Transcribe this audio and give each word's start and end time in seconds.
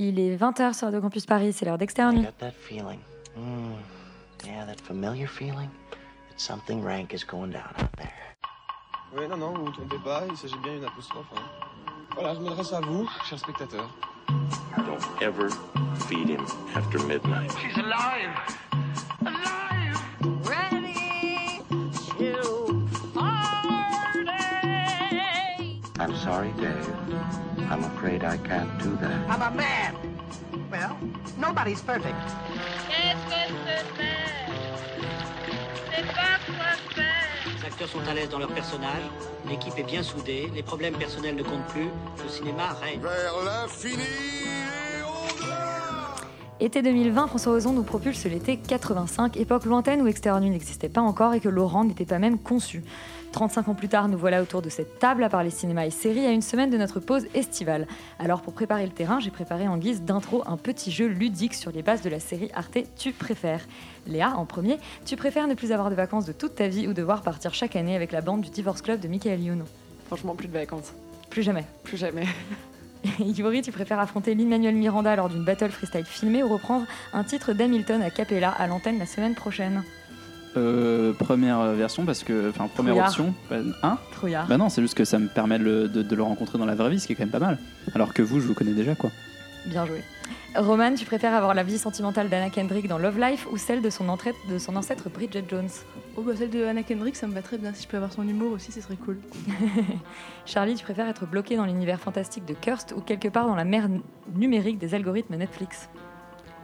Il 0.00 0.20
est 0.20 0.36
20h 0.36 0.74
sur 0.74 0.86
Radio 0.86 1.00
Campus 1.00 1.26
Paris, 1.26 1.52
c'est 1.52 1.64
l'heure 1.64 1.76
d'externe. 1.78 2.18
I 2.18 2.22
got 2.22 2.38
that 2.38 2.52
feeling. 2.52 3.00
Mm, 3.36 3.72
yeah, 4.46 4.64
that 4.64 4.80
familiar 4.80 5.26
feeling 5.26 5.68
that 6.30 6.36
something 6.38 6.80
rank 6.84 7.12
is 7.12 7.24
going 7.24 7.50
down 7.50 7.64
out 7.80 7.90
there. 7.96 8.12
Oui, 9.16 9.26
non, 9.28 9.36
non, 9.38 9.52
vous 9.54 9.62
ne 9.62 9.66
vous 9.66 9.72
trompez 9.72 9.98
pas, 10.04 10.22
il 10.30 10.36
s'agit 10.36 10.56
bien 10.62 10.74
d'une 10.74 10.84
apostrophe. 10.84 11.26
hein. 11.34 11.40
Voilà, 12.14 12.34
je 12.34 12.40
m'adresse 12.40 12.72
à 12.72 12.80
vous, 12.80 13.08
chers 13.28 13.38
spectateurs. 13.40 13.90
Don't 14.76 15.02
ever 15.22 15.48
feed 16.08 16.28
him 16.28 16.44
after 16.76 16.98
midnight. 17.04 17.50
She's 17.58 17.76
alive! 17.78 18.30
Alive! 19.22 20.00
Ready 20.44 21.60
to 22.18 22.86
party! 23.14 23.72
I'm 25.98 26.14
sorry, 26.16 26.52
Dave. 26.60 26.86
I'm 27.70 27.84
afraid 27.84 28.24
I 28.24 28.38
can't 28.38 28.78
do 28.78 28.96
that. 29.02 29.28
I'm 29.28 29.42
a 29.42 29.50
man. 29.54 29.94
Well, 30.70 30.96
nobody's 31.38 31.82
perfect. 31.82 32.16
Qu'est-ce 32.88 33.24
que 33.26 33.40
c'est 33.66 33.84
faire? 33.96 34.48
C'est 35.94 36.06
pas 36.06 36.38
quoi 36.46 36.94
faire! 36.94 37.04
Les 37.60 37.66
acteurs 37.66 37.88
sont 37.88 38.08
à 38.08 38.14
l'aise 38.14 38.30
dans 38.30 38.38
leur 38.38 38.52
personnage, 38.52 39.02
l'équipe 39.48 39.74
est 39.76 39.82
bien 39.82 40.02
soudée, 40.02 40.50
les 40.54 40.62
problèmes 40.62 40.94
personnels 40.94 41.36
ne 41.36 41.42
comptent 41.42 41.66
plus, 41.68 41.88
le 42.22 42.28
cinéma 42.30 42.74
règne. 42.80 43.00
Vers 43.00 43.34
l'infini 43.44 44.02
et 44.02 45.02
au-delà 45.02 46.14
Été 46.60 46.82
2020, 46.82 47.26
François 47.26 47.52
Ozon 47.52 47.72
nous 47.72 47.82
propulse 47.82 48.24
l'été 48.24 48.56
85, 48.56 49.36
époque 49.36 49.66
lointaine 49.66 50.00
où 50.00 50.06
Extérieur 50.06 50.40
Nuit 50.40 50.50
n'existait 50.50 50.88
pas 50.88 51.02
encore 51.02 51.34
et 51.34 51.40
que 51.40 51.48
Laurent 51.48 51.84
n'était 51.84 52.06
pas 52.06 52.18
même 52.18 52.38
conçu. 52.38 52.82
35 53.32 53.68
ans 53.68 53.74
plus 53.74 53.88
tard, 53.88 54.08
nous 54.08 54.18
voilà 54.18 54.42
autour 54.42 54.62
de 54.62 54.68
cette 54.68 54.98
table 54.98 55.22
à 55.22 55.28
parler 55.28 55.50
cinéma 55.50 55.86
et 55.86 55.90
séries 55.90 56.26
à 56.26 56.30
une 56.30 56.42
semaine 56.42 56.70
de 56.70 56.76
notre 56.76 57.00
pause 57.00 57.26
estivale. 57.34 57.86
Alors 58.18 58.42
pour 58.42 58.52
préparer 58.52 58.84
le 58.84 58.92
terrain, 58.92 59.20
j'ai 59.20 59.30
préparé 59.30 59.68
en 59.68 59.76
guise 59.76 60.02
d'intro 60.02 60.42
un 60.46 60.56
petit 60.56 60.90
jeu 60.90 61.06
ludique 61.06 61.54
sur 61.54 61.70
les 61.70 61.82
bases 61.82 62.02
de 62.02 62.10
la 62.10 62.20
série 62.20 62.50
Arte 62.54 62.78
Tu 62.96 63.12
préfères. 63.12 63.66
Léa, 64.06 64.34
en 64.36 64.46
premier, 64.46 64.78
tu 65.04 65.16
préfères 65.16 65.46
ne 65.46 65.54
plus 65.54 65.72
avoir 65.72 65.90
de 65.90 65.94
vacances 65.94 66.24
de 66.24 66.32
toute 66.32 66.54
ta 66.54 66.68
vie 66.68 66.88
ou 66.88 66.94
devoir 66.94 67.22
partir 67.22 67.54
chaque 67.54 67.76
année 67.76 67.94
avec 67.94 68.12
la 68.12 68.20
bande 68.20 68.40
du 68.40 68.50
Divorce 68.50 68.82
Club 68.82 69.00
de 69.00 69.08
Michael 69.08 69.40
Youn? 69.40 69.64
Franchement, 70.06 70.34
plus 70.34 70.48
de 70.48 70.54
vacances. 70.54 70.92
Plus 71.30 71.42
jamais. 71.42 71.64
Plus 71.84 71.96
jamais. 71.96 72.24
Yuri, 73.20 73.62
tu 73.62 73.72
préfères 73.72 74.00
affronter 74.00 74.34
Lin-Manuel 74.34 74.74
Miranda 74.74 75.14
lors 75.16 75.28
d'une 75.28 75.44
battle 75.44 75.70
freestyle 75.70 76.04
filmée 76.04 76.42
ou 76.42 76.48
reprendre 76.48 76.86
un 77.12 77.24
titre 77.24 77.52
d'Hamilton 77.52 78.02
à 78.02 78.10
Capella 78.10 78.50
à 78.50 78.66
l'antenne 78.66 78.98
la 78.98 79.06
semaine 79.06 79.34
prochaine? 79.34 79.84
Euh, 80.56 81.12
première 81.12 81.62
version 81.74 82.04
parce 82.06 82.24
que 82.24 82.48
enfin 82.48 82.68
première 82.74 82.94
Trouillard. 82.94 83.08
option 83.08 83.34
bah, 83.50 83.56
hein? 83.82 83.98
Trouillard. 84.12 84.46
bah 84.46 84.56
non 84.56 84.68
c'est 84.70 84.80
juste 84.82 84.94
que 84.96 85.04
ça 85.04 85.18
me 85.18 85.28
permet 85.28 85.58
de 85.58 85.64
le, 85.64 85.88
de- 85.88 86.02
de 86.02 86.16
le 86.16 86.22
rencontrer 86.22 86.56
dans 86.58 86.64
la 86.64 86.74
vraie 86.74 86.88
vie 86.90 86.98
ce 86.98 87.06
qui 87.06 87.12
est 87.12 87.16
quand 87.16 87.24
même 87.24 87.30
pas 87.30 87.38
mal 87.38 87.58
alors 87.94 88.14
que 88.14 88.22
vous 88.22 88.40
je 88.40 88.46
vous 88.46 88.54
connais 88.54 88.72
déjà 88.72 88.94
quoi 88.94 89.10
Bien 89.66 89.84
joué. 89.84 90.00
Roman, 90.56 90.94
tu 90.94 91.04
préfères 91.04 91.34
avoir 91.34 91.52
la 91.52 91.62
vie 91.64 91.76
sentimentale 91.78 92.28
d'Anna 92.30 92.48
Kendrick 92.48 92.88
dans 92.88 92.96
Love 92.96 93.18
Life 93.20 93.46
ou 93.52 93.58
celle 93.58 93.82
de 93.82 93.90
son, 93.90 94.08
entraide- 94.08 94.36
de 94.50 94.56
son 94.56 94.76
ancêtre 94.76 95.10
Bridget 95.10 95.44
Jones? 95.50 95.68
Oh 96.16 96.22
bah 96.22 96.32
celle 96.36 96.48
de 96.50 96.64
Anna 96.64 96.82
Kendrick, 96.84 97.16
ça 97.16 97.26
me 97.26 97.34
va 97.34 97.42
très 97.42 97.58
bien. 97.58 97.74
Si 97.74 97.82
je 97.82 97.88
peux 97.88 97.96
avoir 97.98 98.12
son 98.12 98.26
humour 98.26 98.52
aussi, 98.52 98.72
ce 98.72 98.80
serait 98.80 98.96
cool. 98.96 99.18
Charlie, 100.46 100.74
tu 100.76 100.84
préfères 100.84 101.08
être 101.08 101.26
bloqué 101.26 101.56
dans 101.56 101.64
l'univers 101.66 102.00
fantastique 102.00 102.46
de 102.46 102.54
Kirst 102.54 102.94
ou 102.96 103.00
quelque 103.00 103.28
part 103.28 103.46
dans 103.46 103.56
la 103.56 103.64
mer 103.64 103.88
numérique 104.34 104.78
des 104.78 104.94
algorithmes 104.94 105.36
Netflix? 105.36 105.88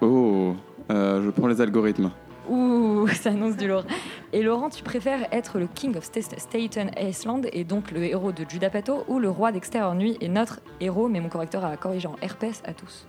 Oh, 0.01 0.55
euh, 0.91 1.23
je 1.25 1.31
prends 1.31 1.49
les 1.49 1.61
algorithmes. 1.61 2.11
Ouh, 2.49 3.07
ça 3.15 3.31
annonce 3.31 3.57
du 3.57 3.69
lourd. 3.69 3.85
Et 4.33 4.43
Laurent, 4.43 4.69
tu 4.71 4.83
préfères 4.83 5.27
être 5.33 5.59
le 5.59 5.67
King 5.67 5.97
of 5.97 6.05
Sta- 6.05 6.39
Staten 6.39 6.91
Island 7.01 7.49
et 7.53 7.65
donc 7.65 7.91
le 7.91 8.05
héros 8.05 8.33
de 8.33 8.45
Judas 8.49 8.71
Pato 8.71 9.05
ou 9.09 9.19
le 9.19 9.31
roi 9.31 9.53
d'Extérieur 9.53 9.95
Nuit 9.95 10.17
et 10.21 10.29
notre 10.29 10.61
héros, 10.81 11.09
mais 11.09 11.21
mon 11.21 11.29
correcteur 11.29 11.65
a 11.65 11.77
corrigé 11.77 12.09
en 12.09 12.17
herpès 12.23 12.63
à 12.67 12.73
tous? 12.75 13.07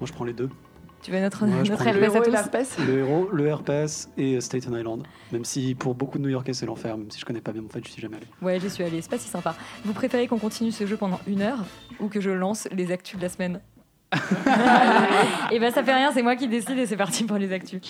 Moi, 0.00 0.06
je 0.06 0.12
prends 0.12 0.24
les 0.24 0.32
deux. 0.32 0.50
Tu 1.02 1.10
veux 1.12 1.20
notre, 1.20 1.46
je 1.46 1.70
notre 1.70 1.86
herpès 1.86 2.14
à 2.14 2.20
tous? 2.20 2.30
l'herpès 2.30 2.78
Le 2.86 2.98
héros, 2.98 3.28
le 3.32 3.46
herpès 3.46 4.10
et 4.18 4.38
Staten 4.42 4.74
Island. 4.74 5.02
Même 5.32 5.46
si 5.46 5.74
pour 5.74 5.94
beaucoup 5.94 6.18
de 6.18 6.22
New-Yorkais, 6.24 6.52
c'est 6.52 6.66
l'enfer, 6.66 6.98
même 6.98 7.10
si 7.10 7.18
je 7.18 7.24
connais 7.24 7.40
pas 7.40 7.52
bien, 7.52 7.62
en 7.64 7.68
fait, 7.70 7.80
je 7.86 7.90
suis 7.90 8.02
jamais 8.02 8.16
allé. 8.18 8.26
Ouais, 8.42 8.60
j'y 8.60 8.68
suis 8.68 8.84
allée, 8.84 9.00
c'est 9.00 9.10
pas 9.10 9.16
si 9.16 9.28
sympa. 9.28 9.54
Vous 9.86 9.94
préférez 9.94 10.26
qu'on 10.26 10.38
continue 10.38 10.72
ce 10.72 10.84
jeu 10.86 10.98
pendant 10.98 11.18
une 11.26 11.40
heure 11.40 11.64
ou 12.00 12.08
que 12.08 12.20
je 12.20 12.28
lance 12.28 12.68
les 12.72 12.92
actus 12.92 13.16
de 13.16 13.22
la 13.22 13.28
semaine? 13.30 13.60
Et 15.52 15.58
ben 15.60 15.72
ça 15.72 15.82
fait 15.82 15.94
rien, 15.94 16.10
c'est 16.12 16.22
moi 16.22 16.36
qui 16.36 16.48
décide 16.48 16.76
et 16.78 16.84
c'est 16.86 16.96
parti 16.96 17.24
pour 17.24 17.36
les 17.38 17.52
actus. 17.52 17.80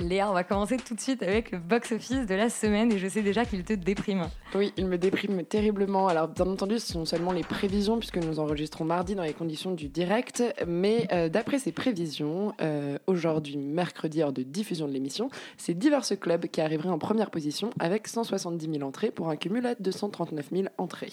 Léa, 0.00 0.30
on 0.30 0.34
va 0.34 0.44
commencer 0.44 0.76
tout 0.76 0.94
de 0.94 1.00
suite 1.00 1.22
avec 1.22 1.50
le 1.50 1.58
box-office 1.58 2.26
de 2.26 2.34
la 2.34 2.48
semaine 2.48 2.92
et 2.92 2.98
je 2.98 3.06
sais 3.06 3.22
déjà 3.22 3.44
qu'il 3.44 3.64
te 3.64 3.72
déprime. 3.72 4.28
Oui, 4.54 4.72
il 4.76 4.86
me 4.86 4.98
déprime 4.98 5.44
terriblement. 5.44 6.08
Alors, 6.08 6.28
bien 6.28 6.46
entendu, 6.46 6.78
ce 6.78 6.92
sont 6.92 7.04
seulement 7.04 7.32
les 7.32 7.42
prévisions, 7.42 7.98
puisque 7.98 8.16
nous 8.16 8.40
enregistrons 8.40 8.84
mardi 8.84 9.14
dans 9.14 9.22
les 9.22 9.32
conditions 9.32 9.72
du 9.72 9.88
direct. 9.88 10.42
Mais 10.66 11.06
euh, 11.12 11.28
d'après 11.28 11.58
ces 11.58 11.72
prévisions, 11.72 12.54
euh, 12.60 12.98
aujourd'hui, 13.06 13.56
mercredi, 13.56 14.22
heure 14.22 14.32
de 14.32 14.42
diffusion 14.42 14.88
de 14.88 14.92
l'émission, 14.92 15.30
c'est 15.56 15.74
Diverse 15.74 16.14
Club 16.18 16.46
qui 16.46 16.60
arriverait 16.60 16.88
en 16.88 16.98
première 16.98 17.30
position 17.30 17.70
avec 17.78 18.08
170 18.08 18.70
000 18.72 18.82
entrées 18.82 19.10
pour 19.10 19.28
un 19.28 19.36
cumul 19.36 19.66
à 19.66 19.74
239 19.74 20.48
000 20.52 20.64
entrées. 20.78 21.12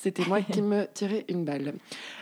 C'était 0.00 0.24
moi 0.26 0.40
qui 0.42 0.62
me 0.62 0.86
tirais 0.94 1.24
une 1.28 1.44
balle. 1.44 1.74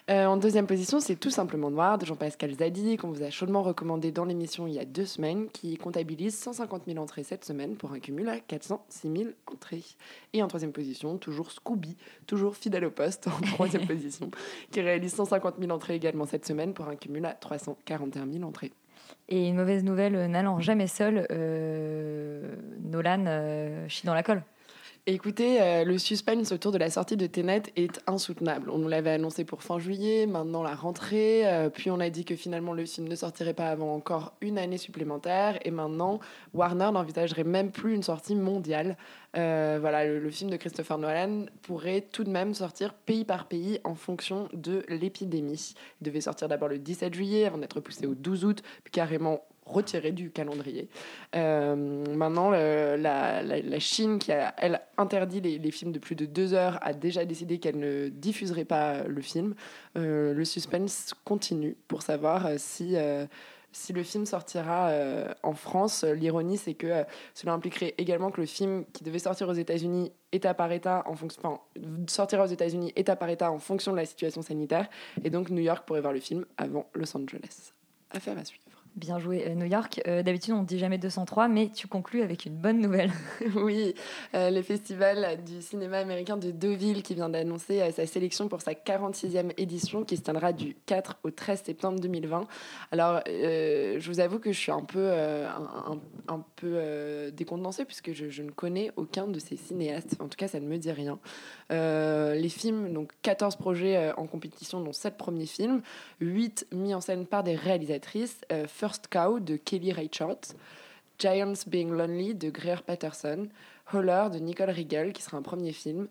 Euh, 0.08 0.24
en 0.24 0.38
deuxième 0.38 0.66
position, 0.66 0.98
c'est 0.98 1.16
tout 1.16 1.28
simplement 1.28 1.70
Noir 1.70 1.98
de 1.98 2.06
Jean-Pascal 2.06 2.54
Zadi, 2.54 2.96
qu'on 2.96 3.10
vous 3.10 3.22
a 3.22 3.28
chaudement 3.28 3.62
recommandé 3.62 4.10
dans 4.10 4.24
l'émission 4.24 4.66
il 4.66 4.72
y 4.72 4.78
a 4.78 4.86
deux 4.86 5.04
semaines, 5.04 5.48
qui 5.52 5.76
comptabilise 5.76 6.34
150 6.38 6.84
000 6.86 6.98
entrées 6.98 7.22
cette 7.22 7.44
semaine 7.44 7.76
pour 7.76 7.92
un 7.92 7.98
cumul 7.98 8.30
à 8.30 8.40
406 8.40 9.12
000 9.14 9.30
entrées. 9.52 9.84
Et 10.32 10.42
en 10.42 10.48
troisième 10.48 10.72
position, 10.72 11.18
toujours 11.18 11.52
Scooby, 11.52 11.98
toujours 12.26 12.56
fidèle 12.56 12.86
au 12.86 12.90
poste, 12.90 13.28
en 13.28 13.38
troisième 13.52 13.86
position, 13.86 14.30
qui 14.70 14.80
réalise 14.80 15.12
150 15.12 15.56
000 15.60 15.70
entrées 15.70 15.96
également 15.96 16.24
cette 16.24 16.46
semaine 16.46 16.72
pour 16.72 16.88
un 16.88 16.96
cumul 16.96 17.26
à 17.26 17.34
341 17.34 18.26
000 18.32 18.42
entrées. 18.44 18.72
Et 19.28 19.48
une 19.48 19.56
mauvaise 19.56 19.84
nouvelle, 19.84 20.16
euh, 20.16 20.28
n'allant 20.28 20.60
jamais 20.60 20.86
seul, 20.86 21.26
euh, 21.30 22.54
Nolan 22.80 23.24
euh, 23.26 23.86
chie 23.88 24.06
dans 24.06 24.14
la 24.14 24.22
colle. 24.22 24.42
Écoutez, 25.08 25.62
euh, 25.62 25.84
le 25.84 25.98
suspense 25.98 26.50
autour 26.50 26.72
de 26.72 26.78
la 26.78 26.90
sortie 26.90 27.16
de 27.16 27.28
Tenet 27.28 27.62
est 27.76 28.00
insoutenable. 28.08 28.70
On 28.70 28.78
nous 28.78 28.88
l'avait 28.88 29.12
annoncé 29.12 29.44
pour 29.44 29.62
fin 29.62 29.78
juillet, 29.78 30.26
maintenant 30.26 30.64
la 30.64 30.74
rentrée, 30.74 31.46
euh, 31.46 31.70
puis 31.70 31.92
on 31.92 32.00
a 32.00 32.10
dit 32.10 32.24
que 32.24 32.34
finalement 32.34 32.72
le 32.72 32.84
film 32.84 33.06
ne 33.06 33.14
sortirait 33.14 33.54
pas 33.54 33.68
avant 33.68 33.94
encore 33.94 34.32
une 34.40 34.58
année 34.58 34.78
supplémentaire, 34.78 35.60
et 35.64 35.70
maintenant 35.70 36.18
Warner 36.54 36.90
n'envisagerait 36.92 37.44
même 37.44 37.70
plus 37.70 37.94
une 37.94 38.02
sortie 38.02 38.34
mondiale. 38.34 38.96
Euh, 39.36 39.78
voilà, 39.80 40.04
le, 40.04 40.30
film 40.30 40.50
de 40.50 40.56
Christopher 40.56 40.98
Nolan 40.98 41.46
pourrait 41.62 42.00
tout 42.00 42.24
de 42.24 42.30
même 42.30 42.52
sortir 42.52 42.92
pays 42.92 43.24
par 43.24 43.46
pays 43.46 43.78
en 43.84 43.94
fonction 43.94 44.48
de 44.54 44.84
l'épidémie. 44.88 45.74
Il 46.00 46.04
devait 46.04 46.20
sortir 46.20 46.48
d'abord 46.48 46.68
le 46.68 46.78
17 46.78 47.14
juillet 47.14 47.44
avant 47.44 47.58
d'être 47.58 47.78
poussé 47.78 48.08
au 48.08 48.16
12 48.16 48.44
août, 48.44 48.62
carrément 48.90 49.44
retiré 49.66 50.12
du 50.12 50.30
calendrier. 50.30 50.88
Euh, 51.34 51.74
maintenant, 52.14 52.50
la, 52.50 53.42
la- 53.42 53.78
Chine, 53.78 54.18
qui 54.18 54.32
a, 54.32 54.54
elle, 54.58 54.80
interdit 54.96 55.40
les, 55.40 55.70
films 55.70 55.92
de 55.92 55.98
plus 55.98 56.14
de 56.14 56.24
deux 56.24 56.54
heures, 56.54 56.78
a 56.82 56.92
déjà 56.92 57.24
décidé 57.24 57.58
qu'elle 57.58 57.78
ne 57.78 58.08
diffuserait 58.08 58.64
pas 58.64 59.02
le 59.04 59.20
film. 59.20 59.54
Euh, 59.96 60.32
le 60.32 60.44
suspense 60.44 61.12
continue 61.24 61.76
pour 61.88 62.02
savoir 62.02 62.46
euh, 62.46 62.54
si, 62.58 62.96
euh, 62.96 63.26
si 63.72 63.92
le 63.92 64.02
film 64.02 64.24
sortira 64.24 64.88
euh, 64.88 65.32
en 65.42 65.52
France. 65.52 66.04
L'ironie, 66.04 66.56
c'est 66.56 66.74
que 66.74 66.86
euh, 66.86 67.04
cela 67.34 67.52
impliquerait 67.52 67.94
également 67.98 68.30
que 68.30 68.40
le 68.40 68.46
film 68.46 68.84
qui 68.92 69.04
devait 69.04 69.18
sortir 69.18 69.48
aux 69.48 69.52
États-Unis 69.54 70.12
état 70.32 70.54
par 70.54 70.72
état 70.72 71.02
en 71.06 71.14
fonction 71.14 71.60
sortira 72.08 72.44
aux 72.44 72.48
États-Unis 72.48 72.92
état 72.96 73.16
par 73.16 73.28
état 73.30 73.50
en 73.50 73.58
fonction 73.58 73.92
de 73.92 73.96
la 73.96 74.04
situation 74.04 74.42
sanitaire 74.42 74.88
et 75.24 75.30
donc 75.30 75.50
New 75.50 75.62
York 75.62 75.86
pourrait 75.86 76.00
voir 76.00 76.12
le 76.12 76.20
film 76.20 76.44
avant 76.56 76.86
Los 76.94 77.16
Angeles. 77.16 77.72
Affaire 78.10 78.36
à 78.38 78.44
suivre. 78.44 78.62
Bien 78.96 79.18
joué, 79.18 79.46
euh, 79.46 79.54
New 79.54 79.66
York. 79.66 80.00
Euh, 80.06 80.22
D'habitude, 80.22 80.54
on 80.54 80.62
ne 80.62 80.66
dit 80.66 80.78
jamais 80.78 80.96
203, 80.96 81.48
mais 81.48 81.68
tu 81.68 81.86
conclus 81.86 82.22
avec 82.22 82.46
une 82.46 82.56
bonne 82.56 82.80
nouvelle. 82.80 83.10
Oui, 83.54 83.94
euh, 84.34 84.50
le 84.50 84.62
festival 84.62 85.44
du 85.44 85.60
cinéma 85.60 85.98
américain 85.98 86.38
de 86.38 86.50
Deauville 86.50 87.02
qui 87.02 87.14
vient 87.14 87.28
d'annoncer 87.28 87.82
euh, 87.82 87.90
sa 87.92 88.06
sélection 88.06 88.48
pour 88.48 88.62
sa 88.62 88.72
46e 88.72 89.52
édition 89.58 90.02
qui 90.02 90.16
se 90.16 90.22
tiendra 90.22 90.54
du 90.54 90.76
4 90.86 91.18
au 91.24 91.30
13 91.30 91.62
septembre 91.64 92.00
2020. 92.00 92.46
Alors, 92.90 93.20
je 93.26 94.06
vous 94.06 94.20
avoue 94.20 94.38
que 94.38 94.50
je 94.50 94.58
suis 94.58 94.72
un 94.72 94.82
peu, 94.82 95.10
un, 95.10 96.44
peu 96.56 97.30
décontenancée 97.32 97.84
puisque 97.84 98.12
je, 98.12 98.42
ne 98.42 98.50
connais 98.50 98.92
aucun 98.96 99.26
de 99.26 99.38
ces 99.38 99.56
cinéastes. 99.56 100.16
En 100.20 100.28
tout 100.28 100.36
cas, 100.36 100.48
ça 100.48 100.60
ne 100.60 100.66
me 100.66 100.78
dit 100.78 100.92
rien. 100.92 101.18
Les 101.70 102.48
films, 102.48 102.92
donc 102.92 103.12
14 103.22 103.56
projets 103.56 104.12
en 104.16 104.26
compétition, 104.26 104.80
dont 104.80 104.92
7 104.92 105.16
premiers 105.16 105.46
films, 105.46 105.82
8 106.20 106.68
mis 106.72 106.94
en 106.94 107.00
scène 107.00 107.26
par 107.26 107.42
des 107.42 107.56
réalisatrices. 107.56 108.40
First 108.86 109.08
Cow 109.08 109.40
de 109.40 109.56
Kelly 109.56 109.92
Reichardt, 109.92 110.54
Giants 111.18 111.64
Being 111.66 111.90
Lonely 111.90 112.34
de 112.34 112.50
Greer 112.50 112.82
Patterson, 112.82 113.48
Holler 113.92 114.28
de 114.32 114.38
Nicole 114.38 114.70
Riegel, 114.70 115.12
qui 115.12 115.22
sera 115.22 115.36
un 115.38 115.42
premier 115.42 115.72
film, 115.72 116.06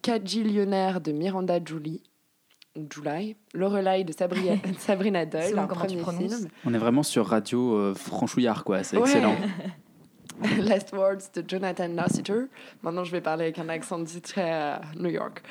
Cajillionnaire 0.00 1.00
de 1.00 1.12
Miranda 1.12 1.58
Julie, 1.62 2.02
July, 2.90 3.36
Lorelai 3.52 4.04
de 4.04 4.12
Sabrina, 4.12 4.54
Sabrina 4.78 5.26
Doyle, 5.26 5.58
un 5.58 5.66
premier 5.66 6.02
film. 6.02 6.48
on 6.64 6.72
est 6.72 6.78
vraiment 6.78 7.02
sur 7.02 7.26
radio 7.26 7.76
euh, 7.76 7.94
franchouillard 7.94 8.64
quoi 8.64 8.82
c'est 8.82 8.96
Ouais. 8.96 9.02
excellent 9.02 9.36
Last 10.58 10.92
Words 10.92 11.30
de 11.34 11.44
Jonathan 11.46 11.88
Lasseter. 11.88 12.46
Maintenant, 12.82 13.04
je 13.04 13.12
vais 13.12 13.20
parler 13.20 13.44
avec 13.44 13.58
un 13.58 13.68
accent 13.68 14.02
très 14.22 14.52
euh, 14.52 14.76
New 14.96 15.10
York. 15.10 15.42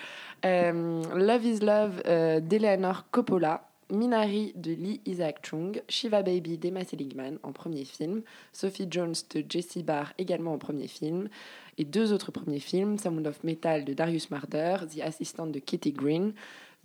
Euh, 0.44 1.04
Love 1.16 1.46
is 1.46 1.60
Love 1.60 2.02
euh, 2.08 2.40
d'Eleanor 2.42 3.06
Coppola. 3.12 3.71
Minari 3.92 4.54
de 4.56 4.72
Lee 4.72 5.02
Isaac 5.06 5.46
Chung, 5.46 5.82
Shiva 5.90 6.24
Baby 6.24 6.58
d'Emma 6.58 6.84
Seligman 6.84 7.38
en 7.44 7.52
premier 7.52 7.86
film, 7.86 8.22
Sophie 8.54 8.88
Jones 8.90 9.16
de 9.34 9.44
Jessie 9.48 9.84
Barr 9.84 10.14
également 10.18 10.54
en 10.54 10.58
premier 10.58 10.88
film, 10.88 11.28
et 11.78 11.84
deux 11.84 12.14
autres 12.14 12.32
premiers 12.32 12.60
films, 12.60 12.98
Sound 12.98 13.28
of 13.28 13.44
Metal 13.44 13.86
de 13.86 13.94
Darius 13.94 14.32
Marder, 14.32 14.78
The 14.96 15.02
Assistant 15.02 15.48
de 15.48 15.60
Kitty 15.60 15.92
Green, 15.92 16.34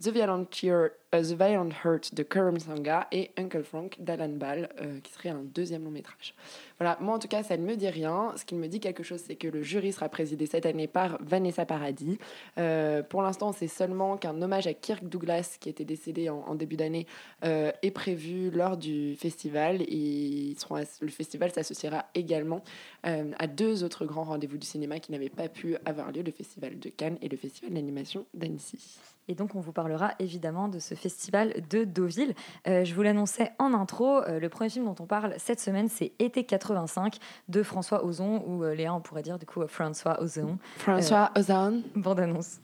The 0.01 0.09
Violent, 0.09 0.45
euh, 0.65 0.89
The 1.21 1.33
Violent 1.33 1.69
Hurt 1.83 2.13
de 2.13 2.23
Karam 2.23 2.59
Sanga 2.59 3.07
et 3.11 3.31
Uncle 3.37 3.63
Frank 3.63 3.95
d'Alan 3.99 4.29
Ball, 4.29 4.69
euh, 4.81 4.99
qui 5.01 5.11
serait 5.11 5.29
un 5.29 5.43
deuxième 5.43 5.83
long 5.83 5.91
métrage. 5.91 6.33
Voilà, 6.79 6.97
moi 7.01 7.15
en 7.15 7.19
tout 7.19 7.27
cas, 7.27 7.43
ça 7.43 7.57
ne 7.57 7.63
me 7.63 7.75
dit 7.75 7.89
rien. 7.89 8.33
Ce 8.35 8.45
qui 8.45 8.55
me 8.55 8.67
dit 8.67 8.79
quelque 8.79 9.03
chose, 9.03 9.21
c'est 9.25 9.35
que 9.35 9.47
le 9.47 9.63
jury 9.63 9.91
sera 9.91 10.09
présidé 10.09 10.45
cette 10.45 10.65
année 10.65 10.87
par 10.87 11.17
Vanessa 11.21 11.65
Paradis. 11.65 12.19
Euh, 12.57 13.03
pour 13.03 13.21
l'instant, 13.21 13.51
c'est 13.51 13.67
seulement 13.67 14.17
qu'un 14.17 14.41
hommage 14.41 14.67
à 14.67 14.73
Kirk 14.73 15.03
Douglas, 15.03 15.57
qui 15.59 15.69
était 15.69 15.85
décédé 15.85 16.29
en, 16.29 16.55
début 16.55 16.75
d'année, 16.75 17.07
euh, 17.43 17.71
est 17.81 17.91
prévu 17.91 18.51
lors 18.51 18.77
du 18.77 19.15
festival. 19.15 19.81
Et 19.83 20.55
le 21.01 21.09
festival 21.09 21.51
s'associera 21.51 22.05
également 22.15 22.61
à 23.03 23.47
deux 23.47 23.83
autres 23.83 24.05
grands 24.05 24.25
rendez-vous 24.25 24.57
du 24.57 24.67
cinéma 24.67 24.99
qui 24.99 25.11
n'avaient 25.11 25.29
pas 25.29 25.47
pu 25.47 25.77
avoir 25.85 26.11
lieu, 26.11 26.21
le 26.21 26.31
festival 26.31 26.77
de 26.77 26.89
Cannes 26.89 27.17
et 27.21 27.29
le 27.29 27.37
festival 27.37 27.73
d'animation 27.73 28.25
d'Annecy. 28.33 28.99
Et 29.29 29.35
donc, 29.35 29.55
on 29.55 29.59
vous 29.59 29.73
parlera 29.73 30.13
évidemment 30.19 30.69
de 30.69 30.79
ce 30.79 30.95
festival 30.95 31.06
de 31.09 31.83
Deauville. 31.83 32.33
Euh, 32.67 32.83
je 32.83 32.93
vous 32.93 33.01
l'annonçais 33.01 33.51
en 33.59 33.73
intro, 33.73 34.21
euh, 34.23 34.39
le 34.39 34.49
premier 34.49 34.69
film 34.69 34.85
dont 34.85 34.95
on 34.99 35.05
parle 35.05 35.33
cette 35.37 35.59
semaine, 35.59 35.87
c'est 35.89 36.13
Été 36.19 36.43
85 36.43 37.17
de 37.47 37.63
François 37.63 38.05
Ozon, 38.05 38.43
ou 38.47 38.63
euh, 38.63 38.73
Léa, 38.73 38.93
on 38.93 39.01
pourrait 39.01 39.21
dire 39.21 39.37
du 39.37 39.45
coup 39.45 39.61
euh, 39.61 39.67
François 39.67 40.21
Ozon. 40.21 40.57
François 40.77 41.31
Ozon. 41.37 41.83
Bande 41.95 42.19
annonce. 42.19 42.59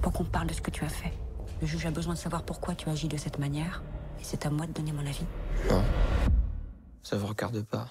Pour 0.00 0.12
qu'on 0.12 0.24
parle 0.24 0.46
de 0.48 0.54
ce 0.54 0.60
que 0.60 0.70
tu 0.70 0.84
as 0.84 0.88
fait. 0.88 1.12
Le 1.60 1.66
juge 1.66 1.86
a 1.86 1.90
besoin 1.90 2.14
de 2.14 2.18
savoir 2.18 2.42
pourquoi 2.42 2.74
tu 2.74 2.88
agis 2.88 3.08
de 3.08 3.16
cette 3.16 3.38
manière. 3.38 3.82
Et 4.20 4.24
c'est 4.24 4.46
à 4.46 4.50
moi 4.50 4.66
de 4.66 4.72
donner 4.72 4.92
mon 4.92 5.06
avis. 5.06 5.24
Non. 5.70 5.82
Ça 7.02 7.16
vous 7.16 7.26
regarde 7.26 7.62
pas. 7.62 7.88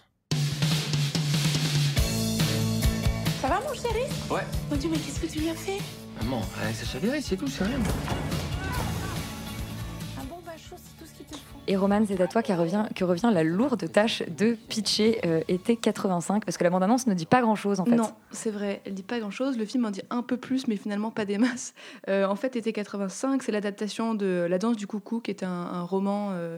Ça 3.42 3.48
va, 3.48 3.60
mon 3.62 3.74
chéri? 3.74 4.04
Ouais. 4.30 4.46
Mon 4.70 4.78
Dieu, 4.78 4.90
mais 4.92 4.98
qu'est-ce 4.98 5.20
que 5.20 5.26
tu 5.28 5.40
lui 5.40 5.50
as 5.50 5.56
fait? 5.56 5.80
Maman, 6.22 6.42
allez, 6.62 6.74
ça 6.74 6.86
s'avérer, 6.86 7.22
c'est 7.22 7.38
tout, 7.38 7.48
c'est 7.48 7.64
rien. 7.64 7.80
Et 11.68 11.78
Roman, 11.78 12.02
c'est 12.08 12.20
à 12.20 12.28
toi 12.28 12.42
que 12.42 12.52
revient, 12.54 12.86
que 12.96 13.04
revient 13.06 13.30
la 13.32 13.44
lourde 13.44 13.90
tâche 13.92 14.24
de 14.36 14.58
pitcher 14.68 15.22
euh, 15.26 15.42
Été 15.48 15.76
85, 15.78 16.44
parce 16.44 16.58
que 16.58 16.64
la 16.64 16.70
bande-annonce 16.70 17.06
ne 17.08 17.14
dit 17.14 17.26
pas 17.28 17.40
grand-chose 17.42 17.80
en 17.80 17.86
fait. 17.86 17.96
Non, 17.96 18.10
c'est 18.32 18.50
vrai, 18.50 18.82
elle 18.84 18.94
dit 18.96 19.04
pas 19.04 19.20
grand-chose. 19.20 19.58
Le 19.58 19.66
film 19.66 19.86
en 19.86 19.92
dit 19.92 20.02
un 20.10 20.22
peu 20.24 20.38
plus, 20.38 20.68
mais 20.68 20.76
finalement 20.76 21.12
pas 21.12 21.24
des 21.24 21.38
masses. 21.38 21.74
Euh, 22.10 22.26
en 22.26 22.36
fait, 22.36 22.56
Été 22.56 22.74
85, 22.74 23.44
c'est 23.44 23.52
l'adaptation 23.52 24.16
de 24.16 24.48
La 24.50 24.58
danse 24.58 24.76
du 24.76 24.88
coucou, 24.88 25.20
qui 25.22 25.30
est 25.32 25.44
un, 25.44 25.50
un 25.50 25.84
roman 25.84 26.30
euh, 26.32 26.58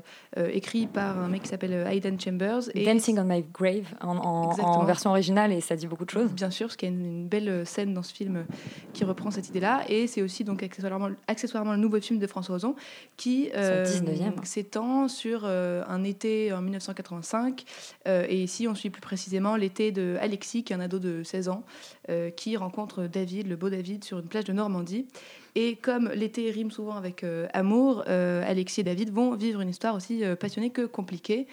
écrit 0.52 0.88
par 0.88 1.20
un 1.20 1.28
mec 1.28 1.44
qui 1.44 1.50
s'appelle 1.50 1.86
Aidan 1.92 2.18
Chambers. 2.18 2.62
Et 2.74 2.86
Dancing 2.86 3.20
on 3.20 3.26
My 3.26 3.44
Grave 3.54 3.94
en, 4.02 4.18
en- 4.18 4.22
en 4.24 4.50
Exactement. 4.52 4.84
version 4.86 5.10
originale, 5.10 5.52
et 5.52 5.60
ça 5.62 5.76
dit 5.76 5.86
beaucoup 5.88 6.06
de 6.06 6.12
choses. 6.12 6.32
Bien 6.32 6.50
sûr, 6.50 6.68
parce 6.68 6.78
qu'il 6.78 6.90
y 6.90 6.92
a 6.92 6.96
une, 6.96 7.06
une 7.06 7.28
belle 7.28 7.66
scène 7.68 7.94
dans 7.94 8.04
ce 8.04 8.14
film 8.14 8.46
qui 8.94 9.04
reprend 9.04 9.32
cette 9.32 9.50
idée-là. 9.50 9.82
Et 9.90 10.08
c'est 10.08 10.22
aussi 10.22 10.44
donc 10.46 10.64
accessoirement, 10.64 11.10
accessoirement 11.28 11.74
le 11.74 11.78
nouveau 11.80 12.00
film 12.00 12.20
de 12.20 12.26
François 12.28 12.56
Ozon 12.56 12.76
qui 13.18 13.50
19e. 13.54 14.44
s'étend 14.46 14.93
sur 15.08 15.42
euh, 15.44 15.84
un 15.88 16.04
été 16.04 16.54
en 16.54 16.62
1985. 16.62 17.64
Euh, 18.08 18.26
et 18.30 18.44
ici, 18.44 18.68
on 18.68 18.76
suit 18.76 18.90
plus 18.90 19.02
précisément 19.02 19.56
l'été 19.56 19.92
de 19.92 20.18
Alexis, 20.22 20.64
qui 20.64 20.74
est 20.74 20.76
un 20.76 20.80
ado 20.80 21.00
de 21.00 21.24
16 21.24 21.50
ans, 21.50 21.64
euh, 22.10 22.30
qui 22.30 22.58
rencontre 22.58 23.04
David, 23.08 23.48
le 23.48 23.56
beau 23.56 23.70
David, 23.70 24.04
sur 24.04 24.20
une 24.20 24.28
plage 24.28 24.46
de 24.46 24.54
Normandie. 24.54 25.08
Et 25.56 25.76
comme 25.76 26.10
l'été 26.10 26.50
rime 26.50 26.72
souvent 26.72 26.96
avec 26.96 27.24
amour, 27.54 28.04
Alexis 28.08 28.82
et 28.82 28.84
David 28.84 29.14
vont 29.14 29.36
vivre 29.36 29.62
une 29.62 29.70
histoire 29.70 29.94
aussi 29.94 30.24
passionnée 30.40 30.72
que 30.72 30.82
compliquée. 30.88 31.46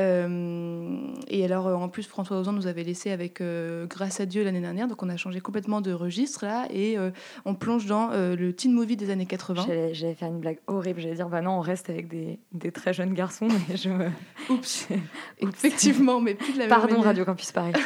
Euh, 0.00 1.14
et 1.28 1.44
alors, 1.44 1.68
euh, 1.68 1.74
en 1.74 1.88
plus, 1.88 2.06
François 2.06 2.38
Ozon 2.38 2.52
nous 2.52 2.66
avait 2.66 2.82
laissé 2.82 3.12
avec 3.12 3.40
euh, 3.40 3.86
Grâce 3.86 4.18
à 4.20 4.26
Dieu 4.26 4.42
l'année 4.42 4.60
dernière, 4.60 4.88
donc 4.88 5.02
on 5.02 5.08
a 5.08 5.16
changé 5.16 5.40
complètement 5.40 5.80
de 5.80 5.92
registre 5.92 6.44
là, 6.44 6.66
et 6.70 6.96
on 7.44 7.54
plonge 7.54 7.86
dans 7.86 8.10
le 8.10 8.52
teen 8.52 8.72
movie 8.72 8.96
des 8.96 9.10
années 9.10 9.26
80. 9.26 9.66
J'allais 9.92 10.14
faire 10.14 10.28
une 10.28 10.40
blague 10.40 10.58
horrible, 10.66 11.00
j'allais 11.00 11.14
dire 11.14 11.28
bah 11.28 11.40
non, 11.40 11.58
on 11.58 11.60
reste 11.60 11.90
avec 11.90 12.08
des, 12.08 12.38
des 12.52 12.72
très 12.72 12.92
jeunes 12.92 13.14
garçons, 13.14 13.48
mais 13.68 13.76
je 13.76 13.88
me. 13.88 14.10
Oups, 14.48 14.88
effectivement, 15.38 16.20
mais 16.20 16.34
plus 16.34 16.54
de 16.54 16.58
la 16.58 16.64
même 16.64 16.70
Pardon, 16.70 16.88
manière. 16.94 17.04
Radio 17.06 17.24
Campus 17.24 17.52
Paris. 17.52 17.72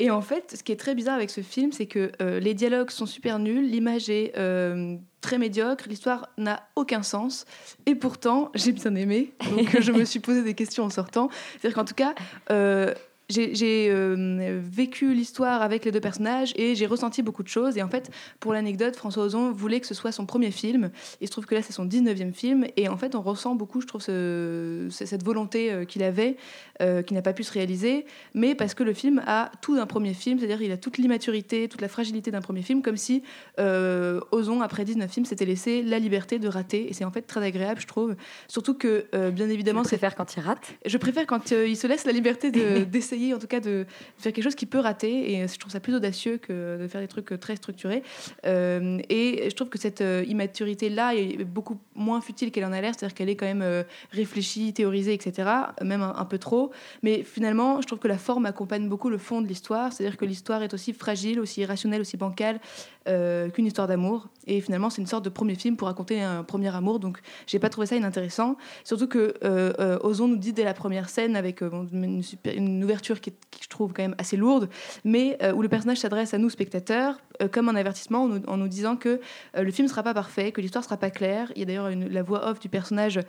Et 0.00 0.10
en 0.10 0.20
fait, 0.20 0.54
ce 0.56 0.62
qui 0.62 0.72
est 0.72 0.76
très 0.76 0.94
bizarre 0.94 1.14
avec 1.14 1.30
ce 1.30 1.40
film, 1.40 1.72
c'est 1.72 1.86
que 1.86 2.12
euh, 2.20 2.40
les 2.40 2.54
dialogues 2.54 2.90
sont 2.90 3.06
super 3.06 3.38
nuls, 3.38 3.68
l'image 3.68 4.10
est 4.10 4.32
euh, 4.36 4.96
très 5.20 5.38
médiocre, 5.38 5.84
l'histoire 5.88 6.28
n'a 6.36 6.68
aucun 6.76 7.02
sens. 7.02 7.44
Et 7.86 7.94
pourtant, 7.94 8.50
j'ai 8.54 8.72
bien 8.72 8.94
aimé. 8.94 9.32
Donc, 9.56 9.80
je 9.80 9.92
me 9.92 10.04
suis 10.04 10.20
posé 10.20 10.42
des 10.42 10.54
questions 10.54 10.84
en 10.84 10.90
sortant. 10.90 11.28
C'est-à-dire 11.52 11.76
qu'en 11.76 11.84
tout 11.84 11.94
cas, 11.94 12.14
euh, 12.50 12.92
j'ai 13.30 13.88
euh, 13.90 14.60
vécu 14.62 15.14
l'histoire 15.14 15.62
avec 15.62 15.84
les 15.84 15.90
deux 15.92 16.00
personnages 16.00 16.52
et 16.56 16.74
j'ai 16.74 16.86
ressenti 16.86 17.22
beaucoup 17.22 17.42
de 17.42 17.48
choses. 17.48 17.76
Et 17.78 17.82
en 17.82 17.88
fait, 17.88 18.10
pour 18.40 18.52
l'anecdote, 18.52 18.96
François 18.96 19.24
Ozon 19.24 19.50
voulait 19.52 19.80
que 19.80 19.86
ce 19.86 19.94
soit 19.94 20.12
son 20.12 20.26
premier 20.26 20.50
film. 20.50 20.90
Il 21.20 21.26
se 21.26 21.32
trouve 21.32 21.46
que 21.46 21.54
là, 21.54 21.62
c'est 21.62 21.72
son 21.72 21.86
19e 21.86 22.32
film. 22.34 22.66
Et 22.76 22.88
en 22.88 22.96
fait, 22.96 23.14
on 23.14 23.22
ressent 23.22 23.54
beaucoup, 23.54 23.80
je 23.80 23.86
trouve, 23.86 24.02
ce- 24.02 24.88
ce- 24.90 25.06
cette 25.06 25.22
volonté 25.24 25.72
euh, 25.72 25.84
qu'il 25.84 26.02
avait, 26.02 26.36
euh, 26.82 27.02
qui 27.02 27.14
n'a 27.14 27.22
pas 27.22 27.32
pu 27.32 27.44
se 27.44 27.52
réaliser. 27.52 28.04
Mais 28.34 28.54
parce 28.54 28.74
que 28.74 28.82
le 28.82 28.92
film 28.92 29.22
a 29.26 29.50
tout 29.62 29.76
d'un 29.76 29.86
premier 29.86 30.12
film, 30.14 30.38
c'est-à-dire 30.38 30.60
il 30.62 30.72
a 30.72 30.76
toute 30.76 30.98
l'immaturité, 30.98 31.68
toute 31.68 31.80
la 31.80 31.88
fragilité 31.88 32.30
d'un 32.30 32.40
premier 32.42 32.62
film, 32.62 32.82
comme 32.82 32.96
si 32.98 33.22
euh, 33.58 34.20
Ozon, 34.32 34.60
après 34.60 34.84
19 34.84 35.10
films, 35.10 35.24
s'était 35.26 35.46
laissé 35.46 35.82
la 35.82 35.98
liberté 35.98 36.38
de 36.38 36.48
rater. 36.48 36.88
Et 36.90 36.92
c'est 36.92 37.04
en 37.04 37.10
fait 37.10 37.22
très 37.22 37.42
agréable, 37.44 37.80
je 37.80 37.86
trouve. 37.86 38.16
Surtout 38.48 38.74
que, 38.74 39.06
bien 39.30 39.48
évidemment, 39.48 39.82
Tu 39.82 39.88
c'est 39.88 39.96
préfères 39.96 40.14
quand 40.14 40.36
il 40.36 40.40
rate? 40.40 40.74
Je 40.84 40.98
préfère 40.98 41.26
quand 41.26 41.50
il 41.52 41.76
se 41.76 41.86
laisse 41.86 42.04
la 42.04 42.12
liberté 42.12 42.50
de- 42.50 42.84
d'essayer, 43.14 43.34
en 43.34 43.38
tout 43.38 43.46
cas, 43.46 43.60
de 43.60 43.86
faire 44.18 44.32
quelque 44.32 44.44
chose 44.44 44.54
qui 44.54 44.66
peut 44.66 44.78
rater. 44.78 45.32
Et 45.32 45.42
euh, 45.42 45.48
je 45.48 45.58
trouve 45.58 45.72
ça 45.72 45.80
plus 45.80 45.94
audacieux 45.94 46.38
que 46.38 46.78
de 46.80 46.88
faire 46.88 47.00
des 47.00 47.08
trucs 47.08 47.32
euh, 47.32 47.38
très 47.38 47.56
structurés. 47.56 48.02
Euh, 48.46 48.98
et 49.08 49.48
je 49.48 49.54
trouve 49.54 49.68
que 49.68 49.78
cette 49.78 50.02
immaturité-là 50.26 51.14
est 51.14 51.44
beaucoup 51.44 51.78
moins 51.94 52.20
futile 52.20 52.50
qu'elle 52.50 52.64
en 52.64 52.72
a 52.72 52.80
l'air. 52.80 52.94
C'est-à-dire 52.96 53.14
qu'elle 53.14 53.28
est 53.28 53.36
quand 53.36 53.46
même 53.46 53.84
réfléchie, 54.10 54.72
théorisée, 54.72 55.14
etc. 55.14 55.48
Même 55.82 56.02
un, 56.02 56.14
un 56.16 56.24
peu 56.24 56.38
trop. 56.38 56.70
Mais 57.02 57.22
finalement, 57.22 57.80
je 57.80 57.86
trouve 57.86 57.98
que 57.98 58.08
la 58.08 58.18
forme 58.18 58.46
accompagne 58.46 58.88
beaucoup 58.88 59.08
le 59.08 59.18
fond 59.18 59.40
de 59.40 59.46
l'histoire. 59.46 59.92
C'est-à-dire 59.92 60.16
que 60.16 60.24
l'histoire 60.24 60.62
est 60.62 60.74
aussi 60.74 60.92
fragile, 60.92 61.40
aussi 61.40 61.60
irrationnelle, 61.60 62.00
aussi 62.00 62.16
bancale 62.16 62.60
euh, 63.08 63.50
qu'une 63.50 63.66
histoire 63.66 63.86
d'amour. 63.86 64.28
Et 64.46 64.60
finalement, 64.60 64.90
c'est 64.90 65.00
une 65.00 65.06
sorte 65.06 65.24
de 65.24 65.30
premier 65.30 65.54
film 65.54 65.76
pour 65.76 65.88
raconter 65.88 66.22
un 66.22 66.42
premier 66.42 66.74
amour. 66.74 67.00
Donc, 67.00 67.18
j'ai 67.46 67.58
pas 67.58 67.68
trouvé 67.68 67.86
ça 67.86 67.96
inintéressant. 67.96 68.56
Surtout 68.84 69.08
que 69.08 69.34
euh, 69.44 69.72
euh, 69.78 69.98
Ozon 70.02 70.28
nous 70.28 70.36
dit 70.36 70.52
dès 70.52 70.64
la 70.64 70.74
première 70.74 71.08
scène, 71.08 71.36
avec 71.36 71.62
euh, 71.62 71.70
une, 71.92 72.84
ouverture 72.84 73.20
qui, 73.20 73.30
est- 73.30 73.62
je 73.62 73.68
trouve 73.68 73.92
quand 73.92 74.02
même 74.02 74.14
assez 74.18 74.36
lourde, 74.36 74.68
mais 75.04 75.38
où 75.54 75.62
le 75.62 75.68
personnage 75.68 75.98
s'adresse 75.98 76.34
à 76.34 76.38
nous, 76.38 76.50
spectateurs, 76.50 77.18
comme 77.52 77.68
un 77.68 77.74
avertissement 77.76 78.24
en 78.24 78.28
nous, 78.28 78.42
en 78.46 78.56
nous 78.56 78.68
disant 78.68 78.96
que 78.96 79.20
le 79.56 79.70
film 79.70 79.88
sera 79.88 80.02
pas 80.02 80.14
parfait, 80.14 80.52
que 80.52 80.60
l'histoire 80.60 80.84
sera 80.84 80.96
pas 80.96 81.10
claire. 81.10 81.50
Il 81.56 81.60
y 81.60 81.62
a 81.62 81.66
d'ailleurs 81.66 81.90
la 81.90 82.22
voix 82.22 82.48
off 82.48 82.60
du 82.60 82.68
personnage 82.68 83.20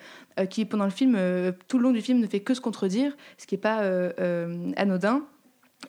qui, 0.50 0.66
pendant 0.66 0.86
le 0.86 0.92
film, 0.92 1.18
tout 1.68 1.78
le 1.78 1.84
long 1.84 1.92
du 1.92 2.02
film, 2.02 2.20
ne 2.20 2.28
fait 2.28 2.42
que 2.42 2.54
se 2.54 2.62
contredire, 2.62 3.16
ce 3.38 3.48
qui 3.48 3.56
n'est 3.56 3.62
pas 3.62 3.82
anodin. 4.76 5.24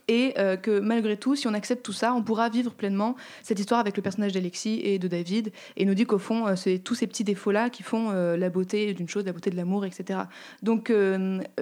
Et 0.09 0.35
euh, 0.39 0.57
que 0.57 0.79
malgré 0.79 1.17
tout, 1.17 1.35
si 1.37 1.47
on 1.49 1.55
accepte 1.55 1.85
tout 1.85 1.93
ça, 1.93 2.15
on 2.15 2.23
pourra 2.23 2.49
vivre 2.49 2.73
pleinement 2.73 3.17
cette 3.43 3.59
histoire 3.59 3.81
avec 3.81 3.97
le 3.97 4.03
personnage 4.03 4.33
d'Alexis 4.33 4.81
et 4.85 4.99
de 4.99 5.09
David. 5.09 5.53
Et 5.77 5.85
nous 5.85 5.95
dit 5.95 6.05
qu'au 6.07 6.19
fond, 6.19 6.47
euh, 6.47 6.55
c'est 6.57 6.79
tous 6.79 6.95
ces 6.95 7.07
petits 7.07 7.25
défauts-là 7.25 7.71
qui 7.71 7.83
font 7.83 8.11
euh, 8.11 8.37
la 8.37 8.51
beauté 8.51 8.95
d'une 8.95 9.09
chose, 9.09 9.25
la 9.25 9.33
beauté 9.33 9.51
de 9.51 9.57
l'amour, 9.57 9.85
etc. 9.85 10.21
Donc 10.63 10.93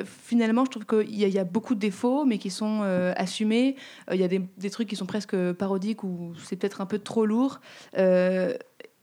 finalement, 0.05 0.65
je 0.65 0.71
trouve 0.71 0.85
qu'il 0.87 1.15
y, 1.15 1.39
a- 1.39 1.45
beaucoup 1.45 1.75
de 1.75 1.81
défauts, 1.81 2.25
mais 2.25 2.39
qui 2.39 2.51
sont 2.51 2.83
assumés. 3.17 3.77
Il 4.13 4.19
y 4.19 4.25
a 4.25 4.29
des, 4.29 4.41
des 4.59 4.71
trucs 4.71 4.89
qui 4.89 4.97
sont 4.97 5.07
presque 5.07 5.37
parodiques 5.53 6.03
ou 6.05 6.33
c'est 6.43 6.57
peut-être 6.57 6.81
un 6.81 6.87
peu 6.87 6.99
trop 6.99 7.27
lourd. 7.27 7.61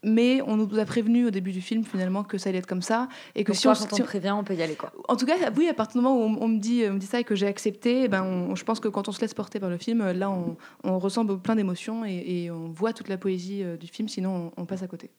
Euh, 0.04 0.10
mais 0.12 0.42
on 0.42 0.58
nous 0.58 0.80
a 0.80 0.86
prévenu 0.86 1.28
au 1.28 1.32
début 1.32 1.52
du 1.52 1.62
film 1.62 1.84
finalement 1.84 2.24
que 2.24 2.38
ça 2.38 2.50
allait 2.50 2.58
être 2.60 2.66
comme 2.68 2.82
ça 2.82 3.08
et 3.36 3.44
que 3.44 3.52
Donc 3.52 3.56
si 3.58 3.64
toi, 3.64 3.74
on, 3.80 3.86
quand 3.86 4.00
on 4.00 4.04
prévient, 4.04 4.32
on 4.32 4.44
peut 4.44 4.56
y 4.56 4.62
aller 4.64 4.76
quoi. 4.76 4.92
en 5.08 5.16
tout 5.16 5.26
cas, 5.26 5.36
oui, 5.56 5.68
à 5.68 5.74
partir 5.74 6.00
du 6.02 6.04
moment 6.04 6.18
où 6.18 6.24
on, 6.28 6.44
on 6.44 6.48
me, 6.48 6.60
dit, 6.60 6.84
on 6.90 6.94
me 6.94 7.00
dit 7.00 7.06
ça 7.06 7.20
et 7.20 7.24
que 7.24 7.36
j'ai 7.36 7.48
accepté, 7.48 8.04
eh 8.04 8.08
ben 8.08 8.24
on- 8.24 8.56
je 8.56 8.64
pense 8.64 8.80
que 8.80 8.88
quand 8.88 9.08
on 9.08 9.12
se 9.12 9.22
laisse 9.22 9.34
porter 9.34 9.60
par 9.60 9.70
le 9.70 9.78
film, 9.78 10.02
euh, 10.02 10.14
là, 10.14 10.30
on, 10.32 10.58
on 10.84 11.00
ressent 11.00 11.26
plein 11.26 11.56
d'émotions 11.56 12.04
et, 12.06 12.24
et 12.28 12.52
on 12.52 12.70
voit 12.70 12.94
toute 12.94 13.10
la 13.10 13.18
poésie 13.18 13.64
euh, 13.64 13.78
du 13.78 13.88
film, 13.88 14.08
sinon 14.08 14.52
on, 14.58 14.66
passe 14.66 14.84
à 14.84 14.88
côté. 14.88 15.12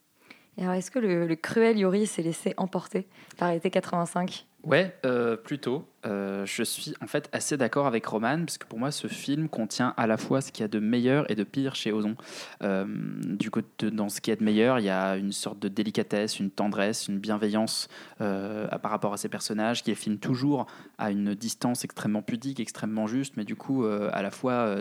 Et 0.58 0.62
alors, 0.62 0.74
est-ce 0.74 0.90
que 0.90 0.98
le, 0.98 1.26
le 1.26 1.36
cruel 1.36 1.78
Yori 1.78 2.06
s'est 2.06 2.22
laissé 2.22 2.52
emporter 2.56 3.06
par 3.38 3.50
été 3.50 3.70
85 3.70 4.46
Ouais, 4.64 4.94
euh, 5.04 5.36
plutôt. 5.36 5.88
Euh, 6.04 6.44
je 6.46 6.62
suis 6.64 6.94
en 7.00 7.06
fait 7.06 7.28
assez 7.32 7.56
d'accord 7.56 7.86
avec 7.86 8.04
Roman, 8.06 8.40
parce 8.40 8.58
que 8.58 8.66
pour 8.66 8.78
moi, 8.78 8.90
ce 8.90 9.06
film 9.08 9.48
contient 9.48 9.94
à 9.96 10.06
la 10.06 10.16
fois 10.16 10.40
ce 10.40 10.50
qu'il 10.50 10.62
y 10.62 10.64
a 10.64 10.68
de 10.68 10.78
meilleur 10.78 11.28
et 11.30 11.34
de 11.34 11.44
pire 11.44 11.74
chez 11.74 11.92
Ozon. 11.92 12.16
Euh, 12.62 12.84
du 13.24 13.50
côté, 13.50 13.90
dans 13.90 14.08
ce 14.08 14.20
qui 14.20 14.30
est 14.30 14.36
de 14.36 14.44
meilleur, 14.44 14.78
il 14.78 14.84
y 14.84 14.90
a 14.90 15.16
une 15.16 15.32
sorte 15.32 15.58
de 15.58 15.68
délicatesse, 15.68 16.38
une 16.38 16.50
tendresse, 16.50 17.08
une 17.08 17.18
bienveillance 17.18 17.88
par 18.18 18.90
rapport 18.90 19.12
à 19.12 19.16
ces 19.16 19.28
personnages, 19.28 19.82
qui 19.82 19.90
est 19.90 19.96
filme 19.96 20.18
toujours 20.18 20.66
à 20.98 21.10
une 21.10 21.34
distance 21.34 21.84
extrêmement 21.84 22.22
pudique, 22.22 22.60
extrêmement 22.60 23.08
juste, 23.08 23.36
mais 23.36 23.44
du 23.44 23.56
coup, 23.56 23.84
à 23.84 24.22
la 24.22 24.30
fois 24.30 24.74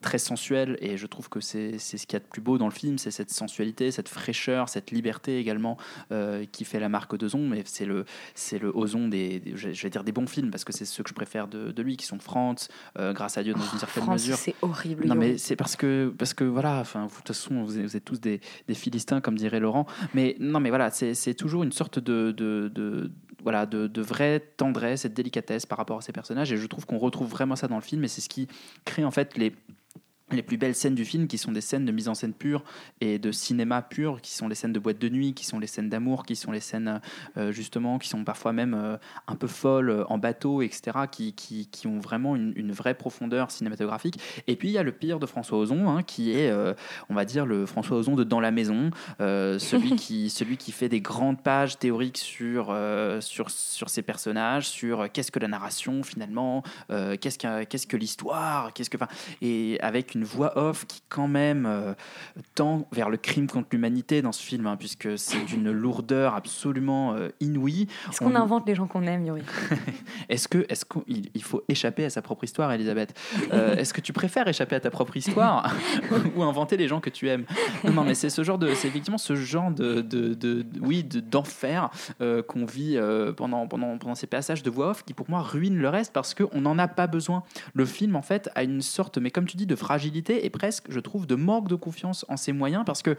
très 0.00 0.18
sensuelle. 0.18 0.78
Et 0.80 0.96
je 0.96 1.06
trouve 1.06 1.28
que 1.28 1.40
c'est 1.40 1.78
ce 1.78 2.06
qu'il 2.06 2.14
y 2.14 2.16
a 2.16 2.20
de 2.20 2.24
plus 2.24 2.40
beau 2.40 2.56
dans 2.56 2.68
le 2.68 2.72
film, 2.72 2.96
c'est 2.96 3.10
cette 3.10 3.30
sensualité, 3.30 3.90
cette 3.90 4.08
fraîcheur, 4.08 4.70
cette 4.70 4.90
liberté 4.90 5.38
également 5.38 5.76
qui 6.52 6.64
fait 6.64 6.80
la 6.80 6.88
marque 6.88 7.16
d'Ozon. 7.16 7.46
Mais 7.46 7.62
c'est 7.66 7.86
le, 7.86 8.06
le 8.60 8.76
Ozon 8.76 9.08
des, 9.08 9.25
des- 9.40 9.56
je 9.56 9.68
vais 9.82 9.90
dire 9.90 10.04
des 10.04 10.12
bons 10.12 10.26
films, 10.26 10.50
parce 10.50 10.64
que 10.64 10.72
c'est 10.72 10.84
ceux 10.84 11.02
que 11.02 11.08
je 11.10 11.14
préfère 11.14 11.48
de, 11.48 11.70
de 11.72 11.82
lui, 11.82 11.96
qui 11.96 12.06
sont 12.06 12.18
France, 12.18 12.68
euh, 12.98 13.12
grâce 13.12 13.38
à 13.38 13.42
Dieu 13.42 13.52
dans 13.54 13.60
une 13.72 13.78
certaine 13.78 14.02
Francis, 14.04 14.28
mesure. 14.28 14.38
c'est 14.38 14.54
horrible, 14.62 15.06
Non, 15.06 15.14
mais 15.14 15.38
c'est 15.38 15.56
parce 15.56 15.76
que, 15.76 16.12
parce 16.18 16.34
que 16.34 16.44
voilà, 16.44 16.80
enfin, 16.80 17.06
de 17.06 17.10
toute 17.10 17.26
façon, 17.28 17.62
vous 17.64 17.78
êtes, 17.78 17.84
vous 17.84 17.96
êtes 17.96 18.04
tous 18.04 18.20
des, 18.20 18.40
des 18.68 18.74
Philistins, 18.74 19.20
comme 19.20 19.36
dirait 19.36 19.60
Laurent. 19.60 19.86
Mais 20.14 20.36
non, 20.40 20.60
mais 20.60 20.70
voilà, 20.70 20.90
c'est 20.90 21.14
c'est 21.14 21.34
toujours 21.34 21.62
une 21.62 21.72
sorte 21.72 21.98
de, 21.98 22.30
de, 22.32 22.70
de- 22.74 23.10
voilà, 23.42 23.64
de, 23.66 23.86
de 23.86 24.02
vraie 24.02 24.40
tendresse 24.56 25.04
et 25.04 25.08
de 25.08 25.14
délicatesse 25.14 25.66
par 25.66 25.78
rapport 25.78 25.98
à 25.98 26.00
ces 26.00 26.12
personnages. 26.12 26.50
Et 26.52 26.56
je 26.56 26.66
trouve 26.66 26.84
qu'on 26.86 26.98
retrouve 26.98 27.28
vraiment 27.28 27.54
ça 27.54 27.68
dans 27.68 27.76
le 27.76 27.82
film. 27.82 28.02
Et 28.02 28.08
c'est 28.08 28.20
ce 28.20 28.28
qui 28.28 28.48
crée 28.84 29.04
en 29.04 29.10
fait 29.12 29.36
les 29.36 29.52
les 30.32 30.42
plus 30.42 30.56
belles 30.56 30.74
scènes 30.74 30.96
du 30.96 31.04
film 31.04 31.28
qui 31.28 31.38
sont 31.38 31.52
des 31.52 31.60
scènes 31.60 31.84
de 31.84 31.92
mise 31.92 32.08
en 32.08 32.14
scène 32.14 32.32
pure 32.32 32.64
et 33.00 33.18
de 33.18 33.30
cinéma 33.30 33.80
pur 33.80 34.20
qui 34.20 34.32
sont 34.32 34.48
les 34.48 34.56
scènes 34.56 34.72
de 34.72 34.80
boîte 34.80 34.98
de 34.98 35.08
nuit 35.08 35.34
qui 35.34 35.44
sont 35.44 35.60
les 35.60 35.68
scènes 35.68 35.88
d'amour 35.88 36.26
qui 36.26 36.34
sont 36.34 36.50
les 36.50 36.60
scènes 36.60 37.00
euh, 37.36 37.52
justement 37.52 37.98
qui 37.98 38.08
sont 38.08 38.24
parfois 38.24 38.52
même 38.52 38.74
euh, 38.74 38.96
un 39.28 39.36
peu 39.36 39.46
folles 39.46 39.90
euh, 39.90 40.04
en 40.08 40.18
bateau 40.18 40.62
etc 40.62 41.02
qui, 41.10 41.32
qui, 41.32 41.66
qui 41.66 41.86
ont 41.86 42.00
vraiment 42.00 42.34
une, 42.34 42.52
une 42.56 42.72
vraie 42.72 42.94
profondeur 42.94 43.50
cinématographique. 43.50 44.18
Et 44.46 44.56
puis 44.56 44.68
il 44.68 44.72
y 44.72 44.78
a 44.78 44.82
le 44.82 44.92
pire 44.92 45.20
de 45.20 45.26
François 45.26 45.58
Ozon 45.58 45.88
hein, 45.88 46.02
qui 46.02 46.32
est 46.32 46.50
euh, 46.50 46.74
on 47.08 47.14
va 47.14 47.24
dire 47.24 47.46
le 47.46 47.66
François 47.66 47.96
Ozon 47.98 48.16
de 48.16 48.24
Dans 48.24 48.40
la 48.40 48.50
maison 48.50 48.90
euh, 49.20 49.58
celui 49.58 49.94
qui 49.96 50.30
celui 50.36 50.56
qui 50.56 50.72
fait 50.72 50.88
des 50.88 51.00
grandes 51.00 51.40
pages 51.40 51.78
théoriques 51.78 52.18
sur 52.18 52.68
euh, 52.70 53.20
sur 53.20 53.50
sur 53.50 53.88
ses 53.88 54.02
personnages 54.02 54.68
sur 54.68 55.02
euh, 55.02 55.06
qu'est-ce 55.12 55.30
que 55.30 55.38
la 55.38 55.48
narration 55.48 56.02
finalement 56.02 56.62
euh, 56.90 57.16
qu'est-ce 57.20 57.38
que 57.38 57.64
qu'est-ce 57.64 57.86
que 57.86 57.96
l'histoire 57.96 58.72
qu'est-ce 58.72 58.90
que 58.90 58.96
et 59.42 59.78
avec 59.80 60.15
une 60.16 60.24
voix 60.24 60.56
off 60.58 60.86
qui 60.86 61.02
quand 61.08 61.28
même 61.28 61.66
euh, 61.66 61.94
tend 62.54 62.88
vers 62.92 63.10
le 63.10 63.16
crime 63.16 63.46
contre 63.46 63.68
l'humanité 63.72 64.22
dans 64.22 64.32
ce 64.32 64.42
film 64.42 64.66
hein, 64.66 64.76
puisque 64.76 65.18
c'est 65.18 65.44
d'une 65.44 65.70
lourdeur 65.70 66.34
absolument 66.34 67.14
euh, 67.14 67.28
inouïe. 67.40 67.86
Est-ce 68.10 68.18
qu'on 68.20 68.32
On- 68.32 68.34
invente 68.34 68.66
les 68.66 68.74
gens 68.74 68.86
qu'on 68.86 69.02
aime, 69.04 69.24
Yuri? 69.26 69.42
Est-ce 70.28 70.48
que 70.48 70.66
est-ce 70.68 70.84
qu'il 70.84 71.28
il 71.34 71.42
faut 71.42 71.62
échapper 71.68 72.04
à 72.04 72.10
sa 72.10 72.22
propre 72.22 72.44
histoire, 72.44 72.72
Elisabeth? 72.72 73.18
Euh, 73.52 73.76
Est-ce 73.76 73.92
que 73.94 74.00
tu 74.00 74.12
préfères 74.12 74.48
échapper 74.48 74.74
à 74.76 74.80
ta 74.80 74.90
propre 74.90 75.16
histoire 75.16 75.74
ou 76.36 76.42
inventer 76.42 76.76
les 76.76 76.88
gens 76.88 77.00
que 77.00 77.10
tu 77.10 77.28
aimes? 77.28 77.44
Non, 77.84 77.92
non, 77.92 78.04
mais 78.04 78.14
c'est 78.14 78.30
ce 78.30 78.42
genre 78.42 78.58
de, 78.58 78.72
c'est 78.74 78.88
effectivement 78.88 79.18
ce 79.18 79.34
genre 79.36 79.70
de, 79.70 80.00
de, 80.00 80.34
de- 80.34 80.62
de- 80.62 80.80
oui, 80.80 81.04
de- 81.04 81.20
d'enfer 81.20 81.90
qu'on 82.48 82.64
vit 82.64 82.98
pendant 83.36 83.66
pendant 83.68 83.98
pendant 83.98 84.14
ces 84.14 84.26
passages 84.26 84.62
de 84.62 84.70
voix 84.70 84.90
off 84.90 85.04
qui 85.04 85.14
pour 85.14 85.28
moi 85.30 85.40
ruinent 85.42 85.78
le 85.78 85.88
reste 85.88 86.12
parce 86.12 86.34
qu'on 86.34 86.60
n'en 86.60 86.78
a 86.78 86.88
pas 86.88 87.06
besoin. 87.06 87.42
Le 87.74 87.84
film 87.84 88.16
en 88.16 88.22
fait 88.22 88.48
a 88.54 88.62
une 88.62 88.80
sorte, 88.82 89.18
mais 89.18 89.30
comme 89.30 89.46
tu 89.46 89.56
dis, 89.56 89.66
de 89.66 89.76
fragilité 89.76 90.05
et 90.28 90.50
presque, 90.50 90.86
je 90.90 91.00
trouve, 91.00 91.26
de 91.26 91.34
manque 91.34 91.68
de 91.68 91.74
confiance 91.74 92.24
en 92.28 92.36
ses 92.36 92.52
moyens 92.52 92.84
parce 92.86 93.02
que 93.02 93.16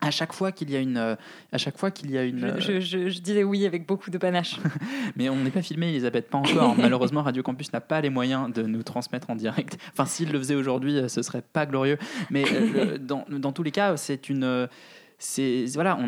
à 0.00 0.10
chaque 0.10 0.32
fois 0.32 0.50
qu'il 0.52 0.70
y 0.70 0.76
a 0.76 0.80
une, 0.80 0.96
euh, 0.96 1.14
à 1.52 1.56
chaque 1.56 1.78
fois 1.78 1.90
qu'il 1.90 2.10
y 2.10 2.18
a 2.18 2.24
une, 2.24 2.56
je, 2.58 2.80
je- 2.80 3.20
disais 3.20 3.44
oui 3.44 3.64
avec 3.64 3.86
beaucoup 3.86 4.10
de 4.10 4.18
panache. 4.18 4.58
mais 5.16 5.28
on 5.28 5.36
n'est 5.36 5.50
pas 5.50 5.62
filmé, 5.62 5.88
Elisabeth, 5.88 6.28
pas 6.28 6.38
encore. 6.38 6.74
Malheureusement, 6.78 7.22
Radio 7.22 7.42
Campus 7.42 7.72
n'a 7.72 7.80
pas 7.80 8.00
les 8.00 8.10
moyens 8.10 8.52
de 8.52 8.62
nous 8.62 8.82
transmettre 8.82 9.30
en 9.30 9.36
direct. 9.36 9.78
Enfin, 9.92 10.04
s'il 10.04 10.30
le 10.32 10.38
faisait 10.38 10.56
aujourd'hui, 10.56 10.98
euh, 10.98 11.08
ce 11.08 11.22
serait 11.22 11.42
pas 11.42 11.64
glorieux. 11.64 11.96
Mais 12.30 12.44
euh, 12.52 12.98
dans, 12.98 13.24
dans 13.30 13.52
tous 13.52 13.62
les 13.62 13.70
cas, 13.70 13.96
c'est 13.96 14.28
une. 14.28 14.68
C'est 15.18 15.64
voilà, 15.74 15.98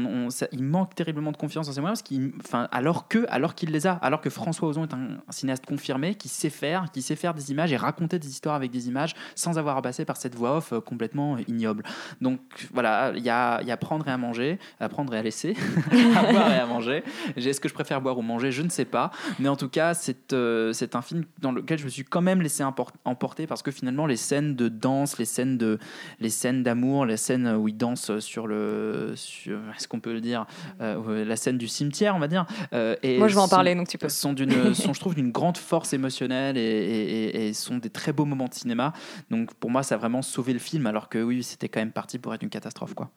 il 0.52 0.62
manque 0.62 0.94
terriblement 0.94 1.32
de 1.32 1.36
confiance 1.36 1.68
en 1.68 1.72
ses 1.72 1.80
moyens, 1.80 2.02
parce 2.02 2.68
alors 2.70 3.08
que, 3.08 3.24
alors 3.28 3.54
qu'il 3.54 3.70
les 3.70 3.86
a, 3.86 3.92
alors 3.94 4.20
que 4.20 4.30
François 4.30 4.68
Ozon 4.68 4.84
est 4.84 4.94
un, 4.94 5.18
cinéaste 5.30 5.64
confirmé, 5.66 6.14
qui 6.14 6.28
sait 6.28 6.50
faire, 6.50 6.86
qui 6.92 7.02
sait 7.02 7.16
faire 7.16 7.34
des 7.34 7.50
images 7.50 7.72
et 7.72 7.76
raconter 7.76 8.18
des 8.18 8.28
histoires 8.28 8.54
avec 8.54 8.70
des 8.70 8.88
images, 8.88 9.14
sans 9.34 9.58
avoir 9.58 9.76
à 9.76 9.82
passer 9.82 10.04
par 10.04 10.16
cette 10.16 10.34
voix 10.34 10.58
off 10.58 10.72
euh, 10.72 10.80
complètement 10.80 11.38
ignoble. 11.38 11.84
Donc 12.20 12.40
voilà, 12.72 13.12
il 13.16 13.22
y 13.22 13.30
a, 13.30 13.62
y 13.62 13.70
a 13.70 13.76
prendre 13.76 14.06
et 14.08 14.12
à 14.12 14.18
manger, 14.18 14.58
à 14.80 14.88
prendre 14.88 15.14
et 15.14 15.18
à 15.18 15.22
laisser, 15.22 15.56
à 16.16 16.32
boire 16.32 16.52
et 16.52 16.58
à 16.58 16.66
manger. 16.66 17.02
Est-ce 17.36 17.60
que 17.60 17.68
je 17.68 17.74
préfère 17.74 18.00
boire 18.00 18.18
ou 18.18 18.22
manger? 18.22 18.50
Je 18.50 18.62
ne 18.62 18.68
sais 18.68 18.84
pas. 18.84 19.10
Mais 19.38 19.48
en 19.48 19.56
tout 19.56 19.68
cas, 19.68 19.94
c'est 19.94 20.32
euh, 20.32 20.72
c'est 20.72 20.94
un 20.94 21.02
film 21.02 21.24
dans 21.40 21.52
lequel 21.52 21.78
je 21.78 21.84
me 21.84 21.90
suis 21.90 22.04
quand 22.04 22.22
même 22.22 22.42
laissé 22.42 22.64
emporter 23.04 23.46
parce 23.46 23.62
que 23.62 23.70
finalement, 23.70 24.06
les 24.06 24.16
scènes 24.16 24.54
de 24.54 24.68
danse, 24.68 25.18
les 25.18 25.24
scènes 25.24 25.58
de, 25.58 25.78
les 26.20 26.30
scènes 26.30 26.62
d'amour, 26.62 27.06
les 27.06 27.16
scènes 27.16 27.48
où 27.48 27.68
il 27.68 27.76
danse 27.76 28.18
sur 28.18 28.46
le, 28.46 29.05
sur, 29.14 29.58
est-ce 29.76 29.86
qu'on 29.86 30.00
peut 30.00 30.12
le 30.12 30.20
dire, 30.20 30.46
Euh, 30.80 31.24
la 31.24 31.36
scène 31.36 31.58
du 31.58 31.68
cimetière, 31.68 32.16
on 32.16 32.18
va 32.18 32.28
dire. 32.28 32.46
euh, 32.72 32.96
et 33.02 33.18
Moi, 33.18 33.28
je 33.28 33.34
vais 33.34 33.40
en 33.40 33.48
parler, 33.48 33.74
donc 33.74 33.88
tu 33.88 33.98
peux. 33.98 34.08
Sont 34.08 34.32
d'une, 34.32 34.50
sont, 34.74 34.92
je 34.92 35.00
trouve, 35.00 35.14
d'une 35.14 35.30
grande 35.30 35.56
force 35.58 35.92
émotionnelle 35.92 36.56
et- 36.58 37.48
et 37.48 37.52
sont 37.54 37.78
des 37.78 37.90
très 37.90 38.12
beaux 38.12 38.24
moments 38.24 38.48
de 38.48 38.54
cinéma. 38.54 38.92
Donc 39.30 39.54
pour 39.54 39.70
moi, 39.70 39.82
ça 39.82 39.94
a 39.94 39.98
vraiment 39.98 40.22
sauvé 40.22 40.52
le 40.52 40.58
film, 40.58 40.86
alors 40.86 41.08
que 41.08 41.22
oui, 41.22 41.42
c'était 41.42 41.68
quand 41.68 41.80
même 41.80 41.92
parti 41.92 42.18
pour 42.18 42.34
être 42.34 42.42
une 42.42 42.50
catastrophe, 42.50 42.94
quoi. 42.94 43.10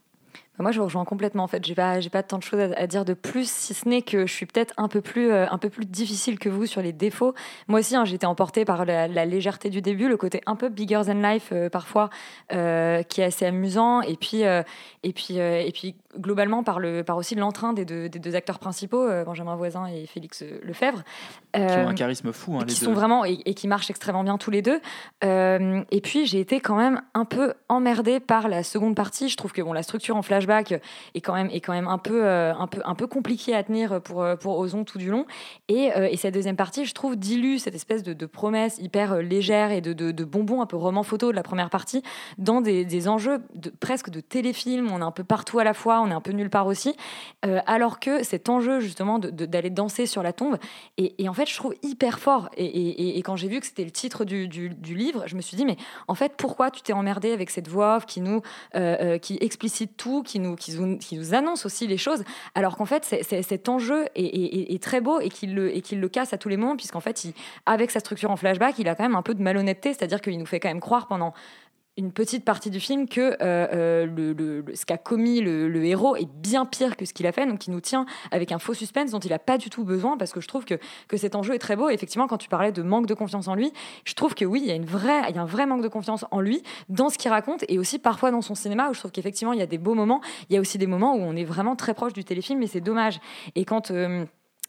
Bah, 0.59 0.63
Moi, 0.63 0.71
je 0.73 0.79
vous 0.79 0.85
rejoins 0.85 1.05
complètement. 1.05 1.43
En 1.43 1.47
fait, 1.47 1.65
j'ai 1.65 1.73
pas, 1.73 2.01
j'ai 2.01 2.09
pas 2.09 2.21
tant 2.21 2.37
de 2.37 2.43
choses 2.43 2.59
à, 2.75 2.85
dire 2.85 3.05
de 3.05 3.13
plus, 3.13 3.49
si 3.49 3.73
ce 3.73 3.87
n'est 3.87 4.01
que 4.01 4.27
je 4.27 4.33
suis 4.33 4.45
peut-être 4.45 4.73
un 4.75 4.89
peu 4.89 4.99
plus, 4.99 5.31
euh, 5.31 5.45
un 5.49 5.57
peu 5.57 5.69
plus 5.69 5.85
difficile 5.85 6.37
que 6.37 6.49
vous 6.49 6.65
sur 6.65 6.81
les 6.81 6.91
défauts. 6.91 7.33
Moi 7.69 7.79
aussi, 7.79 7.95
hein, 7.95 8.03
été 8.03 8.25
emportée 8.25 8.65
par 8.65 8.83
la, 8.83 9.07
légèreté 9.25 9.69
du 9.69 9.81
début, 9.81 10.09
le 10.09 10.17
côté 10.17 10.41
un 10.47 10.57
peu 10.57 10.67
bigger 10.67 11.01
than 11.05 11.21
life 11.21 11.51
euh, 11.53 11.69
parfois, 11.69 12.09
euh, 12.51 13.03
qui 13.03 13.21
est 13.21 13.23
assez 13.23 13.45
amusant, 13.45 14.01
et 14.01 14.17
puis, 14.17 14.41
et 14.41 15.13
puis, 15.13 15.37
et 15.37 15.71
puis 15.73 15.95
globalement 16.17 16.63
par 16.63 16.79
le, 16.79 17.03
par 17.03 17.17
aussi 17.17 17.35
l'entrain 17.35 17.73
des 17.73 17.85
deux, 17.85 18.09
des 18.09 18.19
deux 18.19 18.35
acteurs 18.35 18.59
principaux, 18.59 19.03
euh, 19.03 19.23
Benjamin 19.23 19.55
Voisin 19.55 19.85
et 19.85 20.05
Félix 20.07 20.41
euh, 20.41 20.59
Lefebvre, 20.63 21.03
Qui 21.53 21.59
ont 21.61 21.67
Euh, 21.67 21.87
un 21.87 21.93
charisme 21.93 22.31
fou, 22.31 22.55
hein, 22.55 22.59
les 22.61 22.73
qui 22.73 22.79
deux. 22.79 22.85
sont 22.87 22.93
vraiment 22.93 23.25
et, 23.25 23.39
et 23.45 23.53
qui 23.53 23.67
marchent 23.67 23.89
extrêmement 23.89 24.23
bien 24.23 24.37
tous 24.37 24.51
les 24.51 24.61
deux. 24.61 24.79
Euh, 25.23 25.81
et 25.91 26.01
puis 26.01 26.25
j'ai 26.25 26.39
été 26.39 26.59
quand 26.59 26.75
même 26.75 27.01
un 27.13 27.25
peu 27.25 27.53
emmerdée 27.67 28.19
par 28.19 28.47
la 28.47 28.63
seconde 28.63 28.95
partie. 28.95 29.29
Je 29.29 29.37
trouve 29.37 29.51
que 29.51 29.61
bon, 29.61 29.73
la 29.73 29.83
structure 29.83 30.15
en 30.15 30.21
flashback 30.21 30.73
est 31.13 31.21
quand 31.21 31.33
même 31.33 31.49
est 31.51 31.59
quand 31.59 31.73
même 31.73 31.87
un 31.87 31.97
peu 31.97 32.25
euh, 32.25 32.53
un 32.55 32.67
peu 32.67 32.81
un 32.85 32.95
peu 32.95 33.07
compliquée 33.07 33.55
à 33.55 33.63
tenir 33.63 34.01
pour 34.01 34.23
euh, 34.23 34.35
pour 34.35 34.57
Ozon 34.57 34.83
tout 34.85 34.97
du 34.97 35.09
long. 35.11 35.25
Et, 35.67 35.91
euh, 35.95 36.07
et 36.09 36.17
cette 36.17 36.33
deuxième 36.33 36.55
partie, 36.55 36.85
je 36.85 36.93
trouve 36.93 37.15
dilue 37.17 37.57
cette 37.57 37.75
espèce 37.75 38.03
de, 38.03 38.13
de 38.13 38.25
promesse 38.25 38.77
hyper 38.79 39.13
euh, 39.13 39.21
légère 39.21 39.71
et 39.71 39.81
de, 39.81 39.93
de, 39.93 40.11
de 40.11 40.23
bonbons 40.23 40.61
un 40.61 40.65
peu 40.65 40.75
roman 40.77 41.03
photo 41.03 41.29
de 41.31 41.35
la 41.35 41.43
première 41.43 41.69
partie 41.69 42.01
dans 42.37 42.61
des, 42.61 42.85
des 42.85 43.07
enjeux 43.07 43.39
de, 43.55 43.69
presque 43.69 44.09
de 44.09 44.19
téléfilm. 44.21 44.89
On 44.91 44.99
est 44.99 45.03
un 45.03 45.11
peu 45.11 45.23
partout 45.23 45.59
à 45.59 45.63
la 45.63 45.73
fois, 45.73 45.98
on 46.01 46.09
est 46.09 46.13
un 46.13 46.21
peu 46.21 46.31
nulle 46.31 46.49
part 46.49 46.67
aussi. 46.67 46.95
Euh, 47.45 47.59
alors 47.65 47.99
que 47.99 48.23
cet 48.23 48.49
enjeu 48.49 48.79
justement 48.79 49.19
d'aller 49.19 49.69
danser 49.69 50.05
sur 50.05 50.23
la 50.23 50.33
tombe 50.33 50.57
et, 50.97 51.29
en 51.29 51.33
fait 51.33 51.47
je 51.47 51.55
trouve 51.55 51.73
hyper 51.83 52.19
fort 52.19 52.49
et, 52.57 53.17
quand 53.23 53.35
j'ai 53.35 53.47
vu 53.47 53.59
que 53.59 53.65
c'était 53.65 53.85
le 53.85 53.91
titre 53.91 54.25
du, 54.25 54.47
livre 54.83 55.23
je 55.25 55.35
me 55.35 55.41
suis 55.41 55.55
dit 55.55 55.65
mais 55.65 55.77
en 56.07 56.15
fait 56.15 56.33
pourquoi 56.35 56.69
tu 56.69 56.81
t'es 56.81 56.91
emmerdé 56.93 57.31
avec 57.31 57.49
cette 57.49 57.67
voix 57.67 58.01
qui 58.01 58.19
nous 58.19 58.41
euh, 58.75 58.97
euh, 58.99 59.17
qui 59.17 59.37
explicite 59.41 59.95
tout 59.95 60.23
qui 60.23 60.39
nous, 60.39 60.55
qui, 60.55 60.75
nous, 60.75 61.33
annonce 61.33 61.65
aussi 61.65 61.87
les 61.87 61.97
choses 61.97 62.23
alors 62.55 62.75
qu'en 62.75 62.85
fait 62.85 63.05
cet 63.05 63.69
enjeu 63.69 64.07
est, 64.15 64.83
très 64.83 64.99
beau 64.99 65.19
et 65.19 65.29
qu'il 65.29 65.55
le, 65.55 65.71
le 65.71 66.09
casse 66.09 66.33
à 66.33 66.37
tous 66.37 66.49
les 66.49 66.57
moments 66.57 66.75
puisqu'en 66.75 66.99
fait 66.99 67.25
avec 67.65 67.91
sa 67.91 67.99
structure 67.99 68.31
en 68.31 68.35
flashback 68.35 68.79
il 68.79 68.89
a 68.89 68.95
quand 68.95 69.03
même 69.03 69.15
un 69.15 69.21
peu 69.21 69.33
de 69.33 69.41
malhonnêteté 69.41 69.93
c'est 69.93 70.03
à 70.03 70.07
dire 70.07 70.21
qu'il 70.21 70.37
nous 70.37 70.45
fait 70.45 70.59
quand 70.59 70.69
même 70.69 70.81
croire 70.81 71.07
pendant 71.07 71.33
une 71.97 72.13
petite 72.13 72.45
partie 72.45 72.69
du 72.69 72.79
film 72.79 73.09
que 73.09 73.19
euh, 73.21 73.35
euh, 73.41 74.05
le, 74.05 74.63
ce 74.73 74.85
qu'a 74.85 74.97
commis 74.97 75.41
le, 75.41 75.67
le 75.67 75.83
héros 75.83 76.15
est 76.15 76.29
bien 76.33 76.65
pire 76.65 76.95
que 76.95 77.03
ce 77.03 77.13
qu'il 77.13 77.27
a 77.27 77.31
fait, 77.33 77.45
donc 77.45 77.67
il 77.67 77.71
nous 77.71 77.81
tient 77.81 78.05
avec 78.31 78.51
un 78.51 78.59
faux 78.59 78.73
suspense 78.73 79.11
dont 79.11 79.19
il 79.19 79.31
n'a 79.31 79.39
pas 79.39 79.57
du 79.57 79.69
tout 79.69 79.83
besoin, 79.83 80.17
parce 80.17 80.31
que 80.31 80.39
je 80.39 80.47
trouve 80.47 80.63
que, 80.63 80.75
que 81.07 81.17
cet 81.17 81.35
enjeu 81.35 81.55
est 81.55 81.59
très 81.59 81.75
beau. 81.75 81.89
Et 81.89 81.93
effectivement, 81.93 82.27
quand 82.27 82.37
tu 82.37 82.47
parlais 82.47 82.71
de 82.71 82.81
manque 82.81 83.05
de 83.05 83.13
confiance 83.13 83.47
en 83.47 83.55
lui, 83.55 83.73
je 84.05 84.13
trouve 84.13 84.33
que 84.33 84.45
oui, 84.45 84.61
il 84.63 84.67
y 84.67 84.71
a, 84.71 84.75
une 84.75 84.85
vraie, 84.85 85.23
il 85.29 85.35
y 85.35 85.39
a 85.39 85.41
un 85.41 85.45
vrai 85.45 85.65
manque 85.65 85.81
de 85.81 85.89
confiance 85.89 86.25
en 86.31 86.39
lui, 86.39 86.63
dans 86.87 87.09
ce 87.09 87.17
qu'il 87.17 87.31
raconte, 87.31 87.65
et 87.67 87.77
aussi 87.77 87.99
parfois 87.99 88.31
dans 88.31 88.41
son 88.41 88.55
cinéma, 88.55 88.89
où 88.89 88.93
je 88.93 88.99
trouve 88.99 89.11
qu'effectivement, 89.11 89.53
il 89.53 89.59
y 89.59 89.63
a 89.63 89.67
des 89.67 89.77
beaux 89.77 89.95
moments, 89.95 90.21
il 90.49 90.53
y 90.53 90.57
a 90.57 90.61
aussi 90.61 90.77
des 90.77 90.87
moments 90.87 91.15
où 91.15 91.19
on 91.19 91.35
est 91.35 91.43
vraiment 91.43 91.75
très 91.75 91.93
proche 91.93 92.13
du 92.13 92.23
téléfilm, 92.23 92.61
et 92.63 92.67
c'est 92.67 92.81
dommage. 92.81 93.19
Et 93.55 93.65
quand... 93.65 93.91
euh, 93.91 94.25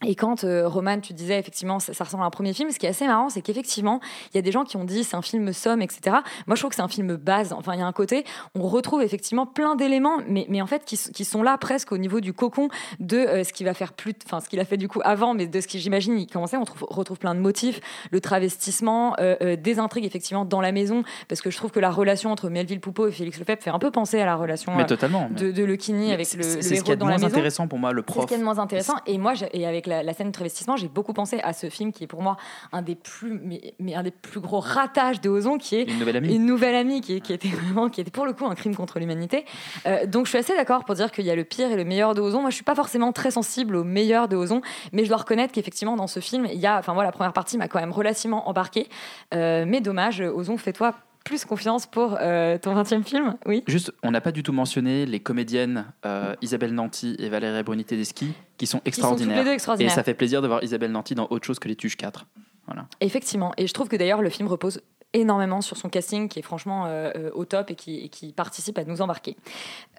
et 0.06 0.14
quand, 0.14 0.44
euh, 0.44 0.66
Roman, 0.68 0.98
tu 1.00 1.12
disais 1.12 1.38
effectivement, 1.38 1.78
ça, 1.78 1.92
ça 1.94 2.04
ressemble 2.04 2.22
à 2.22 2.26
un 2.26 2.30
premier 2.30 2.52
film, 2.54 2.70
ce 2.70 2.78
qui 2.78 2.86
est 2.86 2.90
assez 2.90 3.06
marrant, 3.06 3.28
c'est 3.28 3.42
qu'effectivement, 3.42 4.00
il 4.32 4.36
y 4.36 4.38
a 4.38 4.42
des 4.42 4.52
gens 4.52 4.64
qui 4.64 4.76
ont 4.76 4.84
dit 4.84 5.04
c'est 5.04 5.16
un 5.16 5.22
film 5.22 5.52
somme, 5.52 5.82
etc. 5.82 6.16
Moi, 6.46 6.56
je 6.56 6.60
trouve 6.62 6.70
que 6.70 6.76
c'est 6.76 6.82
un 6.82 6.88
film 6.88 7.16
base. 7.16 7.52
Enfin, 7.52 7.74
il 7.74 7.80
y 7.80 7.82
a 7.82 7.86
un 7.86 7.92
côté, 7.92 8.24
on 8.54 8.62
retrouve 8.62 9.02
effectivement 9.02 9.46
plein 9.46 9.74
d'éléments, 9.76 10.18
mais, 10.26 10.46
mais 10.48 10.62
en 10.62 10.66
fait, 10.66 10.84
qui, 10.84 10.96
qui 10.96 11.24
sont 11.24 11.42
là 11.42 11.58
presque 11.58 11.92
au 11.92 11.98
niveau 11.98 12.20
du 12.20 12.32
cocon 12.32 12.68
de 12.98 13.18
euh, 13.18 13.44
ce 13.44 13.52
qui 13.52 13.64
va 13.64 13.74
faire 13.74 13.92
plus, 13.92 14.14
enfin, 14.26 14.40
ce 14.40 14.48
qu'il 14.48 14.58
a 14.60 14.64
fait 14.64 14.76
du 14.76 14.88
coup 14.88 15.00
avant, 15.04 15.34
mais 15.34 15.46
de 15.46 15.60
ce 15.60 15.66
qui, 15.68 15.78
j'imagine, 15.78 16.18
il 16.18 16.26
commençait. 16.26 16.56
On 16.56 16.64
trouve- 16.64 16.86
retrouve 16.90 17.18
plein 17.18 17.34
de 17.34 17.40
motifs, 17.40 17.80
le 18.10 18.20
travestissement, 18.20 19.14
euh, 19.20 19.36
euh, 19.42 19.56
des 19.56 19.78
intrigues 19.78 20.04
effectivement 20.06 20.44
dans 20.44 20.60
la 20.60 20.72
maison, 20.72 21.02
parce 21.28 21.40
que 21.40 21.50
je 21.50 21.56
trouve 21.56 21.70
que 21.70 21.80
la 21.80 21.90
relation 21.90 22.30
entre 22.32 22.48
Melville 22.48 22.80
Poupeau 22.80 23.06
et 23.08 23.12
Félix 23.12 23.38
Lefebvre 23.38 23.62
fait 23.62 23.70
un 23.70 23.78
peu 23.78 23.90
penser 23.90 24.20
à 24.20 24.26
la 24.26 24.34
relation 24.36 24.74
Mais 24.76 24.82
euh, 24.82 24.86
totalement, 24.86 25.28
mais- 25.30 25.40
de, 25.40 25.50
de 25.52 25.92
Mais 25.92 26.12
avec 26.12 26.26
c'est- 26.26 26.36
le, 26.36 26.42
c'est 26.42 26.62
c'est 26.62 26.62
ce 26.62 26.74
héros 26.74 26.82
qu'il 26.84 26.88
y 26.90 26.92
a 26.92 26.96
de 26.96 27.00
dans 27.00 27.06
la 27.06 27.12
moins 27.12 27.16
maison. 27.26 27.26
intéressant 27.36 27.68
pour 27.68 27.78
moi, 27.78 27.92
le 27.92 28.02
C'est 28.06 28.12
ce 28.12 28.16
prof. 28.18 28.26
qui 28.26 28.34
est 28.34 28.38
de 28.38 28.44
moins 28.44 28.58
intéressant. 28.58 28.94
Et 29.06 29.18
moi, 29.18 29.34
et 29.52 29.66
avec 29.66 29.86
la, 29.90 30.02
la 30.02 30.14
scène 30.14 30.28
de 30.28 30.32
travestissement, 30.32 30.76
j'ai 30.76 30.88
beaucoup 30.88 31.12
pensé 31.12 31.40
à 31.42 31.52
ce 31.52 31.68
film 31.68 31.92
qui 31.92 32.04
est 32.04 32.06
pour 32.06 32.22
moi 32.22 32.36
un 32.72 32.80
des 32.82 32.94
plus, 32.94 33.38
mais, 33.42 33.74
mais 33.78 33.94
un 33.94 34.02
des 34.02 34.10
plus 34.10 34.40
gros 34.40 34.60
ratages 34.60 35.20
de 35.20 35.28
Ozon, 35.28 35.58
qui 35.58 35.76
est 35.76 35.82
Une 35.90 35.98
nouvelle 35.98 36.16
amie. 36.16 36.34
une 36.34 36.46
nouvelle 36.46 36.74
amie 36.74 37.00
qui, 37.02 37.20
qui 37.20 37.32
était 37.32 37.48
vraiment, 37.48 37.88
qui 37.90 38.00
était 38.00 38.10
pour 38.10 38.24
le 38.24 38.32
coup 38.32 38.46
un 38.46 38.54
crime 38.54 38.74
contre 38.74 38.98
l'humanité. 38.98 39.44
Euh, 39.86 40.06
donc 40.06 40.26
je 40.26 40.30
suis 40.30 40.38
assez 40.38 40.54
d'accord 40.56 40.84
pour 40.84 40.94
dire 40.94 41.12
qu'il 41.12 41.24
y 41.26 41.30
a 41.30 41.36
le 41.36 41.44
pire 41.44 41.70
et 41.70 41.76
le 41.76 41.84
meilleur 41.84 42.14
de 42.14 42.20
Ozon. 42.20 42.40
Moi, 42.40 42.50
je 42.50 42.54
suis 42.54 42.64
pas 42.64 42.74
forcément 42.74 43.12
très 43.12 43.30
sensible 43.30 43.76
au 43.76 43.84
meilleur 43.84 44.28
de 44.28 44.36
Ozon, 44.36 44.62
mais 44.92 45.04
je 45.04 45.08
dois 45.08 45.18
reconnaître 45.18 45.52
qu'effectivement 45.52 45.96
dans 45.96 46.06
ce 46.06 46.20
film, 46.20 46.46
il 46.46 46.58
y 46.58 46.66
a, 46.66 46.78
enfin 46.78 46.94
voilà, 46.94 47.08
la 47.08 47.12
première 47.12 47.32
partie 47.32 47.58
m'a 47.58 47.68
quand 47.68 47.80
même 47.80 47.92
relativement 47.92 48.48
embarqué. 48.48 48.88
Euh, 49.34 49.64
mais 49.66 49.80
dommage, 49.80 50.20
Ozon, 50.20 50.56
fais-toi 50.56 50.94
plus 51.24 51.44
confiance 51.44 51.86
pour 51.86 52.16
euh, 52.20 52.58
ton 52.58 52.74
20e 52.74 53.04
film, 53.04 53.36
oui. 53.46 53.62
Juste, 53.66 53.92
on 54.02 54.10
n'a 54.10 54.20
pas 54.20 54.32
du 54.32 54.42
tout 54.42 54.52
mentionné 54.52 55.06
les 55.06 55.20
comédiennes 55.20 55.86
euh, 56.06 56.34
Isabelle 56.42 56.74
Nanty 56.74 57.16
et 57.18 57.28
Valérie 57.28 57.62
Bruni 57.62 57.84
Tedeschi 57.84 58.32
qui 58.56 58.66
sont 58.66 58.80
extraordinaires. 58.84 59.36
toutes 59.36 59.44
les 59.44 59.50
deux 59.50 59.54
extraordinaires. 59.54 59.92
Et 59.92 59.94
ça 59.94 60.02
fait 60.02 60.14
plaisir 60.14 60.42
de 60.42 60.48
voir 60.48 60.62
Isabelle 60.62 60.92
Nanty 60.92 61.14
dans 61.14 61.26
autre 61.30 61.46
chose 61.46 61.58
que 61.58 61.68
les 61.68 61.76
Tuches 61.76 61.96
4. 61.96 62.26
Voilà. 62.66 62.86
Effectivement, 63.00 63.52
et 63.56 63.66
je 63.66 63.72
trouve 63.72 63.88
que 63.88 63.96
d'ailleurs 63.96 64.22
le 64.22 64.30
film 64.30 64.48
repose 64.48 64.80
énormément 65.12 65.60
sur 65.60 65.76
son 65.76 65.88
casting 65.88 66.28
qui 66.28 66.38
est 66.38 66.42
franchement 66.42 66.86
euh, 66.86 67.10
euh, 67.16 67.30
au 67.34 67.44
top 67.44 67.70
et 67.70 67.74
qui, 67.74 67.98
et 67.98 68.08
qui 68.08 68.32
participe 68.32 68.78
à 68.78 68.84
nous 68.84 69.00
embarquer. 69.00 69.36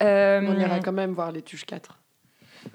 Euh, 0.01 0.41
On 0.43 0.59
ira 0.59 0.79
quand 0.79 0.91
même 0.91 1.11
voir 1.11 1.31
les 1.31 1.41
Tuches 1.41 1.65
4. 1.65 1.99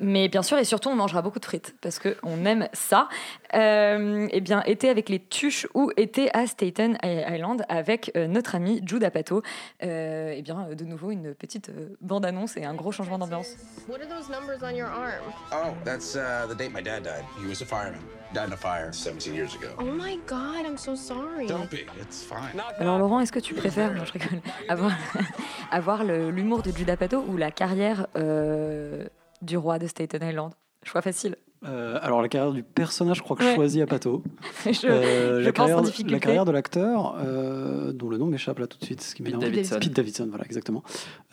Mais 0.00 0.28
bien 0.28 0.42
sûr, 0.42 0.58
et 0.58 0.64
surtout, 0.64 0.88
on 0.88 0.96
mangera 0.96 1.22
beaucoup 1.22 1.38
de 1.38 1.44
frites 1.44 1.74
parce 1.80 1.98
qu'on 1.98 2.44
aime 2.44 2.68
ça. 2.72 3.08
Euh, 3.54 4.28
eh 4.30 4.40
bien, 4.40 4.62
été 4.62 4.88
avec 4.88 5.08
les 5.08 5.20
tuches 5.20 5.66
ou 5.74 5.90
été 5.96 6.34
à 6.36 6.46
Staten 6.46 6.98
Island 7.02 7.64
avec 7.68 8.10
euh, 8.16 8.26
notre 8.26 8.54
ami 8.54 8.82
Jude 8.84 9.04
Apatow. 9.04 9.42
Euh, 9.82 10.34
eh 10.36 10.42
bien, 10.42 10.68
de 10.76 10.84
nouveau, 10.84 11.10
une 11.10 11.34
petite 11.34 11.70
euh, 11.70 11.96
bande-annonce 12.00 12.56
et 12.56 12.64
un 12.64 12.74
gros 12.74 12.92
changement 12.92 13.18
d'ambiance. 13.18 13.56
What 13.88 13.98
are 14.00 14.08
those 14.08 14.28
numbers 14.28 14.62
on 14.62 14.74
your 14.74 14.88
arm? 14.88 15.32
Oh, 15.52 15.74
that's 15.84 16.16
uh, 16.16 16.46
the 16.48 16.56
date 16.56 16.72
my 16.72 16.82
dad 16.82 17.04
died. 17.04 17.24
He 17.40 17.46
was 17.46 17.62
a 17.62 17.66
fireman. 17.66 18.00
Died 18.34 18.48
in 18.48 18.52
a 18.52 18.56
fire 18.56 18.92
17 18.92 19.34
years 19.34 19.54
ago. 19.54 19.68
Oh 19.78 19.84
my 19.84 20.18
god, 20.26 20.66
I'm 20.66 20.76
so 20.76 20.96
sorry. 20.96 21.46
Don't 21.46 21.70
be. 21.70 21.86
It's 22.00 22.24
fine. 22.24 22.60
Alors, 22.78 22.98
Laurent, 22.98 23.20
est-ce 23.20 23.32
que 23.32 23.38
tu 23.38 23.54
préfères, 23.54 23.94
non, 23.94 24.04
je 24.04 24.12
rigole, 24.12 24.40
avoir, 25.70 26.04
l'humour 26.04 26.62
de 26.62 26.72
Jude 26.72 26.90
Apatow 26.90 27.24
ou 27.28 27.36
la 27.36 27.52
carrière 27.52 28.08
euh, 28.16 29.06
du 29.42 29.56
roi 29.56 29.78
de 29.78 29.86
Staten 29.86 30.22
Island 30.28 30.52
Choix 30.82 31.02
facile. 31.02 31.36
Euh, 31.64 31.98
alors 32.02 32.22
la 32.22 32.28
carrière 32.28 32.52
du 32.52 32.62
personnage, 32.62 33.16
je 33.16 33.22
crois 33.22 33.36
que 33.36 33.42
je 33.42 33.48
Ouais. 33.48 33.54
choisis 33.56 33.82
Apato. 33.82 34.22
Je- 34.66 34.72
je 34.72 34.86
Euh, 34.86 35.40
la, 35.40 35.52
pense 35.52 35.56
carrière, 35.56 35.78
en 35.78 35.80
de- 35.80 35.86
difficulté. 35.86 36.12
la 36.12 36.20
carrière 36.20 36.44
de 36.44 36.52
l'acteur, 36.52 37.16
euh, 37.18 37.92
dont 37.92 38.08
le 38.08 38.18
nom 38.18 38.26
m'échappe 38.26 38.58
là 38.58 38.66
tout 38.66 38.78
de 38.78 38.84
suite, 38.84 39.00
ce 39.00 39.14
qui 39.14 39.22
Pete 39.22 39.34
m'énerve. 39.34 39.52
Davidson. 39.52 39.78
Pete 39.80 39.92
Davidson, 39.94 40.26
voilà, 40.28 40.44
exactement. 40.44 40.84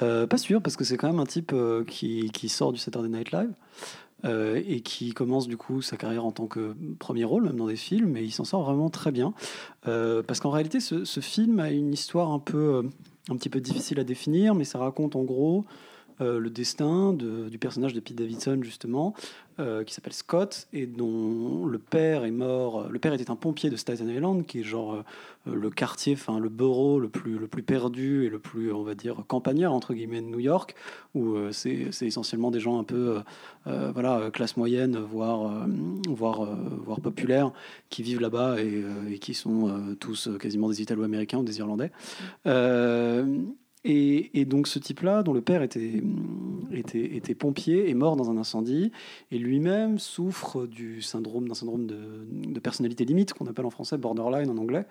Euh, 0.01 0.25
pas 0.25 0.38
sûr, 0.38 0.62
parce 0.62 0.75
que 0.75 0.83
c'est 0.86 0.98
quand 0.98 1.07
même 1.07 1.19
un 1.19 1.25
type 1.25 1.51
euh, 1.53 1.83
qui, 1.83 2.31
qui 2.31 2.50
sort 2.50 2.72
du 2.72 2.79
Saturday 2.79 3.10
Night 3.10 3.31
Live. 3.31 3.51
euh, 4.25 4.62
et 4.65 4.79
qui 4.79 5.13
commence 5.13 5.50
du 5.50 5.57
coup 5.57 5.81
sa 5.81 5.98
carrière 5.98 6.24
en 6.25 6.31
tant 6.31 6.48
que 6.48 6.74
premier 6.98 7.25
rôle, 7.25 7.43
même 7.43 7.57
dans 7.57 7.67
des 7.67 7.75
films, 7.75 8.15
et 8.15 8.24
il 8.24 8.31
s'en 8.31 8.45
sort 8.45 8.63
vraiment 8.63 8.89
très 8.89 9.12
bien. 9.12 9.33
Euh, 9.89 10.24
parce 10.24 10.39
qu'en 10.39 10.50
réalité, 10.50 10.79
ce, 10.79 11.03
ce 11.03 11.19
film 11.19 11.60
a 11.60 11.69
une 11.72 11.91
histoire 11.91 12.31
un 12.31 12.39
peu, 12.39 12.57
euh, 12.75 12.83
un 13.29 13.36
petit 13.36 13.50
peu 13.50 13.60
difficile 13.60 14.00
à 14.00 14.05
définir, 14.05 14.55
mais 14.55 14.63
ça 14.63 14.79
raconte 14.79 15.17
en 15.17 15.24
gros 15.24 15.65
euh, 16.22 16.39
le 16.39 16.50
destin 16.50 17.13
de- 17.13 17.50
du 17.50 17.58
personnage 17.58 17.93
de 17.93 18.00
Pete 18.00 18.15
Davidson 18.17 18.60
justement, 18.62 19.13
euh, 19.60 19.84
qui 19.84 19.93
s'appelle 19.93 20.13
Scott 20.13 20.67
et 20.74 20.88
dont 20.88 21.65
le 21.67 21.77
père 21.77 22.25
est 22.25 22.32
mort. 22.32 22.88
Le 22.89 22.98
père 23.00 23.13
était 23.13 23.29
un 23.29 23.36
pompier 23.36 23.70
de 23.70 23.75
Staten 23.75 24.10
Island, 24.10 24.46
qui 24.48 24.62
est 24.62 24.63
genre 24.63 24.96
euh, 25.48 25.53
le 25.55 25.70
quartier, 25.70 26.13
enfin 26.13 26.39
le 26.39 26.50
borough 26.50 27.00
le 27.00 27.10
plus 27.10 27.38
le 27.38 27.48
plus 27.48 27.62
perdu 27.63 28.25
et 28.25 28.29
le 28.29 28.39
plus 28.39 28.72
on 28.72 28.82
va 28.84 28.96
dire 28.96 29.24
campagnard 29.27 29.72
entre 29.74 29.93
guillemets 29.93 30.22
de 30.22 30.27
New 30.27 30.39
York, 30.39 30.74
où 31.13 31.36
euh, 31.36 31.51
c'est 31.51 31.89
essentiellement 32.01 32.50
des 32.50 32.60
gens 32.60 32.79
un 32.79 32.84
peu 32.84 32.96
euh, 33.17 33.20
euh, 33.67 33.91
voilà 33.93 34.17
euh, 34.20 34.29
classe 34.32 34.58
moyenne, 34.58 34.98
voire 34.98 35.46
euh, 35.46 35.65
voire 36.10 36.41
euh, 36.43 36.55
voire 36.84 37.00
populaire, 37.00 37.51
qui 37.89 38.01
vivent 38.01 38.22
là-bas 38.22 38.60
et, 38.60 38.82
euh, 38.84 39.12
et 39.12 39.20
qui 39.20 39.34
sont 39.36 39.67
euh, 39.70 39.96
tous 40.00 40.27
euh, 40.29 40.38
quasiment 40.38 40.67
des 40.70 40.82
Italo-Américains 40.82 41.38
ou 41.39 41.43
des 41.43 41.60
Irlandais. 41.60 41.91
Et, 43.85 44.45
donc 44.45 44.67
ce 44.67 44.79
type-là, 44.79 45.23
dont 45.23 45.33
le 45.33 45.41
père 45.41 45.61
était, 45.61 46.01
était, 46.71 47.35
pompier, 47.35 47.89
est 47.89 47.93
mort 47.93 48.15
dans 48.15 48.29
un 48.29 48.37
incendie 48.37 48.93
et 49.29 49.37
lui-même 49.37 49.99
souffre 49.99 50.65
du 50.65 51.01
syndrome 51.01 51.49
d'un 51.49 51.53
syndrome 51.53 51.85
de, 51.85 52.59
personnalité 52.61 53.03
limite 53.03 53.33
qu'on 53.33 53.45
appelle 53.45 53.65
en 53.65 53.69
français 53.69 53.97
borderline 53.97 54.49
en 54.49 54.57
anglais. 54.57 54.85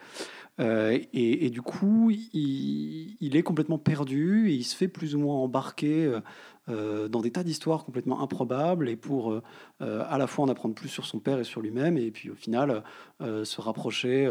Euh, 0.60 0.98
et, 1.14 1.48
du 1.48 1.62
coup, 1.62 2.10
il, 2.10 3.36
est 3.36 3.42
complètement 3.42 3.78
perdu 3.78 4.50
et 4.50 4.54
il 4.54 4.64
se 4.64 4.76
fait 4.76 4.88
plus 4.88 5.14
ou 5.14 5.20
moins 5.20 5.36
embarquer 5.36 6.04
euh, 6.04 6.20
euh, 6.68 7.08
dans 7.08 7.22
des 7.22 7.30
tas 7.30 7.44
d'histoires 7.44 7.86
complètement 7.86 8.22
improbables 8.22 8.90
et 8.90 8.96
pour 8.96 9.40
à 9.80 10.18
la 10.18 10.26
fois 10.26 10.44
en 10.44 10.48
apprendre 10.48 10.74
plus 10.74 10.90
sur 10.90 11.06
son 11.06 11.18
père 11.18 11.38
et 11.38 11.44
sur 11.44 11.62
lui-même 11.62 11.96
et 11.96 12.10
puis 12.10 12.28
au 12.28 12.34
final 12.34 12.84
se 13.20 13.60
rapprocher. 13.60 14.30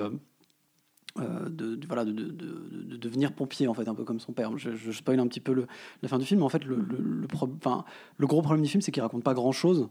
Euh, 1.19 1.21
euh, 1.21 1.49
de, 1.49 1.75
de- 1.75 1.87
voilà, 1.87 2.05
de, 2.05 2.11
de- 2.11 2.29
de- 2.31 2.83
de 2.91 2.97
devenir 2.97 3.33
pompier, 3.33 3.67
en 3.67 3.73
fait, 3.73 3.87
un 3.87 3.93
peu 3.95 4.03
comme 4.03 4.19
son 4.19 4.31
père. 4.33 4.57
Je, 4.57 4.75
je 4.75 4.91
spoil 4.91 5.19
un 5.19 5.27
petit 5.27 5.39
peu 5.39 5.53
le- 5.53 5.67
la 6.01 6.07
fin 6.09 6.17
du 6.17 6.25
film, 6.25 6.39
mais 6.39 6.45
en 6.45 6.49
fait, 6.49 6.63
le, 6.65 6.75
le, 6.75 6.97
le 6.99 7.27
pro- 7.27 7.49
le 8.17 8.27
gros 8.27 8.41
problème 8.41 8.63
du 8.63 8.69
film, 8.69 8.81
c'est 8.81 8.91
qu'il 8.91 9.01
raconte 9.03 9.23
pas 9.23 9.33
grand-chose, 9.33 9.89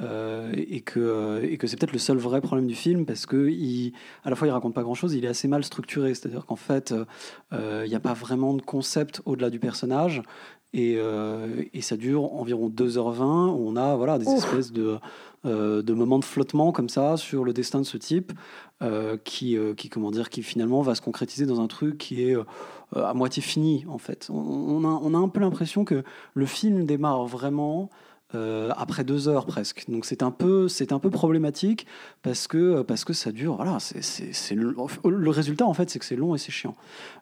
euh, 0.00 0.52
et 0.56 0.80
que, 0.80 1.40
et 1.42 1.56
que 1.58 1.66
c'est 1.66 1.76
peut-être 1.78 1.92
le 1.92 1.98
seul 1.98 2.16
vrai 2.16 2.40
problème 2.40 2.66
du 2.66 2.74
film, 2.74 3.06
parce 3.06 3.26
que 3.26 3.48
il, 3.48 3.92
à 4.24 4.30
la 4.30 4.36
fois, 4.36 4.46
il 4.48 4.50
raconte 4.50 4.74
pas 4.74 4.82
grand-chose, 4.82 5.14
il 5.14 5.24
est 5.24 5.28
assez 5.28 5.48
mal 5.48 5.64
structuré, 5.64 6.14
c'est-à-dire 6.14 6.46
qu'en 6.46 6.56
fait, 6.56 6.92
euh, 6.92 7.04
euh, 7.52 7.82
il 7.84 7.88
n'y 7.90 7.94
a 7.96 8.00
pas 8.00 8.14
vraiment 8.14 8.54
de 8.54 8.62
concept 8.62 9.20
au-delà 9.24 9.50
du 9.50 9.58
personnage, 9.58 10.22
et, 10.72 10.96
euh, 10.98 11.62
et 11.72 11.82
ça 11.82 11.96
dure 11.96 12.32
environ 12.34 12.68
2h20, 12.68 13.50
où 13.50 13.68
on 13.68 13.76
a 13.76 13.94
voilà, 13.96 14.18
des 14.18 14.26
Ouf. 14.26 14.38
espèces 14.38 14.72
de, 14.72 14.96
euh, 15.44 15.82
de 15.82 15.92
moments 15.92 16.18
de 16.18 16.24
flottement 16.24 16.72
comme 16.72 16.88
ça 16.88 17.16
sur 17.16 17.44
le 17.44 17.52
destin 17.52 17.80
de 17.80 17.84
ce 17.84 17.96
type, 17.96 18.32
euh, 18.82 19.16
qui, 19.24 19.56
euh, 19.56 19.74
qui, 19.74 19.88
comment 19.88 20.10
dire, 20.10 20.30
qui 20.30 20.42
finalement 20.42 20.82
va 20.82 20.94
se 20.94 21.00
concrétiser 21.00 21.46
dans 21.46 21.60
un 21.60 21.66
truc 21.66 21.98
qui 21.98 22.22
est 22.22 22.36
à 22.94 23.14
moitié 23.14 23.42
fini, 23.42 23.84
en 23.88 23.98
fait. 23.98 24.28
On 24.30 24.84
a, 24.84 24.88
on 24.88 25.14
a 25.14 25.18
un 25.18 25.28
peu 25.28 25.40
l'impression 25.40 25.84
que 25.84 26.04
le 26.34 26.46
film 26.46 26.86
démarre 26.86 27.24
vraiment 27.26 27.90
euh, 28.34 28.70
après 28.76 29.04
deux 29.04 29.28
heures 29.28 29.46
presque. 29.46 29.84
Donc 29.88 30.06
c'est 30.06 30.22
un 30.22 30.30
peu, 30.30 30.66
un 30.90 30.98
peu 30.98 31.10
problématique 31.10 31.86
parce 32.22 32.48
que 32.48 32.82
parce 32.82 33.04
que 33.04 33.12
ça 33.12 33.30
dure. 33.30 33.56
Voilà, 33.56 33.78
c'est, 33.78 34.54
le, 34.54 35.30
résultat 35.30 35.66
en 35.66 35.74
fait, 35.74 35.90
c'est 35.90 35.98
que 35.98 36.04
c'est 36.04 36.16
long 36.16 36.34
et 36.34 36.38
c'est 36.38 36.50
chiant. 36.50 36.74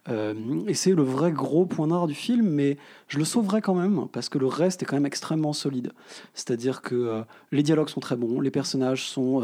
Euh, 0.08 0.34
et 0.66 0.74
c'est 0.74 0.92
le 0.92 1.02
vrai 1.02 1.32
gros 1.32 1.66
point 1.66 1.86
noir 1.86 2.06
du 2.06 2.14
film, 2.14 2.48
mais 2.48 2.78
je 3.08 3.18
le 3.18 3.24
sauverai 3.24 3.60
quand 3.60 3.74
même 3.74 4.06
parce 4.12 4.28
que 4.28 4.38
le 4.38 4.46
reste 4.46 4.82
est 4.82 4.86
quand 4.86 4.96
même 4.96 5.06
extrêmement 5.06 5.52
solide. 5.52 5.92
C'est-à-dire 6.34 6.80
que 6.80 6.94
euh, 6.94 7.22
les 7.50 7.62
dialogues 7.62 7.90
sont 7.90 8.00
très 8.00 8.16
bons, 8.16 8.40
les 8.40 8.50
personnages 8.50 9.04
sont 9.04 9.42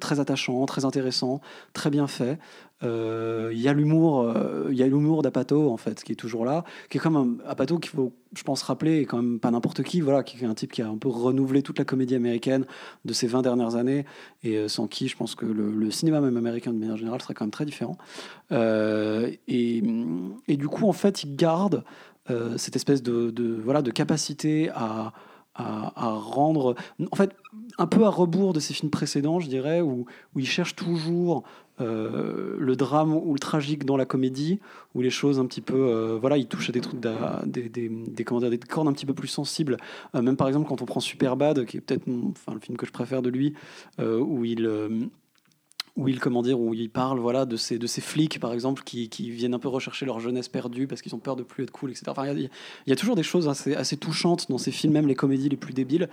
très 0.00 0.18
attachants, 0.18 0.64
très 0.66 0.84
intéressants, 0.84 1.40
très 1.72 1.90
bien 1.90 2.06
faits. 2.06 2.38
Euh, 2.82 3.50
Il 3.52 3.60
y 3.60 3.68
a 3.68 3.72
l'humour, 3.72 4.22
euh, 4.22 4.68
il 4.70 4.82
a 4.82 4.86
l'humour 4.86 5.22
d'Apato 5.22 5.70
en 5.70 5.76
fait, 5.76 6.02
qui 6.02 6.12
est 6.12 6.16
toujours 6.16 6.44
là, 6.44 6.64
qui 6.88 6.98
est 6.98 7.00
comme 7.00 7.16
un 7.16 7.36
Apato 7.46 7.78
qu'il 7.78 7.90
faut, 7.90 8.12
je 8.34 8.42
pense, 8.42 8.62
rappeler, 8.62 9.00
est 9.00 9.04
quand 9.04 9.20
même 9.20 9.40
pas 9.40 9.50
n'importe 9.50 9.82
qui, 9.82 10.00
voilà, 10.00 10.22
qui 10.22 10.42
est 10.42 10.46
un 10.46 10.54
type 10.54 10.72
qui 10.72 10.82
a 10.82 10.88
un 10.88 10.96
peu 10.96 11.08
renouvelé 11.08 11.62
toute 11.62 11.78
la 11.78 11.84
comédie 11.84 12.14
américaine 12.14 12.64
de 13.04 13.12
ces 13.12 13.26
20 13.26 13.42
dernières 13.42 13.76
années, 13.76 14.04
et 14.42 14.56
euh, 14.56 14.68
sans 14.68 14.86
qui, 14.86 15.08
je 15.08 15.16
pense 15.16 15.34
que 15.34 15.46
le, 15.46 15.90
cinéma 15.90 16.20
même 16.20 16.36
américain 16.36 16.72
de 16.72 16.78
manière 16.78 16.96
générale 16.96 17.20
serait 17.20 17.34
quand 17.34 17.44
même 17.44 17.50
très 17.50 17.66
différent. 17.66 17.98
Euh, 18.52 19.30
et, 19.48 19.82
et 20.46 20.56
du 20.56 20.68
coup, 20.68 20.86
en 20.86 20.92
fait, 20.92 21.24
il 21.24 21.34
garde 21.34 21.84
euh, 22.30 22.56
cette 22.58 22.76
espèce 22.76 23.02
de, 23.02 23.60
voilà, 23.64 23.82
de 23.82 23.90
capacité 23.90 24.70
à, 24.74 25.12
à, 25.60 25.92
à 26.06 26.08
rendre, 26.10 26.74
en 27.10 27.16
fait, 27.16 27.30
un 27.78 27.86
peu 27.86 28.04
à 28.04 28.08
rebours 28.08 28.52
de 28.52 28.60
ses 28.60 28.74
films 28.74 28.90
précédents, 28.90 29.40
je 29.40 29.48
dirais, 29.48 29.80
où, 29.80 30.06
où 30.34 30.40
il 30.40 30.46
cherche 30.46 30.74
toujours 30.74 31.44
euh, 31.80 32.56
le 32.58 32.76
drame 32.76 33.14
ou 33.14 33.32
le 33.32 33.38
tragique 33.38 33.84
dans 33.84 33.96
la 33.96 34.04
comédie, 34.04 34.58
où 34.94 35.00
les 35.00 35.10
choses 35.10 35.38
un 35.38 35.46
petit 35.46 35.62
peu, 35.62 35.76
euh, 35.76 36.18
voilà, 36.20 36.36
il 36.36 36.46
touche 36.46 36.68
à 36.68 36.72
des 36.72 36.80
trucs, 36.80 37.00
d'a- 37.00 37.42
des, 37.46 37.68
des, 37.68 37.88
des, 37.88 38.24
comment 38.24 38.40
dire, 38.40 38.50
des 38.50 38.58
cordes 38.58 38.88
un 38.88 38.92
petit 38.92 39.06
peu 39.06 39.14
plus 39.14 39.28
sensibles. 39.28 39.76
Euh, 40.14 40.22
même 40.22 40.36
par 40.36 40.48
exemple, 40.48 40.68
quand 40.68 40.82
on 40.82 40.86
prend 40.86 41.00
Superbad, 41.00 41.64
qui 41.64 41.76
est 41.78 41.80
peut-être 41.80 42.06
enfin, 42.30 42.54
le 42.54 42.60
film 42.60 42.76
que 42.76 42.86
je 42.86 42.92
préfère 42.92 43.22
de 43.22 43.30
lui, 43.30 43.54
où 43.98 44.44
il 44.44 44.66
où 45.96 46.08
il 46.08 46.20
comment 46.20 46.42
dire 46.42 46.60
où 46.60 46.72
il 46.74 46.88
parle 46.90 47.18
voilà 47.18 47.44
de 47.46 47.56
ces 47.56 47.78
de 47.78 47.86
ces 47.86 48.00
flics 48.00 48.38
par 48.40 48.52
exemple 48.52 48.82
qui, 48.84 49.08
qui 49.08 49.30
viennent 49.30 49.54
un 49.54 49.58
peu 49.58 49.68
rechercher 49.68 50.06
leur 50.06 50.20
jeunesse 50.20 50.48
perdue 50.48 50.86
parce 50.86 51.02
qu'ils 51.02 51.14
ont 51.14 51.18
peur 51.18 51.36
de 51.36 51.42
plus 51.42 51.64
être 51.64 51.70
cool 51.72 51.90
etc 51.90 52.04
enfin 52.08 52.24
il 52.26 52.42
y, 52.42 52.44
a- 52.46 52.48
il 52.86 52.90
y 52.90 52.92
a 52.92 52.96
toujours 52.96 53.16
des 53.16 53.22
choses 53.22 53.48
assez, 53.48 53.96
touchantes 53.96 54.48
dans 54.50 54.58
ces 54.58 54.70
films 54.70 54.92
même 54.92 55.06
les 55.08 55.14
comédies 55.14 55.48
les 55.48 55.56
plus 55.56 55.72
débiles. 55.74 56.08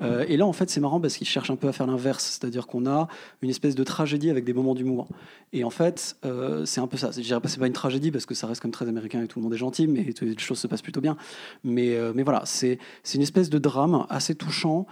Euh, 0.00 0.24
et 0.28 0.36
là 0.36 0.46
en 0.46 0.52
fait 0.52 0.70
c'est 0.70 0.80
marrant 0.80 1.00
parce 1.00 1.16
qu'il 1.16 1.26
cherche 1.26 1.50
un 1.50 1.56
peu 1.56 1.68
à 1.68 1.72
faire 1.72 1.86
l'inverse 1.86 2.24
c'est-à-dire 2.24 2.66
qu'on 2.66 2.86
a 2.86 3.08
une 3.42 3.50
espèce 3.50 3.74
de 3.74 3.84
tragédie 3.84 4.30
avec 4.30 4.44
des 4.44 4.52
moments 4.54 4.74
d'humour. 4.74 5.08
Et 5.52 5.62
en 5.64 5.70
fait 5.70 6.16
euh, 6.24 6.64
c'est 6.64 6.80
un 6.80 6.86
peu 6.86 6.96
ça. 6.96 7.10
Je 7.10 7.20
dirais 7.20 7.40
pas 7.40 7.48
c'est 7.48 7.60
pas 7.60 7.66
une 7.66 7.72
tragédie 7.72 8.10
parce 8.10 8.26
que 8.26 8.34
ça 8.34 8.46
reste 8.46 8.60
comme 8.62 8.70
très 8.70 8.88
américain 8.88 9.22
et 9.22 9.26
tout 9.28 9.38
le 9.38 9.44
monde 9.44 9.54
est 9.54 9.58
gentil 9.58 9.86
mais 9.86 10.06
les 10.20 10.38
choses 10.38 10.58
se 10.58 10.66
passent 10.66 10.82
plutôt 10.82 11.00
bien. 11.00 11.16
Mais 11.64 11.94
euh, 11.96 12.12
mais 12.14 12.22
voilà 12.22 12.42
c'est 12.46 12.78
c'est 13.02 13.16
une 13.16 13.22
espèce 13.22 13.50
de 13.50 13.58
drame 13.58 14.06
assez 14.08 14.34
touchant 14.34 14.86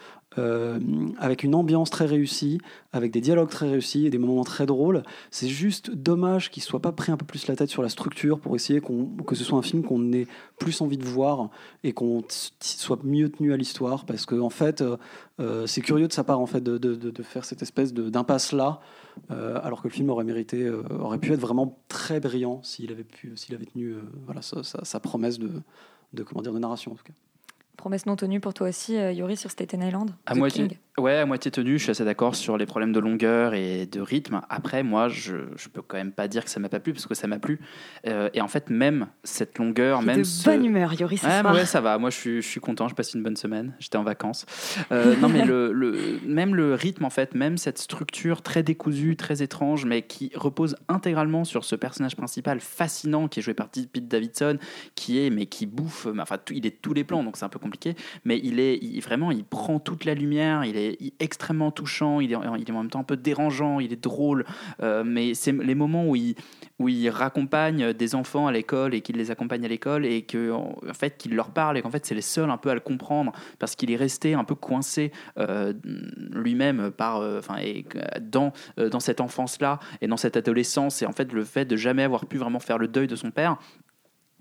avec 1.19 1.45
une 1.45 1.55
ambiance 1.55 1.89
très 1.89 2.05
réussie, 2.05 2.59
avec 2.93 3.11
des 3.11 3.23
dialogues 3.23 3.49
très 3.49 3.71
réussis 3.71 4.05
et 4.05 4.11
des 4.11 4.19
moments 4.19 4.26
très 4.45 4.67
drôles. 4.67 5.03
C'est 5.31 5.49
juste 5.49 5.91
dommage 5.91 6.51
qu'il 6.51 6.63
ne 6.63 6.67
soit 6.67 6.81
pas 6.81 6.93
pris 6.93 7.13
un 7.13 7.17
peu 7.17 7.27
plus 7.27 7.47
la 7.47 7.57
tête 7.57 7.69
sur 7.71 7.83
la 7.83 7.89
structure 7.89 8.39
pour 8.41 8.55
essayer 8.57 8.81
que 8.81 9.35
ce 9.35 9.45
soit 9.45 9.59
un 9.59 9.63
film 9.63 9.83
qu'on 9.83 10.13
ait 10.13 10.27
plus 10.59 10.81
envie 10.81 10.97
de 10.99 11.05
voir 11.05 11.51
et 11.85 11.93
qu'on 11.93 12.23
soit 12.61 12.99
mieux 13.05 13.31
tenu 13.31 13.53
à 13.53 13.57
l'histoire. 13.57 14.05
Parce 14.07 14.27
que 14.27 14.35
en 14.39 14.51
fait, 14.51 14.81
euh, 14.83 14.97
euh, 15.41 15.67
c'est 15.67 15.81
curieux 15.81 16.09
de 16.09 16.13
sa 16.13 16.25
part 16.25 16.41
en 16.41 16.47
fait 16.47 16.61
de, 16.63 16.79
de- 16.79 16.95
de- 16.95 17.11
de 17.11 17.23
faire 17.23 17.45
cette 17.45 17.63
espèce 17.63 17.93
de- 17.93 18.09
d'impasse 18.11 18.53
là, 18.53 18.81
euh, 19.31 19.59
alors 19.63 19.83
que 19.83 19.89
le 19.89 19.93
film 19.93 20.11
aurait 20.11 20.25
mérité, 20.25 20.63
euh, 20.65 20.83
aurait 21.01 21.19
pu 21.19 21.33
être 21.33 21.41
vraiment 21.41 21.79
très 21.89 22.21
brillant 22.21 22.61
s'il 22.63 22.91
avait 22.93 23.05
pu, 23.05 23.33
s'il 23.37 23.55
avait 23.55 23.67
tenu 23.67 23.91
euh, 23.93 24.01
voilà 24.25 24.43
sa, 24.43 24.63
sa- 24.63 24.85
sa 24.85 25.01
promesse 25.01 25.39
de, 25.39 25.51
de 26.13 26.23
comment 26.23 26.43
dire 26.43 26.53
de 26.53 26.59
narration 26.59 26.93
en 26.93 26.95
tout 26.95 27.05
cas. 27.05 27.13
Promesse 27.77 28.07
non 28.07 28.17
tenue 28.17 28.41
pour 28.41 28.55
toi 28.55 28.69
aussi, 28.69 28.97
euh, 28.97 29.13
Yuri, 29.13 29.37
sur 29.37 29.51
Staten 29.51 29.83
Island 29.83 30.11
À 30.25 30.33
The 30.35 30.39
moitié, 30.39 30.69
King. 30.69 30.79
Ouais, 30.99 31.17
à 31.19 31.27
moitié 31.27 31.51
tenu, 31.51 31.79
je 31.79 31.83
suis 31.85 31.91
assez 31.91 32.05
d'accord 32.05 32.35
sur 32.35 32.57
les 32.57 32.67
problèmes 32.67 32.93
de 32.93 33.01
longueur 33.01 33.55
et 33.55 33.87
de 33.87 34.01
rythme. 34.01 34.41
Après, 34.49 34.83
moi, 34.83 35.09
je, 35.09 35.37
je 35.57 35.69
peux 35.69 35.83
quand 35.83 35.97
même 35.97 36.13
pas 36.13 36.29
dire 36.29 36.45
que 36.45 36.51
ça 36.51 36.61
m'a 36.61 36.69
pas 36.69 36.81
plu, 36.81 36.93
parce 36.93 37.07
que 37.07 37.15
ça 37.15 37.27
m'a 37.27 37.39
plu. 37.39 37.61
Euh, 38.07 38.29
et 38.35 38.41
en 38.41 38.49
fait, 38.49 38.71
même 38.71 39.07
cette 39.25 39.59
longueur, 39.59 40.03
même 40.03 40.19
de 40.19 40.23
ce- 40.25 40.45
bonne 40.45 40.65
humeur, 40.65 40.93
Yuri, 40.99 41.19
ce 41.19 41.27
Ouais, 41.53 41.67
ça 41.67 41.81
va. 41.81 41.99
Moi, 41.99 42.11
je 42.11 42.17
suis, 42.17 42.43
je 42.43 42.49
suis 42.49 42.61
content. 42.61 42.89
Je 42.89 42.95
passe 42.95 43.15
une 43.15 43.23
bonne 43.23 43.37
semaine. 43.37 43.75
J'étais 43.79 43.97
en 43.99 44.03
vacances. 44.05 44.47
Euh, 44.93 45.17
non, 45.17 45.29
mais 45.29 45.45
le, 45.45 45.73
le- 45.73 46.19
même 46.27 46.55
le 46.55 46.75
rythme, 46.75 47.05
en 47.05 47.11
fait, 47.11 47.35
même 47.35 47.59
cette 47.59 47.79
structure 47.79 48.43
très 48.43 48.63
décousue, 48.63 49.17
très 49.17 49.43
étrange, 49.43 49.85
mais 49.85 50.03
qui 50.03 50.33
repose 50.35 50.77
intégralement 50.89 51.45
sur 51.45 51.65
ce 51.65 51.75
personnage 51.77 52.17
principal 52.17 52.61
fascinant 52.61 53.29
qui 53.29 53.41
est 53.41 53.43
joué 53.43 53.55
par 53.55 53.69
Pete 53.69 54.09
Davidson, 54.09 54.59
qui 54.95 55.19
est, 55.25 55.31
mais 55.31 55.47
qui 55.47 55.67
bouffe. 55.67 56.07
Enfin, 56.19 56.39
il 56.51 56.67
est 56.67 56.81
tous 56.83 56.95
les 56.95 57.05
plans, 57.05 57.23
donc 57.23 57.37
c'est 57.37 57.45
un 57.45 57.49
peu 57.51 57.59
compliqué. 57.59 57.95
Mais 58.25 58.41
il 58.43 58.61
est 58.61 58.79
il- 58.83 59.01
vraiment, 59.01 59.31
il 59.31 59.45
prend 59.45 59.79
toute 59.79 60.05
la 60.05 60.15
lumière. 60.15 60.65
Il 60.65 60.77
est 60.77 60.86
il- 61.01 61.13
extrêmement 61.21 61.71
touchant. 61.71 62.21
Il 62.21 62.33
est, 62.33 62.35
est 62.37 62.71
en 62.71 62.83
même 62.83 62.91
temps 62.91 63.01
un 63.01 63.05
peu 63.05 63.17
dérangeant. 63.17 63.81
Il 63.81 63.93
est 63.93 64.03
drôle. 64.03 64.45
Euh, 64.83 65.03
mais 65.05 65.35
c'est 65.35 65.53
les 65.53 65.75
moments 65.75 66.07
où 66.09 66.17
il 66.17 66.35
où 66.79 66.89
il 66.91 67.09
raccompagne 67.09 67.95
des 67.95 68.15
enfants 68.15 68.47
à 68.47 68.53
l'école 68.53 68.95
et 68.95 69.01
qu'il 69.01 69.17
les 69.17 69.31
accompagne 69.31 69.65
à 69.65 69.69
l'école 69.69 70.05
et 70.05 70.23
que 70.23 70.51
en 70.53 70.77
fait 70.93 71.17
qu'il 71.17 71.35
leur 71.35 71.49
parle 71.51 71.79
et 71.79 71.83
qu'en 71.83 71.91
fait 71.91 72.05
c'est 72.05 72.15
les 72.15 72.21
seuls 72.21 72.51
un 72.51 72.59
peu 72.59 72.69
à 72.69 72.75
le 72.75 72.81
comprendre 72.81 73.33
parce 73.59 73.75
qu'il 73.77 73.91
est 73.91 73.97
resté 73.97 74.35
un 74.35 74.45
peu 74.45 74.55
coincé 74.55 75.11
euh, 75.39 75.73
lui-même 76.31 76.91
par 76.91 77.17
euh, 77.21 77.39
enfin 77.39 77.57
que- 77.89 78.19
dans 78.21 78.53
euh, 78.79 78.89
dans 78.91 79.01
cette 79.01 79.21
enfance 79.23 79.59
là 79.61 79.79
et 80.01 80.07
dans 80.07 80.17
cette 80.19 80.37
adolescence 80.37 81.01
et 81.03 81.07
en 81.07 81.13
fait 81.13 81.33
le 81.33 81.45
fait 81.45 81.65
de 81.65 81.77
jamais 81.77 82.03
avoir 82.03 82.27
pu 82.27 82.37
vraiment 82.37 82.61
faire 82.61 82.77
le 82.79 82.89
deuil 82.89 83.07
de 83.07 83.17
son 83.17 83.31
père 83.31 83.57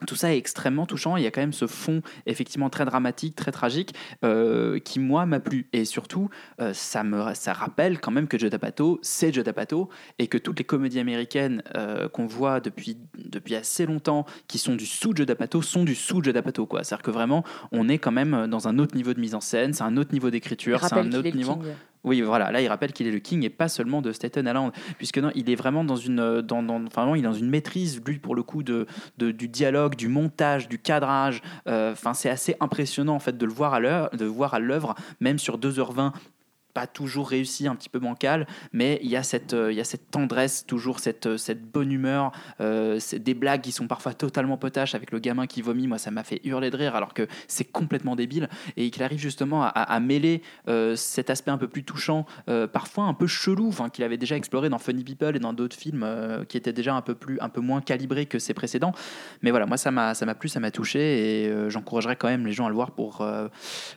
tout 0.06 0.16
ça 0.16 0.34
est 0.34 0.38
extrêmement 0.38 0.86
touchant. 0.86 1.16
Il 1.18 1.24
y 1.24 1.28
a 1.28 1.32
quand 1.32 1.42
même 1.42 1.54
ce 1.54 1.68
fond 1.68 2.02
effectivement 2.26 2.70
très 2.70 2.86
dramatique, 2.86 3.36
très 3.36 3.52
tragique, 3.52 3.94
euh, 4.24 4.80
qui 4.80 5.00
moi 5.00 5.26
m'a 5.26 5.40
plu. 5.40 5.68
Et 5.74 5.86
surtout, 5.86 6.30
euh, 6.62 6.74
ça 6.74 7.04
me 7.04 7.34
ça 7.34 7.54
rappelle 7.54 8.00
quand 8.00 8.12
même 8.12 8.28
que 8.28 8.38
Judd 8.38 8.54
Apatow, 8.54 9.00
c'est 9.02 9.34
Judd 9.34 9.48
Apatow, 9.48 9.90
et 10.20 10.28
que 10.28 10.38
toutes 10.38 10.60
les 10.60 10.66
comédies 10.66 11.00
américaines 11.00 11.64
euh, 11.76 12.10
qu'on 12.10 12.26
voit 12.26 12.60
depuis 12.60 12.98
depuis 13.18 13.56
assez 13.56 13.86
longtemps, 13.86 14.26
qui 14.48 14.58
sont 14.58 14.76
du 14.76 14.86
sous 14.86 15.16
Judd 15.16 15.30
Apatow, 15.30 15.62
sont 15.62 15.84
du 15.84 15.96
sous 15.96 16.22
Judd 16.22 16.36
Apatow. 16.36 16.66
Quoi. 16.66 16.84
C'est-à-dire 16.84 17.04
que 17.04 17.12
vraiment, 17.12 17.44
on 17.72 17.88
est 17.88 17.98
quand 17.98 18.12
même 18.12 18.48
dans 18.48 18.68
un 18.68 18.80
autre 18.80 18.96
niveau 18.96 19.14
de 19.14 19.20
mise 19.20 19.36
en 19.36 19.42
scène, 19.42 19.74
c'est 19.74 19.84
un 19.84 19.98
autre 19.98 20.14
niveau 20.14 20.30
d'écriture, 20.30 20.82
c'est 20.82 20.94
un 20.94 21.12
autre 21.14 21.36
niveau. 21.36 21.56
king. 21.56 21.74
Oui, 22.06 22.22
voilà, 22.22 22.52
là 22.52 22.62
il 22.62 22.68
rappelle 22.68 22.94
qu'il 22.94 23.08
est 23.08 23.12
le 23.12 23.20
king 23.20 23.44
et 23.44 23.50
pas 23.50 23.68
seulement 23.68 24.02
de 24.02 24.12
Staten 24.12 24.46
Island, 24.48 24.72
puisque 24.98 25.18
non, 25.18 25.32
il 25.36 25.50
est 25.50 25.56
vraiment 25.56 25.84
dans 25.84 25.96
une, 25.96 26.20
euh, 26.20 26.42
dans, 26.42 26.62
dans- 26.64 26.82
enfin, 26.86 27.12
il 27.16 27.20
est 27.20 27.22
dans 27.24 27.34
une 27.34 27.50
maîtrise, 27.50 28.02
lui, 28.06 28.20
pour 28.20 28.36
le 28.36 28.44
coup, 28.44 28.62
de, 28.64 28.86
de- 29.18 29.32
du 29.32 29.48
dialogue, 29.50 29.96
du 29.96 30.08
montage, 30.08 30.70
du 30.70 30.78
cadrage. 30.80 31.42
Euh, 31.68 31.92
Enfin, 31.92 32.14
c'est 32.14 32.30
assez 32.30 32.56
impressionnant 32.60 33.16
en 33.16 33.20
fait 33.20 33.38
de 33.38 33.46
le 33.46 33.52
voir 33.52 33.74
à 33.74 33.80
l'heure, 33.80 34.10
de 34.12 34.26
voir 34.26 34.54
à 34.54 34.60
l'œuvre, 34.60 34.94
même 35.20 35.40
sur 35.40 35.58
2h20 35.58 36.14
pas 36.76 36.88
toujours 36.88 37.30
réussi, 37.30 37.68
un 37.70 37.76
petit 37.76 37.88
peu 37.88 38.00
bancal, 38.00 38.46
mais 38.74 39.00
il 39.02 39.10
y 39.10 39.16
a 39.16 39.24
cette, 39.24 39.54
euh, 39.54 39.72
y 39.72 39.80
a 39.80 39.86
cette 39.86 40.12
tendresse, 40.12 40.66
toujours 40.68 41.00
cette, 41.00 41.26
euh, 41.26 41.38
cette 41.38 41.64
bonne 41.64 41.90
humeur, 41.90 42.34
euh, 42.60 43.00
des 43.14 43.34
blagues 43.34 43.62
qui 43.62 43.72
sont 43.72 43.88
parfois 43.88 44.14
totalement 44.14 44.58
potaches 44.58 44.94
avec 44.94 45.12
le 45.12 45.20
gamin 45.20 45.48
qui 45.48 45.62
vomit, 45.62 45.88
moi 45.88 45.98
ça 45.98 46.12
m'a 46.12 46.26
fait 46.26 46.42
hurler 46.44 46.70
de 46.70 46.76
rire 46.76 46.94
alors 46.94 47.14
que 47.14 47.28
c'est 47.48 47.64
complètement 47.64 48.18
débile, 48.18 48.50
et 48.76 48.92
qu'il 48.92 49.04
arrive 49.04 49.20
justement 49.20 49.64
à, 49.64 50.00
mêler 50.02 50.42
euh, 50.68 50.98
cet 50.98 51.30
aspect 51.30 51.52
un 51.52 51.58
peu 51.58 51.70
plus 51.70 51.86
touchant, 51.86 52.26
parfois 52.74 53.06
un 53.06 53.14
peu 53.14 53.26
chelou, 53.28 53.72
qu'il 53.94 54.04
avait 54.04 54.18
déjà 54.18 54.36
exploré 54.36 54.68
dans 54.68 54.78
Funny 54.78 55.06
People 55.06 55.36
et 55.36 55.40
dans 55.40 55.54
d'autres 55.54 55.78
films 55.78 56.06
qui 56.50 56.58
étaient 56.58 56.74
déjà 56.74 56.94
un 56.94 57.02
peu, 57.02 57.16
plus, 57.16 57.40
un 57.40 57.50
peu 57.50 57.62
moins 57.62 57.80
calibrés 57.80 58.26
que 58.26 58.38
ses 58.40 58.54
précédents. 58.54 58.92
Mais 59.42 59.52
voilà, 59.52 59.66
moi 59.66 59.78
ça 59.78 59.92
m'a 59.92 60.14
ça 60.14 60.26
m'a 60.26 60.36
plu, 60.36 60.50
ça 60.50 60.60
m'a 60.60 60.72
touché, 60.72 61.00
et 61.00 61.70
j'encouragerais 61.70 62.18
quand 62.18 62.28
même 62.28 62.46
les 62.46 62.54
gens 62.54 62.66
à 62.66 62.70
le 62.70 62.76
voir 62.76 62.92
pour, 62.92 63.26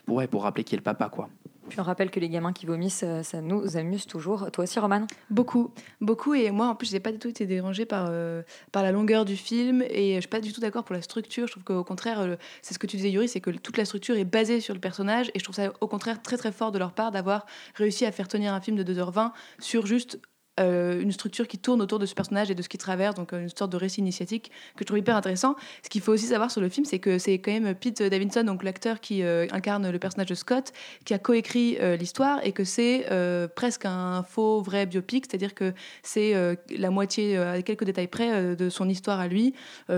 pour, 0.07 0.17
ouais, 0.17 0.29
pour 0.29 0.45
rappeler 0.45 0.63
qui 0.63 0.77
est 0.77 0.79
le 0.79 0.85
papa. 0.85 1.09
quoi. 1.09 1.29
Puis 1.69 1.81
on 1.81 1.83
rappelle 1.83 2.11
que 2.11 2.21
les 2.21 2.29
gamins 2.29 2.53
qui 2.53 2.67
vomissent, 2.67 3.05
euh, 3.05 3.23
ça 3.23 3.41
nous 3.41 3.77
amuse 3.77 4.07
toujours. 4.07 4.51
Toi 4.51 4.65
aussi, 4.65 4.79
Roman? 4.79 5.07
Beaucoup, 5.31 5.73
beaucoup. 6.01 6.35
Et 6.35 6.51
moi, 6.51 6.69
en 6.69 6.75
plus, 6.75 6.91
j'ai 6.91 7.01
pas 7.01 7.13
du 7.13 7.19
tout 7.19 7.29
été 7.29 7.47
dérangée 7.47 7.85
par, 7.85 8.09
euh, 8.11 8.43
par 8.73 8.83
la 8.83 8.93
longueur 8.93 9.25
du 9.25 9.37
film. 9.37 9.83
Et 9.91 10.15
je 10.15 10.21
suis 10.21 10.29
pas 10.29 10.41
du 10.41 10.53
tout 10.53 10.61
d'accord 10.61 10.85
pour 10.85 10.95
la 10.95 11.03
structure. 11.03 11.47
Je 11.47 11.53
trouve 11.53 11.65
qu'au 11.65 11.85
contraire, 11.85 12.21
euh, 12.21 12.37
c'est 12.63 12.75
ce 12.75 12.79
que 12.79 12.87
tu 12.87 12.97
disais, 12.97 13.11
Yuri, 13.11 13.29
c'est 13.29 13.41
que 13.41 13.51
toute 13.51 13.77
la 13.77 13.85
structure 13.85 14.17
est 14.17 14.25
basée 14.25 14.61
sur 14.61 14.75
le 14.75 14.81
personnage. 14.81 15.31
Et 15.35 15.39
je 15.39 15.45
trouve 15.45 15.57
ça, 15.57 15.73
au 15.81 15.89
contraire, 15.89 16.23
très 16.23 16.37
très 16.37 16.53
fort 16.53 16.73
de 16.73 16.79
leur 16.79 16.93
part 16.93 17.11
d'avoir 17.11 17.47
réussi 17.75 18.05
à 18.07 18.13
faire 18.13 18.29
tenir 18.29 18.53
un 18.55 18.61
film 18.61 18.77
de 18.77 18.83
2h20 18.83 19.33
sur 19.59 19.87
juste. 19.87 20.19
Euh, 20.59 21.01
une 21.01 21.13
structure 21.13 21.47
qui 21.47 21.59
tourne 21.59 21.81
autour 21.81 21.99
de 21.99 22.07
ce 22.07 22.15
personnage 22.15 22.51
et 22.51 22.55
de 22.55 22.63
ce 22.63 22.69
qu'il 22.69 22.81
traverse, 22.81 23.15
donc 23.15 23.33
euh, 23.33 23.43
une 23.43 23.49
sorte 23.49 23.73
de 23.73 23.77
récit 23.77 24.01
initiatique 24.01 24.51
que 24.77 24.81
je 24.81 24.85
trouve 24.85 24.99
hyper 24.99 25.17
intéressant. 25.17 25.57
Ce 25.83 25.89
qu'il 25.89 26.01
faut 26.01 26.13
aussi 26.13 26.27
savoir 26.27 26.51
sur 26.51 26.61
le 26.61 26.69
film, 26.69 26.85
c'est 26.85 26.99
que 26.99 27.19
c'est 27.19 27.39
quand 27.39 27.53
même 27.53 27.75
Pete 27.75 28.03
Davidson, 28.03 28.45
donc 28.45 28.63
l'acteur 28.63 29.01
qui 29.01 29.23
euh, 29.23 29.47
incarne 29.51 29.91
le 29.91 29.99
personnage 29.99 30.29
de 30.29 30.35
Scott, 30.35 30.73
qui 31.05 31.15
a 31.15 31.19
coécrit 31.19 31.79
l'histoire 31.99 32.41
et 32.45 32.53
que 32.53 32.65
c'est 32.65 33.07
presque 33.55 33.85
un 33.85 34.23
faux 34.23 34.61
vrai 34.61 34.87
biopic, 34.87 35.27
c'est-à-dire 35.29 35.55
que 35.55 35.73
c'est 36.03 36.35
la 36.77 36.91
moitié, 36.91 37.37
à 37.37 37.63
quelques 37.63 37.85
détails 37.85 38.09
près, 38.09 38.57
de 38.57 38.69
son 38.69 38.89
histoire 38.89 39.21
à 39.21 39.29
lui, 39.29 39.55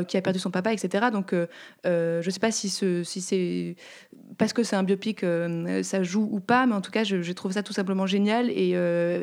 qui 0.09 0.17
a 0.17 0.23
perdu 0.23 0.39
son 0.39 0.51
papa, 0.51 0.73
etc. 0.73 1.07
Donc 1.13 1.35
je 1.85 2.25
ne 2.25 2.31
sais 2.31 2.41
pas 2.41 2.51
si, 2.51 2.69
ce, 2.69 3.03
si 3.03 3.21
c'est 3.21 3.77
parce 4.39 4.53
que 4.53 4.63
c'est 4.63 4.77
un 4.77 4.83
biopic, 4.83 5.25
ça 5.83 6.03
joue 6.03 6.29
ou 6.31 6.41
pas, 6.41 6.67
mais 6.67 6.75
en 6.75 6.81
tout 6.81 6.91
cas, 6.91 7.05
je, 7.05 7.23
je 7.23 7.33
trouve 7.33 7.53
ça 7.53 7.63
tout 7.63 7.73
simplement 7.73 8.07
génial 8.07 8.51
et 8.51 8.75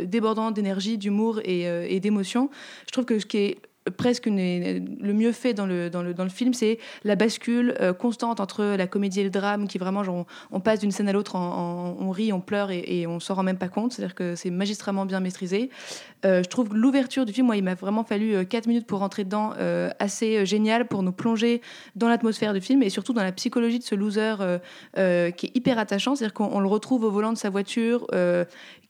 débordant 0.06 0.52
d'énergie, 0.52 0.98
d'humour 0.98 1.27
et, 1.44 1.68
euh, 1.68 1.86
et 1.88 2.00
d'émotion. 2.00 2.50
Je 2.88 2.92
trouve 2.92 3.06
que 3.06 3.20
ce 3.20 3.26
qui 3.26 3.38
est 3.38 3.58
presque 3.92 4.26
le 4.26 5.14
mieux 5.14 5.32
fait 5.32 5.54
dans 5.54 5.66
le, 5.66 6.30
film, 6.30 6.54
c'est 6.54 6.80
la 7.04 7.16
bascule 7.16 7.76
euh, 7.80 7.94
constante 7.94 8.40
entre 8.40 8.64
la 8.64 8.88
comédie 8.88 9.22
et 9.22 9.24
le 9.24 9.30
drame, 9.30 9.68
qui 9.68 9.78
vraiment, 9.78 10.04
genre, 10.04 10.26
on, 10.52 10.60
passe 10.60 10.80
d'une 10.80 10.92
scène 10.92 11.08
à 11.08 11.14
l'autre, 11.14 11.36
on 11.36 12.12
rit, 12.12 12.34
on 12.34 12.42
pleure 12.42 12.72
et, 12.72 12.84
et 12.86 13.08
on 13.08 13.20
s'en 13.20 13.36
rend 13.36 13.44
même 13.44 13.58
pas 13.58 13.70
compte. 13.70 13.94
C'est-à-dire 13.94 14.16
que 14.16 14.36
c'est 14.36 14.50
magistralement 14.50 15.06
bien 15.06 15.20
maîtrisé. 15.20 15.70
Euh, 16.26 16.42
je 16.44 16.50
trouve 16.50 16.76
l'ouverture 16.76 17.26
du 17.26 17.34
film, 17.34 17.46
moi, 17.46 17.56
il 17.56 17.64
m'a 17.64 17.76
vraiment 17.76 18.04
fallu 18.04 18.46
4 18.46 18.68
minutes 18.68 18.88
pour 18.88 19.00
rentrer 19.00 19.24
dedans, 19.24 19.54
assez 20.00 20.46
génial 20.46 20.88
pour 20.88 21.04
nous 21.04 21.12
plonger 21.12 21.62
dans 21.96 22.10
l'atmosphère 22.10 22.54
du 22.54 22.62
film 22.62 22.84
et 22.84 22.90
surtout 22.90 23.14
dans 23.14 23.24
la 23.24 23.32
psychologie 23.32 23.80
de 23.80 23.84
ce 23.84 23.96
loser 23.96 24.36
qui 24.96 25.46
est 25.46 25.56
hyper 25.56 25.80
attachant. 25.80 26.16
C'est-à-dire 26.16 26.34
qu'on 26.34 26.50
on 26.52 26.60
le 26.60 26.68
retrouve 26.68 27.04
au 27.04 27.12
volant 27.12 27.32
de 27.32 27.38
sa 27.38 27.50
voiture, 27.50 28.08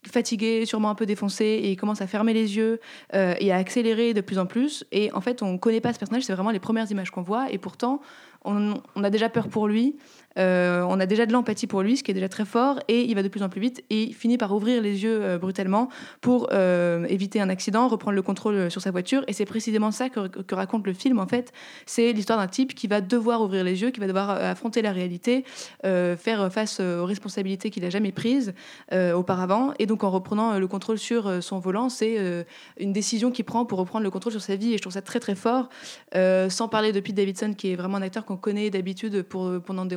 fatigué, 0.06 0.64
sûrement 0.66 0.90
un 0.90 0.94
peu 0.94 1.06
défoncé, 1.06 1.44
et 1.44 1.70
il 1.70 1.76
commence 1.76 2.00
à 2.00 2.06
fermer 2.06 2.32
les 2.32 2.56
yeux 2.56 2.80
euh, 3.14 3.34
et 3.40 3.52
à 3.52 3.56
accélérer 3.56 4.14
de 4.14 4.20
plus 4.20 4.38
en 4.38 4.46
plus. 4.46 4.84
Et 4.92 5.12
en 5.12 5.20
fait, 5.20 5.42
on 5.42 5.52
ne 5.52 5.58
connaît 5.58 5.80
pas 5.80 5.92
ce 5.92 5.98
personnage, 5.98 6.24
c'est 6.24 6.32
vraiment 6.32 6.50
les 6.50 6.60
premières 6.60 6.90
images 6.90 7.10
qu'on 7.10 7.22
voit, 7.22 7.50
et 7.50 7.58
pourtant, 7.58 8.00
on, 8.44 8.74
on 8.94 9.04
a 9.04 9.10
déjà 9.10 9.28
peur 9.28 9.48
pour 9.48 9.66
lui. 9.68 9.96
Euh, 10.38 10.84
on 10.88 11.00
a 11.00 11.06
déjà 11.06 11.26
de 11.26 11.32
l'empathie 11.32 11.66
pour 11.66 11.82
lui, 11.82 11.96
ce 11.96 12.02
qui 12.02 12.10
est 12.10 12.14
déjà 12.14 12.28
très 12.28 12.44
fort, 12.44 12.80
et 12.88 13.02
il 13.02 13.14
va 13.14 13.22
de 13.22 13.28
plus 13.28 13.42
en 13.42 13.48
plus 13.48 13.60
vite 13.60 13.84
et 13.90 14.04
il 14.04 14.14
finit 14.14 14.38
par 14.38 14.54
ouvrir 14.54 14.80
les 14.82 15.02
yeux 15.02 15.20
euh, 15.22 15.38
brutalement 15.38 15.88
pour 16.20 16.48
euh, 16.52 17.04
éviter 17.08 17.40
un 17.40 17.48
accident, 17.48 17.88
reprendre 17.88 18.14
le 18.14 18.22
contrôle 18.22 18.70
sur 18.70 18.80
sa 18.80 18.90
voiture. 18.90 19.24
Et 19.26 19.32
c'est 19.32 19.44
précisément 19.44 19.90
ça 19.90 20.08
que, 20.08 20.54
raconte 20.54 20.86
le 20.86 20.92
film 20.92 21.18
en 21.18 21.26
fait. 21.26 21.52
C'est 21.86 22.12
l'histoire 22.12 22.38
d'un 22.38 22.46
type 22.46 22.74
qui 22.74 22.86
va 22.86 23.00
devoir 23.00 23.42
ouvrir 23.42 23.64
les 23.64 23.82
yeux, 23.82 23.90
qui 23.90 24.00
va 24.00 24.06
devoir 24.06 24.30
affronter 24.30 24.82
la 24.82 24.92
réalité, 24.92 25.44
faire 25.82 26.52
face 26.52 26.80
aux 26.80 27.04
responsabilités 27.04 27.70
qu'il 27.70 27.82
n'a 27.82 27.90
jamais 27.90 28.12
prises 28.12 28.52
auparavant. 28.92 29.72
Et 29.78 29.86
donc 29.86 30.04
en 30.04 30.10
reprenant 30.10 30.58
le 30.58 30.66
contrôle 30.66 30.98
sur 30.98 31.42
son 31.42 31.58
volant, 31.58 31.88
c'est 31.88 32.44
une 32.78 32.92
décision 32.92 33.30
qu'il 33.30 33.44
prend 33.44 33.64
pour 33.64 33.78
reprendre 33.78 34.04
le 34.04 34.10
contrôle 34.10 34.32
sur 34.32 34.42
sa 34.42 34.56
vie. 34.56 34.74
Et 34.74 34.76
je 34.76 34.82
trouve 34.82 34.92
ça 34.92 35.02
très 35.02 35.20
très 35.20 35.34
fort. 35.34 35.68
Sans 36.14 36.68
parler 36.68 36.92
de 36.92 37.00
Pete 37.00 37.14
Davidson, 37.14 37.54
qui 37.56 37.72
est 37.72 37.76
vraiment 37.76 37.98
un 37.98 38.02
acteur 38.02 38.24
qu'on 38.24 38.36
connaît 38.36 38.70
d'habitude 38.70 39.22
pour 39.22 39.60
pendant 39.60 39.84
des, 39.84 39.96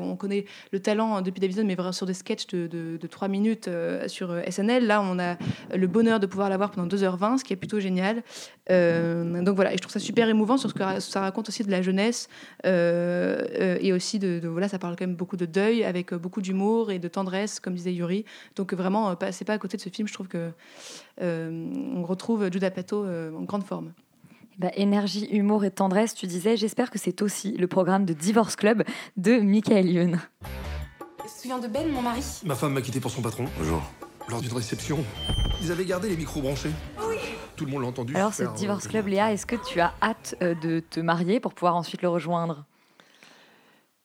le 0.71 0.79
talent 0.79 1.21
de 1.21 1.29
Pete 1.29 1.41
Davidson, 1.41 1.63
mais 1.65 1.75
vraiment 1.75 1.91
sur 1.91 2.05
des 2.05 2.13
sketchs 2.13 2.47
de, 2.47 2.67
de, 2.67 2.97
de 2.97 3.07
3 3.07 3.27
minutes 3.27 3.67
euh, 3.67 4.07
sur 4.07 4.31
euh, 4.31 4.41
SNL. 4.49 4.87
Là, 4.87 5.01
on 5.01 5.19
a 5.19 5.37
le 5.75 5.87
bonheur 5.87 6.19
de 6.19 6.25
pouvoir 6.25 6.49
l'avoir 6.49 6.71
pendant 6.71 6.87
2h20, 6.87 7.39
ce 7.39 7.43
qui 7.43 7.53
est 7.53 7.57
plutôt 7.57 7.79
génial. 7.79 8.23
Euh, 8.69 9.41
donc 9.41 9.55
voilà, 9.55 9.73
et 9.73 9.77
je 9.77 9.81
trouve 9.81 9.91
ça 9.91 9.99
super 9.99 10.29
émouvant 10.29 10.57
sur 10.57 10.69
ce 10.69 10.73
que 10.73 10.99
ça 10.99 11.21
raconte 11.21 11.49
aussi 11.49 11.63
de 11.63 11.71
la 11.71 11.81
jeunesse 11.81 12.29
et 12.63 13.93
aussi 13.93 14.19
de, 14.19 14.41
voilà, 14.47 14.67
ça 14.67 14.79
parle 14.79 14.95
quand 14.95 15.05
même 15.05 15.15
beaucoup 15.15 15.37
de 15.37 15.45
deuil 15.45 15.83
avec 15.83 16.13
beaucoup 16.13 16.41
d'humour 16.41 16.91
et 16.91 16.99
de 16.99 17.07
tendresse, 17.07 17.59
comme 17.59 17.73
disait 17.73 17.93
Yuri. 17.93 18.25
Donc 18.55 18.73
vraiment, 18.73 19.15
passez 19.15 19.45
pas 19.45 19.53
à 19.53 19.57
côté 19.57 19.77
de 19.77 19.81
ce 19.81 19.89
film. 19.89 20.07
Je 20.07 20.13
trouve 20.13 20.27
que 20.27 20.51
on 21.19 22.03
retrouve 22.03 22.51
Judd 22.51 22.63
Apatow 22.63 23.05
euh, 23.05 23.31
en 23.33 23.43
grande 23.43 23.63
forme. 23.63 23.93
Bah, 24.57 24.69
énergie, 24.75 25.27
humour 25.31 25.63
et 25.65 25.71
tendresse, 25.71 26.13
tu 26.13 26.27
disais, 26.27 26.57
j'espère 26.57 26.91
que 26.91 26.99
c'est 26.99 27.21
aussi 27.21 27.53
le 27.53 27.67
programme 27.67 28.05
de 28.05 28.13
Divorce 28.13 28.55
Club 28.55 28.83
de 29.17 29.39
Michael 29.39 29.89
Youn. 29.89 30.19
te 31.23 31.29
souviens 31.29 31.59
de 31.59 31.67
Ben, 31.67 31.89
mon 31.89 32.01
mari 32.01 32.21
Ma 32.45 32.55
femme 32.55 32.73
m'a 32.73 32.81
quitté 32.81 32.99
pour 32.99 33.11
son 33.11 33.21
patron. 33.21 33.45
Bonjour. 33.57 33.81
Lors 34.29 34.41
d'une 34.41 34.53
réception, 34.53 35.03
ils 35.61 35.71
avaient 35.71 35.85
gardé 35.85 36.09
les 36.09 36.17
micros 36.17 36.41
branchés. 36.41 36.71
Oui. 37.07 37.15
Tout 37.55 37.65
le 37.65 37.71
monde 37.71 37.81
l'a 37.81 37.87
entendu. 37.87 38.15
Alors, 38.15 38.33
ce 38.33 38.43
Divorce 38.55 38.85
euh, 38.85 38.89
Club, 38.89 39.07
Léa, 39.07 39.33
est-ce 39.33 39.45
que 39.45 39.55
tu 39.55 39.79
as 39.79 39.93
hâte 40.01 40.35
euh, 40.41 40.53
de 40.55 40.79
te 40.79 40.99
marier 40.99 41.39
pour 41.39 41.53
pouvoir 41.53 41.75
ensuite 41.75 42.01
le 42.01 42.09
rejoindre? 42.09 42.65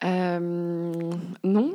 Euh, 0.04 0.90
non. 1.42 1.74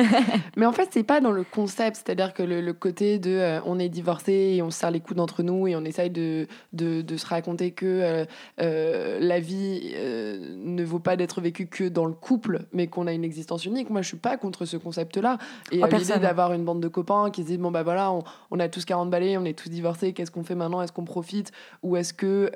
mais 0.56 0.66
en 0.66 0.72
fait, 0.72 0.90
c'est 0.92 1.02
pas 1.04 1.20
dans 1.20 1.30
le 1.30 1.42
concept, 1.42 1.96
c'est-à-dire 1.96 2.34
que 2.34 2.42
le, 2.42 2.60
le 2.60 2.72
côté 2.74 3.18
de 3.18 3.30
euh, 3.30 3.60
on 3.64 3.78
est 3.78 3.88
divorcé 3.88 4.32
et 4.32 4.62
on 4.62 4.70
se 4.70 4.78
serre 4.78 4.90
les 4.90 5.00
coudes 5.00 5.20
entre 5.20 5.42
nous 5.42 5.66
et 5.66 5.74
on 5.74 5.84
essaye 5.84 6.10
de, 6.10 6.48
de, 6.74 7.00
de 7.00 7.16
se 7.16 7.26
raconter 7.26 7.70
que 7.70 8.26
euh, 8.60 9.18
la 9.20 9.40
vie 9.40 9.94
ne 9.96 10.84
vaut 10.84 10.98
pas 10.98 11.16
d'être 11.16 11.40
vécue 11.40 11.66
que 11.66 11.88
dans 11.88 12.04
le 12.04 12.12
couple, 12.12 12.66
mais 12.72 12.88
qu'on 12.88 13.06
a 13.06 13.12
une 13.12 13.24
existence 13.24 13.64
unique. 13.64 13.88
Moi, 13.88 14.02
je 14.02 14.08
suis 14.08 14.16
pas 14.18 14.36
contre 14.36 14.66
ce 14.66 14.76
concept-là. 14.76 15.38
Et 15.70 15.80
Oh, 15.82 15.86
l'idée 15.86 16.18
d'avoir 16.18 16.52
une 16.52 16.64
bande 16.64 16.80
de 16.80 16.88
copains 16.88 17.30
qui 17.30 17.42
se 17.42 17.46
disent 17.48 17.58
bon, 17.58 17.70
bah 17.70 17.82
voilà, 17.82 18.12
on, 18.12 18.22
on 18.50 18.60
a 18.60 18.68
tous 18.68 18.84
40 18.84 19.08
balais, 19.10 19.36
on 19.38 19.44
est 19.44 19.58
tous 19.58 19.70
divorcés, 19.70 20.12
qu'est-ce 20.12 20.30
qu'on 20.30 20.44
fait 20.44 20.54
maintenant? 20.54 20.82
Est-ce 20.82 20.92
qu'on 20.92 21.04
profite? 21.04 21.52
Ou 21.82 21.96
est-ce 21.96 22.12
que 22.12 22.50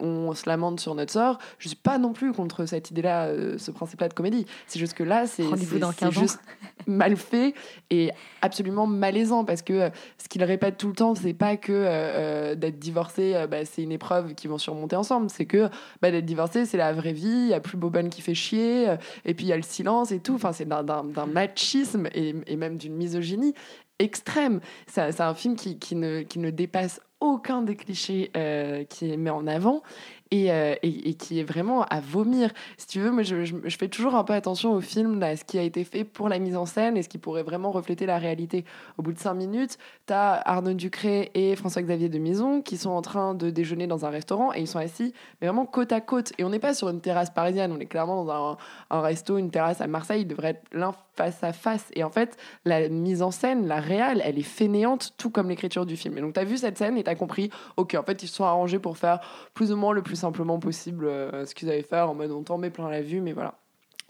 on 0.00 0.34
se 0.34 0.48
lamente 0.48 0.80
sur 0.80 0.94
notre 0.94 1.12
sort? 1.12 1.38
Je 1.58 1.68
suis 1.68 1.76
pas 1.76 1.98
non 1.98 2.12
plus 2.12 2.32
contre 2.32 2.64
cette 2.64 2.90
idée-là, 2.90 3.28
ce 3.58 3.70
principe-là 3.70 4.08
de 4.08 4.14
comédie. 4.14 4.29
C'est 4.66 4.78
juste 4.78 4.94
que 4.94 5.02
là, 5.02 5.26
c'est 5.26 5.42
Rendez-vous 5.44 5.74
c'est- 5.74 5.78
dans 5.80 5.90
c'est 5.92 5.98
15 6.00 6.16
ans. 6.18 6.20
juste 6.20 6.40
mal 6.86 7.16
fait 7.16 7.54
et 7.90 8.10
absolument 8.42 8.86
malaisant 8.86 9.44
parce 9.44 9.62
que 9.62 9.72
euh, 9.74 9.90
ce 10.18 10.28
qu'il 10.28 10.42
répète 10.44 10.78
tout 10.78 10.88
le 10.88 10.94
temps, 10.94 11.14
c'est 11.14 11.34
pas 11.34 11.56
que 11.56 11.72
euh, 11.72 11.84
euh, 11.86 12.54
d'être 12.54 12.78
divorcé, 12.78 13.34
euh, 13.34 13.46
bah, 13.46 13.64
c'est 13.64 13.82
une 13.82 13.92
épreuve 13.92 14.34
qu'ils 14.34 14.48
vont 14.50 14.58
surmonter 14.58 14.96
ensemble. 14.96 15.28
C'est 15.30 15.44
que 15.46 15.68
bah, 16.00 16.10
d'être 16.10 16.24
divorcé, 16.24 16.64
c'est 16.64 16.78
la 16.78 16.92
vraie 16.92 17.12
vie. 17.12 17.26
Il 17.28 17.48
y 17.48 17.54
a 17.54 17.60
plus 17.60 17.76
Boban 17.76 18.08
qui 18.08 18.22
fait 18.22 18.34
chier, 18.34 18.94
et 19.24 19.34
puis 19.34 19.44
il 19.46 19.48
y 19.48 19.52
a 19.52 19.56
le 19.56 19.62
silence 19.62 20.10
et 20.12 20.20
tout. 20.20 20.34
Enfin, 20.34 20.52
c'est 20.52 20.66
d'un- 20.68 21.02
machisme 21.26 22.08
et, 22.14 22.34
et 22.46 22.56
même 22.56 22.76
d'une 22.78 22.94
misogynie 22.94 23.54
extrême. 23.98 24.60
C'est 24.86 25.12
c'est 25.12 25.22
un 25.22 25.34
film 25.34 25.56
qui, 25.56 25.78
qui 25.78 25.94
ne, 25.96 26.22
qui 26.22 26.38
ne 26.38 26.50
dépasse 26.50 27.00
aucun 27.20 27.60
des 27.60 27.76
clichés 27.76 28.30
euh, 28.36 28.84
qui 28.84 29.12
est 29.12 29.16
mis 29.18 29.28
en 29.28 29.46
avant 29.46 29.82
et, 30.30 30.52
euh, 30.52 30.74
et, 30.82 31.10
et 31.10 31.14
qui 31.14 31.40
est 31.40 31.44
vraiment 31.44 31.84
à 31.84 32.00
vomir. 32.00 32.50
Si 32.76 32.86
tu 32.86 33.00
veux, 33.00 33.10
moi, 33.10 33.22
je, 33.22 33.44
je- 33.44 33.76
fais 33.76 33.88
toujours 33.88 34.14
un 34.14 34.24
peu 34.24 34.32
attention 34.32 34.72
au 34.72 34.80
film, 34.80 35.22
à 35.22 35.36
ce 35.36 35.44
qui 35.44 35.58
a 35.58 35.62
été 35.62 35.84
fait 35.84 36.04
pour 36.04 36.28
la 36.28 36.38
mise 36.38 36.56
en 36.56 36.66
scène 36.66 36.96
et 36.96 37.02
ce 37.02 37.08
qui 37.08 37.18
pourrait 37.18 37.42
vraiment 37.42 37.70
refléter 37.70 38.06
la 38.06 38.18
réalité. 38.18 38.64
Au 38.98 39.02
bout 39.02 39.12
de 39.12 39.18
cinq 39.18 39.34
minutes, 39.34 39.78
tu 40.06 40.12
as 40.12 40.34
Arnaud 40.44 40.74
Ducré 40.74 41.30
et 41.34 41.56
François-Xavier 41.56 42.08
de 42.08 42.18
Maison 42.18 42.62
qui 42.62 42.76
sont 42.76 42.90
en 42.90 43.02
train 43.02 43.34
de 43.34 43.50
déjeuner 43.50 43.86
dans 43.86 44.04
un 44.06 44.10
restaurant 44.10 44.52
et 44.52 44.60
ils 44.60 44.66
sont 44.68 44.78
assis, 44.78 45.12
mais 45.40 45.48
vraiment 45.48 45.66
côte 45.66 45.92
à 45.92 46.00
côte. 46.00 46.32
Et 46.38 46.44
on 46.44 46.50
n'est 46.50 46.58
pas 46.58 46.74
sur 46.74 46.88
une 46.88 47.00
terrasse 47.00 47.30
parisienne, 47.30 47.72
on 47.72 47.80
est 47.80 47.86
clairement 47.86 48.24
dans 48.24 48.32
un, 48.52 48.56
un 48.90 49.00
resto, 49.00 49.38
une 49.38 49.50
terrasse 49.50 49.80
à 49.80 49.86
Marseille, 49.86 50.22
ils 50.22 50.28
devraient 50.28 50.50
être 50.50 50.62
l'un 50.72 50.94
face 51.16 51.42
à 51.42 51.52
face. 51.52 51.88
Et 51.94 52.04
en 52.04 52.10
fait, 52.10 52.36
la 52.64 52.88
mise 52.88 53.22
en 53.22 53.30
scène, 53.30 53.66
la 53.66 53.80
réelle, 53.80 54.22
elle 54.24 54.38
est 54.38 54.42
fainéante, 54.42 55.12
tout 55.18 55.30
comme 55.30 55.48
l'écriture 55.48 55.84
du 55.86 55.96
film. 55.96 56.16
Et 56.16 56.20
donc, 56.20 56.34
tu 56.34 56.40
as 56.40 56.44
vu 56.44 56.56
cette 56.56 56.78
scène 56.78 56.96
et 56.96 57.04
tu 57.04 57.10
as 57.10 57.14
compris, 57.14 57.50
ok, 57.76 57.94
en 57.98 58.02
fait, 58.02 58.22
ils 58.22 58.28
se 58.28 58.34
sont 58.36 58.44
arrangés 58.44 58.78
pour 58.78 58.96
faire 58.96 59.20
plus 59.54 59.72
ou 59.72 59.76
moins 59.76 59.92
le 59.92 60.02
plus 60.02 60.19
simplement 60.20 60.58
possible 60.58 61.06
euh, 61.06 61.46
ce 61.46 61.54
qu'ils 61.54 61.68
avaient 61.68 61.82
fait, 61.82 62.00
en 62.00 62.14
mode 62.14 62.30
on 62.30 62.42
t'en 62.42 62.58
met 62.58 62.70
plein 62.70 62.88
la 62.88 63.02
vue, 63.02 63.20
mais 63.20 63.32
voilà. 63.32 63.54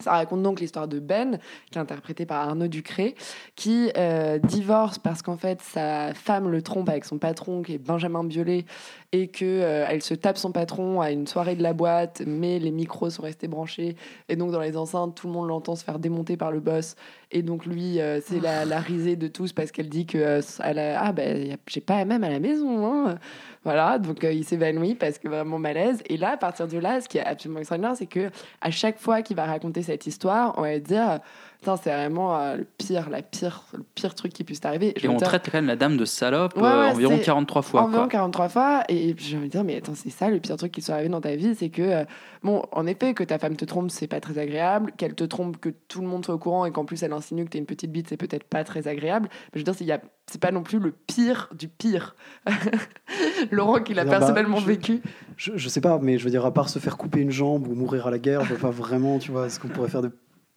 Ça 0.01 0.13
raconte 0.13 0.43
donc 0.43 0.61
l'histoire 0.61 0.89
de 0.89 0.99
Ben, 0.99 1.39
qui 1.71 1.79
est 1.79 1.81
interprété 1.81 2.25
par 2.25 2.49
Arnaud 2.49 2.69
Ducré, 2.69 3.15
qui 3.55 3.91
euh, 3.99 4.39
divorce 4.39 4.99
parce 4.99 5.21
qu'en 5.21 5.37
fait 5.37 5.61
sa 5.61 6.15
femme 6.15 6.49
le 6.49 6.63
trompe 6.63 6.89
avec 6.89 7.05
son 7.05 7.19
patron, 7.19 7.63
qui 7.63 7.75
est 7.75 7.79
Benjamin 7.79 8.25
Biolay, 8.25 8.65
et 9.13 9.29
que 9.29 9.45
euh, 9.45 9.85
elle 9.89 10.03
se 10.03 10.15
tape 10.15 10.39
son 10.39 10.53
patron 10.53 11.03
à 11.03 11.11
une 11.11 11.27
soirée 11.27 11.55
de 11.55 11.63
la 11.63 11.75
boîte, 11.75 12.23
mais 12.27 12.59
les 12.59 12.71
micros 12.71 13.11
sont 13.11 13.23
restés 13.23 13.47
branchés, 13.47 13.97
et 14.31 14.37
donc 14.37 14.53
dans 14.53 14.61
les 14.61 14.77
enceintes, 14.77 15.15
tout 15.15 15.27
le 15.27 15.35
monde 15.35 15.49
l'entend 15.49 15.77
se 15.77 15.85
faire 15.85 15.99
démonter 15.99 16.39
par 16.39 16.51
le 16.51 16.61
boss, 16.61 16.97
et 17.33 17.43
donc 17.43 17.65
lui, 17.67 18.01
euh, 18.01 18.21
c'est 18.21 18.41
la, 18.41 18.65
la 18.65 18.81
risée 18.81 19.17
de 19.17 19.29
tous 19.29 19.53
parce 19.53 19.71
qu'elle 19.71 19.89
dit 19.89 20.07
que 20.07 20.19
euh, 20.19 20.41
elle 20.65 20.79
a- 20.79 21.01
ah 21.03 21.13
ben 21.13 21.57
j'ai 21.69 21.81
pas 21.81 22.05
même 22.05 22.25
à 22.25 22.29
la 22.29 22.41
maison, 22.41 22.87
hein. 23.07 23.19
voilà, 23.65 23.99
donc 23.99 24.25
euh, 24.25 24.33
il 24.33 24.45
s'évanouit 24.45 24.95
parce 24.97 25.19
que 25.19 25.29
vraiment 25.29 25.59
malaise, 25.59 26.03
et 26.09 26.17
là 26.17 26.31
à 26.33 26.37
partir 26.37 26.67
de 26.67 26.79
là, 26.79 27.01
ce 27.01 27.09
qui 27.09 27.19
est 27.19 27.25
absolument 27.25 27.61
extraordinaire, 27.61 27.97
c'est 27.97 28.07
que 28.07 28.31
à 28.61 28.71
chaque 28.71 28.99
fois 28.99 29.23
qu'il 29.23 29.37
va 29.37 29.45
raconter 29.45 29.83
cette 29.83 30.07
histoire, 30.07 30.55
on 30.59 30.63
va 30.63 30.79
dire 30.79 31.21
c'est 31.63 31.91
vraiment 31.93 32.37
euh, 32.39 32.57
le 32.57 32.65
pire, 32.79 33.11
la 33.11 33.21
pire, 33.23 33.65
le 33.75 33.83
pire 33.95 34.15
truc 34.15 34.33
qui 34.33 34.45
puisse 34.45 34.61
t'arriver. 34.61 34.95
Et 35.03 35.09
on 35.09 35.17
dire- 35.17 35.29
traite 35.29 35.45
quand 35.51 35.59
même 35.59 35.67
la 35.67 35.77
dame 35.77 35.97
de 35.97 36.05
salope 36.05 36.57
Ouais, 36.57 36.63
euh, 36.65 36.91
environ 36.91 37.17
c'est 37.19 37.23
43 37.25 37.63
fois. 37.63 37.83
Environ 37.83 38.03
quoi. 38.05 38.09
43 38.09 38.49
fois. 38.49 38.83
Et 38.89 39.15
j'ai 39.19 39.37
envie 39.37 39.47
de 39.47 39.51
dire, 39.53 39.65
mais 39.65 39.77
attends, 39.77 39.95
c'est 39.95 40.11
ça 40.11 40.31
le 40.31 40.41
pire 40.41 40.57
truc 40.57 40.73
qui 40.73 40.81
soit 40.83 40.95
arrivé 40.95 41.11
dans 41.11 41.21
ta 41.21 41.37
vie, 41.37 41.55
c'est 41.55 41.69
que, 41.69 41.83
euh, 41.83 42.05
bon, 42.43 42.63
en 42.73 42.87
effet, 42.87 43.13
que 43.15 43.25
ta 43.25 43.39
femme 43.39 43.57
te 43.57 43.65
trompe, 43.65 43.91
c'est 43.91 44.07
pas 44.07 44.21
très 44.21 44.39
agréable. 44.39 44.93
Qu'elle 44.97 45.15
te 45.15 45.25
trompe, 45.25 45.59
que 45.59 45.69
tout 45.89 46.01
le 46.01 46.07
monde 46.07 46.25
soit 46.25 46.35
au 46.35 46.39
courant 46.39 46.65
et 46.65 46.71
qu'en 46.73 46.85
plus 46.85 47.03
elle 47.03 47.13
insinue 47.13 47.45
que 47.45 47.51
t'es 47.51 47.59
une 47.59 47.67
petite 47.67 47.93
bite, 47.93 48.09
c'est 48.09 48.17
peut-être 48.17 48.45
pas 48.45 48.65
très 48.65 48.89
agréable. 48.89 49.29
Mais 49.31 49.49
je 49.55 49.59
veux 49.61 49.65
dire, 49.65 49.75
c'est- 49.75 49.85
il 49.85 49.89
y 49.89 49.93
a- 49.93 50.01
c'est 50.31 50.41
pas 50.41 50.53
non 50.53 50.63
plus 50.63 50.79
le 50.79 50.93
pire 50.93 51.51
du 51.59 51.69
pire. 51.69 52.15
Laurent, 53.51 53.81
qui 53.81 53.95
l'a 53.95 54.05
dire, 54.05 54.13
bah, 54.13 54.19
personnellement 54.19 54.59
je- 54.59 54.67
vécu. 54.67 55.03
Je, 55.37 55.53
je 55.57 55.69
sais 55.69 55.81
pas, 55.81 55.99
mais 56.01 56.19
je 56.19 56.25
veux 56.25 56.31
dire, 56.31 56.45
à 56.45 56.53
part 56.53 56.69
se 56.69 56.79
faire 56.79 56.97
couper 56.97 57.21
une 57.21 57.31
jambe 57.31 57.67
ou 57.69 57.75
mourir 57.75 58.07
à 58.07 58.11
la 58.11 58.19
guerre, 58.19 58.45
je 58.45 58.55
vois 58.55 58.71
pas 58.71 58.75
vraiment, 58.77 59.19
tu 59.19 59.31
vois, 59.33 59.49
ce 59.49 59.59
qu'on 59.59 59.69
pourrait 59.69 59.89
faire 59.89 60.03
de 60.03 60.11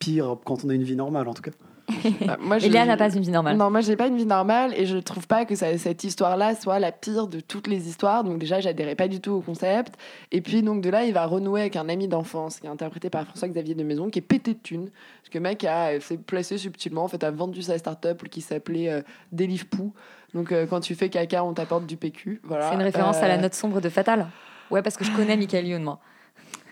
pire 0.03 0.35
quand 0.45 0.63
on 0.65 0.69
a 0.69 0.73
une 0.73 0.83
vie 0.83 0.95
normale, 0.95 1.27
en 1.27 1.33
tout 1.33 1.41
cas. 1.43 1.51
Bah, 2.25 2.37
moi, 2.39 2.59
je- 2.59 2.67
Léa 2.69 2.85
n'a 2.85 2.95
pas 2.95 3.13
une 3.13 3.21
vie 3.21 3.29
normale. 3.29 3.57
Non, 3.57 3.69
moi, 3.69 3.81
j'ai 3.81 3.97
pas 3.97 4.07
une 4.07 4.15
vie 4.15 4.25
normale 4.25 4.73
et 4.77 4.85
je 4.85 4.97
trouve 4.97 5.27
pas 5.27 5.43
que 5.43 5.53
ça- 5.55 5.77
cette 5.77 6.03
histoire-là 6.05 6.55
soit 6.55 6.79
la 6.79 6.93
pire 6.93 7.27
de 7.27 7.41
toutes 7.41 7.67
les 7.67 7.89
histoires. 7.89 8.23
Donc, 8.23 8.39
déjà, 8.39 8.61
j'adhérais 8.61 8.95
pas 8.95 9.09
du 9.09 9.19
tout 9.19 9.31
au 9.31 9.41
concept. 9.41 9.95
Et 10.31 10.39
puis, 10.39 10.63
donc, 10.63 10.81
de 10.81 10.89
là, 10.89 11.03
il 11.03 11.13
va 11.13 11.25
renouer 11.25 11.59
avec 11.61 11.75
un 11.75 11.89
ami 11.89 12.07
d'enfance 12.07 12.59
qui 12.61 12.67
est 12.67 12.69
interprété 12.69 13.09
par 13.09 13.25
François-Xavier 13.25 13.75
de 13.75 13.83
Maison, 13.83 14.09
qui 14.09 14.19
est 14.19 14.23
pété 14.23 14.53
de 14.53 14.59
thunes. 14.59 14.89
Parce 15.21 15.29
que 15.29 15.37
le 15.37 15.41
mec 15.43 15.63
a, 15.65 15.99
s'est 15.99 16.17
placé 16.17 16.57
subtilement, 16.57 17.03
en 17.03 17.07
fait, 17.09 17.21
a 17.23 17.31
vendu 17.31 17.61
sa 17.61 17.77
start-up 17.77 18.23
qui 18.29 18.39
s'appelait 18.41 18.89
euh, 18.89 19.01
Délivre 19.33 19.65
Pou. 19.65 19.93
Donc, 20.33 20.51
euh, 20.53 20.65
quand 20.65 20.79
tu 20.79 20.95
fais 20.95 21.09
caca, 21.09 21.43
on 21.43 21.53
t'apporte 21.53 21.85
du 21.85 21.97
PQ. 21.97 22.39
Voilà. 22.45 22.69
C'est 22.69 22.75
une 22.75 22.81
référence 22.81 23.17
à 23.17 23.27
la 23.27 23.35
Euh, 23.35 23.41
note 23.41 23.53
sombre 23.55 23.81
de 23.81 23.89
Fatal. 23.89 24.27
Ouais, 24.71 24.81
parce 24.81 24.95
que 24.95 25.03
je 25.03 25.11
connais 25.11 25.35
Michael 25.35 25.67
Youn, 25.67 25.83
moi. 25.83 25.99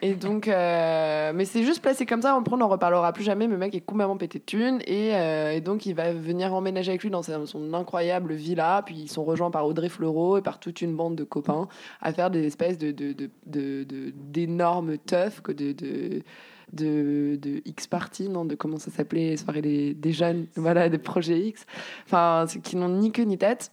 Et 0.03 0.15
donc, 0.15 0.47
euh, 0.47 1.31
mais 1.35 1.45
c'est 1.45 1.63
juste 1.63 1.81
placé 1.81 2.07
comme 2.07 2.23
ça. 2.23 2.35
Après, 2.35 2.53
on 2.53 2.57
n'en 2.57 2.67
reparlera 2.67 3.13
plus 3.13 3.23
jamais. 3.23 3.47
Mais 3.47 3.53
le 3.53 3.59
mec 3.59 3.75
est 3.75 3.81
complètement 3.81 4.17
pété 4.17 4.39
de 4.39 4.43
thunes. 4.43 4.79
Et, 4.87 5.13
euh, 5.13 5.51
et 5.51 5.61
donc, 5.61 5.85
il 5.85 5.93
va 5.93 6.11
venir 6.11 6.53
emménager 6.53 6.89
avec 6.89 7.03
lui 7.03 7.11
dans 7.11 7.21
son 7.21 7.73
incroyable 7.73 8.33
villa. 8.33 8.81
Puis, 8.85 8.95
ils 8.95 9.09
sont 9.09 9.23
rejoints 9.23 9.51
par 9.51 9.65
Audrey 9.67 9.89
Fleurot 9.89 10.37
et 10.39 10.41
par 10.41 10.59
toute 10.59 10.81
une 10.81 10.95
bande 10.95 11.15
de 11.15 11.23
copains 11.23 11.67
à 12.01 12.13
faire 12.13 12.31
des 12.31 12.45
espèces 12.45 12.79
de, 12.79 12.93
d'énormes 13.45 14.97
teufs, 14.97 15.43
de, 15.43 15.71
de, 15.71 16.23
de, 16.73 17.35
de 17.35 17.61
X 17.65 17.85
Party, 17.85 18.29
non, 18.29 18.45
de 18.45 18.55
comment 18.55 18.77
ça 18.77 18.89
s'appelait, 18.89 19.29
les 19.29 19.37
soirées 19.37 19.61
des, 19.61 19.93
des 19.93 20.13
jeunes, 20.13 20.47
voilà, 20.55 20.89
des 20.89 20.97
projets 20.97 21.39
X. 21.39 21.65
Enfin, 22.05 22.45
qui 22.63 22.75
n'ont 22.75 22.89
ni 22.89 23.11
queue 23.11 23.23
ni 23.23 23.37
tête. 23.37 23.71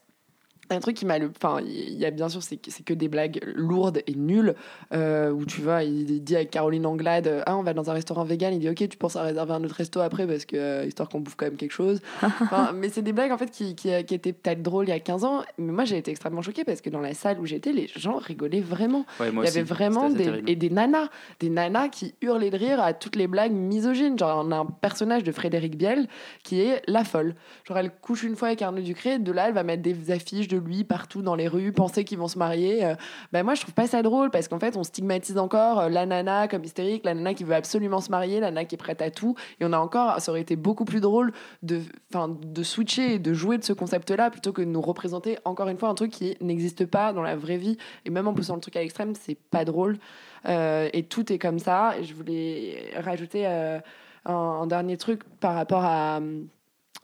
Un 0.70 0.80
truc 0.80 0.96
qui 0.96 1.06
m'a 1.06 1.18
le. 1.18 1.30
Enfin, 1.36 1.60
il 1.64 1.94
y 1.98 2.04
a 2.04 2.10
bien 2.10 2.28
sûr, 2.28 2.42
c'est 2.42 2.56
que, 2.56 2.70
c'est 2.70 2.82
que 2.84 2.94
des 2.94 3.08
blagues 3.08 3.40
lourdes 3.54 4.02
et 4.06 4.14
nulles. 4.14 4.54
euh, 4.92 5.30
où 5.30 5.44
tu 5.44 5.60
vois, 5.60 5.82
il 5.84 6.22
dit 6.22 6.36
avec 6.36 6.50
Caroline 6.50 6.86
Anglade 6.86 7.42
Ah, 7.46 7.56
on 7.56 7.62
va 7.62 7.74
dans 7.74 7.90
un 7.90 7.92
restaurant 7.94 8.24
vegan. 8.24 8.52
Il 8.54 8.60
dit 8.60 8.68
Ok, 8.68 8.88
tu 8.88 8.96
penses 8.98 9.16
à 9.16 9.22
réserver 9.22 9.52
un 9.52 9.64
autre 9.64 9.74
resto 9.74 10.00
après 10.00 10.26
parce 10.26 10.44
que 10.44 10.56
euh, 10.56 10.84
histoire 10.86 11.08
qu'on 11.08 11.20
bouffe 11.20 11.36
quand 11.36 11.46
même 11.46 11.56
quelque 11.56 11.72
chose. 11.72 12.00
Enfin, 12.22 12.72
mais 12.74 12.88
c'est 12.88 13.02
des 13.02 13.12
blagues 13.12 13.32
en 13.32 13.38
fait 13.38 13.50
qui, 13.50 13.74
qui, 13.74 13.90
qui 14.04 14.14
étaient 14.14 14.32
peut-être 14.32 14.62
drôles 14.62 14.86
il 14.86 14.90
y 14.90 14.92
a 14.92 15.00
15 15.00 15.24
ans. 15.24 15.42
Mais 15.58 15.72
moi, 15.72 15.84
j'ai 15.84 15.96
été 15.98 16.10
extrêmement 16.10 16.42
choquée 16.42 16.64
parce 16.64 16.80
que 16.80 16.90
dans 16.90 17.00
la 17.00 17.14
salle 17.14 17.38
où 17.40 17.46
j'étais, 17.46 17.72
les 17.72 17.86
gens 17.88 18.16
rigolaient 18.16 18.60
vraiment. 18.60 19.04
Ouais, 19.20 19.30
moi 19.30 19.44
il 19.44 19.46
y 19.46 19.50
aussi. 19.50 19.58
avait 19.58 19.66
vraiment 19.66 20.10
des, 20.10 20.24
terrible. 20.24 20.50
et 20.50 20.56
des 20.56 20.70
nanas, 20.70 21.08
des 21.40 21.50
nanas 21.50 21.88
qui 21.88 22.14
hurlaient 22.22 22.50
de 22.50 22.56
rire 22.56 22.80
à 22.80 22.92
toutes 22.92 23.16
les 23.16 23.26
blagues 23.26 23.52
misogynes. 23.52 24.18
Genre, 24.18 24.44
on 24.46 24.50
a 24.52 24.56
un 24.56 24.66
personnage 24.66 25.24
de 25.24 25.32
Frédéric 25.32 25.76
Biel 25.76 26.08
qui 26.42 26.60
est 26.60 26.82
la 26.86 27.04
folle. 27.04 27.34
Genre, 27.64 27.78
elle 27.78 27.90
couche 27.90 28.22
une 28.22 28.36
fois 28.36 28.48
avec 28.48 28.62
Arnaud 28.62 28.82
Ducré, 28.82 29.18
de 29.18 29.32
là, 29.32 29.48
elle 29.48 29.54
va 29.54 29.62
mettre 29.62 29.82
des 29.82 30.10
affiches 30.10 30.48
de 30.48 30.57
lui 30.58 30.84
partout 30.84 31.22
dans 31.22 31.34
les 31.34 31.48
rues, 31.48 31.72
penser 31.72 32.04
qu'ils 32.04 32.18
vont 32.18 32.28
se 32.28 32.38
marier. 32.38 32.84
Euh, 32.84 32.94
ben, 33.32 33.42
moi, 33.42 33.54
je 33.54 33.62
trouve 33.62 33.74
pas 33.74 33.86
ça 33.86 34.02
drôle 34.02 34.30
parce 34.30 34.48
qu'en 34.48 34.58
fait, 34.58 34.76
on 34.76 34.84
stigmatise 34.84 35.38
encore 35.38 35.80
euh, 35.80 35.88
la 35.88 36.06
nana 36.06 36.48
comme 36.48 36.64
hystérique, 36.64 37.04
la 37.04 37.14
nana 37.14 37.34
qui 37.34 37.44
veut 37.44 37.54
absolument 37.54 38.00
se 38.00 38.10
marier, 38.10 38.40
la 38.40 38.50
nana 38.50 38.64
qui 38.64 38.74
est 38.74 38.78
prête 38.78 39.02
à 39.02 39.10
tout. 39.10 39.34
Et 39.60 39.64
on 39.64 39.72
a 39.72 39.78
encore, 39.78 40.20
ça 40.20 40.30
aurait 40.32 40.40
été 40.40 40.56
beaucoup 40.56 40.84
plus 40.84 41.00
drôle 41.00 41.32
de, 41.62 41.80
de 42.12 42.62
switcher 42.62 43.14
et 43.14 43.18
de 43.18 43.32
jouer 43.32 43.58
de 43.58 43.64
ce 43.64 43.72
concept-là 43.72 44.30
plutôt 44.30 44.52
que 44.52 44.62
de 44.62 44.66
nous 44.66 44.80
représenter 44.80 45.38
encore 45.44 45.68
une 45.68 45.78
fois 45.78 45.88
un 45.88 45.94
truc 45.94 46.10
qui 46.10 46.36
n'existe 46.40 46.86
pas 46.86 47.12
dans 47.12 47.22
la 47.22 47.36
vraie 47.36 47.58
vie. 47.58 47.76
Et 48.04 48.10
même 48.10 48.28
en 48.28 48.34
poussant 48.34 48.54
le 48.54 48.60
truc 48.60 48.76
à 48.76 48.80
l'extrême, 48.80 49.14
c'est 49.14 49.38
pas 49.50 49.64
drôle. 49.64 49.98
Euh, 50.46 50.88
et 50.92 51.04
tout 51.04 51.32
est 51.32 51.38
comme 51.38 51.58
ça. 51.58 51.98
Et 51.98 52.04
je 52.04 52.14
voulais 52.14 52.92
rajouter 52.96 53.46
un, 53.46 53.82
un 54.24 54.66
dernier 54.66 54.96
truc 54.96 55.24
par 55.40 55.54
rapport 55.54 55.84
à 55.84 56.20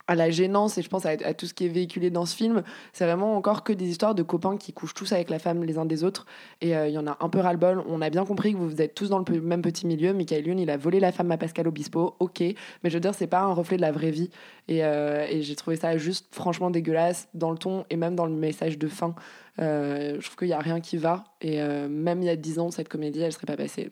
à 0.07 0.15
la 0.15 0.31
gênance 0.31 0.77
et 0.79 0.83
je 0.83 0.89
pense 0.89 1.07
à, 1.07 1.17
tout 1.35 1.47
ce 1.47 1.55
qui 1.55 1.65
est 1.65 1.69
véhiculé 1.69 2.11
dans 2.11 2.27
ce 2.27 2.37
film, 2.37 2.63
c'est 2.93 3.05
vraiment 3.07 3.37
encore 3.37 3.65
que 3.65 3.73
des 3.73 3.89
histoires 3.89 4.15
de 4.15 4.23
copains 4.23 4.57
qui 4.57 4.73
couchent 4.73 4.95
tous 4.95 5.13
avec 5.13 5.31
la 5.31 5.39
femme 5.39 5.65
les 5.65 5.79
uns 5.79 5.87
des 5.87 6.05
autres 6.05 6.27
et 6.61 6.77
euh, 6.77 6.89
il 6.89 6.95
y 6.95 6.99
en 6.99 7.07
a 7.07 7.17
un 7.21 7.29
peu 7.29 7.39
ras-le-bol. 7.39 7.83
On 7.89 8.03
a 8.03 8.11
bien 8.11 8.25
compris 8.25 8.53
que 8.53 8.59
vous 8.59 8.83
êtes 8.83 8.95
tous 8.95 9.09
dans 9.09 9.19
le 9.19 9.41
même 9.41 9.63
petit 9.63 9.87
milieu. 9.87 10.13
Michael 10.13 10.47
Youn, 10.47 10.59
il 10.59 10.71
a 10.71 10.77
volé 10.77 11.01
la 11.01 11.13
femme 11.13 11.31
à 11.31 11.39
Pascal 11.39 11.67
Obispo, 11.69 12.17
ok, 12.19 12.41
mais 12.41 12.55
je 12.91 12.95
veux 12.95 13.01
dire, 13.01 13.15
c'est 13.15 13.27
pas 13.27 13.41
un 13.41 13.53
reflet 13.53 13.77
de 13.77 13.83
la 13.83 13.93
vraie 13.93 14.11
vie 14.11 14.31
et, 14.69 14.85
euh, 14.85 15.27
j'ai 15.41 15.57
trouvé 15.57 15.77
ça 15.77 15.97
juste 15.97 16.35
franchement 16.35 16.71
dégueulasse 16.71 17.29
dans 17.35 17.51
le 17.51 17.59
ton 17.59 17.85
et 17.91 17.97
même 17.97 18.15
dans 18.15 18.27
le 18.27 18.35
message 18.35 18.79
de 18.79 18.89
fin. 18.89 19.15
Euh, 19.61 20.17
je 20.21 20.27
trouve 20.27 20.37
qu'il 20.37 20.49
y 20.49 20.53
a 20.53 20.59
rien 20.59 20.81
qui 20.81 20.97
va 20.97 21.25
et 21.41 21.61
même 21.89 22.23
il 22.23 22.27
y 22.27 22.31
a 22.31 22.37
10 22.37 22.59
ans, 22.59 22.71
cette 22.71 22.89
comédie, 22.89 23.21
elle 23.21 23.33
serait 23.33 23.47
pas 23.47 23.57
passée. 23.57 23.89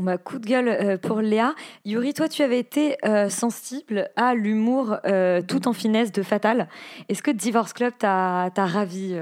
Bah, 0.00 0.16
coup 0.16 0.38
de 0.38 0.46
gueule 0.46 0.68
euh, 0.68 0.96
pour 0.96 1.20
Léa. 1.20 1.54
Yuri, 1.84 2.14
toi, 2.14 2.26
tu 2.26 2.42
avais 2.42 2.58
été 2.58 2.96
euh, 3.04 3.28
sensible 3.28 4.08
à 4.16 4.34
l'humour 4.34 4.96
euh, 5.04 5.42
tout 5.46 5.68
en 5.68 5.74
finesse 5.74 6.10
de 6.10 6.22
Fatal. 6.22 6.68
Est-ce 7.10 7.22
que 7.22 7.30
Divorce 7.30 7.74
Club 7.74 7.92
t'a 7.98 8.50
ravi 8.56 9.14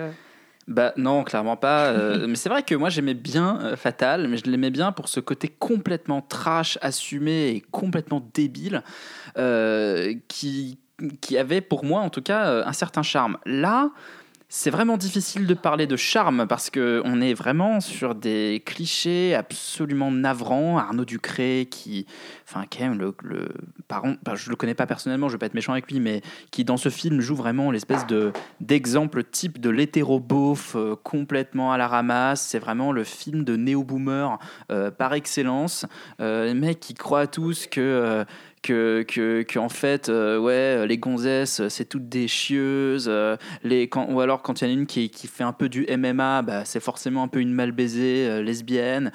Bah 0.69 0.93
non, 0.97 1.25
clairement 1.25 1.57
pas. 1.57 1.93
mais 2.29 2.37
c'est 2.37 2.49
vrai 2.49 2.63
que 2.63 2.75
moi 2.75 2.91
j'aimais 2.91 3.15
bien 3.15 3.75
Fatal, 3.77 4.29
mais 4.29 4.37
je 4.37 4.45
l'aimais 4.45 4.71
bien 4.71 4.93
pour 4.93 5.09
ce 5.09 5.19
côté 5.19 5.49
complètement 5.49 6.21
trash, 6.21 6.79
assumé 6.81 7.49
et 7.49 7.65
complètement 7.73 8.23
débile, 8.35 8.83
qui, 10.29 10.79
qui 11.21 11.39
avait 11.39 11.61
pour 11.61 11.85
moi 11.85 12.03
en 12.03 12.11
tout 12.11 12.23
cas 12.23 12.63
un 12.65 12.73
certain 12.73 13.03
charme. 13.03 13.39
Là, 13.47 13.91
c'est 14.51 14.71
vraiment 14.71 14.97
difficile 14.97 15.47
de 15.47 15.53
parler 15.53 15.87
de 15.87 15.97
charme 15.97 16.47
parce 16.49 16.71
que 16.71 17.03
on 17.05 17.21
est 17.21 17.35
vraiment 17.35 17.81
sur 17.81 18.15
des 18.15 18.63
clichés 18.65 19.35
absolument 19.35 20.11
navrants. 20.11 20.79
Arnaud 20.79 21.05
Ducré 21.05 21.69
qui, 21.71 22.07
enfin, 22.49 22.65
quand 22.71 22.81
même, 22.81 22.99
le, 22.99 23.15
le 23.23 23.49
par 23.89 24.01
contre, 24.01 24.21
bah, 24.23 24.35
je 24.37 24.49
le 24.49 24.57
connais 24.57 24.75
pas 24.75 24.87
personnellement, 24.87 25.29
je 25.29 25.35
vais 25.35 25.39
pas 25.39 25.47
être 25.47 25.55
méchant 25.55 25.73
avec 25.73 25.91
lui, 25.91 26.01
mais 26.01 26.23
qui 26.51 26.65
dans 26.65 26.79
ce 26.79 26.89
film 26.89 27.21
joue 27.21 27.37
vraiment 27.37 27.71
l'espèce 27.71 28.07
de 28.07 28.33
d'exemple 28.61 29.23
type 29.23 29.61
de 29.61 29.69
l'hétéro-beauf 29.69 30.77
euh, 30.77 30.97
complètement 30.97 31.71
à 31.73 31.77
la 31.77 31.87
ramasse. 31.87 32.41
C'est 32.41 32.59
vraiment 32.59 32.93
le 32.93 33.05
film 33.05 33.45
de 33.45 33.55
néo-boomer 33.55 34.39
euh, 34.73 34.91
par 34.91 35.13
excellence. 35.13 35.85
Euh, 36.21 36.47
les 36.47 36.55
mecs 36.55 36.81
qui 36.81 36.95
tous 37.31 37.67
que 37.67 37.81
euh, 37.81 38.25
que, 38.63 39.05
que, 39.07 39.43
que, 39.43 39.59
en 39.59 39.69
fait, 39.69 40.09
euh, 40.09 40.39
ouais, 40.39 40.87
les 40.87 40.99
gonzesses, 40.99 41.67
c'est 41.69 41.85
toutes 41.89 42.09
des 42.09 42.29
chieuses. 42.29 43.07
euh, 43.09 43.37
les, 43.63 43.89
ou 44.09 44.21
alors, 44.21 44.43
quand 44.43 44.61
il 44.61 44.65
y 44.65 44.67
en 44.69 44.71
a 44.71 44.79
une 44.81 44.87
qui, 44.87 45.11
qui 45.11 45.27
fait 45.27 45.45
un 45.45 45.53
peu 45.53 45.69
du 45.69 45.87
MMA, 45.89 46.43
bah, 46.43 46.65
c'est 46.65 46.81
forcément 46.81 47.23
un 47.23 47.29
peu 47.29 47.41
une 47.41 47.53
mal 47.53 47.73
baisée 47.73 48.27
euh, 48.29 48.43
lesbienne. 48.43 49.13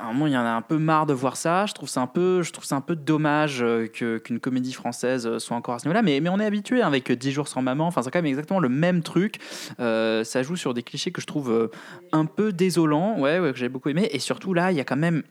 À 0.00 0.04
un 0.04 0.12
moment, 0.14 0.26
il 0.26 0.32
y 0.32 0.36
en 0.38 0.44
a 0.44 0.50
un 0.50 0.62
peu 0.62 0.78
marre 0.78 1.04
de 1.04 1.12
voir 1.12 1.36
ça. 1.36 1.66
Je 1.66 1.74
trouve 1.74 1.88
ça 1.88 2.00
un 2.00 2.06
peu, 2.06 2.40
je 2.40 2.50
trouve 2.50 2.64
ça 2.64 2.76
un 2.76 2.80
peu 2.80 2.96
dommage 2.96 3.58
que- 3.92 4.16
qu'une 4.16 4.40
comédie 4.40 4.72
française 4.72 5.36
soit 5.38 5.56
encore 5.56 5.74
à 5.74 5.78
ce 5.80 5.84
niveau-là. 5.84 6.00
Mais, 6.00 6.20
mais 6.20 6.30
on 6.30 6.40
est 6.40 6.46
habitué 6.46 6.80
avec 6.80 7.12
10 7.12 7.30
jours 7.32 7.46
sans 7.46 7.60
maman. 7.60 7.86
Enfin, 7.86 8.00
c'est 8.00 8.10
quand 8.10 8.20
même 8.20 8.26
exactement 8.26 8.60
le 8.60 8.70
même 8.70 9.02
truc. 9.02 9.36
Ça 9.78 10.42
joue 10.42 10.56
sur 10.56 10.72
des 10.72 10.82
clichés 10.82 11.10
que 11.12 11.20
je 11.20 11.26
trouve 11.26 11.70
un 12.12 12.24
peu 12.24 12.52
désolants. 12.52 13.18
Ouais, 13.18 13.38
ouais, 13.38 13.52
que 13.52 13.58
j'ai 13.58 13.68
beaucoup 13.68 13.90
aimé. 13.90 14.08
Et 14.12 14.18
surtout, 14.18 14.54
là, 14.54 14.70
il 14.72 14.78
y 14.78 14.80
a 14.80 14.84
quand 14.84 14.96
même 14.96 15.24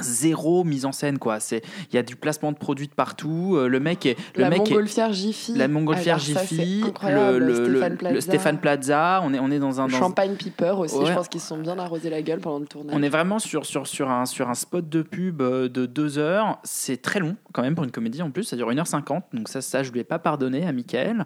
zéro 0.00 0.64
mise 0.64 0.86
en 0.86 0.92
scène 0.92 1.18
quoi 1.18 1.38
c'est 1.38 1.62
il 1.90 1.94
y 1.94 1.98
a 1.98 2.02
du 2.02 2.16
placement 2.16 2.50
de 2.52 2.56
produits 2.56 2.88
de 2.88 2.94
partout 2.94 3.56
euh, 3.56 3.68
le 3.68 3.78
mec 3.78 4.06
est 4.06 4.16
le 4.36 4.42
La 4.42 4.48
mec 4.50 4.60
est- 4.60 4.70
montgolfière 4.70 5.12
Jiffy. 5.12 5.54
la 5.54 5.68
montgolfière 5.68 6.14
Alors 6.14 6.24
Jiffy 6.26 6.82
le, 7.04 7.38
le- 7.38 7.54
Stéphane 7.54 7.92
le- 7.92 7.96
Plaza. 7.98 8.14
le 8.14 8.20
Stéphane 8.20 8.58
Plaza 8.58 9.20
on 9.24 9.34
est 9.34 9.38
on 9.38 9.50
est 9.50 9.58
dans 9.58 9.80
un 9.80 9.88
dans- 9.88 9.98
Champagne 9.98 10.34
Piper 10.34 10.74
aussi, 10.78 10.96
Ouais. 10.96 11.06
je 11.06 11.12
pense 11.12 11.28
qu'ils 11.28 11.40
se 11.42 11.48
sont 11.48 11.58
bien 11.58 11.78
arrosés 11.78 12.08
la 12.10 12.22
gueule 12.22 12.40
pendant 12.40 12.58
le 12.60 12.66
tournage. 12.66 12.96
on 12.96 13.02
est 13.02 13.08
vraiment 13.10 13.38
sur, 13.38 13.66
sur, 13.66 13.86
sur, 13.86 14.10
un, 14.10 14.24
sur 14.26 14.48
un 14.48 14.54
spot 14.54 14.88
de 14.88 15.02
pub 15.02 15.42
euh, 15.42 15.68
de 15.68 15.84
deux 15.86 16.18
heures. 16.18 16.58
C'est 16.64 17.00
très 17.02 17.20
long 17.20 17.36
quand 17.52 17.62
même 17.62 17.74
pour 17.74 17.84
une 17.84 17.90
comédie 17.90 18.22
en 18.22 18.30
plus. 18.30 18.44
Ça 18.44 18.56
dure 18.56 18.70
1h50. 18.70 19.22
Donc 19.34 19.48
ça, 19.48 19.60
ça 19.60 19.82
je 19.82 19.92
lui 19.92 20.00
ai 20.00 20.04
pas 20.04 20.18
pardonné 20.18 20.66
à 20.66 20.72
Michael. 20.72 21.24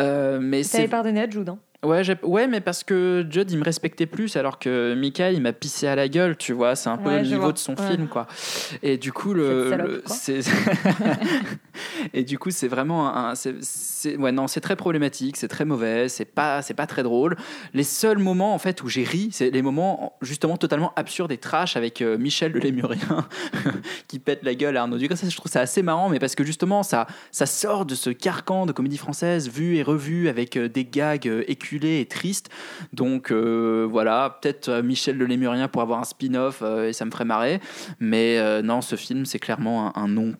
Euh, 0.00 0.38
mais 0.42 0.62
c'est 0.62 0.88
pardonné 0.88 1.20
à 1.22 1.30
Jude. 1.30 1.48
hein. 1.50 1.58
Ouais, 1.84 2.02
ouais, 2.22 2.46
mais 2.46 2.60
parce 2.60 2.84
que 2.84 3.26
Judd, 3.28 3.50
il 3.50 3.58
me 3.58 3.64
respectait 3.64 4.06
plus, 4.06 4.36
alors 4.36 4.60
que 4.60 4.94
Michael, 4.94 5.34
il 5.34 5.40
m'a 5.42 5.52
pissé 5.52 5.88
à 5.88 5.96
la 5.96 6.08
gueule, 6.08 6.36
tu 6.36 6.52
vois. 6.52 6.76
C'est 6.76 6.88
un 6.90 6.96
peu 6.96 7.08
Ouais, 7.10 7.22
le 7.22 7.28
niveau 7.28 7.40
vois. 7.42 7.52
de 7.52 7.58
son 7.58 7.74
Ouais. 7.74 7.88
film, 7.90 8.06
quoi. 8.06 8.28
Et 8.84 8.98
du 8.98 9.12
coup, 9.12 9.34
le, 9.34 10.02
c'est 10.06 10.40
et 12.14 12.22
du 12.24 12.38
coup, 12.38 12.50
c'est 12.50 12.68
vraiment 12.68 13.14
un, 13.14 13.34
c'est- 13.34 14.16
ouais, 14.16 14.30
non, 14.32 14.46
c'est 14.46 14.60
très 14.60 14.76
problématique, 14.76 15.36
c'est 15.36 15.48
très 15.48 15.64
mauvais, 15.64 16.08
c'est 16.08 16.24
pas, 16.24 16.62
c'est 16.62 16.74
pas 16.74 16.86
très 16.86 17.02
drôle. 17.02 17.36
Les 17.74 17.82
seuls 17.84 18.18
moments, 18.18 18.54
en 18.54 18.58
fait, 18.58 18.82
où 18.82 18.88
j'ai 18.88 19.04
ri, 19.04 19.30
c'est 19.32 19.50
les 19.50 19.62
moments 19.62 20.14
justement 20.22 20.56
totalement 20.56 20.92
absurdes 20.96 21.32
et 21.32 21.38
trash 21.38 21.76
avec 21.76 22.00
euh, 22.02 22.16
Michel 22.18 22.52
le 22.52 22.60
Lémurien 22.60 23.26
qui 24.08 24.18
pète 24.18 24.44
la 24.44 24.54
gueule 24.54 24.76
à 24.76 24.82
Arnaud 24.82 24.98
Ducas. 24.98 25.16
Ça, 25.16 25.28
je 25.28 25.36
trouve 25.36 25.50
ça 25.50 25.60
assez 25.60 25.82
marrant, 25.82 26.08
mais 26.08 26.18
parce 26.18 26.34
que 26.34 26.44
justement, 26.44 26.82
ça, 26.82 27.06
ça 27.30 27.46
sort 27.46 27.86
de 27.86 27.94
ce 27.94 28.10
carcan 28.10 28.66
de 28.66 28.72
comédie 28.72 28.98
française 28.98 29.48
vu 29.48 29.76
et 29.76 29.82
revu 29.82 30.28
avec 30.28 30.56
euh, 30.56 30.68
des 30.68 30.84
gags 30.84 31.26
euh, 31.28 31.42
et 31.82 32.06
tristes. 32.06 32.50
Donc 32.92 33.30
euh, 33.30 33.86
voilà, 33.88 34.38
peut-être 34.40 34.68
euh, 34.68 34.82
Michel 34.82 35.16
le 35.16 35.26
Lémurien 35.26 35.68
pour 35.68 35.82
avoir 35.82 36.00
un 36.00 36.04
spin-off 36.04 36.60
euh, 36.62 36.88
et 36.88 36.92
ça 36.92 37.04
me 37.04 37.10
ferait 37.10 37.24
marrer. 37.24 37.60
Mais 38.00 38.62
non, 38.62 38.80
ce 38.80 38.96
film, 38.96 39.24
c'est 39.24 39.38
clairement 39.38 39.96
un, 39.96 40.02
un 40.02 40.08
non. 40.08 40.34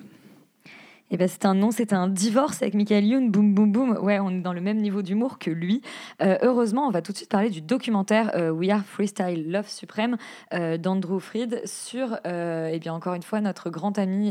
Eh 1.14 1.18
ben, 1.18 1.28
c'est 1.28 1.44
un 1.44 1.54
non, 1.54 1.70
c'est 1.70 1.92
un 1.92 2.08
divorce 2.08 2.62
avec 2.62 2.72
Michael 2.72 3.04
Youn, 3.04 3.30
boum 3.30 3.54
boum 3.54 3.70
boum. 3.70 3.98
Ouais, 4.00 4.18
on 4.18 4.30
est 4.30 4.40
dans 4.40 4.54
le 4.54 4.62
même 4.62 4.78
niveau 4.78 5.02
d'humour 5.02 5.38
que 5.38 5.50
lui. 5.50 5.82
Euh, 6.22 6.38
heureusement, 6.40 6.86
on 6.86 6.90
va 6.90 7.02
tout 7.02 7.12
de 7.12 7.18
suite 7.18 7.28
parler 7.28 7.50
du 7.50 7.60
documentaire 7.60 8.30
euh, 8.34 8.50
We 8.50 8.70
Are 8.70 8.82
Freestyle 8.82 9.52
Love 9.52 9.68
Supreme 9.68 10.16
euh, 10.54 10.78
d'Andrew 10.78 11.20
Fried 11.20 11.60
sur, 11.66 12.16
euh, 12.26 12.70
eh 12.72 12.78
bien 12.78 12.94
encore 12.94 13.12
une 13.12 13.22
fois, 13.22 13.42
notre 13.42 13.68
grand 13.68 13.98
ami 13.98 14.30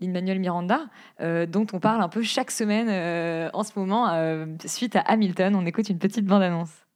Lin-Manuel 0.00 0.40
Miranda, 0.40 0.80
dont 1.20 1.66
on 1.72 1.80
parle 1.80 2.02
un 2.02 2.10
peu 2.10 2.22
chaque 2.22 2.50
semaine 2.50 3.50
en 3.54 3.62
ce 3.62 3.72
moment 3.78 4.44
suite 4.66 4.94
à 4.94 5.00
Hamilton. 5.00 5.54
On 5.56 5.64
écoute 5.64 5.88
une 5.88 5.98
petite 5.98 6.26
bande-annonce. 6.26 6.87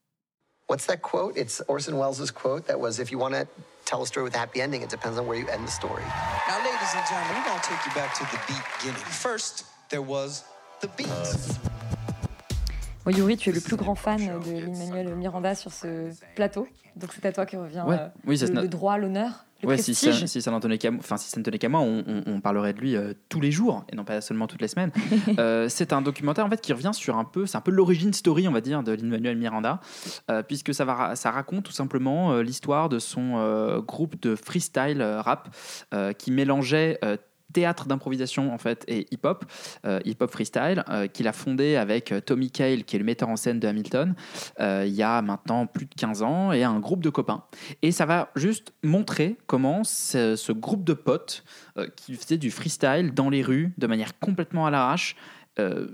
What's 0.72 0.86
that 0.86 1.02
quote? 1.02 1.36
It's 1.36 1.60
Orson 1.68 1.98
Welles' 1.98 2.30
quote 2.30 2.66
that 2.68 2.80
was, 2.80 2.98
if 2.98 3.12
you 3.12 3.18
want 3.18 3.34
to 3.34 3.46
tell 3.84 4.00
a 4.02 4.06
story 4.06 4.24
with 4.24 4.34
a 4.34 4.38
happy 4.38 4.62
ending, 4.62 4.80
it 4.80 4.88
depends 4.88 5.18
on 5.18 5.26
where 5.26 5.36
you 5.38 5.46
end 5.48 5.66
the 5.66 5.70
story. 5.70 6.02
Now, 6.48 6.56
ladies 6.64 6.94
and 6.96 7.04
gentlemen, 7.10 7.36
we're 7.36 7.44
going 7.44 7.60
to 7.60 7.68
take 7.68 7.84
you 7.84 7.92
back 7.92 8.14
to 8.14 8.24
the 8.32 8.40
beginning. 8.48 9.04
First, 9.04 9.66
there 9.90 10.00
was 10.00 10.44
the 10.80 10.88
beat. 10.96 11.08
Bon, 13.04 13.10
Yuri, 13.14 13.36
tu 13.36 13.50
es 13.50 13.52
le 13.52 13.60
plus 13.60 13.76
grand 13.76 13.94
fan 13.94 14.16
de 14.40 14.50
Lin-Manuel 14.50 15.14
Miranda 15.14 15.54
sur 15.54 15.70
ce 15.74 16.10
plateau, 16.36 16.66
donc 16.96 17.10
c'est 17.12 17.26
à 17.26 17.32
toi 17.32 17.44
qui 17.44 17.58
revient 17.58 17.82
Ouais. 17.86 17.98
euh, 18.00 18.08
Oui, 18.26 18.38
le, 18.38 18.62
le 18.62 18.68
droit, 18.68 18.96
l'honneur, 18.96 19.44
Ouais, 19.64 19.78
si 19.78 19.94
ça, 19.94 20.26
si 20.26 20.42
ça 20.42 20.50
n'en 20.50 20.60
tenait 20.60 20.78
qu'à 20.78 20.90
enfin, 20.90 21.16
si 21.16 21.30
moi, 21.68 21.80
on, 21.80 22.02
on- 22.06 22.22
on 22.26 22.40
parlerait 22.40 22.72
de 22.72 22.80
lui 22.80 22.96
euh, 22.96 23.12
tous 23.28 23.40
les 23.40 23.50
jours 23.52 23.84
et 23.92 23.96
non 23.96 24.04
pas 24.04 24.20
seulement 24.20 24.46
toutes 24.46 24.60
les 24.62 24.68
semaines. 24.68 24.90
Euh, 25.38 25.68
c'est 25.68 25.92
un 25.92 26.02
documentaire 26.02 26.44
en 26.44 26.50
fait 26.50 26.60
qui 26.60 26.72
revient 26.72 26.90
sur 26.92 27.16
un 27.16 27.24
peu, 27.24 27.46
c'est 27.46 27.56
un 27.56 27.60
peu 27.62 27.70
l'origine 27.70 28.12
story, 28.12 28.48
on 28.48 28.52
va 28.52 28.60
dire, 28.60 28.82
de 28.82 28.92
Lin-Manuel 28.92 29.36
Miranda, 29.36 29.80
euh, 30.30 30.42
puisque 30.42 30.74
ça, 30.74 30.84
va, 30.84 31.16
ça 31.16 31.30
raconte 31.30 31.64
tout 31.64 31.72
simplement 31.72 32.36
l'histoire 32.38 32.88
de 32.88 32.98
son 32.98 33.82
groupe 33.86 34.20
de 34.20 34.34
freestyle 34.36 35.02
rap 35.02 35.54
qui 36.18 36.30
mélangeait 36.32 36.98
théâtre 37.52 37.86
d'improvisation 37.86 38.52
en 38.52 38.58
fait 38.58 38.84
et 38.88 39.06
hip-hop, 39.10 39.44
euh, 39.84 40.00
hip-hop 40.04 40.30
freestyle, 40.30 40.84
euh, 40.88 41.06
qu'il 41.06 41.28
a 41.28 41.32
fondé 41.32 41.76
avec 41.76 42.12
euh, 42.12 42.20
Tommy 42.20 42.50
Cale, 42.50 42.84
qui 42.84 42.96
est 42.96 42.98
le 42.98 43.04
metteur 43.04 43.28
en 43.28 43.36
scène 43.36 43.60
de 43.60 43.68
Hamilton, 43.68 44.14
il 44.58 44.94
y 44.94 45.02
a 45.02 45.22
maintenant 45.22 45.66
plus 45.66 45.86
de 45.86 45.94
15 45.94 46.22
ans, 46.22 46.52
et 46.52 46.64
un 46.64 46.78
groupe 46.80 47.02
de 47.02 47.10
copains. 47.10 47.44
Et 47.82 47.92
ça 47.92 48.06
va 48.06 48.30
juste 48.36 48.72
montrer 48.82 49.36
comment 49.46 49.84
ce, 49.84 50.36
ce 50.36 50.52
groupe 50.52 50.84
de 50.84 50.94
potes 50.94 51.44
qui 51.96 52.14
faisait 52.14 52.38
du 52.38 52.50
freestyle 52.50 53.12
dans 53.14 53.30
les 53.30 53.42
rues 53.42 53.72
de 53.78 53.86
manière 53.86 54.18
complètement 54.18 54.66
à 54.66 54.70
l'arrache, 54.70 55.16
euh, 55.58 55.86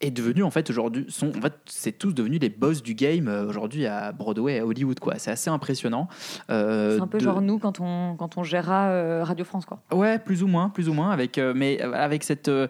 est 0.00 0.12
devenu 0.12 0.44
en 0.44 0.50
fait 0.50 0.70
aujourd'hui 0.70 1.06
sont 1.08 1.36
en 1.36 1.40
fait 1.40 1.54
c'est 1.66 1.90
tous 1.98 2.12
devenus 2.12 2.40
les 2.40 2.48
boss 2.50 2.82
du 2.84 2.94
game 2.94 3.26
euh, 3.26 3.48
aujourd'hui 3.48 3.84
à 3.86 4.12
Broadway 4.12 4.60
à 4.60 4.66
Hollywood 4.66 5.00
quoi 5.00 5.14
c'est 5.18 5.32
assez 5.32 5.50
impressionnant 5.50 6.06
Euh, 6.50 6.96
C'est 6.96 7.02
un 7.02 7.06
peu 7.08 7.18
de- 7.18 7.24
genre 7.24 7.40
nous 7.42 7.58
quand 7.58 7.80
on, 7.80 8.14
quand 8.16 8.38
on 8.38 8.44
gérera 8.44 8.90
euh, 8.90 9.24
Radio 9.24 9.44
France. 9.44 9.64
Quoi. 9.66 9.82
Ouais, 9.92 10.18
plus 10.20 10.42
ou 10.42 10.46
moins, 10.46 10.68
plus 10.68 10.88
ou 10.88 10.92
moins, 10.92 11.10
avec, 11.10 11.38
euh, 11.38 11.52
mais 11.56 11.80
avec 11.80 12.22
cette, 12.24 12.48
euh, 12.48 12.68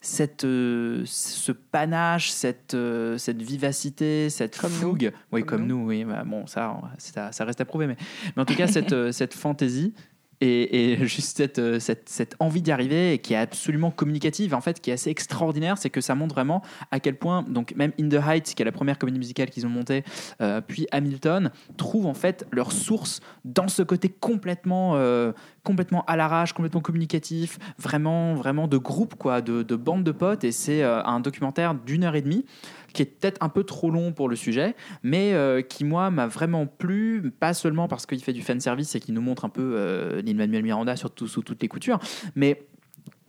cette, 0.00 0.44
euh, 0.44 1.02
ce 1.04 1.50
panache, 1.52 2.30
cette, 2.30 2.74
euh, 2.74 3.18
cette 3.18 3.42
vivacité, 3.42 4.30
cette 4.30 4.54
fougue. 4.56 5.12
Oui, 5.32 5.44
comme, 5.44 5.66
nous. 5.66 5.86
oui. 5.86 6.04
bah, 6.04 6.22
bon, 6.24 6.46
ça, 6.46 6.76
ça, 6.98 7.32
ça 7.32 7.44
reste 7.44 7.60
à 7.60 7.64
prouver, 7.64 7.86
mais, 7.86 7.96
mais 8.36 8.42
en 8.42 8.44
tout 8.44 8.54
cas, 8.54 8.66
cette, 8.66 8.92
euh, 8.92 9.12
cette 9.12 9.34
fantaisie. 9.34 9.94
Et, 10.44 10.98
juste 11.06 11.36
cette, 11.36 11.58
euh, 11.60 11.78
cette, 11.78 12.08
cette 12.08 12.34
envie 12.40 12.62
d'y 12.62 12.72
arriver 12.72 13.18
qui 13.18 13.34
est 13.34 13.36
absolument 13.36 13.90
communicative, 13.90 14.54
en 14.54 14.60
fait, 14.60 14.80
qui 14.80 14.90
est 14.90 14.94
assez 14.94 15.10
extraordinaire, 15.10 15.78
c'est 15.78 15.90
que 15.90 16.00
ça 16.00 16.14
montre 16.14 16.34
vraiment 16.34 16.62
à 16.90 16.98
quel 16.98 17.16
point, 17.16 17.42
donc 17.42 17.74
même 17.76 17.92
In 18.00 18.08
the 18.08 18.14
Heights, 18.14 18.54
qui 18.54 18.62
est 18.62 18.64
la 18.64 18.72
première 18.72 18.98
comédie 18.98 19.18
musicale 19.18 19.50
qu'ils 19.50 19.66
ont 19.66 19.70
montée, 19.70 20.02
euh, 20.40 20.60
puis 20.60 20.86
Hamilton, 20.90 21.50
trouvent 21.76 22.06
en 22.06 22.14
fait 22.14 22.44
leur 22.50 22.72
source 22.72 23.20
dans 23.44 23.68
ce 23.68 23.82
côté 23.82 24.08
complètement, 24.08 24.96
euh, 24.96 25.32
complètement 25.64 26.04
à 26.06 26.16
l'arrache, 26.16 26.52
complètement 26.52 26.80
communicatif, 26.80 27.58
vraiment, 27.78 28.34
vraiment 28.34 28.68
de 28.68 28.78
groupe, 28.78 29.14
quoi, 29.14 29.40
de, 29.40 29.62
de 29.62 29.76
bande 29.76 30.04
de 30.04 30.12
potes. 30.12 30.44
Et 30.44 30.52
c'est 30.52 30.82
euh, 30.82 31.02
un 31.04 31.20
documentaire 31.20 31.74
d'une 31.74 32.04
heure 32.04 32.14
et 32.14 32.22
demie 32.22 32.44
qui 32.92 33.02
est 33.02 33.06
peut-être 33.06 33.42
un 33.42 33.48
peu 33.48 33.64
trop 33.64 33.90
long 33.90 34.12
pour 34.12 34.28
le 34.28 34.36
sujet, 34.36 34.74
mais 35.02 35.32
euh, 35.32 35.62
qui, 35.62 35.84
moi, 35.84 36.10
m'a 36.10 36.26
vraiment 36.26 36.66
plu, 36.66 37.32
pas 37.38 37.54
seulement 37.54 37.88
parce 37.88 38.04
qu'il 38.04 38.22
fait 38.22 38.34
du 38.34 38.42
fan 38.42 38.60
service 38.60 38.94
et 38.94 39.00
qu'il 39.00 39.14
nous 39.14 39.22
montre 39.22 39.44
un 39.44 39.48
peu 39.48 39.74
euh, 39.76 40.22
Miranda 40.22 40.96
surtout 40.96 41.26
sous 41.26 41.42
toutes 41.42 41.62
les 41.62 41.68
coutures, 41.68 41.98
mais 42.34 42.66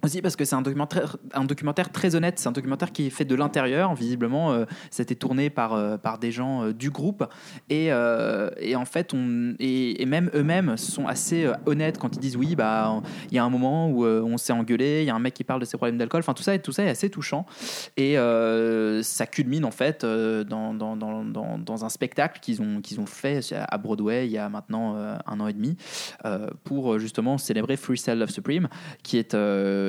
Aussi 0.03 0.21
parce 0.21 0.35
que 0.35 0.43
c'est 0.43 0.55
un 0.55 0.61
documentaire, 0.61 1.15
un 1.33 1.45
documentaire 1.45 1.89
très 1.89 2.15
honnête, 2.15 2.37
c'est 2.37 2.49
un 2.49 2.51
documentaire 2.51 2.91
qui 2.91 3.07
est 3.07 3.09
fait 3.09 3.23
de 3.23 3.35
l'intérieur, 3.35 3.95
visiblement, 3.95 4.51
euh, 4.51 4.65
c'était 4.91 5.15
tourné 5.15 5.49
par, 5.49 5.73
euh, 5.73 5.95
par 5.95 6.17
des 6.17 6.29
gens 6.29 6.63
euh, 6.65 6.73
du 6.73 6.89
groupe, 6.89 7.23
et, 7.69 7.87
euh, 7.93 8.49
et 8.59 8.75
en 8.75 8.83
fait, 8.83 9.13
on, 9.13 9.55
et, 9.59 10.05
même 10.05 10.29
eux-mêmes 10.35 10.75
sont 10.75 11.07
assez 11.07 11.49
honnêtes 11.65 11.97
quand 11.97 12.17
ils 12.17 12.19
disent 12.19 12.35
oui, 12.35 12.55
bah, 12.55 13.01
il 13.31 13.35
y 13.35 13.39
a 13.39 13.45
un 13.45 13.49
moment 13.49 13.89
où 13.89 14.05
on 14.05 14.37
s'est 14.37 14.51
engueulé, 14.51 15.03
il 15.03 15.05
y 15.05 15.09
a 15.09 15.15
un 15.15 15.19
mec 15.19 15.33
qui 15.33 15.45
parle 15.45 15.61
de 15.61 15.65
ses 15.65 15.77
problèmes 15.77 15.97
d'alcool, 15.97 16.19
enfin 16.19 16.33
tout 16.33 16.43
ça, 16.43 16.57
tout 16.59 16.73
ça 16.73 16.83
est 16.83 16.89
assez 16.89 17.09
touchant, 17.09 17.45
et 17.95 18.15
ça 19.01 19.25
culmine 19.25 19.63
en 19.63 19.71
fait 19.71 20.05
dans, 20.05 20.73
dans, 20.73 20.97
dans, 20.97 21.23
dans, 21.23 21.85
un 21.85 21.89
spectacle 21.89 22.41
qu'ils 22.41 22.61
ont, 22.61 22.81
qu'ils 22.81 22.99
ont 22.99 23.05
fait 23.05 23.53
à 23.53 23.77
Broadway 23.77 24.27
il 24.27 24.31
y 24.31 24.37
a 24.37 24.49
maintenant 24.49 24.95
un 25.25 25.39
an 25.39 25.47
et 25.47 25.53
demi, 25.53 25.77
pour 26.65 26.99
justement 26.99 27.37
célébrer 27.37 27.77
Freestyle 27.77 28.19
Love 28.19 28.29
Supreme, 28.29 28.67
qui 29.01 29.17
est 29.17 29.33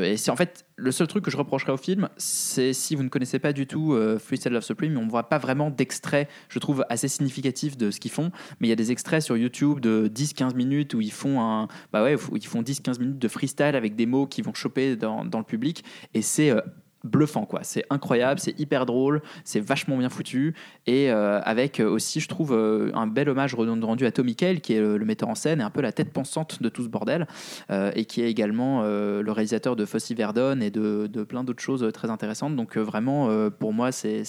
et 0.05 0.17
c'est 0.17 0.31
en 0.31 0.37
fait 0.37 0.67
le 0.77 0.93
seul 0.93 1.07
truc 1.07 1.25
que 1.25 1.31
je 1.31 1.37
reprocherais 1.37 1.73
au 1.73 1.77
film, 1.77 2.09
c'est 2.17 2.73
si 2.73 2.95
vous 2.95 3.03
ne 3.03 3.09
connaissez 3.09 3.39
pas 3.39 3.53
du 3.53 3.67
tout 3.67 3.93
euh, 3.93 4.19
Freestyle 4.19 4.53
Love 4.53 4.63
Supreme, 4.63 4.97
on 4.99 5.05
ne 5.05 5.11
voit 5.11 5.29
pas 5.29 5.39
vraiment 5.39 5.71
d'extraits, 5.71 6.29
je 6.49 6.59
trouve, 6.59 6.85
assez 6.89 7.09
significatifs 7.09 7.77
de 7.77 7.91
ce 7.91 8.01
qu'ils 8.01 8.11
font. 8.11 8.31
Mais 8.61 8.67
il 8.67 8.71
y 8.71 8.73
a 8.73 8.77
des 8.77 8.93
extraits 8.93 9.23
sur 9.23 9.37
YouTube 9.37 9.81
de 9.81 10.09
10-15 10.09 10.55
minutes 10.55 10.95
où 10.95 11.01
ils 11.01 11.13
font 11.13 11.41
un, 11.41 11.69
bah 11.93 12.03
ouais, 12.03 12.17
ils 12.35 12.47
font 12.47 12.63
10-15 12.63 13.01
minutes 13.01 13.19
de 13.19 13.29
freestyle 13.29 13.77
avec 13.77 13.97
des 13.97 14.07
mots 14.07 14.27
qui 14.27 14.43
vont 14.43 14.55
choper 14.55 14.97
dans, 14.97 15.25
dans 15.25 15.39
le 15.39 15.45
public. 15.45 15.85
Et 16.15 16.23
c'est 16.23 16.51
euh, 16.51 16.61
bluffant 17.05 17.45
quoi. 17.45 17.61
C'est 17.63 17.85
incroyable 17.91 18.41
c'est 18.41 18.59
hyper 18.59 18.87
drôle 18.87 19.23
c'est 19.45 19.61
vachement 19.61 19.97
bien 19.97 20.09
foutu. 20.09 20.55
Et 20.87 21.11
euh, 21.11 21.41
avec 21.43 21.81
euh, 21.81 21.89
aussi 21.89 22.21
je 22.21 22.29
trouve 22.29 22.53
euh, 22.53 22.91
un 22.95 23.07
bel 23.07 23.29
hommage 23.29 23.55
rendu 23.55 24.07
à 24.07 24.13
Tommy 24.13 24.35
Kail 24.35 24.61
qui 24.61 24.75
est 24.75 24.81
le, 24.81 25.05
metteur 25.05 25.29
en 25.29 25.35
scène 25.35 25.61
et 25.61 25.65
un 25.65 25.71
peu 25.71 25.83
la 25.83 25.93
tête 25.93 26.13
pensante 26.13 26.63
de 26.63 26.69
tout 26.69 26.83
ce 26.83 26.89
bordel 26.89 27.27
et 27.71 28.07
qui 28.07 28.23
est 28.23 28.31
également 28.31 28.83
le 28.83 29.31
réalisateur 29.31 29.77
de 29.77 29.85
Fossey 29.85 30.15
Verdon 30.15 30.61
et 30.61 30.71
de, 30.71 31.25
plein 31.25 31.45
d'autres 31.45 31.63
choses 31.63 31.87
très 31.93 32.11
intéressantes. 32.11 32.57
Donc 32.57 32.79
vraiment 32.79 33.51
pour 33.51 33.73
moi 33.73 33.93
c'est 33.93 34.23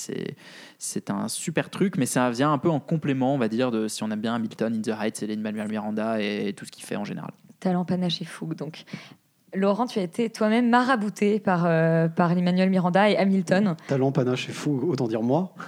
c'est 0.77 1.09
un 1.09 1.27
super 1.29 1.69
truc 1.69 1.97
mais 1.97 2.05
ça 2.05 2.29
vient 2.29 2.51
un 2.51 2.57
peu 2.57 2.69
en 2.69 2.79
complément 2.79 3.33
on 3.33 3.37
va 3.37 3.47
dire 3.47 3.71
de 3.71 3.87
si 3.87 4.03
on 4.03 4.11
aime 4.11 4.21
bien 4.21 4.35
Hamilton 4.35 4.75
In 4.75 4.81
the 4.81 4.99
Heights 4.99 5.23
et 5.23 5.27
Lin-Manuel 5.27 5.69
Miranda 5.69 6.21
et 6.21 6.53
tout 6.53 6.65
ce 6.65 6.71
qu'il 6.71 6.83
fait 6.83 6.95
en 6.95 7.05
général. 7.05 7.31
Talent, 7.59 7.85
panache 7.85 8.21
et 8.21 8.25
fougue. 8.25 8.55
Donc, 8.55 8.83
Laurent, 9.55 9.85
tu 9.87 9.99
as 9.99 10.03
été 10.03 10.29
toi-même 10.29 10.69
marabouté 10.69 11.39
par, 11.39 11.63
euh, 11.65 12.07
par 12.07 12.31
Emmanuel 12.31 12.69
Miranda 12.69 13.09
et 13.09 13.17
Hamilton. 13.17 13.75
Talent, 13.87 14.11
panache 14.11 14.49
et 14.49 14.51
fou, 14.51 14.81
autant 14.89 15.07
dire 15.07 15.21
moi. 15.21 15.53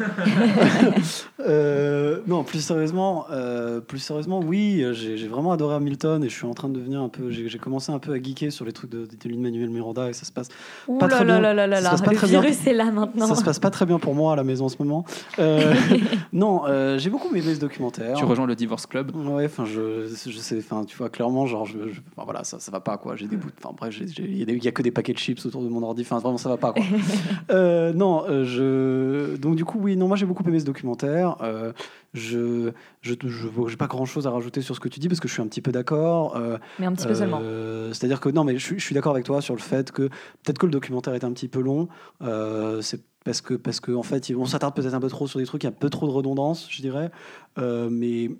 Euh, 1.40 2.20
non, 2.28 2.44
plus 2.44 2.60
sérieusement, 2.62 3.26
euh, 3.32 3.80
plus 3.80 4.00
sérieusement, 4.00 4.40
oui, 4.44 4.84
j'ai 4.94 5.18
j'ai 5.18 5.28
vraiment 5.28 5.52
adoré 5.52 5.76
Hamilton 5.76 6.24
et 6.24 6.30
je 6.30 6.34
suis 6.34 6.46
en 6.48 6.54
train 6.54 6.68
de 6.68 6.74
devenir 6.78 7.02
un 7.02 7.10
peu. 7.10 7.30
J'ai 7.30 7.48
j'ai 7.48 7.60
commencé 7.60 7.92
un 7.92 8.00
peu 8.00 8.12
à 8.14 8.16
geeker 8.22 8.52
sur 8.52 8.66
les 8.66 8.72
trucs 8.74 8.90
de, 8.92 9.06
de 9.06 9.68
Miranda 9.68 10.10
et 10.10 10.14
ça 10.14 10.26
se 10.26 10.32
passe 10.32 10.50
Ouh 10.88 10.98
pas 10.98 11.08
là 11.08 11.16
très 11.16 11.26
là 11.26 11.34
bien. 11.40 11.42
là 11.42 11.54
là 11.54 11.68
là 11.68 11.76
Ça 11.78 11.82
se 11.82 11.84
là, 11.84 11.90
passe 11.92 12.02
pas 12.02 12.12
le 12.12 12.18
très 12.18 12.28
bien. 12.28 12.42
virus 12.42 12.68
est 12.68 12.74
là 12.74 12.92
maintenant. 12.92 13.28
Ça 13.28 13.36
se 13.36 13.44
passe 13.44 13.60
pas 13.60 13.70
très 13.70 13.86
bien 13.86 14.00
pour 14.00 14.16
moi 14.16 14.34
à 14.34 14.36
la 14.36 14.44
maison 14.44 14.66
en 14.66 14.70
ce 14.70 14.78
moment. 14.80 15.06
Euh, 15.40 15.74
non, 16.34 16.64
euh, 16.66 16.98
j'ai 16.98 17.10
beaucoup 17.10 17.34
aimé 17.36 17.54
ce 17.54 17.60
documentaire. 17.60 18.18
tu 18.18 18.26
rejoins 18.26 18.48
le 18.48 18.56
Divorce 18.56 18.86
Club? 18.88 19.16
Ouais, 19.16 19.46
enfin, 19.46 19.66
je, 19.66 20.08
je 20.08 20.38
sais, 20.38 20.58
enfin, 20.58 20.84
tu 20.86 20.98
vois, 20.98 21.10
clairement, 21.10 21.46
genre, 21.46 21.66
je, 21.66 21.78
je- 21.92 22.02
enfin, 22.16 22.24
voilà, 22.26 22.44
ça, 22.44 22.60
ça 22.60 22.72
va 22.72 22.80
pas, 22.80 22.98
quoi. 22.98 23.16
J'ai 23.16 23.28
des 23.28 23.38
bouts, 23.38 23.50
enfin, 23.64 23.74
bref, 23.78 23.98
il 24.18 24.64
y, 24.64 24.68
a 24.68 24.72
que 24.72 24.82
des 24.82 24.92
paquets 24.92 25.14
de 25.14 25.18
chips 25.18 25.46
autour 25.46 25.62
de 25.62 25.70
mon 25.70 25.82
ordi, 25.84 26.02
enfin, 26.02 26.20
vraiment, 26.20 26.38
ça 26.38 26.50
va 26.50 26.58
pas, 26.58 26.74
quoi. 26.74 26.84
Euh, 27.50 27.94
non, 27.94 28.26
euh, 28.28 28.44
je, 28.44 29.38
donc, 29.38 29.56
du 29.56 29.64
coup, 29.64 29.80
oui, 29.80 29.96
non, 29.96 30.08
moi, 30.08 30.18
j'ai 30.18 30.26
beaucoup 30.26 30.44
aimé 30.48 30.60
ce 30.60 30.66
documentaire. 30.66 31.38
Euh, 31.42 31.72
je, 32.14 32.72
je, 33.02 33.14
j'ai 33.68 33.78
pas 33.78 33.88
grand 33.88 34.06
chose 34.06 34.28
à 34.28 34.32
rajouter 34.32 34.62
sur 34.62 34.76
ce 34.76 34.80
que 34.80 34.90
tu 34.90 35.00
dis 35.00 35.08
parce 35.08 35.20
que 35.20 35.28
je 35.28 35.34
suis 35.34 35.42
un 35.42 35.48
petit 35.48 35.62
peu 35.62 35.72
d'accord. 35.72 36.36
Euh, 36.36 36.58
Mais 36.80 36.86
un 36.86 36.94
petit 36.94 37.08
peu 37.08 37.16
seulement. 37.16 37.42
C'est-à-dire 37.94 38.20
que, 38.20 38.30
non, 38.30 38.44
mais 38.44 38.58
je, 38.58 38.66
suis- 38.66 38.80
je 38.80 38.84
suis 38.84 38.96
d'accord 38.96 39.14
avec 39.14 39.26
toi 39.26 39.42
sur 39.42 39.56
le 39.56 39.62
fait 39.62 39.92
que 39.92 40.04
peut-être 40.44 40.58
que 40.58 40.66
le 40.66 40.72
documentaire 40.72 41.14
est 41.14 41.24
un 41.24 41.32
petit 41.32 41.48
peu 41.48 41.62
long. 41.62 41.88
C'est 42.82 43.02
parce 43.28 43.42
que, 43.42 43.56
parce 43.56 43.82
que, 43.82 43.92
en 43.92 44.04
fait, 44.04 44.32
on 44.38 44.46
s'attarde 44.46 44.74
peut-être 44.74 44.94
un 44.94 45.02
peu 45.02 45.10
trop 45.10 45.28
sur 45.28 45.38
des 45.40 45.46
trucs, 45.46 45.64
il 45.64 45.66
y 45.66 45.70
a 45.70 45.72
un 45.72 45.74
peu 45.78 45.90
trop 45.90 46.08
de 46.08 46.12
redondance, 46.14 46.68
je 46.70 46.82
dirais. 46.82 47.12
Euh, 47.58 47.90
mais 47.92 48.32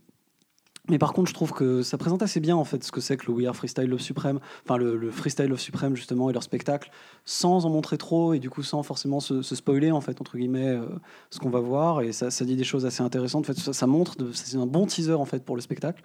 mais 0.90 0.98
par 0.98 1.14
contre, 1.14 1.30
je 1.30 1.34
trouve 1.34 1.52
que 1.52 1.82
ça 1.82 1.98
présente 1.98 2.22
assez 2.24 2.40
bien 2.40 2.56
en 2.56 2.64
fait 2.64 2.84
ce 2.84 2.92
que 2.92 3.02
c'est 3.02 3.18
que 3.18 3.28
le 3.28 3.34
We 3.34 3.48
Are 3.48 3.56
Freestyle 3.56 3.90
Love 3.90 4.00
Supreme, 4.00 4.40
enfin 4.64 4.78
le, 4.78 4.96
le 4.96 5.12
Freestyle 5.12 5.48
Love 5.48 5.60
Supreme 5.60 5.96
justement 5.96 6.30
et 6.30 6.34
leur 6.34 6.44
spectacle, 6.44 6.92
sans 7.26 7.66
en 7.66 7.70
montrer 7.70 7.98
trop 7.98 8.34
et 8.34 8.40
du 8.40 8.50
coup 8.50 8.64
sans 8.64 8.84
forcément 8.84 9.20
se, 9.20 9.42
spoiler 9.42 9.92
en 9.92 10.00
fait 10.02 10.22
entre 10.22 10.38
guillemets 10.38 10.70
euh, 10.70 10.86
ce 11.30 11.40
qu'on 11.40 11.50
va 11.50 11.60
voir 11.60 12.02
et 12.02 12.14
ça, 12.14 12.30
dit 12.46 12.56
des 12.56 12.64
choses 12.64 12.86
assez 12.86 13.04
intéressantes. 13.04 13.50
En 13.50 13.54
fait, 13.54 13.74
ça, 13.74 13.88
montre, 13.88 14.16
c'est 14.32 14.58
un 14.58 14.66
bon 14.66 14.86
teaser 14.86 15.14
en 15.14 15.26
fait 15.26 15.44
pour 15.44 15.56
le 15.56 15.62
spectacle. 15.62 16.02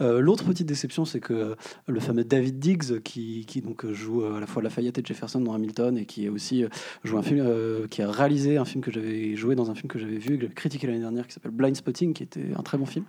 Euh, 0.00 0.20
L'autre 0.20 0.44
petite 0.44 0.66
déception, 0.66 1.04
c'est 1.04 1.20
que 1.20 1.54
le 1.86 2.00
fameux 2.00 2.24
David 2.24 2.58
Diggs 2.58 3.00
qui, 3.02 3.46
qui 3.46 3.60
donc 3.60 3.86
joue 3.92 4.22
euh, 4.22 4.36
à 4.36 4.40
la 4.40 4.46
fois 4.46 4.62
Lafayette 4.62 4.98
et 4.98 5.02
Jefferson 5.04 5.40
dans 5.40 5.54
Hamilton 5.54 5.96
et 5.96 6.06
qui 6.06 6.26
est 6.26 6.28
aussi 6.28 6.64
joue 7.04 7.18
un 7.18 7.22
film, 7.22 7.88
qui 7.88 8.02
a 8.02 8.10
réalisé 8.10 8.56
un 8.56 8.64
film 8.64 8.82
que 8.82 8.90
j'avais 8.90 9.36
joué 9.36 9.54
dans 9.54 9.70
un 9.70 9.74
film 9.74 9.88
que 9.88 9.98
j'avais 9.98 10.18
vu, 10.18 10.36
que 10.36 10.42
j'avais 10.42 10.54
critiqué 10.54 10.86
l'année 10.86 11.00
dernière, 11.00 11.26
qui 11.26 11.34
s'appelle 11.34 11.52
Blind 11.52 11.76
Spotting, 11.76 12.14
qui 12.14 12.22
était 12.22 12.52
un 12.56 12.62
très 12.62 12.78
bon 12.78 12.86
film. 12.86 13.04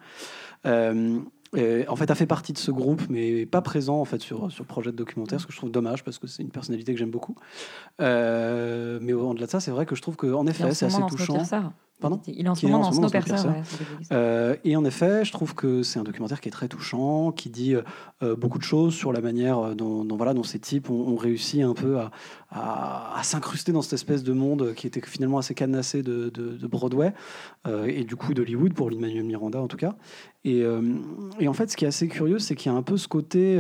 Euh, 0.66 1.20
et 1.55 1.88
en 1.88 1.95
fait, 1.95 2.11
a 2.11 2.16
fait 2.16 2.26
partie 2.26 2.53
de 2.53 2.57
ce 2.57 2.72
groupe, 2.72 3.03
mais 3.09 3.45
pas 3.45 3.61
présent 3.61 3.99
en 3.99 4.05
fait 4.05 4.20
sur 4.20 4.51
sur 4.51 4.63
le 4.63 4.68
projet 4.68 4.91
de 4.91 4.97
documentaire, 4.97 5.39
ce 5.39 5.45
que 5.45 5.53
je 5.53 5.57
trouve 5.57 5.72
dommage 5.72 6.03
parce 6.03 6.18
que 6.20 6.28
c'est 6.28 6.43
une 6.43 6.49
personnalité 6.49 6.93
que 6.93 6.99
j'aime 6.99 7.11
beaucoup. 7.11 7.36
Euh, 8.01 8.99
mais 9.01 9.13
au-delà 9.13 9.45
de 9.45 9.51
ça, 9.51 9.59
c'est 9.59 9.72
vrai 9.72 9.86
que 9.86 9.95
je 9.95 10.01
trouve 10.01 10.16
que 10.16 10.28
en 10.28 10.47
effet, 10.47 10.63
c'est 10.74 10.89
ce 10.89 10.97
assez 10.97 11.05
touchant. 11.07 11.43
Pardon 12.02 12.22
Il 12.28 12.46
est 12.46 12.50
en 12.50 12.56
ce 12.56 12.66
moment 12.66 12.80
en 12.80 12.82
dans 12.82 12.91
ce 12.91 12.96
moment 12.96 13.08
dans 13.08 13.20
Snowpiercer. 13.20 13.48
Ouais, 13.48 13.62
c'est 13.64 14.14
Euh, 14.14 14.56
et 14.66 14.76
en 14.76 14.84
effet, 14.84 15.24
je 15.24 15.32
trouve 15.32 15.56
que 15.56 15.82
c'est 15.82 15.98
un 15.98 16.04
documentaire 16.04 16.41
qui 16.41 16.50
est 16.50 16.52
très 16.52 16.68
touchant, 16.68 17.32
qui 17.32 17.50
dit 17.50 17.74
euh, 18.22 18.36
beaucoup 18.36 18.58
de 18.58 18.64
choses 18.64 18.93
sur 18.93 19.14
la 19.14 19.22
manière 19.22 19.60
euh, 19.60 19.76
dont, 19.76 20.04
dont, 20.04 20.18
voilà, 20.18 20.34
dont 20.34 20.43
ces 20.43 20.60
types 20.60 20.89
ont, 20.89 21.08
ont 21.08 21.16
réussi 21.16 21.62
un 21.62 21.74
peu 21.74 22.00
à, 22.00 22.12
à, 22.50 23.18
à 23.18 23.24
s'incruster 23.24 23.72
dans 23.72 23.82
cette 23.82 23.93
espèce 23.93 24.24
de 24.24 24.34
monde 24.34 24.74
qui 24.76 24.88
était 24.88 25.02
finalement 25.02 25.38
assez 25.38 25.54
cadenassé 25.54 26.04
de, 26.04 26.30
de, 26.30 26.58
de 26.58 26.68
Broadway 26.68 27.14
euh, 27.66 27.86
et 27.86 28.04
du 28.04 28.16
coup 28.16 28.34
d'Hollywood 28.34 28.74
pour 28.74 28.89
Lin-Manuel 28.89 29.24
Miranda 29.24 29.62
en 29.62 29.68
tout 29.68 29.78
cas. 29.78 29.96
Et, 30.43 30.62
euh, 30.62 30.82
et 31.39 31.48
en 31.48 31.54
fait, 31.54 31.72
ce 31.72 31.78
qui 31.78 31.86
est 31.86 31.88
assez 31.88 32.08
curieux, 32.08 32.39
c'est 32.39 32.56
qu'il 32.56 32.72
y 32.72 32.76
a 32.76 32.78
un 32.78 32.84
peu 32.84 32.98
ce 32.98 33.08
côté, 33.08 33.60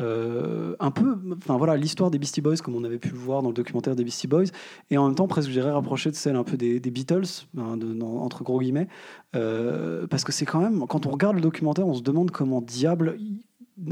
euh, 0.00 0.74
un 0.80 0.90
peu, 0.90 1.16
enfin 1.36 1.56
voilà, 1.56 1.76
l'histoire 1.76 2.10
des 2.10 2.18
Beastie 2.18 2.40
Boys, 2.40 2.56
comme 2.56 2.74
on 2.74 2.84
avait 2.84 2.98
pu 2.98 3.10
le 3.10 3.16
voir 3.16 3.42
dans 3.42 3.50
le 3.50 3.54
documentaire 3.54 3.94
des 3.94 4.04
Beastie 4.04 4.26
Boys, 4.26 4.46
et 4.90 4.98
en 4.98 5.06
même 5.06 5.14
temps, 5.14 5.28
presque, 5.28 5.48
je 5.48 5.54
dirais, 5.54 5.70
rapproché 5.70 6.10
de 6.10 6.16
celle 6.16 6.36
un 6.36 6.44
peu 6.44 6.56
des, 6.56 6.80
Beatles, 6.80 7.46
hein, 7.58 7.78
entre 8.02 8.42
gros 8.42 8.60
guillemets, 8.60 8.88
euh, 9.36 10.06
parce 10.06 10.24
que 10.24 10.32
c'est 10.32 10.46
quand 10.46 10.60
même, 10.60 10.86
quand 10.88 11.06
on 11.06 11.10
regarde 11.10 11.36
le 11.36 11.42
documentaire, 11.42 11.86
on 11.86 11.94
se 11.94 12.02
demande 12.02 12.30
comment 12.30 12.60
diable. 12.60 13.18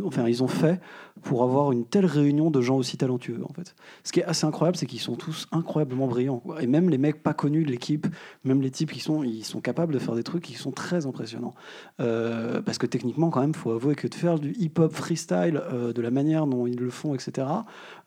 Enfin, 0.04 0.28
ils 0.28 0.44
ont 0.44 0.48
fait 0.48 0.80
pour 1.22 1.42
avoir 1.42 1.72
une 1.72 1.84
telle 1.84 2.06
réunion 2.06 2.50
de 2.50 2.60
gens 2.60 2.76
aussi 2.76 2.96
talentueux, 2.96 3.40
en 3.48 3.52
fait. 3.52 3.74
Ce 4.04 4.12
qui 4.12 4.20
est 4.20 4.24
assez 4.24 4.46
incroyable, 4.46 4.76
c'est 4.76 4.86
qu'ils 4.86 5.00
sont 5.00 5.16
tous 5.16 5.48
incroyablement 5.50 6.06
brillants. 6.06 6.42
Et 6.60 6.68
même 6.68 6.88
les 6.88 6.98
mecs 6.98 7.22
pas 7.22 7.34
connus 7.34 7.64
de 7.64 7.70
l'équipe, 7.70 8.06
même 8.44 8.62
les 8.62 8.70
types 8.70 8.92
qui 8.92 9.00
sont, 9.00 9.24
ils 9.24 9.44
sont 9.44 9.60
capables 9.60 9.92
de 9.92 9.98
faire 9.98 10.14
des 10.14 10.22
trucs 10.22 10.44
qui 10.44 10.54
sont 10.54 10.70
très 10.70 11.06
impressionnants. 11.06 11.54
Euh, 12.00 12.62
parce 12.62 12.78
que 12.78 12.86
techniquement, 12.86 13.30
quand 13.30 13.40
même, 13.40 13.54
faut 13.54 13.72
avouer 13.72 13.96
que 13.96 14.06
de 14.06 14.14
faire 14.14 14.38
du 14.38 14.52
hip-hop 14.52 14.92
freestyle 14.92 15.60
euh, 15.72 15.92
de 15.92 16.00
la 16.00 16.10
manière 16.10 16.46
dont 16.46 16.66
ils 16.66 16.78
le 16.78 16.90
font, 16.90 17.14
etc., 17.14 17.48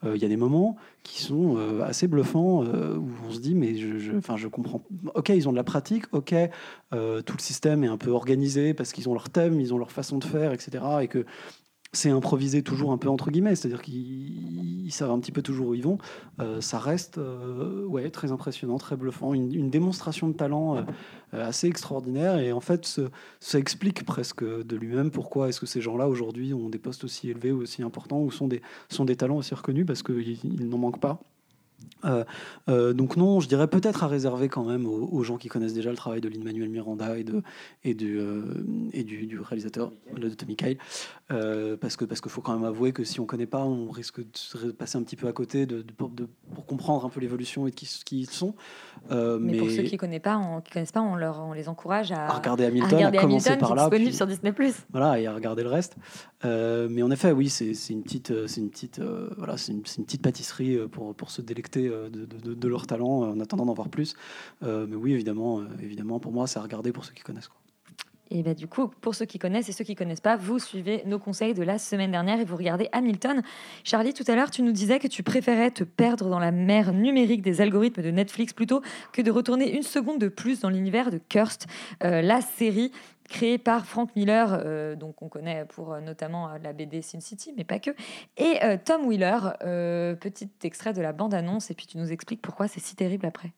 euh, 0.05 0.15
il 0.15 0.21
y 0.21 0.26
a 0.26 0.30
des 0.30 0.38
moments 0.38 0.78
qui 1.03 1.21
sont 1.21 1.57
assez 1.84 2.07
bluffants 2.07 2.63
où 2.63 3.09
on 3.28 3.32
se 3.32 3.39
dit, 3.39 3.53
mais 3.53 3.76
je, 3.76 3.99
je, 3.99 4.47
comprends. 4.47 4.82
Ok, 5.13 5.30
ils 5.30 5.47
ont 5.47 5.51
de 5.51 5.55
la 5.55 5.63
pratique, 5.63 6.05
ok, 6.13 6.34
tout 6.89 7.38
le 7.38 7.41
système 7.41 7.84
est 7.84 7.88
un 7.88 7.97
peu 7.97 8.09
organisé 8.09 8.73
parce 8.73 8.91
qu'ils 8.91 9.07
ont 9.07 9.13
leur 9.13 9.30
thème, 9.30 9.59
ils 9.61 9.71
ont 9.71 9.78
leur 9.78 9.91
façon 9.91 10.17
de 10.17 10.23
faire, 10.23 10.51
etc., 10.51 10.84
et 11.01 11.07
que 11.07 11.23
c'est 11.95 12.09
improvisé 12.09 12.61
toujours 12.61 12.91
un 12.91 12.97
peu 12.97 13.09
entre 13.09 13.31
guillemets, 13.31 13.55
c'est-à-dire 13.55 13.81
qu'ils 13.81 14.85
ils 14.85 14.91
savent 14.91 15.11
un 15.11 15.19
petit 15.19 15.31
peu 15.31 15.41
toujours 15.41 15.69
où 15.69 15.73
ils 15.73 15.83
vont. 15.83 15.97
Euh, 16.39 16.61
ça 16.61 16.77
reste 16.77 17.17
euh, 17.17 17.85
ouais, 17.85 18.09
très 18.11 18.31
impressionnant, 18.31 18.77
très 18.77 18.95
bluffant, 18.95 19.33
une, 19.33 19.69
démonstration 19.69 20.27
de 20.27 20.33
talent 20.33 20.77
euh, 20.77 20.83
assez 21.33 21.67
extraordinaire. 21.67 22.37
Et 22.37 22.51
en 22.51 22.59
fait, 22.59 23.01
ça 23.39 23.59
explique 23.59 24.05
presque 24.05 24.43
de 24.43 24.75
lui-même 24.75 25.09
pourquoi 25.09 25.49
est-ce 25.49 25.59
que 25.59 25.65
ces 25.65 25.81
gens-là 25.81 26.07
aujourd'hui 26.07 26.53
ont 26.53 26.69
des 26.69 26.77
postes 26.77 27.03
aussi 27.03 27.29
élevés 27.29 27.51
aussi 27.51 27.81
importants 27.81 28.21
ou 28.21 28.31
sont 28.31 28.47
des, 28.47 28.61
sont 28.89 29.05
des 29.05 29.15
talents 29.15 29.37
aussi 29.37 29.55
reconnus 29.55 29.85
parce 29.85 30.03
qu'ils 30.03 30.37
ils 30.43 30.69
n'en 30.69 30.77
manquent 30.77 31.01
pas. 31.01 31.19
Euh, 32.05 32.23
euh, 32.69 32.93
donc 32.93 33.17
non, 33.17 33.39
je 33.39 33.47
dirais 33.47 33.67
peut-être 33.67 34.03
à 34.03 34.07
réserver 34.07 34.49
quand 34.49 34.63
même 34.65 34.86
aux, 34.86 35.07
aux 35.11 35.23
gens 35.23 35.38
qui 35.38 35.47
connaissent 35.47 35.73
déjà 35.73 35.89
le 35.89 35.95
travail 35.97 36.21
de 36.21 36.29
Lin-Manuel 36.29 36.69
Miranda 36.69 37.17
et, 37.17 37.23
de, 37.23 37.41
et, 37.83 37.93
du, 37.93 38.19
euh, 38.19 38.41
et 38.93 39.03
du, 39.03 39.25
du 39.25 39.39
réalisateur, 39.39 39.91
de 40.15 40.29
Tommy 40.29 40.55
euh, 41.31 41.75
parce 41.77 41.95
que 41.95 42.05
parce 42.05 42.21
qu'il 42.21 42.31
faut 42.31 42.41
quand 42.41 42.53
même 42.53 42.63
avouer 42.65 42.91
que 42.91 43.03
si 43.03 43.19
on 43.19 43.25
connaît 43.25 43.45
pas, 43.45 43.63
on 43.65 43.89
risque 43.89 44.19
de 44.21 44.27
se 44.33 44.57
passer 44.67 44.97
un 44.97 45.03
petit 45.03 45.15
peu 45.15 45.27
à 45.27 45.33
côté 45.33 45.65
de, 45.65 45.81
de- 45.81 45.91
pour, 45.91 46.09
de- 46.09 46.27
pour 46.53 46.65
comprendre 46.65 47.05
un 47.05 47.09
peu 47.09 47.19
l'évolution 47.19 47.67
et 47.67 47.71
de 47.71 47.75
qui, 47.75 47.88
qui 48.05 48.19
ils 48.21 48.29
sont. 48.29 48.53
Mais, 49.09 49.57
pour 49.57 49.69
ceux 49.69 49.83
qui 49.83 49.93
ne 49.93 49.97
connaissent 49.99 50.21
pas, 50.21 50.38
on, 50.38 50.61
qui 50.61 50.71
connaissent 50.71 50.91
pas, 50.91 51.01
on, 51.01 51.15
leur, 51.15 51.39
on 51.41 51.53
les 51.53 51.67
encourage 51.69 52.11
à, 52.11 52.27
À 52.27 52.33
regarder 52.38 52.65
Hamilton, 52.65 52.93
à 52.93 52.95
regarder 52.97 53.17
commencer 53.19 53.49
Hamilton, 53.49 53.59
par 53.67 53.75
là, 53.75 53.83
disponible 53.83 54.09
puis- 54.09 54.15
sur 54.17 54.27
Disney+. 54.27 54.53
Voilà, 54.91 55.19
et 55.19 55.27
à 55.27 55.33
regarder 55.33 55.63
le 55.63 55.69
reste. 55.69 55.95
Mais 56.43 57.01
en 57.03 57.11
effet, 57.11 57.31
oui, 57.31 57.49
c'est 57.49 57.73
une 57.89 58.03
petite, 58.03 58.47
c'est 58.47 58.61
une 58.61 58.69
petite, 58.69 59.01
voilà, 59.38 59.57
c'est 59.57 59.71
une, 59.71 59.83
une 59.97 60.05
petite 60.05 60.21
pâtisserie 60.21 60.77
pour, 60.91 61.13
pour 61.15 61.31
se 61.31 61.41
délecter 61.41 61.74
euh, 61.78 62.09
de, 62.09 62.67
leur 62.67 62.88
talent 62.88 63.23
euh, 63.23 63.34
en 63.34 63.39
attendant 63.39 63.65
d'en 63.65 63.73
voir 63.73 63.89
plus. 63.89 64.15
Euh, 64.63 64.86
mais 64.89 64.95
oui, 64.95 65.13
évidemment, 65.13 65.61
évidemment, 65.82 66.19
pour 66.19 66.32
moi, 66.32 66.47
c'est 66.47 66.59
à 66.59 66.61
regarder 66.61 66.91
pour 66.91 67.05
ceux 67.05 67.13
qui 67.13 67.23
connaissent. 67.23 67.47
quoi. 67.47 67.59
Et 68.32 68.41
bah, 68.41 68.53
du 68.53 68.67
coup, 68.67 68.88
pour 69.01 69.13
ceux 69.13 69.26
qui 69.26 69.38
connaissent 69.38 69.69
et 69.69 69.71
ceux 69.71 69.84
qui 69.84 69.95
connaissent 69.95 70.21
pas, 70.21 70.36
vous 70.36 70.57
suivez 70.57 71.03
nos 71.05 71.19
conseils 71.19 71.53
de 71.53 71.61
la 71.63 71.78
semaine 71.78 72.11
dernière 72.11 72.39
et 72.39 72.45
vous 72.45 72.55
regardez 72.55 72.89
Hamilton. 72.91 73.43
Charlie, 73.84 74.13
tout 74.13 74.23
à 74.28 74.36
l'heure, 74.36 74.49
tu 74.49 74.63
nous 74.63 74.71
disais 74.71 74.99
que 74.99 75.07
tu 75.07 75.21
préférais 75.21 75.69
te 75.69 75.84
perdre 75.84 76.30
dans 76.30 76.39
la 76.39 76.51
mer 76.51 76.91
numérique 76.91 77.43
des 77.43 77.61
algorithmes 77.61 78.01
de 78.01 78.09
Netflix 78.09 78.53
plutôt 78.53 78.82
que 79.13 79.21
de 79.21 79.30
retourner 79.30 79.76
une 79.76 79.84
seconde 79.84 80.19
de 80.19 80.28
plus 80.28 80.61
dans 80.61 80.69
l'univers 80.69 81.11
de 81.11 81.19
euh, 82.03 82.21
la 82.21 82.41
série 82.41 82.91
créée 83.30 83.57
par 83.57 83.86
Frank 83.86 84.15
Miller, 84.15 84.49
euh, 84.51 84.95
donc 84.95 85.21
on 85.21 85.30
connaît 85.30 85.65
pour 85.65 85.93
euh, 85.93 85.99
notamment 85.99 86.49
euh, 86.49 86.57
la 86.61 86.73
BD 86.73 87.01
Sin 87.01 87.19
City, 87.19 87.53
mais 87.57 87.63
pas 87.63 87.80
que, 87.80 87.91
et 88.38 88.63
euh, 88.63 88.78
Tom 88.84 89.05
Wheeler, 89.05 89.39
petit 90.19 90.49
extrait 90.63 90.93
de 90.93 91.01
la 91.01 91.13
bande-annonce, 91.13 91.71
et 91.71 91.73
puis 91.73 91.88
tu 91.88 91.97
nous 91.97 92.11
expliques 92.11 92.41
pourquoi 92.41 92.67
c'est 92.67 92.80
si 92.80 92.95
terrible 92.95 93.26
après. 93.26 93.51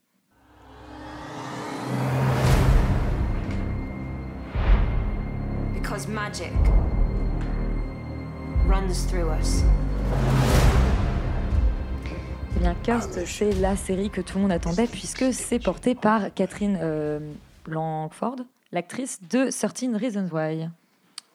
Because 5.74 6.07
magic 6.07 6.51
runs 8.68 9.07
through 9.09 9.30
us. 9.39 9.63
Eh 12.55 12.59
bien, 12.59 12.76
Cursed, 12.84 13.26
c'est 13.26 13.53
la 13.53 13.76
série 13.76 14.09
que 14.09 14.22
tout 14.22 14.38
le 14.38 14.43
monde 14.43 14.51
attendait 14.51 14.88
puisque 14.88 15.32
c'est 15.32 15.59
porté 15.59 15.93
par 15.93 16.34
Catherine 16.34 16.80
Langford, 17.68 18.38
l'actrice 18.72 19.20
de 19.30 19.49
13 19.49 19.95
Reasons 19.95 20.30
Why. 20.32 20.70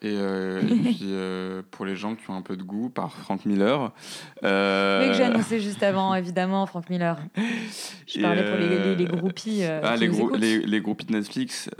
Et, 0.04 0.16
euh, 0.16 0.60
et 0.62 0.64
puis, 0.66 0.98
euh, 1.04 1.62
pour 1.70 1.84
les 1.86 1.94
gens 1.94 2.16
qui 2.16 2.28
ont 2.28 2.34
un 2.34 2.42
peu 2.42 2.56
de 2.56 2.62
goût, 2.64 2.88
par 2.88 3.12
Frank 3.12 3.46
Miller. 3.46 3.92
Euh, 4.42 5.00
Mais 5.00 5.08
que 5.12 5.14
j'ai 5.14 5.22
annoncé 5.22 5.60
juste 5.60 5.82
avant, 5.84 6.12
évidemment, 6.16 6.66
Frank 6.66 6.90
Miller. 6.90 7.18
Je 8.08 8.18
Et, 8.18 8.22
parlais 8.22 8.42
pour 8.50 8.58
les, 8.58 8.68
les, 8.68 8.96
les 8.96 9.04
euh, 9.04 9.16
groupies. 9.16 9.62
ah, 9.64 9.94
les, 9.96 10.08
grou- 10.08 10.32
groupies 10.80 11.06
de 11.06 11.12
Netflix. 11.12 11.70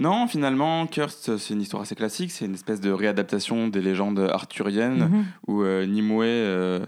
Non, 0.00 0.26
finalement, 0.26 0.86
Cursed, 0.86 1.36
c'est 1.36 1.52
une 1.54 1.60
histoire 1.60 1.82
assez 1.82 1.94
classique. 1.94 2.30
C'est 2.32 2.46
une 2.46 2.54
espèce 2.54 2.80
de 2.80 2.90
réadaptation 2.90 3.68
des 3.68 3.82
légendes 3.82 4.18
arthuriennes 4.32 5.08
Mhm. 5.10 5.24
où 5.46 5.62
euh, 5.62 5.84
Nimue, 5.86 6.86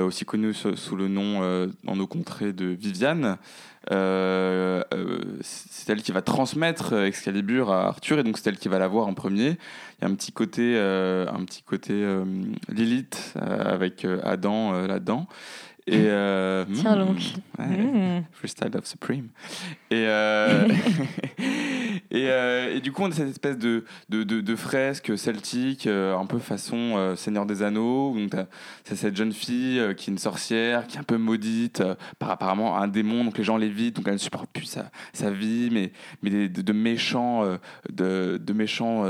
aussi 0.00 0.24
connu 0.24 0.54
sous 0.54 0.96
le 0.96 1.08
nom 1.08 1.42
euh, 1.42 1.68
dans 1.84 1.96
nos 1.96 2.06
contrées 2.06 2.52
de 2.52 2.66
Viviane, 2.66 3.36
euh, 3.90 4.82
euh, 4.94 5.18
c'est 5.42 5.90
elle 5.92 6.02
qui 6.02 6.12
va 6.12 6.22
transmettre 6.22 6.92
euh, 6.92 7.06
Excalibur 7.06 7.72
à 7.72 7.88
Arthur 7.88 8.18
et 8.18 8.22
donc 8.22 8.38
c'est 8.38 8.48
elle 8.48 8.58
qui 8.58 8.68
va 8.68 8.78
l'avoir 8.78 9.08
en 9.08 9.14
premier. 9.14 9.58
Il 9.98 10.02
y 10.02 10.04
a 10.04 10.08
un 10.08 10.14
petit 10.14 10.32
côté, 10.32 10.74
euh, 10.76 11.26
un 11.28 11.44
petit 11.44 11.62
côté 11.62 11.92
euh, 11.92 12.24
Lilith 12.68 13.34
euh, 13.36 13.74
avec 13.74 14.04
euh, 14.04 14.20
Adam 14.24 14.72
euh, 14.72 14.86
là-dedans. 14.86 15.26
Et 15.88 15.96
euh, 15.96 16.64
Tiens 16.74 16.94
hmm, 16.94 17.06
donc. 17.06 17.18
ouais, 17.58 17.66
Hmm. 17.66 18.22
Freestyle 18.32 18.76
of 18.76 18.86
Supreme. 18.86 19.28
Et, 19.90 20.04
euh, 20.06 20.68
et, 22.12 22.28
euh, 22.28 22.76
et 22.76 22.80
du 22.80 22.92
coup, 22.92 23.02
on 23.02 23.10
a 23.10 23.12
cette 23.12 23.30
espèce 23.30 23.56
de, 23.56 23.84
fresque 24.54 25.16
celtique, 25.16 25.86
euh, 25.86 26.14
un 26.14 26.26
peu 26.26 26.38
façon 26.38 26.76
euh, 26.96 27.16
Seigneur 27.16 27.46
des 27.46 27.62
Anneaux. 27.62 28.14
C'est 28.84 28.96
cette 28.96 29.16
jeune 29.16 29.32
fille 29.32 29.80
qui 29.96 30.10
est 30.10 30.12
une 30.12 30.18
sorcière, 30.18 30.86
qui 30.86 30.98
est 30.98 31.00
un 31.00 31.04
peu 31.04 31.16
maudite 31.16 31.82
par 32.18 32.30
apparemment 32.30 32.76
un 32.76 32.86
démon. 32.86 33.24
Donc, 33.24 33.38
les 33.38 33.44
gens 33.44 33.56
l'évitent, 33.56 33.96
donc 33.96 34.06
elle 34.08 34.14
ne 34.14 34.18
supporte 34.18 34.50
plus 34.52 34.78
sa, 35.12 35.30
vie. 35.30 35.70
Mais, 35.72 35.92
mais 36.22 36.28
des- 36.28 36.48
de, 36.50 36.72
méchants, 36.74 37.58
de, 37.90 38.52
méchants 38.52 39.04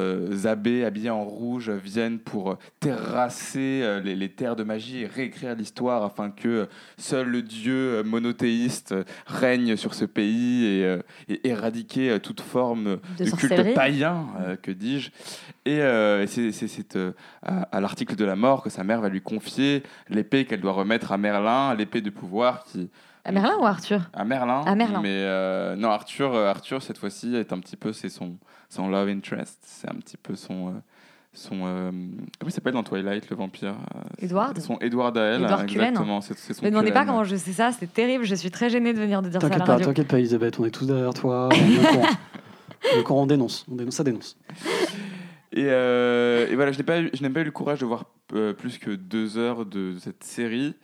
abbés 0.45 0.85
habillés 0.85 1.11
en 1.11 1.25
rouge 1.25 1.71
viennent 1.71 2.21
pour 2.21 2.57
terrasser 2.79 4.01
les, 4.05 4.29
terres 4.29 4.55
de 4.55 4.63
magie 4.63 5.01
et 5.01 5.07
réécrire 5.07 5.57
l'histoire 5.57 6.05
afin 6.05 6.31
que 6.31 6.69
seul 6.99 7.29
le 7.29 7.43
dieu 7.43 8.03
monothéiste 8.05 8.95
règne 9.27 9.77
sur 9.77 9.95
ce 9.95 10.05
pays 10.05 10.65
et, 10.67 10.99
et 11.29 11.49
éradiquer 11.49 12.19
toute 12.21 12.41
forme 12.41 12.92
De 13.19 13.31
culte 13.31 13.75
païen, 13.75 14.27
euh, 14.41 14.57
que 14.57 14.71
dis-je. 14.71 15.11
Et 15.65 15.81
euh, 15.81 16.27
c'est 16.27 16.53
c'est- 16.53 16.69
c'est, 16.69 16.97
euh, 16.97 17.13
à, 17.43 17.63
à 17.71 17.81
l'article 17.81 18.17
de 18.17 18.25
la 18.25 18.37
mort 18.37 18.63
que 18.63 18.71
sa 18.71 18.85
mère 18.85 19.01
va 19.01 19.09
lui 19.09 19.21
confier 19.21 19.83
l'épée 20.09 20.45
qu'elle 20.45 20.61
doit 20.61 20.73
remettre 20.73 21.13
à 21.13 21.19
Merlin, 21.19 21.75
l'épée 21.75 22.01
de 22.01 22.11
pouvoir 22.11 22.65
qui... 22.65 22.89
À 23.25 23.31
Merlin 23.31 23.55
ou 23.61 23.67
Arthur? 23.67 24.11
À 24.15 24.25
Merlin. 24.25 24.63
À 24.67 24.75
Merlin. 24.75 25.01
Mais 25.01 25.09
euh, 25.11 25.77
non, 25.77 25.91
Arthur, 25.91 26.35
Arthur 26.35 26.83
cette 26.83 26.99
fois-ci 26.99 27.37
est 27.37 27.53
un 27.53 27.59
petit 27.61 27.77
peu, 27.77 27.93
c'est 27.93 28.09
son, 28.09 28.37
son 28.69 28.89
love 28.89 29.09
interest, 29.09 29.59
c'est 29.63 29.89
un 29.89 29.95
petit 29.95 30.17
peu 30.17 30.35
son, 30.35 30.69
euh, 30.71 30.73
son, 31.33 31.61
euh, 31.65 31.91
comment 31.93 32.49
il 32.49 32.51
s'appelle 32.51 32.73
dans 32.73 32.83
Twilight 32.83 33.31
le 33.31 33.37
vampire 33.37 33.77
Edward 34.21 34.59
Son 34.61 34.77
Edward 34.81 35.17
à 35.17 35.23
elle, 35.23 35.45
Edward 35.45 35.67
Cullen. 35.67 35.89
exactement. 35.91 36.21
C'est, 36.21 36.37
c'est 36.37 36.53
son 36.53 36.65
Me 36.65 36.71
demandez 36.71 36.91
pas 36.91 37.05
comment 37.07 37.23
je 37.23 37.37
sais 37.37 37.53
ça, 37.53 37.71
c'est 37.71 37.93
terrible, 37.95 38.25
je 38.25 38.35
suis 38.35 38.51
très 38.51 38.69
gênée 38.71 38.93
de 38.93 38.99
venir 38.99 39.23
de 39.23 39.29
dire 39.29 39.41
ça 39.41 39.47
à 39.47 39.51
T'inquiète 39.51 39.61
la 39.61 39.67
pas, 39.67 39.73
radio. 39.75 39.87
t'inquiète 39.87 40.09
pas, 40.09 40.19
Elisabeth, 40.19 40.59
on 40.59 40.65
est 40.65 40.71
tous 40.73 40.87
derrière 40.87 41.15
toi. 41.15 41.49
Courant. 43.05 43.23
On 43.23 43.27
dénonce. 43.27 43.65
On 43.71 43.75
dénonce, 43.77 43.95
ça 43.95 44.05
dénonce. 44.05 44.37
Et, 45.55 45.67
euh, 45.67 46.47
et 46.49 46.55
voilà, 46.57 46.73
je 46.73 46.79
n'ai 46.79 46.85
pas, 46.85 47.01
eu- 47.01 47.11
je 47.13 47.23
n'ai 47.23 47.31
pas 47.31 47.41
eu 47.41 47.45
le 47.45 47.51
courage 47.51 47.81
de 47.81 47.87
voir 47.87 48.05
euh, 48.35 48.53
plus 48.55 48.79
que 48.79 48.91
deux 48.91 49.37
heures 49.39 49.67
de 49.67 49.97
cette 50.01 50.25
série. 50.25 50.75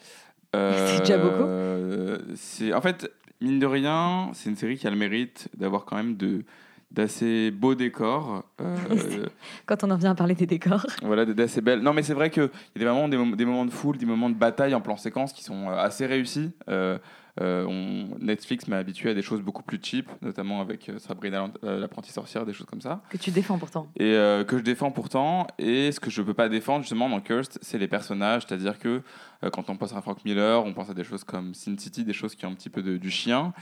Euh, 0.54 0.86
C'est 0.96 1.00
déjà 1.00 1.18
beaucoup. 1.18 2.34
c'est, 2.36 2.72
en 2.74 2.80
fait, 2.80 3.10
mine 3.40 3.58
de 3.58 3.66
rien, 3.66 4.30
c'est 4.34 4.50
une 4.50 4.56
série 4.56 4.76
qui 4.76 4.86
a 4.86 4.90
le 4.90 4.96
mérite 4.96 5.48
d'avoir 5.56 5.84
quand 5.86 5.96
même 5.96 6.16
de, 6.16 6.44
d'assez 6.90 7.50
beaux 7.50 7.74
décors. 7.74 8.44
euh, 8.60 8.76
Quand 9.66 9.84
on 9.84 9.90
en 9.90 9.96
vient 9.96 10.10
à 10.10 10.14
parler 10.14 10.34
des 10.34 10.46
décors. 10.46 10.86
voilà, 11.02 11.24
d'assez 11.24 11.60
belles. 11.62 11.80
Non, 11.80 11.92
mais 11.94 12.02
c'est 12.02 12.14
vrai 12.14 12.28
qu'il 12.30 12.42
y 12.42 12.46
a 12.46 12.78
des 12.78 12.84
moments, 12.84 13.08
des, 13.08 13.16
mom- 13.16 13.36
des 13.36 13.44
moments 13.46 13.64
de 13.66 13.70
foule, 13.70 13.96
des 13.96 14.06
moments 14.06 14.28
de 14.30 14.34
bataille 14.34 14.74
en 14.74 14.80
plan 14.82 14.96
séquence 14.98 15.32
qui 15.32 15.44
sont 15.44 15.70
assez 15.70 16.04
réussis. 16.06 16.50
Euh, 16.68 16.98
on- 17.40 18.08
Netflix 18.20 18.66
m'a 18.68 18.76
habitué 18.78 19.10
à 19.10 19.14
des 19.14 19.22
choses 19.22 19.40
beaucoup 19.42 19.62
plus 19.62 19.78
cheap, 19.82 20.08
notamment 20.22 20.60
avec 20.60 20.88
euh, 20.88 20.98
Sabrina 20.98 21.48
euh, 21.64 21.78
l'apprentie 21.80 22.12
sorcière, 22.12 22.44
des 22.46 22.52
choses 22.52 22.66
comme 22.66 22.80
ça 22.80 23.02
Que 23.10 23.16
tu 23.16 23.30
défends 23.30 23.58
pourtant. 23.58 23.88
et 23.96 24.12
euh, 24.14 24.44
que 24.44 24.58
je 24.58 24.62
défends 24.62 24.90
pourtant. 24.90 25.46
Et 25.58 25.92
ce 25.92 26.00
que 26.00 26.10
je 26.10 26.22
peux 26.22 26.34
pas 26.34 26.48
défendre 26.48 26.82
justement 26.82 27.08
dans 27.08 27.20
Cursed, 27.20 27.58
c'est 27.62 27.78
les 27.78 27.88
personnages, 27.88 28.42
c'est-à-dire 28.48 28.78
que 28.78 29.02
euh, 29.44 29.50
quand 29.50 29.70
on 29.70 29.76
pense 29.76 29.94
à 29.94 30.00
Frank 30.02 30.24
Miller, 30.24 30.64
on 30.64 30.72
pense 30.74 30.90
à 30.90 30.94
des 30.94 31.04
choses 31.04 31.24
comme 31.24 31.54
Sin 31.54 31.76
City, 31.78 32.04
des 32.04 32.12
choses 32.12 32.34
qui 32.34 32.44
ont 32.46 32.50
un 32.50 32.54
petit 32.54 32.70
peu 32.70 32.82
de- 32.82 32.96
du 32.96 33.10
chien. 33.10 33.52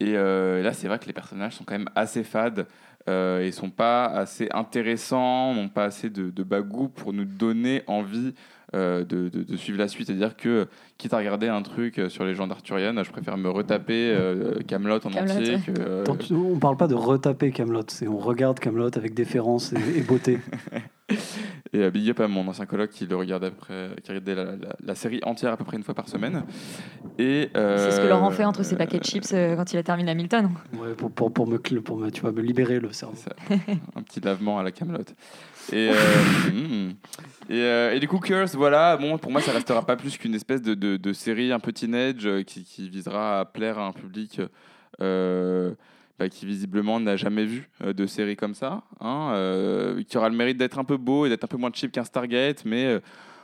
Et 0.00 0.16
euh, 0.16 0.62
là, 0.62 0.72
c'est 0.72 0.88
vrai 0.88 0.98
que 0.98 1.06
les 1.06 1.12
personnages 1.12 1.54
sont 1.56 1.64
quand 1.64 1.74
même 1.76 1.90
assez 1.94 2.24
fades. 2.24 2.66
Euh, 3.08 3.42
et 3.42 3.50
sont 3.50 3.70
pas 3.70 4.04
assez 4.04 4.48
intéressants, 4.52 5.54
n'ont 5.54 5.70
pas 5.70 5.84
assez 5.84 6.10
de, 6.10 6.28
de 6.30 6.42
bagou 6.42 6.88
pour 6.88 7.12
nous 7.14 7.24
donner 7.24 7.82
envie 7.86 8.28
euh, 8.28 8.32
de, 8.72 9.28
de- 9.28 9.42
de 9.42 9.56
suivre 9.56 9.78
la 9.78 9.88
suite. 9.88 10.06
C'est-à-dire 10.06 10.36
que, 10.36 10.66
quitte 10.98 11.12
à 11.14 11.18
regarder 11.18 11.48
un 11.48 11.62
truc 11.62 11.98
euh, 11.98 12.08
sur 12.08 12.24
les 12.24 12.30
légendes 12.30 12.52
arthuriennes, 12.52 13.02
je 13.04 13.10
préfère 13.10 13.36
me 13.36 13.48
retaper 13.50 14.12
euh, 14.14 14.60
Camelot 14.66 14.96
en 15.04 15.10
Kaamelott, 15.10 15.36
entier. 15.38 15.54
ouais. 15.54 15.60
Que, 15.66 15.72
euh, 15.80 16.04
on 16.54 16.58
parle 16.58 16.76
pas 16.76 16.86
de 16.88 16.94
retaper 16.94 17.50
Camelot, 17.50 17.82
c'est 17.88 18.06
on 18.08 18.18
regarde 18.18 18.60
Camelot 18.60 18.96
avec 18.96 19.14
déférence 19.14 19.72
et, 19.72 19.98
et 19.98 20.02
beauté. 20.02 20.38
Et 21.72 21.78
euh, 21.82 21.90
big 21.90 22.08
up 22.10 22.20
à 22.20 22.26
mon 22.28 22.46
ancien 22.48 22.66
coloc 22.66 22.90
qui 22.90 23.06
le 23.06 23.14
regarde 23.16 23.44
après, 23.44 23.90
qui 24.02 24.10
regardait 24.10 24.34
la, 24.34 24.44
la- 24.44 24.76
la 24.84 24.94
série 24.96 25.20
entière 25.24 25.52
à 25.52 25.56
peu 25.56 25.64
près 25.64 25.76
une 25.76 25.82
fois 25.84 25.94
par 25.94 26.08
semaine. 26.08 26.42
Et 27.18 27.48
euh, 27.56 27.76
C'est 27.90 27.96
ce 27.96 28.00
que 28.00 28.08
Laurent 28.08 28.30
fait 28.30 28.44
entre 28.44 28.64
ses 28.64 28.76
paquets 28.76 28.98
de 28.98 29.04
chips 29.04 29.32
euh, 29.32 29.54
quand 29.56 29.72
il 29.72 29.76
a 29.78 29.82
terminé 29.84 30.10
Hamilton. 30.12 30.50
Ouais, 30.74 30.94
pour, 30.94 31.10
pour, 31.12 31.32
pour, 31.32 31.46
me, 31.48 31.58
pour 31.58 31.96
me, 31.98 32.10
tu 32.10 32.22
vas 32.22 32.32
me 32.32 32.40
libérer 32.42 32.80
le 32.80 32.92
cerveau. 32.92 33.14
un 33.96 34.02
petit 34.02 34.20
lavement 34.20 34.58
à 34.58 34.62
la 34.64 34.70
camelote. 34.72 35.14
Et, 35.72 35.90
euh, 35.90 36.50
mm. 36.52 36.94
euh, 37.50 37.92
et 37.92 38.00
du 38.00 38.08
coup, 38.08 38.18
Curse, 38.18 38.54
voilà, 38.54 38.96
bon, 38.96 39.18
pour 39.18 39.30
moi, 39.30 39.40
ça 39.40 39.52
restera 39.52 39.84
pas 39.84 39.96
plus 39.96 40.18
qu'une 40.18 40.34
espèce 40.34 40.62
de, 40.62 40.74
de, 40.74 41.12
série 41.12 41.52
un 41.52 41.60
peu 41.60 41.72
teenage 41.72 42.26
euh, 42.26 42.42
qui, 42.42 42.88
visera 42.88 43.40
à 43.40 43.44
plaire 43.44 43.78
à 43.78 43.86
un 43.86 43.92
public 43.92 44.40
bah, 44.98 46.28
qui 46.28 46.44
visiblement 46.44 47.00
n'a 47.00 47.16
jamais 47.16 47.46
vu 47.46 47.70
de 47.82 48.06
série 48.06 48.36
comme 48.36 48.54
ça, 48.54 48.82
hein, 49.00 49.32
qui 50.06 50.18
aura 50.18 50.28
le 50.28 50.36
mérite 50.36 50.58
d'être 50.58 50.78
un 50.78 50.84
peu 50.84 50.98
beau 50.98 51.24
et 51.24 51.30
d'être 51.30 51.44
un 51.44 51.48
peu 51.48 51.56
moins 51.56 51.70
cheap 51.72 51.92
qu'un 51.92 52.04
Stargate, 52.04 52.64
mais 52.66 53.00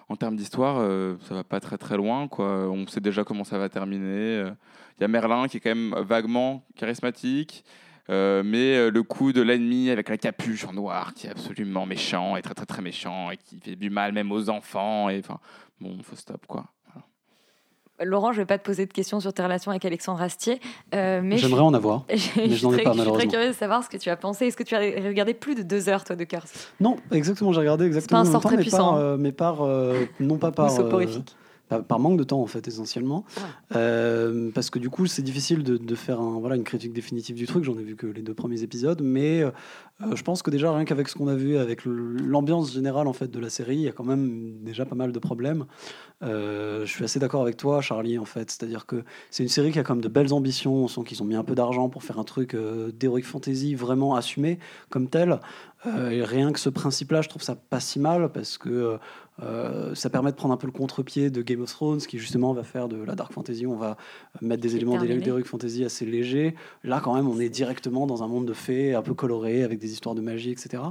en 0.08 0.16
termes 0.16 0.36
d'histoire, 0.36 0.76
euh, 0.78 1.16
ça 1.28 1.34
va 1.34 1.42
pas 1.42 1.58
très 1.58 1.78
très 1.78 1.96
loin. 1.96 2.28
Quoi. 2.28 2.68
On 2.70 2.86
sait 2.86 3.00
déjà 3.00 3.24
comment 3.24 3.44
ça 3.44 3.58
va 3.58 3.68
terminer. 3.68 4.44
Il 4.98 5.02
y 5.02 5.04
a 5.04 5.08
Merlin 5.08 5.48
qui 5.48 5.56
est 5.56 5.60
quand 5.60 5.74
même 5.74 5.94
vaguement 6.02 6.64
charismatique. 6.76 7.64
Euh, 8.08 8.42
mais 8.44 8.76
euh, 8.76 8.90
le 8.90 9.02
coup 9.02 9.32
de 9.32 9.42
l'ennemi 9.42 9.90
avec 9.90 10.08
la 10.08 10.16
capuche 10.16 10.64
en 10.64 10.72
noir 10.72 11.12
qui 11.14 11.26
est 11.26 11.30
absolument 11.30 11.86
méchant 11.86 12.36
et 12.36 12.42
très 12.42 12.54
très 12.54 12.66
très 12.66 12.80
méchant 12.80 13.32
et 13.32 13.36
qui 13.36 13.58
fait 13.58 13.74
du 13.74 13.90
mal 13.90 14.12
même 14.12 14.30
aux 14.30 14.48
enfants 14.48 15.08
et 15.10 15.18
enfin 15.18 15.40
bon 15.80 15.98
faut 16.04 16.14
stop 16.14 16.46
quoi 16.46 16.66
Laurent, 17.98 18.30
je 18.30 18.36
vais 18.42 18.44
pas 18.46 18.58
te 18.58 18.62
poser 18.62 18.84
de 18.84 18.92
questions 18.92 19.20
sur 19.20 19.32
tes 19.32 19.42
relations 19.42 19.70
avec 19.70 19.82
Alexandre 19.86 20.20
Astier. 20.20 20.60
euh, 20.94 21.22
mais 21.24 21.38
J'aimerais 21.38 21.62
en 21.62 21.72
avoir, 21.72 22.04
je, 22.10 22.14
mais 22.36 22.50
je 22.50 22.66
n'en 22.66 22.72
ai 22.72 22.74
suis 22.76 22.84
pas, 22.84 22.90
très- 22.90 22.92
Je 22.92 22.92
suis 22.92 22.92
très 22.92 22.94
malheureusement. 22.98 23.30
curieuse 23.30 23.54
de 23.54 23.58
savoir 23.58 23.82
ce 23.84 23.88
que 23.88 23.96
tu 23.96 24.10
as 24.10 24.16
pensé. 24.18 24.46
Est-ce 24.48 24.56
que 24.58 24.62
tu 24.64 24.74
as 24.76 24.80
regardé 24.80 25.32
plus 25.32 25.54
de 25.54 25.62
deux 25.62 25.88
heures, 25.88 26.04
toi, 26.04 26.14
de 26.14 26.24
Curse? 26.24 26.70
Non, 26.78 26.96
exactement, 27.10 27.52
j'ai 27.52 27.60
regardé 27.60 27.86
exactement 27.86 28.18
un 28.18 28.20
en 28.20 28.24
même 28.24 28.32
sort 28.32 28.42
temps, 28.42 28.48
très 28.50 28.56
mais 28.58 28.62
puissant, 28.64 28.90
par, 28.92 28.94
euh, 28.98 29.16
mais 29.18 29.32
par, 29.32 29.62
euh, 29.62 30.04
non 30.20 30.36
pas 30.36 30.52
par, 30.52 30.70
Ou 30.74 30.76
soporifique. 30.76 31.34
Par, 31.68 31.84
par 31.84 31.98
manque 31.98 32.18
de 32.18 32.24
temps 32.24 32.40
en 32.40 32.46
fait 32.46 32.66
essentiellement, 32.68 33.24
Euh, 33.74 34.50
parce 34.54 34.70
que 34.70 34.78
du 34.78 34.88
coup 34.90 35.06
c'est 35.06 35.22
difficile 35.22 35.62
de, 35.62 35.76
de 35.76 35.94
faire 35.94 36.20
un, 36.20 36.38
voilà, 36.38 36.56
une 36.56 36.64
critique 36.64 36.92
définitive 36.92 37.36
du 37.36 37.46
truc. 37.46 37.64
J'en 37.64 37.78
ai 37.78 37.82
vu 37.82 37.96
que 37.96 38.06
les 38.06 38.22
deux 38.22 38.34
premiers 38.34 38.62
épisodes, 38.62 39.00
mais 39.02 39.42
euh, 39.42 39.50
je 40.14 40.22
pense 40.22 40.42
que 40.42 40.50
déjà 40.50 40.72
rien 40.72 40.84
qu'avec 40.84 41.08
ce 41.08 41.14
qu'on 41.16 41.28
a 41.28 41.34
vu, 41.34 41.56
avec 41.56 41.84
l'ambiance 41.84 42.72
générale 42.72 43.06
en 43.08 43.12
fait 43.12 43.30
de 43.30 43.40
la 43.40 43.50
série, 43.50 43.76
il 43.76 43.82
y 43.82 43.88
a 43.88 43.92
quand 43.92 44.04
même 44.04 44.62
déjà 44.62 44.84
pas 44.84 44.94
mal 44.94 45.12
de 45.12 45.18
problèmes. 45.18 45.66
Euh, 46.22 46.86
je 46.86 46.90
suis 46.90 47.04
assez 47.04 47.18
d'accord 47.18 47.42
avec 47.42 47.56
toi, 47.56 47.80
Charlie, 47.82 48.18
en 48.18 48.24
fait. 48.24 48.50
C'est-à-dire 48.50 48.86
que 48.86 49.04
c'est 49.30 49.42
une 49.42 49.48
série 49.48 49.72
qui 49.72 49.78
a 49.78 49.82
quand 49.82 49.94
même 49.94 50.04
de 50.04 50.08
belles 50.08 50.32
ambitions. 50.32 50.74
On 50.84 50.88
sent 50.88 51.02
qu'ils 51.04 51.22
ont 51.22 51.26
mis 51.26 51.34
un 51.34 51.44
peu 51.44 51.54
d'argent 51.54 51.88
pour 51.88 52.02
faire 52.04 52.18
un 52.18 52.24
truc 52.24 52.56
d'heroic 52.98 53.22
fantasy 53.22 53.74
vraiment 53.74 54.14
assumé 54.14 54.58
comme 54.88 55.08
tel. 55.08 55.40
Euh, 55.86 56.10
et 56.10 56.22
rien 56.24 56.52
que 56.52 56.60
ce 56.60 56.70
principe-là, 56.70 57.20
je 57.22 57.28
trouve 57.28 57.42
ça 57.42 57.54
pas 57.54 57.80
si 57.80 57.98
mal 57.98 58.30
parce 58.32 58.56
que 58.58 58.98
euh, 59.42 59.94
ça 59.94 60.08
permet 60.08 60.30
de 60.30 60.36
prendre 60.36 60.54
un 60.54 60.56
peu 60.56 60.66
le 60.66 60.72
contre-pied 60.72 61.30
de 61.30 61.42
Game 61.42 61.60
of 61.62 61.70
Thrones, 61.70 61.98
qui 61.98 62.18
justement 62.18 62.52
va 62.52 62.62
faire 62.62 62.88
de 62.88 62.96
la 63.02 63.14
dark 63.14 63.32
fantasy. 63.32 63.66
On 63.66 63.76
va 63.76 63.96
mettre 64.40 64.62
des 64.62 64.76
éléments 64.76 64.98
d'heroic 64.98 65.44
fantasy 65.44 65.84
assez 65.84 66.06
légers. 66.06 66.54
Là, 66.84 67.00
quand 67.02 67.14
même, 67.14 67.28
on 67.28 67.38
est 67.38 67.48
directement 67.50 68.06
dans 68.06 68.22
un 68.22 68.28
monde 68.28 68.46
de 68.46 68.54
fées, 68.54 68.94
un 68.94 69.02
peu 69.02 69.14
coloré, 69.14 69.62
avec 69.62 69.78
des 69.78 69.92
histoires 69.92 70.14
de 70.14 70.20
magie, 70.22 70.50
etc. 70.50 70.82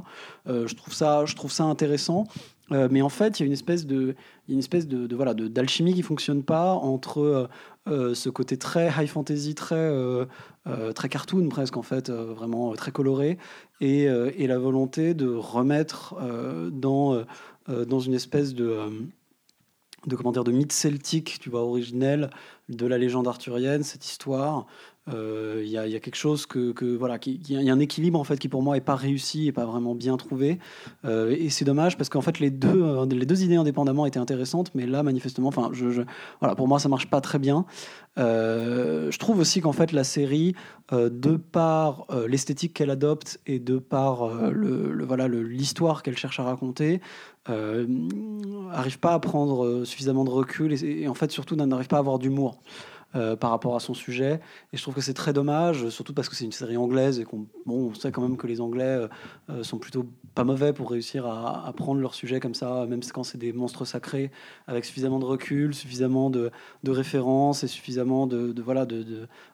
Euh, 0.47 0.67
je 0.67 0.75
trouve 0.75 0.93
ça, 0.93 1.25
je 1.25 1.35
trouve 1.35 1.51
ça 1.51 1.63
intéressant. 1.63 2.25
Euh, 2.71 2.87
mais 2.89 3.03
en 3.03 3.09
fait, 3.09 3.39
il 3.39 3.43
y 3.43 3.45
a 3.45 3.45
une 3.45 3.53
espèce 3.53 3.85
de, 3.85 4.15
une 4.49 4.57
espèce 4.57 4.87
de, 4.87 5.05
de- 5.05 5.15
voilà, 5.15 5.35
d'alchimie 5.35 5.93
qui 5.93 6.01
fonctionne 6.01 6.41
pas 6.41 6.73
entre 6.73 7.47
euh, 7.87 8.15
ce 8.15 8.29
côté 8.29 8.57
très 8.57 8.87
high 8.89 9.07
fantasy, 9.07 9.53
très, 9.53 9.75
euh, 9.75 10.25
euh, 10.65 10.91
très 10.91 11.07
cartoon 11.07 11.47
presque 11.49 11.77
en 11.77 11.83
fait, 11.83 12.09
vraiment 12.09 12.73
très 12.73 12.91
coloré, 12.91 13.37
et, 13.81 14.05
et 14.05 14.47
la 14.47 14.57
volonté 14.57 15.13
de 15.13 15.27
remettre 15.27 16.15
dans, 16.71 17.23
dans 17.67 17.99
une 17.99 18.13
espèce 18.13 18.53
de 18.53 18.65
euh, 18.65 18.89
de 20.05 20.15
de 20.43 20.51
mythe 20.51 20.71
celtique, 20.71 21.39
tu 21.39 21.49
vois, 21.49 21.61
originel 21.63 22.29
de 22.69 22.85
la 22.85 22.97
légende 22.97 23.27
arthurienne, 23.27 23.83
cette 23.83 24.05
histoire. 24.05 24.67
Euh, 25.13 25.61
Il 25.63 25.69
y, 25.69 25.77
a, 25.77 25.99
quelque 25.99 26.15
chose 26.15 26.45
que, 26.45 26.95
voilà, 26.95 27.19
qui- 27.19 27.39
y 27.47 27.69
a- 27.69 27.73
un 27.73 27.79
équilibre 27.79 28.19
en 28.19 28.23
fait 28.23 28.37
qui 28.37 28.49
pour 28.49 28.63
moi 28.63 28.77
est 28.77 28.81
pas 28.81 28.95
réussi 28.95 29.47
et 29.47 29.51
pas 29.51 29.65
vraiment 29.65 29.93
bien 29.93 30.17
trouvé. 30.17 30.57
Euh, 31.03 31.35
et 31.37 31.49
c'est 31.49 31.65
dommage 31.65 31.97
parce 31.97 32.09
qu'en 32.09 32.21
fait 32.21 32.39
les 32.39 32.49
deux, 32.49 32.81
euh, 32.81 33.05
les 33.05 33.25
deux 33.25 33.43
idées 33.43 33.55
indépendamment 33.55 34.05
étaient 34.05 34.19
intéressantes, 34.19 34.71
mais 34.73 34.85
là 34.87 35.03
manifestement, 35.03 35.49
enfin, 35.49 35.69
je, 35.73 36.03
voilà, 36.39 36.55
pour 36.55 36.67
moi 36.67 36.79
ça 36.79 36.89
marche 36.89 37.07
pas 37.07 37.21
très 37.21 37.39
bien. 37.39 37.65
Je 38.17 39.17
trouve 39.17 39.39
aussi 39.39 39.59
qu'en 39.61 39.73
fait 39.73 39.91
la 39.91 40.03
série, 40.05 40.55
de 40.91 41.35
par 41.35 42.07
l'esthétique 42.27 42.73
qu'elle 42.73 42.89
adopte 42.89 43.39
et 43.45 43.59
de 43.59 43.77
par 43.77 44.29
le, 44.51 45.03
voilà 45.05 45.27
l'histoire 45.27 46.01
qu'elle 46.01 46.17
cherche 46.17 46.39
à 46.39 46.43
raconter, 46.43 47.01
arrive 47.47 48.99
pas 48.99 49.13
à 49.13 49.19
prendre 49.19 49.83
suffisamment 49.83 50.23
de 50.23 50.29
recul 50.29 50.73
et, 50.73 51.01
et 51.03 51.07
en 51.07 51.13
fait 51.13 51.29
surtout 51.31 51.55
n'arrive 51.55 51.87
pas 51.87 51.97
à 51.97 51.99
avoir 51.99 52.17
d'humour. 52.19 52.61
Euh, 53.15 53.37
par 53.37 53.51
rapport 53.51 53.77
à 53.77 53.79
son 53.79 53.93
sujet. 53.93 54.41
Et 54.73 54.77
je 54.77 54.81
trouve 54.81 54.93
que 54.93 54.99
c'est 54.99 55.13
très 55.13 55.31
dommage 55.31 55.87
surtout 55.87 56.13
parce 56.13 56.27
que 56.27 56.35
c'est 56.35 56.43
une 56.43 56.51
série 56.51 56.75
anglaise 56.75 57.21
et 57.21 57.23
qu'on 57.23 57.45
bon, 57.65 57.91
on 57.91 57.93
sait 57.93 58.11
quand 58.11 58.21
même 58.21 58.35
que 58.35 58.45
les 58.45 58.59
anglais 58.59 58.83
euh, 58.83 59.07
euh, 59.49 59.63
sont 59.63 59.77
plutôt 59.77 60.05
pas 60.33 60.43
mauvais 60.43 60.73
pour 60.73 60.91
réussir 60.91 61.25
à, 61.25 61.65
à 61.65 61.71
prendre 61.71 62.01
leur 62.01 62.13
sujet 62.13 62.41
comme 62.41 62.53
ça 62.53 62.85
même 62.89 62.99
quand 63.13 63.23
c'est 63.23 63.37
des 63.37 63.53
monstres 63.53 63.85
sacrés 63.85 64.31
avec 64.67 64.83
suffisamment 64.83 65.19
de 65.19 65.23
recul 65.23 65.73
suffisamment 65.73 66.29
de, 66.29 66.51
références 66.85 67.63
et 67.63 67.67
suffisamment 67.67 68.27
de, 68.27 68.51
de 68.51 68.61
voilà 68.61 68.85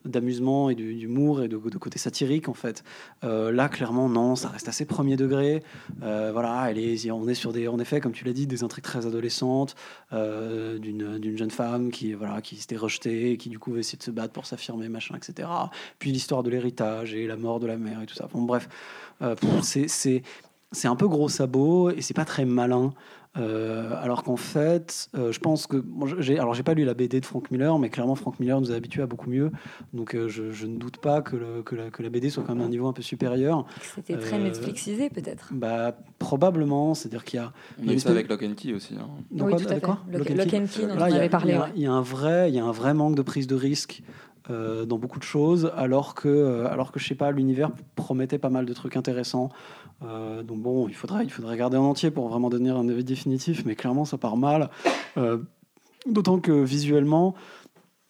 d'amusement 0.06 0.72
et 0.72 0.76
d'humour 0.76 1.44
et 1.44 1.48
de, 1.48 1.58
côté 1.58 2.00
satirique 2.00 2.50
en 2.50 2.54
fait. 2.54 2.84
Là 3.22 3.70
clairement 3.70 4.10
non 4.10 4.36
ça 4.36 4.50
reste 4.50 4.70
assez 4.70 4.86
premier 4.86 5.18
degré. 5.18 5.62
Voilà 6.00 6.68
elle 6.70 6.80
est, 6.80 7.12
on 7.12 7.28
est 7.28 7.36
sur 7.36 7.54
des 7.54 7.68
en 7.68 7.78
effet 7.78 8.00
comme 8.00 8.12
tu 8.12 8.26
l'as 8.26 8.34
dit 8.34 8.48
des 8.48 8.64
intrigues 8.64 8.84
très 8.84 9.06
adolescentes 9.06 9.76
d'une 10.12 11.38
jeune 11.38 11.52
femme 11.52 11.92
qui 11.92 12.14
voilà 12.14 12.42
qui 12.42 12.56
s'était 12.56 12.78
rejetée 12.78 13.32
et 13.32 13.38
qui 13.38 13.51
du 13.52 13.60
coup 13.60 13.72
va 13.72 13.80
essayer 13.80 13.98
de 13.98 14.04
se 14.04 14.12
battre 14.12 14.34
pour 14.34 14.46
s'affirmer 14.46 14.90
machin 14.90 15.16
etc 15.16 15.48
puis 16.00 16.12
l'histoire 16.12 16.42
de 16.42 16.50
l'héritage 16.50 17.14
et 17.14 17.28
la 17.28 17.38
mort 17.38 17.60
de 17.60 17.68
la 17.68 17.78
mère 17.78 18.02
et 18.02 18.06
tout 18.06 18.16
ça. 18.16 18.28
Bon 18.34 18.42
bref 18.42 18.68
euh, 19.22 19.36
c'est 19.62 20.88
un 20.88 20.96
peu 20.96 21.08
gros 21.08 21.30
sabot 21.30 21.92
et 21.92 22.02
c'est 22.02 22.14
pas 22.14 22.26
très 22.26 22.46
malin 22.46 22.94
Euh, 23.38 23.94
alors 24.02 24.24
qu'en 24.24 24.36
fait, 24.36 25.08
euh, 25.16 25.32
je 25.32 25.40
pense 25.40 25.66
que 25.66 25.82
j'ai 26.20 26.38
alors 26.38 26.54
j'ai 26.54 26.64
pas 26.64 26.74
lu 26.74 26.84
la 26.84 26.94
BD 26.94 27.22
de 27.22 27.26
Frank 27.26 27.50
Miller, 27.50 27.80
mais 27.80 27.90
clairement 27.90 28.16
Frank 28.16 28.38
Miller 28.42 28.60
nous 28.60 28.74
a 28.74 28.76
habitués 28.76 29.04
à 29.04 29.08
beaucoup 29.08 29.30
mieux. 29.30 29.52
Donc 29.94 30.16
euh, 30.16 30.28
je, 30.28 30.52
je 30.52 30.66
ne 30.68 30.76
doute 30.78 30.98
pas 30.98 31.22
que, 31.22 31.38
le- 31.38 31.62
que, 31.64 31.76
la, 31.76 31.90
que 31.92 32.04
la 32.04 32.10
BD 32.10 32.30
soit 32.30 32.44
quand 32.44 32.56
même 32.56 32.66
un 32.66 32.70
niveau 32.70 32.88
un 32.88 32.94
peu 32.94 33.02
supérieur. 33.02 33.66
C'était 33.96 34.18
très 34.18 34.36
Euh, 34.38 34.44
Netflixisé 34.44 35.10
peut-être. 35.10 35.48
Bah 35.54 35.96
probablement, 36.20 36.94
c'est-à-dire 36.94 37.24
qu'il 37.24 37.40
y 37.40 37.44
a. 37.44 37.54
On 37.80 37.84
il 37.84 37.86
y 37.86 37.90
a 37.90 37.92
eu 37.92 37.94
une 37.96 38.00
ça 38.02 38.10
avec 38.10 38.28
Lock 38.28 38.44
and 38.44 38.54
Key 38.58 38.74
aussi. 38.74 38.96
hein. 39.00 39.08
de 39.32 39.44
Oui, 39.44 39.52
quoi- 39.52 39.60
tout 39.62 39.68
à 39.70 39.76
fait. 39.76 39.82
quoi 39.82 40.00
Lock- 40.12 40.30
Lock 40.30 40.54
and 40.54 40.66
Key, 40.68 40.88
dont 40.88 40.96
on 40.98 41.02
avait 41.02 41.30
parlé, 41.30 41.58
il 41.76 41.80
y 41.82 41.84
y 41.84 41.88
a 41.88 41.92
un 41.94 42.02
vrai, 42.02 42.50
il 42.50 42.56
y 42.56 42.60
a 42.60 42.66
un 42.66 42.72
vrai 42.72 42.94
manque 42.94 43.16
de 43.16 43.22
prise 43.22 43.48
de 43.48 43.56
risque 43.56 44.04
euh, 44.50 44.86
dans 44.86 44.98
beaucoup 44.98 45.20
de 45.20 45.24
choses, 45.24 45.72
alors 45.78 46.16
que, 46.16 46.66
alors 46.66 46.92
que 46.92 47.00
je 47.00 47.08
sais 47.08 47.16
pas, 47.16 47.32
l'univers 47.32 47.72
promettait 47.96 48.40
pas 48.40 48.50
mal 48.50 48.66
de 48.66 48.74
trucs 48.74 48.98
intéressants. 48.98 49.50
Euh, 50.04 50.44
donc 50.44 50.62
bon, 50.62 50.88
il 50.88 50.96
faudrait, 50.96 51.24
il 51.24 51.30
faudrait 51.30 51.54
regarder 51.54 51.78
en 51.78 51.86
entier 51.86 52.12
pour 52.12 52.28
vraiment 52.30 52.50
donner 52.50 52.70
un 52.70 52.88
avis 52.90 53.04
définitif, 53.04 53.64
mais 53.66 53.76
clairement 53.76 54.06
ça 54.06 54.18
part 54.18 54.38
mal. 54.38 54.70
Euh, 55.18 55.38
D'autant 56.08 56.40
que 56.40 56.64
visuellement, 56.64 57.36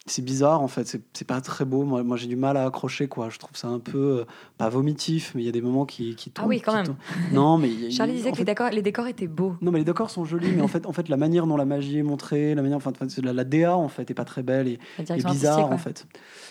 c'est 0.08 0.26
bizarre 0.26 0.62
en 0.62 0.68
fait, 0.68 0.98
c'est 1.14 1.28
pas 1.28 1.40
très 1.42 1.64
beau. 1.64 1.84
Moi, 1.84 2.02
moi 2.04 2.18
j'ai 2.18 2.26
du 2.28 2.36
mal 2.36 2.58
à 2.58 2.66
accrocher 2.66 3.08
quoi. 3.08 3.30
Je 3.30 3.38
trouve 3.38 3.56
ça 3.56 3.68
un 3.68 3.78
peu 3.80 3.98
euh, 4.22 4.26
pas 4.58 4.68
vomitif, 4.68 5.34
mais 5.36 5.44
il 5.44 5.46
y 5.46 5.50
a 5.50 5.52
des 5.52 5.62
moments 5.62 5.86
qui, 5.86 6.16
qui 6.16 6.32
Ah 6.40 6.44
oui, 6.48 6.58
tombent- 6.58 6.66
quand 6.66 6.74
même. 6.74 6.86
tombent. 6.88 6.96
Non, 7.32 7.58
mais 7.60 7.70
il 7.70 7.84
y 7.84 7.88
a- 7.88 7.90
Charlie 7.92 8.14
disait 8.14 8.32
que 8.32 8.38
fait- 8.38 8.42
les 8.42 8.46
décors, 8.46 8.70
les 8.72 8.82
décors 8.82 9.06
étaient 9.08 9.28
beaux. 9.28 9.56
non, 9.62 9.72
mais 9.72 9.78
les 9.80 9.86
décors 9.86 10.10
sont 10.10 10.26
jolis, 10.26 10.50
mais 10.56 10.62
en 10.64 10.68
fait, 10.68 10.88
en 10.88 10.92
fait, 10.92 11.08
la 11.08 11.18
manière 11.18 11.46
dont 11.46 11.56
la 11.56 11.66
magie 11.66 12.00
est 12.00 12.04
montrée, 12.04 12.56
la 12.56 12.64
manière, 12.64 12.78
enfin, 12.78 12.92
la, 13.22 13.32
la 13.34 13.44
DA 13.44 13.78
en 13.78 13.90
fait 13.90 14.10
est 14.10 14.16
pas 14.16 14.26
très 14.26 14.42
belle 14.42 14.68
et, 14.68 14.80
bizarre 15.24 15.72
en 15.72 15.78
fait. 15.78 16.08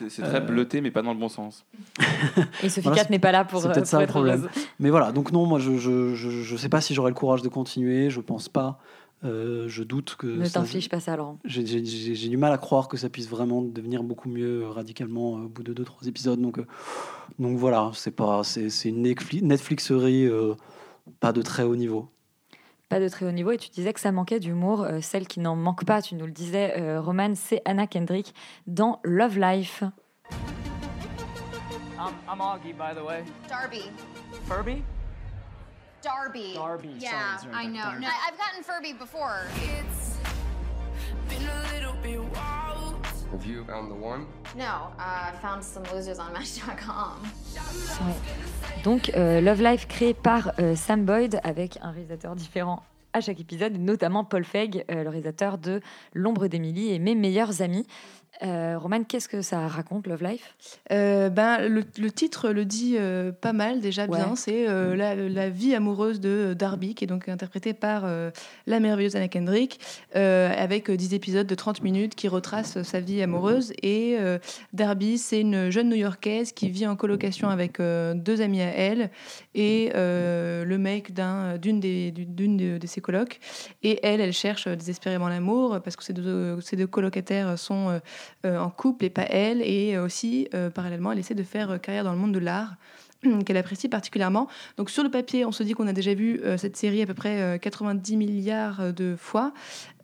C'est 0.09 0.23
très 0.23 0.37
Euh, 0.37 0.41
bleuté, 0.41 0.81
mais 0.81 0.93
pas 0.93 1.03
dans 1.03 1.13
le 1.13 1.19
bon 1.19 1.29
sens. 1.29 1.65
Et 2.63 2.69
Sophie 2.69 2.87
Voilà, 2.89 3.05
n'est 3.11 3.19
pas 3.19 3.33
là 3.33 3.45
pour, 3.45 3.61
C'est 3.63 3.69
euh, 3.69 3.73
peut-être 3.73 3.87
ça 3.87 4.01
le 4.01 4.07
problème. 4.07 4.41
heureuse. 4.43 4.51
Mais 4.79 4.91
voilà, 4.91 5.11
donc 5.13 5.33
non, 5.33 5.45
moi 5.47 5.59
je 5.59 5.77
je, 5.77 6.15
je, 6.15 6.31
je 6.31 6.57
sais 6.57 6.69
pas 6.69 6.81
si 6.81 6.95
j'aurai 6.95 7.11
le 7.11 7.15
courage 7.17 7.43
de 7.43 7.49
continuer, 7.49 8.11
je 8.11 8.21
pense 8.21 8.49
pas. 8.49 8.79
Euh, 9.23 9.69
je 9.69 9.83
doute 9.83 10.17
que. 10.19 10.27
Ne 10.27 10.45
ça- 10.45 10.61
t'inflige 10.61 10.89
pas 10.89 10.99
ça, 11.01 11.15
Laurent. 11.17 11.39
J'ai 11.45 11.67
j'ai- 11.67 11.85
j'ai- 11.85 12.15
j'ai 12.15 12.29
du 12.31 12.37
mal 12.39 12.53
à 12.53 12.59
croire 12.59 12.89
que 12.89 12.97
ça 12.97 13.11
puisse 13.11 13.29
vraiment 13.29 13.61
devenir 13.61 14.03
beaucoup 14.03 14.29
mieux 14.31 14.63
euh, 14.63 14.69
radicalement 14.71 15.37
euh, 15.37 15.43
au 15.43 15.49
bout 15.49 15.63
de 15.63 15.75
2-3 15.75 16.07
épisodes. 16.09 16.41
Donc, 16.41 16.59
euh, 16.59 16.67
donc 17.39 17.59
voilà, 17.59 17.91
c'est 17.95 18.13
pas, 18.13 18.43
c'est 18.45 18.71
c'est 18.71 18.89
une 18.89 19.03
Netflix- 19.03 19.43
Netflixerie 19.45 20.27
euh, 20.27 20.55
pas 21.21 21.33
de 21.33 21.43
très 21.43 21.65
haut 21.65 21.77
niveau. 21.77 22.09
Pas 22.89 22.99
de 22.99 23.09
très 23.09 23.27
haut 23.27 23.31
niveau. 23.33 23.51
Et 23.53 23.59
tu 23.59 23.69
disais 23.69 23.93
que 23.93 24.01
ça 24.01 24.11
manquait 24.11 24.41
d'humour. 24.41 24.83
Euh, 24.83 25.01
celle 25.03 25.29
qui 25.29 25.39
n'en 25.41 25.55
manque 25.55 25.85
pas, 25.85 26.01
tu 26.03 26.15
nous 26.15 26.25
le 26.27 26.33
disais, 26.33 26.75
euh, 26.81 27.01
Roman, 27.01 27.35
c'est 27.35 27.61
Anna 27.67 27.87
Kendrick 27.87 28.35
dans 28.67 29.01
Love 29.05 29.39
Life. 29.39 29.85
I'm, 31.99 32.15
I'm 32.27 32.41
Augie, 32.41 32.73
by 32.73 32.95
the 32.99 33.05
way. 33.07 33.23
Darby. 33.49 33.83
Furby? 34.49 34.83
Darby. 36.03 36.53
Darby, 36.55 36.95
Yeah, 36.99 37.37
sorry, 37.39 37.55
I 37.55 37.67
know. 37.67 37.83
Darby. 37.83 38.01
No, 38.03 38.09
I've 38.09 38.39
gotten 38.39 38.63
Furby 38.63 38.93
before. 38.95 39.43
It's 39.57 40.17
Been 41.29 41.47
a 41.49 41.73
little 41.75 41.95
bit 42.03 42.19
wild. 42.35 43.07
Have 43.33 43.47
you 43.47 43.65
found 43.65 43.91
the 43.91 43.95
one? 43.95 44.27
no. 44.57 44.65
Uh, 44.99 45.31
I 45.31 45.33
found 45.41 45.63
some 45.63 45.85
losers 45.95 46.19
on 46.19 46.33
Match.com. 46.33 47.21
Ouais. 48.07 48.83
Donc, 48.83 49.11
euh, 49.17 49.41
Love 49.41 49.63
Life 49.63 49.87
créé 49.87 50.15
par 50.15 50.53
euh, 50.59 50.75
Sam 50.75 51.05
Boyd 51.05 51.39
avec 51.45 51.79
un 51.83 51.91
réalisateur 51.93 52.35
différent 52.35 52.83
à 53.13 53.21
chaque 53.21 53.41
épisode, 53.41 53.73
notamment 53.77 54.25
Paul 54.25 54.45
Feig, 54.45 54.85
euh, 54.91 55.03
le 55.03 55.09
réalisateur 55.09 55.59
de 55.59 55.81
L'ombre 56.15 56.47
d'Emily 56.47 56.93
et 56.93 56.99
Mes 56.99 57.15
meilleurs 57.15 57.61
amis. 57.63 57.87
Euh, 58.43 58.79
Roman, 58.79 59.05
qu'est-ce 59.05 59.29
que 59.29 59.43
ça 59.43 59.69
raconte, 59.69 60.07
Love 60.07 60.23
Life? 60.23 60.55
Euh, 60.93 61.29
ben, 61.29 61.69
le, 61.69 61.85
le 61.99 62.11
titre 62.11 62.51
le 62.51 62.65
dit 62.65 62.97
euh, 62.99 63.33
pas 63.33 63.53
mal 63.53 63.81
déjà 63.81 64.07
Ouais. 64.07 64.17
bien. 64.19 64.35
C'est 64.35 64.67
euh, 64.69 64.97
la, 64.97 65.15
la 65.15 65.51
vie 65.51 65.75
amoureuse 65.75 66.21
de 66.21 66.55
Darby, 66.55 66.95
qui 66.95 67.05
est 67.05 67.07
donc 67.07 67.29
interprétée 67.29 67.75
par 67.75 68.07
la 68.67 68.81
merveilleuse 68.81 69.15
Anna 69.17 69.29
Kendrick, 69.29 69.79
avec 70.15 70.89
euh, 70.91 70.97
10 70.97 71.13
épisodes 71.15 71.47
de 71.47 71.55
30 71.55 71.83
minutes 71.83 72.15
qui 72.15 72.29
retracent 72.29 72.83
sa 72.83 73.01
vie 73.01 73.23
amoureuse. 73.23 73.73
Et 73.83 74.17
Darby, 74.73 75.19
c'est 75.19 75.41
une 75.41 75.71
jeune 75.71 75.91
New-Yorkaise 75.91 76.53
qui 76.53 76.71
vit 76.71 76.87
en 76.87 76.97
colocation 76.97 77.49
avec 77.49 77.79
deux 77.79 78.41
amis 78.41 78.63
à 78.63 78.71
elle 78.75 79.11
et 79.55 79.91
le 79.95 80.77
mec 80.79 81.13
d'un- 81.13 81.59
d'une 81.59 81.81
des, 81.81 82.11
d'une 82.11 82.57
de, 82.57 82.79
de 82.79 82.87
ses 82.87 83.01
colocs. 83.01 83.39
Et 83.83 84.01
elle, 84.03 84.21
elle 84.21 84.33
cherche 84.33 84.67
désespérément 84.69 85.29
l'amour 85.29 85.81
parce 85.83 85.97
que 85.97 86.05
ces 86.05 86.13
deux, 86.13 86.61
ces 86.61 86.77
deux 86.77 86.87
colocataires 86.87 87.59
sont 87.59 88.01
en 88.45 88.71
couple 88.71 89.05
et 89.05 89.11
pas 89.11 89.27
elle. 89.29 89.63
Et 89.63 89.99
aussi, 89.99 90.49
euh, 90.55 90.71
parallèlement, 90.71 91.13
elle 91.13 91.19
essaie 91.19 91.35
de 91.35 91.43
faire 91.43 91.71
euh, 91.71 91.79
carrière 91.79 92.05
dans 92.05 92.13
le 92.13 92.19
monde 92.19 92.33
de 92.33 92.39
l'art 92.39 92.77
qu'elle 93.47 93.57
apprécie 93.57 93.89
particulièrement. 93.89 94.49
Donc 94.77 94.91
sur 94.91 95.03
le 95.03 95.11
papier, 95.11 95.45
on 95.45 95.53
se 95.53 95.63
dit 95.63 95.73
qu'on 95.73 95.87
a 95.87 95.93
déjà 95.93 96.15
vu 96.15 96.41
euh, 96.45 96.57
cette 96.57 96.77
série 96.77 97.03
à 97.03 97.07
peu 97.07 97.15
près 97.15 97.41
euh, 97.41 97.59
90 97.59 98.17
milliards 98.17 98.81
euh, 98.81 98.93
de 98.93 99.17
fois. 99.17 99.53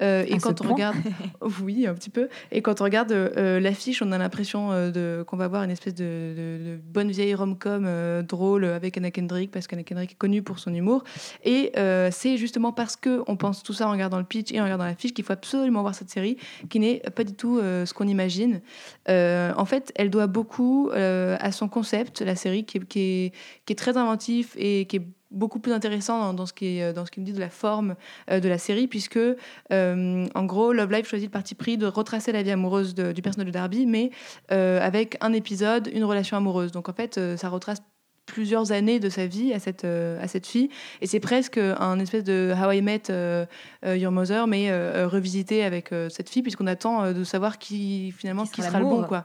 Euh, 0.03 0.25
et 0.27 0.39
ce 0.39 0.45
quand 0.45 0.61
on 0.61 0.65
point 0.65 0.73
regarde, 0.75 0.97
oui, 1.63 1.87
un 1.87 1.95
petit 1.95 2.11
peu. 2.11 2.29
Et 2.53 2.63
quand 2.63 2.81
on 2.81 2.85
regarde 2.85 3.13
euh, 3.13 3.61
l'affiche, 3.61 4.03
on 4.03 4.13
a 4.13 4.19
l'impression 4.19 4.69
euh, 4.73 5.25
qu'on 5.25 5.37
va 5.37 5.49
voir 5.49 5.63
une 5.63 5.71
espèce 5.71 5.95
de, 5.95 6.05
de- 6.05 6.65
de 6.73 6.79
bonne 6.93 7.11
vieille 7.11 7.35
rom-com 7.35 7.85
euh, 7.87 8.23
drôle 8.23 8.65
avec 8.65 8.97
Anna 8.97 9.11
Kendrick, 9.11 9.51
parce 9.51 9.67
qu'Anna 9.67 9.83
Kendrick 9.85 10.13
est 10.13 10.17
connue 10.19 10.43
pour 10.43 10.59
son 10.59 10.75
humour. 10.75 11.05
Et 11.45 11.73
euh, 11.77 12.11
c'est 12.13 12.37
justement 12.37 12.73
parce 12.73 12.97
que 12.97 13.23
on 13.27 13.37
pense 13.37 13.63
tout 13.63 13.73
ça 13.73 13.89
en 13.89 13.93
regardant 13.93 14.19
le 14.19 14.25
pitch 14.25 14.53
et 14.53 14.61
en 14.61 14.65
regardant 14.65 14.85
l'affiche 14.85 15.15
qu'il 15.15 15.25
faut 15.25 15.33
absolument 15.33 15.83
voir 15.83 15.95
cette 15.95 16.11
série, 16.11 16.37
qui 16.69 16.79
n'est 16.81 17.01
pas 17.15 17.25
du 17.25 17.33
tout 17.35 17.59
euh, 17.59 17.87
ce 17.87 17.95
qu'on 17.95 18.09
imagine. 18.09 18.61
Euh, 19.09 19.53
en 19.57 19.65
fait, 19.65 19.93
elle 19.97 20.11
doit 20.11 20.27
beaucoup 20.27 20.91
euh, 20.91 21.37
à 21.41 21.53
son 21.53 21.69
concept, 21.69 22.21
la 22.21 22.37
série, 22.37 22.65
qui 22.65 22.79
est, 22.79 22.85
qui 22.85 23.01
est, 23.01 23.33
qui 23.65 23.73
est 23.73 23.77
très 23.77 23.97
inventif 23.97 24.55
et 24.59 24.87
qui 24.87 24.97
est 24.97 25.07
beaucoup 25.31 25.59
plus 25.59 25.73
intéressant 25.73 26.21
dans, 26.21 26.35
dans 26.35 26.47
ce 26.47 26.53
qui 26.53 26.79
est, 26.79 26.93
dans 26.93 27.05
ce 27.05 27.11
qui 27.11 27.21
me 27.21 27.25
dit 27.27 27.33
de 27.33 27.41
la 27.41 27.51
forme 27.51 27.97
euh, 28.31 28.41
de 28.41 28.49
la 28.49 28.59
série 28.59 28.87
puisque 28.87 29.19
euh, 29.19 30.27
en 30.35 30.45
gros 30.45 30.73
Love 30.73 30.93
Live 30.93 31.07
choisit 31.07 31.29
le 31.29 31.33
parti 31.33 31.55
pris 31.55 31.77
de 31.77 31.87
retracer 31.87 32.33
la 32.33 32.43
vie 32.43 32.51
amoureuse 32.53 32.95
de- 32.95 33.13
du 33.13 33.23
personnage 33.23 33.47
de 33.47 33.53
Darby 33.53 33.87
mais 33.87 34.11
euh, 34.53 34.81
avec 34.81 35.17
un 35.21 35.33
épisode 35.33 35.91
une 35.93 36.05
relation 36.05 36.37
amoureuse 36.37 36.71
donc 36.73 36.89
en 36.89 36.93
fait 36.93 37.19
euh, 37.19 37.37
ça 37.37 37.49
retrace 37.49 37.79
plusieurs 38.27 38.73
années 38.73 38.99
de 38.99 39.09
sa 39.09 39.27
vie 39.29 39.53
à 39.53 39.61
cette, 39.61 39.85
euh, 39.85 40.21
à 40.21 40.27
cette 40.27 40.49
fille. 40.49 40.69
Et 41.01 41.07
c'est 41.07 41.21
presque 41.21 41.59
un 41.59 42.01
espèce 42.01 42.25
de 42.25 42.53
How 42.61 42.73
I 42.73 42.83
Met 42.83 43.03
euh, 43.09 43.47
euh, 43.85 43.97
Your 43.97 44.11
Mother, 44.11 44.49
mais 44.49 44.69
euh, 44.69 45.05
euh, 45.05 45.07
revisité 45.07 45.63
avec 45.63 45.93
euh, 45.93 46.09
cette 46.09 46.29
fille, 46.29 46.43
puisqu'on 46.43 46.67
attend 46.67 47.05
euh, 47.05 47.13
de 47.13 47.23
savoir 47.23 47.57
qui 47.59 48.11
finalement 48.11 48.43
qui 48.45 48.63
sera 48.63 48.71
sera, 48.71 48.79
le 48.81 48.85
bon. 48.87 49.05
Quoi. 49.05 49.25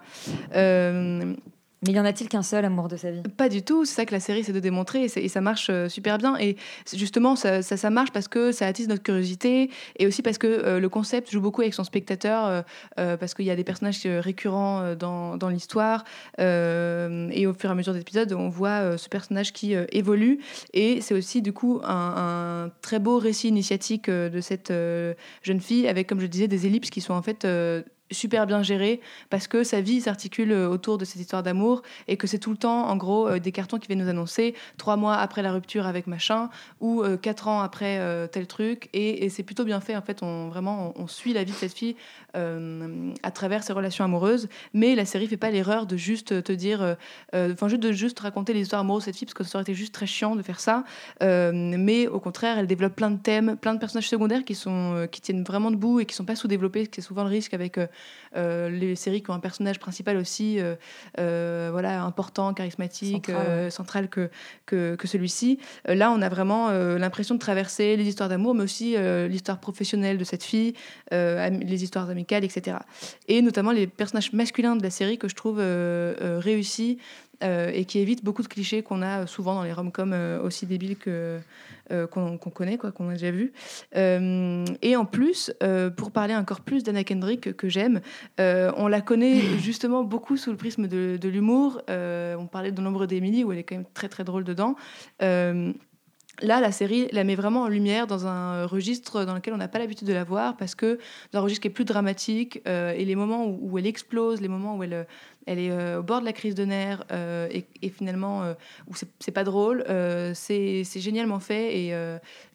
Mais 1.83 1.93
y 1.93 1.99
en 1.99 2.05
a-t-il 2.05 2.29
qu'un 2.29 2.43
seul 2.43 2.63
amour 2.63 2.87
de 2.89 2.95
sa 2.95 3.09
vie? 3.09 3.23
Pas 3.37 3.49
du 3.49 3.63
tout, 3.63 3.85
c'est 3.85 3.95
ça 3.95 4.05
que 4.05 4.11
la 4.11 4.19
série 4.19 4.41
essaie 4.41 4.53
de 4.53 4.59
démontrer 4.59 5.05
et, 5.05 5.07
c'est- 5.07 5.27
ça 5.27 5.41
marche 5.41 5.67
euh, 5.71 5.89
super 5.89 6.19
bien. 6.19 6.37
Et 6.37 6.55
c'est 6.85 6.97
justement, 6.97 7.35
ça, 7.35 7.89
marche 7.89 8.11
parce 8.11 8.27
que 8.27 8.51
ça 8.51 8.67
attise 8.67 8.87
notre 8.87 9.01
curiosité 9.01 9.71
et 9.97 10.05
aussi 10.05 10.21
parce 10.21 10.37
que 10.37 10.45
euh, 10.45 10.79
le 10.79 10.89
concept 10.89 11.31
joue 11.31 11.41
beaucoup 11.41 11.61
avec 11.61 11.73
son 11.73 11.83
spectateur, 11.83 12.63
euh, 12.99 13.17
parce 13.17 13.33
qu'il 13.33 13.45
y 13.45 13.51
a 13.51 13.55
des 13.55 13.63
personnages 13.63 14.05
récurrents 14.05 14.95
dans, 14.95 15.49
l'histoire. 15.49 16.03
et 16.37 17.47
au 17.47 17.53
fur 17.53 17.69
et 17.69 17.73
à 17.73 17.75
mesure 17.75 17.93
des 17.93 18.01
épisodes, 18.01 18.31
on 18.33 18.49
voit 18.49 18.97
ce 18.97 19.09
personnage 19.09 19.51
qui 19.51 19.73
évolue. 19.91 20.39
Et 20.73 21.01
c'est 21.01 21.15
aussi 21.15 21.41
du 21.41 21.51
coup 21.51 21.81
un, 21.83 22.65
un 22.65 22.71
très 22.81 22.99
beau 22.99 23.17
récit 23.17 23.47
initiatique 23.47 24.09
de 24.09 24.41
cette 24.41 24.71
jeune 25.41 25.59
fille 25.59 25.87
avec, 25.87 26.07
comme 26.07 26.19
je 26.19 26.27
disais, 26.27 26.47
des 26.47 26.67
ellipses 26.67 26.89
qui 26.91 27.01
sont 27.01 27.13
en 27.13 27.21
fait. 27.21 27.45
Super 28.11 28.45
bien 28.45 28.61
géré 28.63 29.01
parce 29.29 29.47
que 29.47 29.63
sa 29.63 29.81
vie 29.81 30.01
s'articule 30.01 30.51
euh, 30.51 30.69
autour 30.69 30.97
de 30.97 31.05
cette 31.05 31.21
histoire 31.21 31.43
d'amour 31.43 31.81
et 32.07 32.17
que 32.17 32.27
c'est 32.27 32.39
tout 32.39 32.51
le 32.51 32.57
temps 32.57 32.87
en 32.87 32.97
gros 32.97 33.27
euh, 33.27 33.39
des 33.39 33.51
cartons 33.51 33.79
qui 33.79 33.87
viennent 33.87 34.03
nous 34.03 34.09
annoncer 34.09 34.53
trois 34.77 34.97
mois 34.97 35.15
après 35.15 35.41
la 35.41 35.51
rupture 35.51 35.87
avec 35.87 36.07
machin 36.07 36.49
ou 36.79 37.01
euh, 37.01 37.17
quatre 37.17 37.47
ans 37.47 37.61
après 37.61 37.99
tel 38.31 38.47
truc 38.47 38.89
et, 38.93 39.29
c'est 39.29 39.43
plutôt 39.43 39.63
bien 39.63 39.79
fait 39.79 39.95
en 39.95 40.01
fait 40.01 40.23
on 40.23 40.49
vraiment 40.49 40.93
on, 40.97 41.07
suit 41.07 41.33
la 41.33 41.43
vie 41.43 41.51
de 41.51 41.57
cette 41.57 41.73
fille 41.73 41.95
à 42.33 43.31
travers 43.31 43.63
ses 43.63 43.73
relations 43.73 44.03
amoureuses. 44.03 44.49
Mais 44.73 44.95
la 44.95 45.05
série 45.05 45.27
fait 45.27 45.37
pas 45.37 45.51
l'erreur 45.51 45.85
de 45.85 45.95
juste 45.95 46.43
te 46.43 46.51
dire 46.51 46.97
enfin 47.33 47.67
juste 47.67 47.81
de 47.81 47.91
juste 47.91 48.19
raconter 48.19 48.53
les 48.53 48.61
histoires 48.61 48.81
amoureuses 48.81 49.03
de 49.03 49.05
cette 49.05 49.17
fille 49.17 49.25
parce 49.25 49.33
que 49.33 49.43
ça 49.43 49.57
aurait 49.57 49.63
été 49.63 49.73
juste 49.73 49.93
très 49.93 50.05
chiant 50.05 50.35
de 50.35 50.41
faire 50.41 50.59
ça 50.59 50.83
mais 51.21 52.07
au 52.07 52.19
contraire 52.19 52.57
elle 52.57 52.67
développe 52.67 52.95
plein 52.95 53.11
de 53.11 53.19
thèmes 53.19 53.57
plein 53.57 53.73
de 53.73 53.79
personnages 53.79 54.09
secondaires 54.09 54.43
qui 54.43 54.55
sont 54.55 55.07
qui 55.11 55.21
tiennent 55.21 55.43
vraiment 55.43 55.71
debout 55.71 55.99
et 55.99 56.05
qui 56.05 56.15
sont 56.15 56.25
pas 56.25 56.35
sous-développés 56.35 56.85
ce 56.85 56.89
qui 56.89 56.99
est 56.99 57.03
souvent 57.03 57.23
le 57.23 57.29
risque 57.29 57.53
avec 57.53 57.77
les 58.35 58.95
séries 58.95 59.21
qui 59.21 59.29
ont 59.29 59.33
un 59.33 59.39
personnage 59.39 59.79
principal 59.79 60.17
aussi 60.17 60.59
euh, 60.59 60.75
euh, 61.19 61.69
voilà 61.71 62.03
important 62.03 62.53
charismatique 62.53 63.27
Central, 63.27 63.47
euh, 63.47 63.69
central 63.69 64.09
que 64.09 64.29
que, 64.65 64.95
que 64.95 65.07
celui-ci. 65.07 65.59
Euh, 65.89 65.95
là 65.95 66.11
on 66.11 66.21
a 66.21 66.29
vraiment 66.29 66.69
euh, 66.69 66.97
l'impression 66.97 67.35
de 67.35 67.39
traverser 67.39 67.97
les 67.97 68.07
histoires 68.07 68.29
d'amour 68.29 68.55
mais 68.55 68.63
aussi 68.63 68.95
euh, 68.95 69.27
l'histoire 69.27 69.59
professionnelle 69.59 70.17
de 70.17 70.23
cette 70.23 70.43
fille 70.43 70.73
euh, 71.13 71.49
les 71.49 71.83
histoires 71.83 72.09
amicales 72.09 72.43
etc 72.43 72.77
et 73.27 73.41
notamment 73.41 73.71
les 73.71 73.87
personnages 73.87 74.31
masculins 74.33 74.75
de 74.75 74.83
la 74.83 74.89
série 74.89 75.17
que 75.17 75.27
je 75.27 75.35
trouve 75.35 75.59
euh, 75.59 76.13
euh, 76.21 76.39
réussis 76.39 76.99
euh, 76.99 77.30
et 77.41 77.85
qui 77.85 77.99
évite 77.99 78.23
beaucoup 78.23 78.43
de 78.43 78.47
clichés 78.47 78.83
qu'on 78.83 79.01
a 79.01 79.27
souvent 79.27 79.55
dans 79.55 79.63
les 79.63 79.73
rom-coms 79.73 80.13
euh, 80.13 80.41
aussi 80.41 80.65
débiles 80.65 80.97
que 80.97 81.39
euh, 81.91 82.07
qu'on 82.07 82.37
connaît, 82.37 82.77
quoi, 82.77 82.91
qu'on 82.91 83.09
a 83.09 83.13
déjà 83.13 83.31
vu. 83.31 83.51
Euh, 83.95 84.65
et 84.81 84.95
en 84.95 85.05
plus, 85.05 85.51
euh, 85.61 85.89
pour 85.89 86.11
parler 86.11 86.35
encore 86.35 86.61
plus 86.61 86.83
d'Anna 86.83 87.03
Kendrick 87.03 87.55
que, 87.55 87.69
j'aime, 87.69 88.01
euh, 88.39 88.71
on 88.77 88.87
la 88.87 89.01
connaît 89.01 89.41
justement 89.59 90.03
beaucoup 90.03 90.37
sous 90.37 90.51
le 90.51 90.57
prisme 90.57 90.87
de, 90.87 91.17
de 91.19 91.29
l'humour. 91.29 91.81
Euh, 91.89 92.35
on 92.37 92.47
parlait 92.47 92.71
de 92.71 92.81
Nombre 92.81 93.05
d'Emily 93.05 93.43
où 93.43 93.51
elle 93.51 93.59
est 93.59 93.63
quand 93.63 93.75
même 93.75 93.85
très 93.93 94.09
très 94.09 94.23
drôle 94.23 94.43
dedans. 94.43 94.75
Euh, 95.21 95.73
Là, 96.41 96.59
la 96.59 96.71
série 96.71 97.07
la 97.11 97.23
met 97.23 97.35
vraiment 97.35 97.63
en 97.63 97.67
lumière 97.67 98.07
dans 98.07 98.25
un 98.25 98.65
registre 98.65 99.25
dans 99.25 99.35
lequel 99.35 99.53
on 99.53 99.57
n'a 99.57 99.67
pas 99.67 99.77
l'habitude 99.77 100.07
de 100.07 100.13
la 100.13 100.23
voir 100.23 100.57
parce 100.57 100.73
que 100.73 100.97
dans 101.31 101.39
un 101.39 101.41
registre 101.43 101.61
qui 101.61 101.67
est 101.67 101.71
plus 101.71 101.85
dramatique 101.85 102.61
euh, 102.67 102.93
et 102.93 103.05
les 103.05 103.15
moments 103.15 103.45
où, 103.45 103.59
où 103.61 103.77
elle 103.77 103.85
explose, 103.85 104.41
les 104.41 104.47
moments 104.47 104.75
où 104.75 104.83
elle, 104.83 104.93
euh, 104.93 105.03
elle 105.47 105.59
est 105.59 105.71
euh, 105.71 105.99
au 105.99 106.03
bord 106.03 106.19
de 106.19 106.25
la 106.25 106.33
crise 106.33 106.55
de 106.55 106.65
nerfs 106.65 107.03
euh, 107.11 107.47
et, 107.51 107.65
et 107.81 107.89
finalement 107.89 108.43
euh, 108.43 108.53
où 108.87 108.93
c'est 109.19 109.31
pas 109.31 109.43
drôle, 109.43 109.83
euh, 109.89 110.33
c'est 110.35 110.83
génialement 110.83 111.39
fait 111.39 111.77
et, 111.77 111.93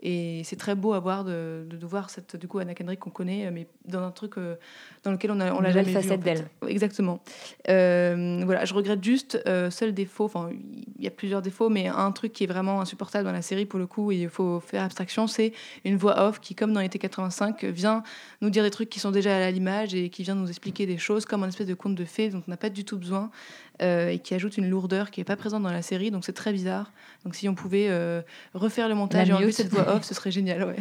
et 0.02 0.42
c'est 0.44 0.56
très 0.56 0.74
beau 0.74 0.92
à 0.92 1.00
voir 1.00 1.24
de, 1.24 1.66
de, 1.68 1.76
de 1.76 1.86
voir 1.86 2.10
cette 2.10 2.36
du 2.36 2.48
coup 2.48 2.58
Anna 2.58 2.74
Kendrick 2.74 3.00
qu'on 3.00 3.10
connaît 3.10 3.50
mais 3.50 3.66
dans 3.86 4.02
un 4.02 4.10
truc 4.10 4.34
dans 5.04 5.12
lequel 5.12 5.30
on 5.30 5.40
a 5.40 5.52
on 5.52 5.60
l'a 5.60 5.70
jamais 5.70 5.92
facette 5.92 6.20
en 6.20 6.22
fait. 6.22 6.34
d'elle. 6.34 6.48
Exactement. 6.68 7.20
Voilà, 7.66 8.64
je 8.64 8.74
regrette 8.74 9.02
juste 9.02 9.38
seul 9.70 9.92
défaut. 9.92 10.24
Enfin, 10.24 10.50
il 10.98 11.04
y 11.04 11.06
a 11.06 11.10
plusieurs 11.10 11.42
défauts, 11.42 11.68
mais 11.68 11.88
un 11.88 12.12
truc 12.12 12.32
qui 12.32 12.44
est 12.44 12.46
vraiment 12.46 12.80
insupportable 12.80 13.24
dans 13.24 13.32
la 13.32 13.42
série 13.42 13.66
pour 13.66 13.78
le 13.78 13.86
coup, 13.86 14.12
et 14.12 14.16
il 14.16 14.28
faut 14.28 14.60
faire 14.60 14.82
abstraction, 14.82 15.26
c'est 15.26 15.52
une 15.84 15.96
voix 15.96 16.20
off 16.26 16.40
qui, 16.40 16.54
comme 16.54 16.72
dans 16.72 16.80
l'été 16.80 16.98
85, 16.98 17.64
vient 17.64 18.02
nous 18.40 18.50
dire 18.50 18.62
des 18.62 18.70
trucs 18.70 18.88
qui 18.88 19.00
sont 19.00 19.10
déjà 19.10 19.36
à 19.36 19.50
l'image 19.50 19.94
et 19.94 20.08
qui 20.08 20.22
vient 20.22 20.34
nous 20.34 20.48
expliquer 20.48 20.86
des 20.86 20.98
choses 20.98 21.24
comme 21.24 21.42
un 21.44 21.48
espèce 21.48 21.66
de 21.66 21.74
conte 21.74 21.94
de 21.94 22.04
fées 22.04 22.30
dont 22.30 22.42
on 22.46 22.50
n'a 22.50 22.56
pas 22.56 22.70
du 22.76 22.84
tout 22.84 22.98
besoin 22.98 23.30
euh, 23.82 24.10
et 24.10 24.18
qui 24.20 24.34
ajoute 24.34 24.56
une 24.56 24.70
lourdeur 24.70 25.10
qui 25.10 25.20
n'est 25.20 25.24
pas 25.24 25.36
présente 25.36 25.62
dans 25.62 25.72
la 25.72 25.82
série. 25.82 26.10
Donc 26.10 26.24
c'est 26.24 26.32
très 26.32 26.52
bizarre. 26.52 26.92
Donc 27.24 27.34
si 27.34 27.48
on 27.48 27.54
pouvait 27.54 27.88
euh, 27.88 28.22
refaire 28.54 28.88
le 28.88 28.94
montage 28.94 29.28
La 29.28 29.34
et 29.34 29.36
enlever 29.36 29.52
cette 29.52 29.68
voix 29.68 29.94
off, 29.94 30.04
ce 30.04 30.14
serait 30.14 30.30
génial. 30.30 30.64
Ouais. 30.64 30.76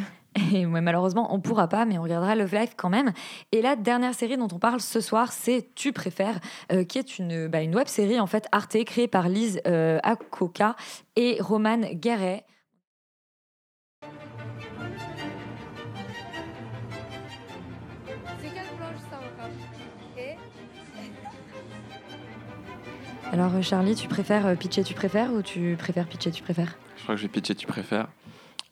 Et 0.54 0.66
ouais, 0.66 0.82
malheureusement, 0.82 1.34
on 1.34 1.40
pourra 1.40 1.70
pas, 1.70 1.86
mais 1.86 1.98
on 1.98 2.04
regardera 2.04 2.36
Love 2.36 2.54
Life 2.54 2.74
quand 2.76 2.90
même. 2.90 3.14
Et 3.54 3.62
la 3.62 3.76
dernière 3.78 4.14
série 4.14 4.38
dont 4.38 4.50
on 4.52 4.60
parle 4.60 4.82
ce 4.82 5.00
soir, 5.00 5.32
c'est 5.32 5.70
Tu 5.76 5.94
préfères, 5.94 6.40
euh, 6.72 6.84
qui 6.84 7.00
est 7.00 7.18
une, 7.18 7.48
bah, 7.48 7.62
une 7.62 7.74
web 7.74 7.88
série 7.88 8.20
en 8.20 8.28
fait 8.28 8.48
Arte 8.52 8.84
créée 8.84 9.08
par 9.08 9.30
Lise 9.30 9.62
Akoka 10.04 10.76
et 11.16 11.38
Roman 11.40 11.82
Guéret. 11.94 12.46
Alors 23.32 23.54
euh, 23.56 23.62
Charlie, 23.62 23.96
tu 23.96 24.08
préfères 24.08 24.46
euh, 24.46 24.56
pitcher, 24.56 24.84
tu 24.84 24.94
préfères 24.94 25.32
ou 25.34 25.42
tu 25.42 25.76
préfères 25.78 26.08
pitcher, 26.08 26.32
tu 26.32 26.44
préfères? 26.44 26.78
Je 26.98 27.04
crois 27.04 27.16
que 27.16 27.22
je 27.22 27.26
vais 27.28 27.32
pitcher 27.32 27.56
Tu 27.56 27.68
préfères. 27.68 28.08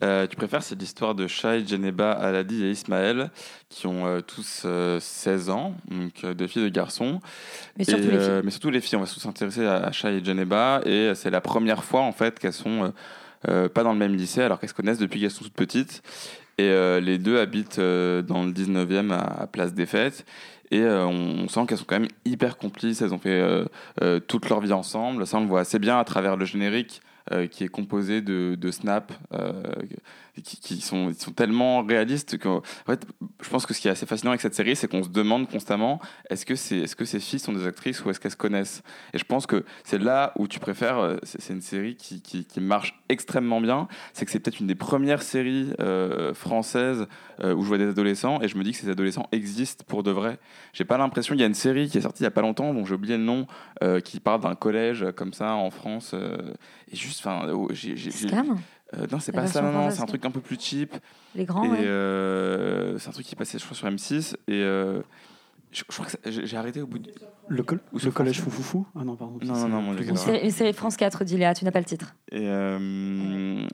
Euh, 0.01 0.27
tu 0.27 0.35
préfères, 0.35 0.63
c'est 0.63 0.77
l'histoire 0.77 1.15
de 1.15 1.27
Shai, 1.27 1.65
Geneba, 1.65 2.11
Aladi 2.11 2.65
et 2.65 2.71
Ismaël, 2.71 3.31
qui 3.69 3.87
ont 3.87 4.05
euh, 4.05 4.19
tous 4.21 4.63
euh, 4.65 4.99
16 4.99 5.49
ans, 5.49 5.75
donc 5.89 6.25
deux 6.35 6.47
filles 6.47 6.63
et 6.63 6.65
deux 6.65 6.71
garçons. 6.71 7.21
Mais 7.77 7.85
surtout 7.85 8.03
Et, 8.09 8.11
les 8.11 8.19
filles. 8.19 8.41
mais 8.43 8.51
surtout 8.51 8.69
les 8.69 8.81
filles, 8.81 8.97
on 8.97 9.01
va 9.01 9.05
surtout 9.05 9.21
s'intéresser 9.21 9.65
à, 9.65 9.75
à 9.75 9.91
Shai 9.93 10.17
et 10.17 10.23
Geneba, 10.25 10.81
et 10.85 11.13
c'est 11.15 11.29
la 11.29 11.39
première 11.41 11.83
fois 11.85 12.01
en 12.01 12.11
fait 12.11 12.37
qu'elles 12.39 12.53
sont 12.53 12.91
pas 13.43 13.83
dans 13.83 13.93
le 13.93 13.99
même 13.99 14.15
lycée, 14.15 14.41
alors 14.41 14.59
qu'elles 14.59 14.69
se 14.69 14.73
connaissent 14.73 14.97
depuis 14.99 15.21
qu'elles 15.21 15.31
sont 15.31 15.43
toutes 15.45 15.53
petites. 15.53 16.01
Et 16.57 16.69
les 17.01 17.17
deux 17.17 17.39
habitent 17.39 17.79
dans 17.79 18.43
le 18.43 18.51
19e 18.51 19.11
à, 19.11 19.19
à 19.43 19.47
Place 19.47 19.73
des 19.73 19.85
Fêtes. 19.85 20.25
Et 20.73 20.81
euh, 20.81 21.05
on, 21.05 21.47
sent 21.49 21.67
qu'elles 21.67 21.77
sont 21.77 21.85
quand 21.85 21.99
même 21.99 22.09
hyper 22.25 22.57
complices. 22.57 23.03
Elles 23.03 23.13
ont 23.13 23.19
fait 23.19 23.29
euh, 23.29 23.65
euh, 24.01 24.19
toute 24.19 24.49
leur 24.49 24.59
vie 24.59 24.73
ensemble. 24.73 25.27
Ça, 25.27 25.37
on 25.37 25.41
le 25.41 25.47
voit 25.47 25.59
assez 25.59 25.77
bien 25.77 25.99
à 25.99 26.03
travers 26.03 26.35
le 26.35 26.45
générique 26.45 26.99
euh, 27.31 27.47
qui 27.47 27.63
est 27.63 27.69
composé 27.69 28.21
de, 28.21 28.55
de 28.59 28.69
snaps 28.69 29.13
euh, 29.31 29.63
qui, 30.43 30.57
qui 30.57 30.81
sont, 30.81 31.07
ils 31.07 31.15
sont 31.15 31.31
tellement 31.31 31.81
réalistes 31.81 32.37
que, 32.37 32.49
en 32.49 32.61
fait, 32.85 33.07
je 33.41 33.49
pense 33.49 33.65
que 33.65 33.73
ce 33.73 33.79
qui 33.79 33.87
est 33.87 33.91
assez 33.91 34.05
fascinant 34.05 34.31
avec 34.31 34.41
cette 34.41 34.55
série, 34.55 34.75
c'est 34.75 34.89
qu'on 34.89 35.03
se 35.03 35.09
demande 35.09 35.49
constamment 35.49 36.01
est-ce 36.29 36.45
que, 36.45 36.55
c'est, 36.55 36.79
est-ce 36.79 36.97
que 36.97 37.05
ces 37.05 37.21
filles 37.21 37.39
sont 37.39 37.53
des 37.53 37.65
actrices 37.65 38.03
ou 38.03 38.09
est-ce 38.09 38.19
qu'elles 38.19 38.31
se 38.31 38.35
connaissent? 38.35 38.83
Et 39.13 39.19
je 39.19 39.23
pense 39.23 39.45
que 39.45 39.63
c'est 39.85 39.99
là 39.99 40.33
où 40.37 40.49
tu 40.49 40.59
préfères. 40.59 40.97
euh, 40.97 41.15
C'est, 41.23 41.53
une 41.53 41.61
série 41.61 41.95
qui, 41.95 42.21
qui, 42.21 42.43
qui 42.43 42.59
marche 42.59 43.01
extrêmement 43.07 43.61
bien. 43.61 43.87
C'est 44.11 44.25
que 44.25 44.31
c'est 44.31 44.39
peut-être 44.39 44.59
une 44.59 44.67
des 44.67 44.75
premières 44.75 45.21
séries 45.21 45.71
françaises 46.33 47.07
où 47.41 47.61
je 47.61 47.67
vois 47.67 47.77
des 47.77 47.87
adolescents 47.87 48.41
et 48.41 48.47
je 48.47 48.57
me 48.57 48.63
dis 48.63 48.71
que 48.71 48.77
ces 48.77 48.89
adolescents 48.89 49.27
existent 49.31 49.85
pour 49.87 50.03
de 50.03 50.11
vrai. 50.11 50.39
J'ai 50.73 50.83
pas 50.85 50.97
l'impression. 50.97 51.35
Il 51.35 51.39
y 51.39 51.43
a 51.43 51.47
une 51.47 51.53
série 51.53 51.89
qui 51.89 51.99
est 51.99 52.01
sortie 52.01 52.23
il 52.23 52.25
y 52.25 52.27
a 52.27 52.31
pas 52.31 52.41
longtemps, 52.41 52.73
dont 52.73 52.85
j'ai 52.85 52.95
oublié 52.95 53.17
le 53.17 53.23
nom, 53.23 53.47
qui 54.03 54.19
parle 54.19 54.41
d'un 54.41 54.55
collège 54.55 55.05
comme 55.15 55.33
ça 55.33 55.53
en 55.53 55.69
France. 55.69 56.15
et 56.91 56.95
juste, 56.95 57.12
enfin, 57.19 57.47
oh, 57.53 57.67
j'ai, 57.71 57.95
j'ai- 57.97 58.11
j'ai- 58.11 58.27
Scam 58.27 58.57
euh, 58.95 59.07
non, 59.11 59.19
c'est 59.19 59.31
La 59.35 59.41
pas 59.41 59.47
ça, 59.47 59.61
non, 59.63 59.89
c'est 59.89 60.01
un 60.01 60.05
truc 60.05 60.23
un 60.23 60.29
peu 60.31 60.39
plus 60.39 60.57
cheap. 60.59 60.93
Les 61.35 61.45
grands, 61.45 61.63
Et 61.65 61.69
ouais. 61.69 61.77
euh, 61.81 62.99
c'est 62.99 63.09
un 63.09 63.11
truc 63.11 63.25
qui 63.25 63.35
passait, 63.35 63.57
je 63.57 63.63
crois, 63.65 63.75
sur 63.75 63.87
M6. 63.87 64.35
Et, 64.47 64.61
euh, 64.61 65.01
Je, 65.73 65.79
je 65.89 65.93
crois 65.93 66.05
que 66.05 66.17
j'ai 66.29 66.57
arrêté 66.57 66.81
au 66.81 66.87
bout 66.87 66.99
de. 66.99 67.11
Le, 67.49 67.61
col- 67.61 67.81
Ou 67.91 67.97
le 68.01 68.11
collège 68.11 68.39
Foufoufou 68.39 68.87
Ah 68.97 69.03
non, 69.03 69.17
pardon. 69.17 69.37
Non, 69.43 69.53
non, 69.53 69.67
non, 69.67 69.81
mon 69.81 69.97
Une 69.97 70.51
série, 70.51 70.71
France 70.71 70.95
4, 70.95 71.25
dit 71.25 71.35
Léa, 71.35 71.53
tu 71.53 71.65
n'as 71.65 71.71
pas 71.71 71.79
le 71.79 71.85
titre. 71.85 72.15
Et 72.31 72.47
euh, 72.47 72.79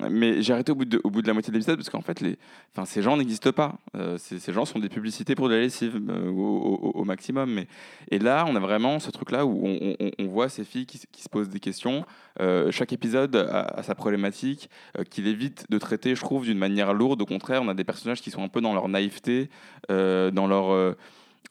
mais 0.09 0.41
j'ai 0.41 0.53
arrêté 0.53 0.71
au 0.71 0.75
bout, 0.75 0.85
de, 0.85 0.99
au 1.03 1.09
bout 1.11 1.21
de 1.21 1.27
la 1.27 1.33
moitié 1.33 1.51
de 1.51 1.57
l'épisode 1.57 1.77
parce 1.77 1.89
qu'en 1.89 2.01
fait, 2.01 2.19
les, 2.21 2.37
enfin, 2.73 2.85
ces 2.85 3.01
gens 3.01 3.15
n'existent 3.17 3.51
pas. 3.51 3.75
Euh, 3.95 4.17
ces, 4.17 4.39
ces 4.39 4.53
gens 4.53 4.65
sont 4.65 4.79
des 4.79 4.89
publicités 4.89 5.35
pour 5.35 5.49
de 5.49 5.53
la 5.55 5.61
lessive 5.61 6.01
euh, 6.09 6.29
au, 6.31 6.41
au- 6.41 6.91
au 6.99 7.03
maximum. 7.03 7.51
Mais, 7.53 7.67
et 8.09 8.17
là, 8.19 8.45
on 8.47 8.55
a 8.55 8.59
vraiment 8.59 8.99
ce 8.99 9.11
truc-là 9.11 9.45
où 9.45 9.61
on, 9.65 9.95
on- 9.99 10.11
on 10.17 10.27
voit 10.27 10.49
ces 10.49 10.63
filles 10.63 10.85
qui, 10.87 10.99
qui 11.11 11.21
se 11.21 11.29
posent 11.29 11.49
des 11.49 11.59
questions. 11.59 12.05
Euh, 12.41 12.71
chaque 12.71 12.91
épisode 12.93 13.35
a, 13.35 13.61
a 13.61 13.83
sa 13.83 13.93
problématique 13.93 14.69
euh, 14.97 15.03
qu'il 15.03 15.27
évite 15.27 15.65
de 15.69 15.77
traiter, 15.77 16.15
je 16.15 16.21
trouve, 16.21 16.43
d'une 16.45 16.57
manière 16.57 16.93
lourde. 16.93 17.21
Au 17.21 17.25
contraire, 17.25 17.61
on 17.63 17.67
a 17.67 17.73
des 17.75 17.83
personnages 17.83 18.21
qui 18.21 18.31
sont 18.31 18.41
un 18.43 18.47
peu 18.49 18.61
dans 18.61 18.73
leur 18.73 18.87
naïveté, 18.89 19.49
euh, 19.91 20.31
dans 20.31 20.47
leur. 20.47 20.95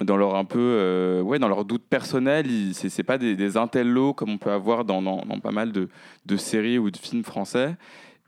Dans 0.05 0.17
leur 0.17 0.37
un 0.37 0.45
peu 0.45 0.59
euh, 0.59 1.23
ouais 1.23 1.39
dans 1.39 1.49
leur 1.49 1.65
doute 1.65 1.83
personnel 1.89 2.47
c'est 2.73 2.89
c'est 2.89 3.03
pas 3.03 3.19
des, 3.19 3.35
des 3.35 3.57
intellos 3.57 4.15
comme 4.15 4.31
on 4.31 4.39
peut 4.39 4.53
avoir 4.53 4.85
dans, 4.85 5.03
dans, 5.03 5.23
pas 5.41 5.51
mal 5.51 5.73
de, 5.73 5.89
de 6.27 6.37
séries 6.37 6.79
ou 6.79 6.91
de 6.91 6.97
films 6.97 7.25
français 7.25 7.77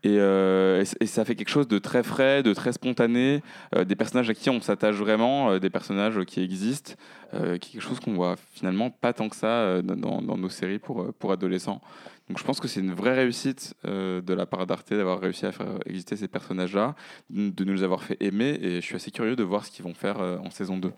et, 0.03 0.17
euh, 0.17 0.83
et 0.99 1.05
ça 1.05 1.23
fait 1.25 1.35
quelque 1.35 1.51
chose 1.51 1.67
de 1.67 1.77
très 1.77 2.01
frais, 2.01 2.41
de 2.41 2.55
très 2.55 2.73
spontané, 2.73 3.43
euh, 3.75 3.85
des 3.85 3.95
personnages 3.95 4.31
à 4.31 4.33
qui 4.33 4.49
on 4.49 4.59
s'attache 4.59 4.95
vraiment, 4.95 5.59
des 5.59 5.69
personnages 5.69 6.19
qui 6.25 6.41
existent, 6.41 6.93
quelque 7.31 7.79
chose 7.79 7.99
qu'on 7.99 8.15
voit 8.15 8.35
finalement 8.51 8.89
pas 8.89 9.13
tant 9.13 9.29
que 9.29 9.35
ça 9.35 9.83
dans, 9.83 10.23
dans 10.23 10.37
nos 10.37 10.49
séries 10.49 10.79
pour, 10.79 11.13
pour 11.13 11.31
adolescents. 11.31 11.81
Donc 12.27 12.39
je 12.39 12.43
pense 12.43 12.59
que 12.59 12.67
c'est 12.67 12.79
une 12.79 12.95
vraie 12.95 13.13
réussite 13.13 13.75
de 13.85 14.33
la 14.33 14.47
part 14.47 14.65
d'Arte 14.65 14.91
d'avoir 14.91 15.19
réussi 15.19 15.45
à 15.45 15.51
faire 15.51 15.77
exister 15.85 16.15
ces 16.15 16.27
personnages-là, 16.27 16.95
de 17.29 17.63
nous 17.63 17.73
les 17.73 17.83
avoir 17.83 18.01
fait 18.01 18.17
aimer, 18.21 18.57
et 18.59 18.81
je 18.81 18.85
suis 18.85 18.95
assez 18.95 19.11
curieux 19.11 19.35
de 19.35 19.43
voir 19.43 19.65
ce 19.65 19.71
qu'ils 19.71 19.85
vont 19.85 19.93
faire 19.93 20.19
en 20.19 20.49
saison 20.49 20.77
2. 20.79 20.91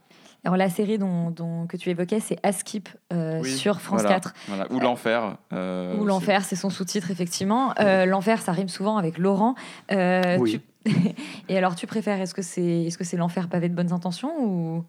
Alors 0.45 0.57
la 0.57 0.69
série 0.69 0.97
dont, 0.97 1.31
dont- 1.31 1.67
que 1.67 1.77
tu 1.77 1.89
évoquais, 1.89 2.19
c'est 2.19 2.37
Askip 2.43 2.89
euh, 3.13 3.39
Oui, 3.41 3.49
sur 3.49 3.79
France 3.79 4.01
voilà, 4.01 4.15
4. 4.15 4.33
voilà. 4.49 4.71
Ou 4.71 4.79
l'enfer. 4.79 5.37
euh, 5.53 5.97
Ou 5.97 6.05
l'enfer, 6.05 6.43
c'est 6.43 6.57
son 6.57 6.69
sous-titre, 6.69 7.11
effectivement. 7.11 7.73
Euh, 7.79 8.05
l'enfer, 8.05 8.41
ça 8.41 8.51
rime 8.51 8.67
souvent 8.67 8.97
avec 8.97 9.17
Laurent. 9.17 9.55
Euh, 9.91 10.37
Oui. 10.39 10.59
tu- 10.85 10.91
Et 11.49 11.57
alors, 11.57 11.75
tu 11.75 11.87
préfères, 11.87 12.19
est-ce 12.19 12.33
que 12.33 12.41
c'est 12.41 12.61
est 12.83 12.89
-ce 12.89 13.03
c'est 13.05 13.15
l'enfer 13.17 13.47
pavé 13.47 13.69
de 13.69 13.75
bonnes 13.75 13.93
intentions 13.93 14.33
ou... 14.43 14.83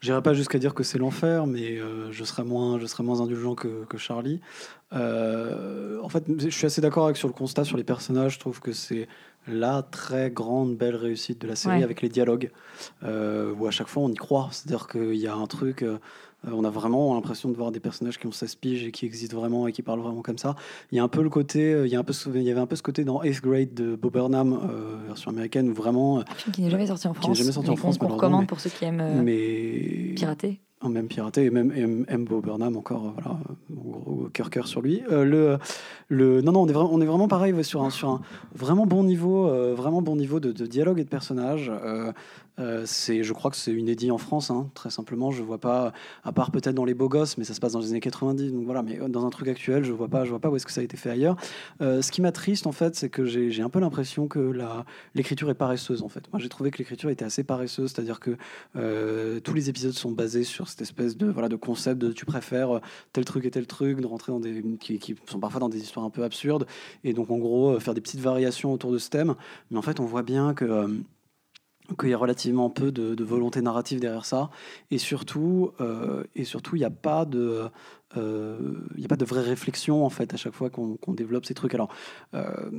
J'irai 0.00 0.20
pas 0.22 0.34
jusqu'à 0.34 0.58
dire 0.58 0.74
que 0.74 0.82
c'est 0.82 0.98
l'enfer, 0.98 1.46
mais 1.46 1.78
euh, 1.78 2.12
je, 2.12 2.24
serais 2.24 2.44
moins, 2.44 2.78
je 2.78 2.84
serais 2.86 3.02
moins 3.02 3.20
indulgent 3.22 3.54
que, 3.54 3.84
que 3.86 3.96
Charlie. 3.96 4.40
Euh, 4.92 5.98
en 6.02 6.08
fait, 6.08 6.24
je 6.38 6.50
suis 6.50 6.66
assez 6.66 6.80
d'accord 6.80 7.04
avec 7.06 7.16
sur 7.16 7.26
le 7.28 7.34
constat 7.34 7.64
sur 7.64 7.76
les 7.76 7.84
personnages. 7.84 8.34
Je 8.34 8.38
trouve 8.38 8.60
que 8.60 8.72
c'est 8.72 9.08
la 9.46 9.82
très 9.82 10.30
grande, 10.30 10.76
belle 10.76 10.96
réussite 10.96 11.40
de 11.40 11.46
la 11.48 11.56
série 11.56 11.78
Ouais. 11.78 11.82
avec 11.84 12.00
les 12.02 12.08
dialogues, 12.08 12.50
euh, 13.04 13.52
où 13.58 13.66
à 13.66 13.70
chaque 13.70 13.88
fois 13.88 14.02
on 14.02 14.10
y 14.10 14.14
croit. 14.14 14.48
C'est-à-dire 14.52 14.86
qu'il 14.88 15.16
y 15.16 15.26
a 15.26 15.34
un 15.34 15.46
truc. 15.46 15.82
euh, 15.82 15.98
on 16.52 16.62
a 16.64 16.68
vraiment 16.68 17.14
l'impression 17.14 17.48
de 17.48 17.56
voir 17.56 17.72
des 17.72 17.80
personnages 17.80 18.18
qui 18.18 18.26
ont 18.26 18.30
16 18.32 18.56
piges 18.56 18.84
et 18.84 18.92
qui 18.92 19.06
existent 19.06 19.34
vraiment 19.38 19.66
et 19.66 19.72
qui 19.72 19.80
parlent 19.80 20.00
vraiment 20.00 20.20
comme 20.20 20.36
ça. 20.36 20.54
Il 20.92 20.96
y 20.96 20.98
a 20.98 21.02
un 21.02 21.08
peu 21.08 21.22
le 21.22 21.30
côté, 21.30 21.72
euh, 21.72 21.86
il 21.86 21.92
y, 21.92 21.96
a 21.96 21.98
un 21.98 22.04
peu, 22.04 22.12
il 22.34 22.42
y 22.42 22.50
avait 22.50 22.60
un 22.60 22.66
peu 22.66 22.76
ce 22.76 22.82
côté 22.82 23.02
dans 23.02 23.22
8th 23.22 23.40
Grade 23.40 23.72
de 23.72 23.96
Bob 23.96 24.12
Burnham, 24.12 24.52
euh, 24.52 25.06
version 25.06 25.30
américaine, 25.30 25.70
où 25.70 25.72
vraiment. 25.72 26.22
film 26.36 26.52
qui 26.54 26.60
n'est 26.60 26.68
jamais 26.68 26.86
sorti 26.86 27.06
en 27.08 27.12
qui 27.12 27.16
n'est 27.20 27.22
France. 27.24 27.38
jamais 27.38 27.52
sorti 27.52 27.70
en 27.70 27.76
France, 27.76 27.96
qu'on- 27.96 28.08
recommande 28.08 28.42
mais- 28.42 28.46
pour 28.46 28.60
ceux 28.60 28.68
qui 28.68 28.84
aiment 28.84 29.22
mais 29.22 30.12
pirater. 30.16 30.60
En 30.84 30.90
même 30.90 31.08
piraté 31.08 31.44
et 31.44 31.50
même 31.50 31.72
M. 31.74 32.04
M. 32.08 32.24
Bo 32.24 32.40
Burnham 32.40 32.76
encore 32.76 33.06
euh, 33.06 33.10
voilà 33.14 33.38
euh, 33.70 34.28
cœur 34.32 34.50
cœur 34.50 34.66
sur 34.66 34.82
lui 34.82 35.02
Euh, 35.10 35.24
le 35.24 35.58
le 36.08 36.42
non 36.42 36.52
non 36.52 36.62
on 36.62 36.68
est 36.68 36.72
vraiment 36.72 36.90
on 36.92 37.00
est 37.00 37.06
vraiment 37.06 37.28
pareil 37.28 37.64
sur 37.64 37.82
un 37.82 37.90
sur 37.90 38.10
un 38.10 38.20
vraiment 38.54 38.86
bon 38.86 39.02
niveau 39.02 39.48
vraiment 39.74 40.02
bon 40.02 40.16
niveau 40.16 40.40
de, 40.40 40.52
de 40.52 40.66
dialogue 40.66 41.00
et 41.00 41.04
de 41.04 41.08
personnages 41.08 41.70
Euh, 42.58 42.84
euh, 42.84 43.22
je 43.22 43.32
crois 43.32 43.50
que 43.50 43.56
c'est 43.56 43.72
inédit 43.72 44.10
en 44.10 44.18
France 44.18 44.50
hein, 44.50 44.70
très 44.74 44.90
simplement. 44.90 45.30
Je 45.30 45.42
vois 45.42 45.58
pas 45.58 45.92
à 46.22 46.32
part 46.32 46.50
peut-être 46.50 46.74
dans 46.74 46.84
les 46.84 46.94
beaux 46.94 47.08
gosses 47.08 47.36
mais 47.38 47.44
ça 47.44 47.54
se 47.54 47.60
passe 47.60 47.72
dans 47.72 47.80
les 47.80 47.90
années 47.90 48.00
90 48.00 48.52
donc 48.52 48.64
voilà 48.64 48.82
mais 48.82 48.96
dans 49.08 49.26
un 49.26 49.30
truc 49.30 49.48
actuel 49.48 49.84
je 49.84 49.92
vois 49.92 50.08
pas 50.08 50.24
je 50.24 50.30
vois 50.30 50.38
pas 50.38 50.50
où 50.50 50.56
est-ce 50.56 50.66
que 50.66 50.72
ça 50.72 50.80
a 50.80 50.84
été 50.84 50.96
fait 50.96 51.10
ailleurs. 51.10 51.36
Euh, 51.80 52.02
ce 52.02 52.10
qui 52.10 52.20
m'attriste 52.20 52.66
en 52.66 52.72
fait 52.72 52.94
c'est 52.94 53.08
que 53.08 53.24
j'ai 53.24 53.62
un 53.62 53.68
peu 53.70 53.80
l'impression 53.80 54.28
que 54.28 54.52
l'écriture 55.14 55.50
est 55.50 55.54
paresseuse 55.54 56.02
en 56.02 56.08
fait. 56.08 56.24
Moi 56.32 56.40
j'ai 56.40 56.48
trouvé 56.48 56.70
que 56.70 56.78
l'écriture 56.78 57.10
était 57.10 57.24
assez 57.24 57.44
paresseuse 57.44 57.92
c'est-à-dire 57.92 58.20
que 58.20 58.36
euh, 58.76 59.40
tous 59.40 59.54
les 59.54 59.68
épisodes 59.68 59.92
sont 59.92 60.12
basés 60.12 60.44
sur 60.44 60.68
cette 60.68 60.82
espèce 60.82 61.16
de 61.16 61.26
voilà 61.26 61.48
de 61.48 61.56
concept 61.56 62.00
de 62.00 62.12
tu 62.12 62.24
préfères 62.24 62.76
euh, 62.76 62.80
tel 63.12 63.24
truc 63.24 63.44
et 63.44 63.50
tel 63.50 63.66
truc, 63.66 64.00
de 64.00 64.06
rentrer 64.06 64.32
dans 64.32 64.40
des 64.40 64.62
qui, 64.80 65.14
sont 65.26 65.40
parfois 65.40 65.60
dans 65.60 65.68
des 65.68 65.80
histoires 65.82 66.04
un 66.04 66.10
peu 66.10 66.22
absurdes 66.22 66.66
et 67.02 67.12
donc 67.12 67.30
en 67.30 67.38
gros 67.38 67.74
euh, 67.74 67.80
faire 67.80 67.94
des 67.94 68.00
petites 68.00 68.20
variations 68.20 68.72
autour 68.72 68.92
de 68.92 68.98
ce 68.98 69.10
thème. 69.10 69.34
Mais 69.70 69.78
en 69.78 69.82
fait, 69.82 70.00
on 70.00 70.04
voit 70.04 70.22
bien 70.22 70.54
que 70.54 70.64
euh, 70.64 70.88
qu'il 71.98 72.08
y 72.08 72.14
a 72.14 72.18
relativement 72.18 72.70
peu 72.70 72.92
de, 72.92 73.22
volonté 73.24 73.60
narrative 73.60 74.00
derrière 74.00 74.24
ça. 74.24 74.50
Et 74.90 74.98
surtout 74.98 75.72
euh, 75.80 76.24
et 76.34 76.44
surtout 76.44 76.76
il 76.76 76.80
n'y 76.80 76.84
a 76.84 76.90
pas 76.90 77.24
de 77.24 77.68
euh, 78.16 78.58
il 78.94 79.00
n'y 79.00 79.04
a 79.04 79.08
pas 79.08 79.16
de 79.16 79.24
vraie 79.24 79.42
réflexion 79.42 80.04
en 80.04 80.10
fait 80.10 80.32
à 80.34 80.36
chaque 80.36 80.52
fois 80.54 80.70
qu'on 80.70 80.96
développe 81.08 81.46
ces 81.46 81.54
trucs. 81.54 81.74
Alors 81.74 81.88
euh, 82.34 82.70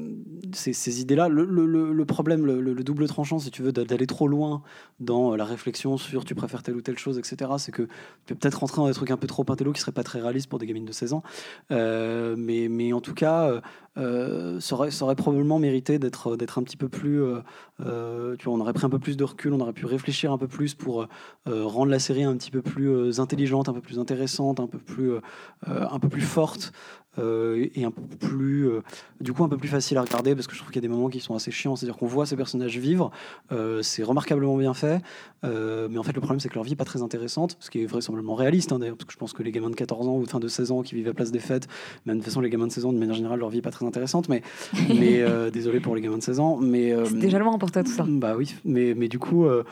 ces, 0.54 0.72
ces 0.74 1.02
idées 1.02 1.16
là 1.16 1.28
le, 1.28 2.06
problème 2.06 2.46
le, 2.46 2.62
le- 2.62 2.74
le 2.74 2.84
double 2.84 3.08
tranchant 3.08 3.40
si 3.40 3.52
tu 3.52 3.62
veux 3.62 3.72
d'a- 3.72 3.84
d'aller 3.84 4.08
trop 4.08 4.28
loin 4.28 4.62
dans 5.00 5.36
la 5.36 5.44
réflexion 5.46 5.98
sur 5.98 6.24
tu 6.24 6.36
préfères 6.36 6.64
telle 6.64 6.76
ou 6.76 6.82
telle 6.82 6.98
chose 6.98 7.18
etc 7.18 7.52
c'est 7.58 7.72
que 7.72 7.84
tu 8.26 8.34
peux 8.34 8.36
peut-être 8.36 8.60
rentrer 8.60 8.78
dans 8.78 8.88
des 8.88 8.94
trucs 8.94 9.12
un 9.12 9.18
peu 9.18 9.28
trop 9.28 9.44
intello 9.50 9.74
qui 9.74 9.82
seraient 9.82 9.92
pas 9.92 10.04
très 10.04 10.22
réalistes 10.22 10.50
pour 10.50 10.60
des 10.60 10.66
gamines 10.68 10.86
de 10.86 10.92
16 10.94 11.14
ans. 11.14 11.24
Euh, 11.72 12.36
mais, 12.38 12.68
mais 12.70 12.94
en 12.94 13.02
tout 13.02 13.14
cas 13.14 13.50
euh, 13.50 13.62
euh, 13.98 14.60
ça, 14.60 14.76
aurait, 14.76 14.92
ça 14.92 15.06
aurait 15.06 15.16
probablement 15.16 15.58
mérité 15.60 16.00
d'être 16.00 16.38
un 16.58 16.64
petit 16.64 16.78
peu 16.78 16.90
plus 16.90 17.22
euh, 17.24 17.40
euh, 17.82 18.36
tu 18.38 18.46
vois 18.46 18.54
on 18.54 18.62
aurait 18.62 18.74
pris 18.74 18.86
un 18.86 18.90
peu 18.90 19.00
plus 19.00 19.18
de 19.18 19.24
recul 19.24 19.54
on 19.54 19.60
aurait 19.60 19.74
pu 19.74 19.86
réfléchir 19.86 20.32
un 20.32 20.38
peu 20.38 20.48
plus 20.48 20.74
pour 20.76 21.04
euh, 21.04 21.08
euh, 21.48 21.64
rendre 21.66 21.92
la 21.92 22.00
série 22.00 22.24
un 22.24 22.36
petit 22.38 22.52
peu 22.52 22.62
plus 22.62 22.90
euh, 22.90 23.20
intelligente 23.20 23.70
un 23.70 23.74
peu 23.74 23.82
plus 23.82 24.00
intéressante 24.00 24.60
un 24.60 24.68
peu 24.68 24.78
plus 24.80 25.12
euh, 25.12 25.16
euh, 25.16 25.22
un 25.68 26.00
peu 26.00 26.10
plus 26.10 26.22
forte 26.22 26.72
euh, 27.18 27.68
et 27.76 27.86
un 27.86 27.92
peu 27.92 28.02
plus 28.02 28.68
euh, 28.68 28.82
du 29.22 29.32
coup 29.32 29.44
un 29.46 29.48
peu 29.50 29.56
plus 29.56 29.70
facile 29.70 29.98
à 29.98 30.02
regarder 30.02 30.36
parce 30.36 30.48
que 30.48 30.54
je 30.54 30.60
trouve 30.60 30.70
qu'il 30.72 30.82
y 30.84 30.86
a 30.86 30.88
des 30.88 30.94
moments 30.94 31.08
qui 31.08 31.22
sont 31.22 31.34
assez 31.34 31.50
chiants 31.50 31.78
c'est 31.78 31.86
à 31.86 31.88
dire 31.88 31.96
qu'on 31.98 32.08
voit 32.08 32.26
ces 32.26 32.36
personnages 32.36 32.78
vivre 32.78 33.10
euh, 33.54 33.82
c'est 33.82 34.04
remarquablement 34.04 34.58
bien 34.58 34.74
fait 34.74 35.02
euh, 35.46 35.88
mais 35.90 35.98
en 35.98 36.04
fait 36.04 36.12
le 36.12 36.20
problème 36.20 36.42
c'est 36.42 36.50
que 36.50 36.56
leur 36.56 36.66
vie 36.66 36.74
est 36.74 36.76
pas 36.76 36.84
très 36.84 37.02
intéressante 37.02 37.56
ce 37.62 37.70
qui 37.70 37.82
est 37.82 37.86
vraisemblablement 37.86 38.36
réaliste 38.36 38.74
hein, 38.74 38.80
d'ailleurs 38.80 38.98
parce 38.98 39.06
que 39.08 39.14
je 39.14 39.18
pense 39.18 39.32
que 39.32 39.44
les 39.44 39.52
gamins 39.54 39.70
de 39.70 39.76
14 39.76 40.08
ans 40.10 40.18
ou 40.18 40.24
enfin 40.24 40.42
de 40.42 40.50
16 40.50 40.72
ans 40.72 40.82
qui 40.82 40.94
vivent 40.96 41.08
à 41.08 41.14
Place 41.14 41.32
des 41.32 41.40
Fêtes 41.40 41.70
même 42.06 42.18
de 42.18 42.22
toute 42.22 42.30
façon 42.32 42.42
les 42.42 42.50
gamins 42.50 42.68
de 42.68 42.72
16 42.74 42.84
ans 42.86 42.92
de 42.92 43.00
manière 43.00 43.16
générale 43.16 43.40
leur 43.40 43.50
vie 43.50 43.60
est 43.60 43.62
pas 43.64 43.72
très 43.72 43.86
intéressante 43.86 44.28
mais 44.28 44.42
mais 44.90 45.22
euh, 45.22 45.50
désolé 45.50 45.80
pour 45.80 45.96
les 45.96 46.02
gamins 46.02 46.18
de 46.18 46.24
16 46.24 46.40
ans 46.42 46.58
mais 46.58 46.92
euh, 46.92 47.06
C'est 47.06 47.16
déjà 47.16 47.40
loin 47.40 47.58
pour 47.58 47.72
toi 47.72 47.82
tout 47.84 47.92
ça. 47.92 48.04
bah 48.06 48.36
oui, 48.38 48.56
mais, 48.66 48.94
mais 48.94 49.08
du 49.08 49.20
coup, 49.20 49.46
euh, 49.46 49.64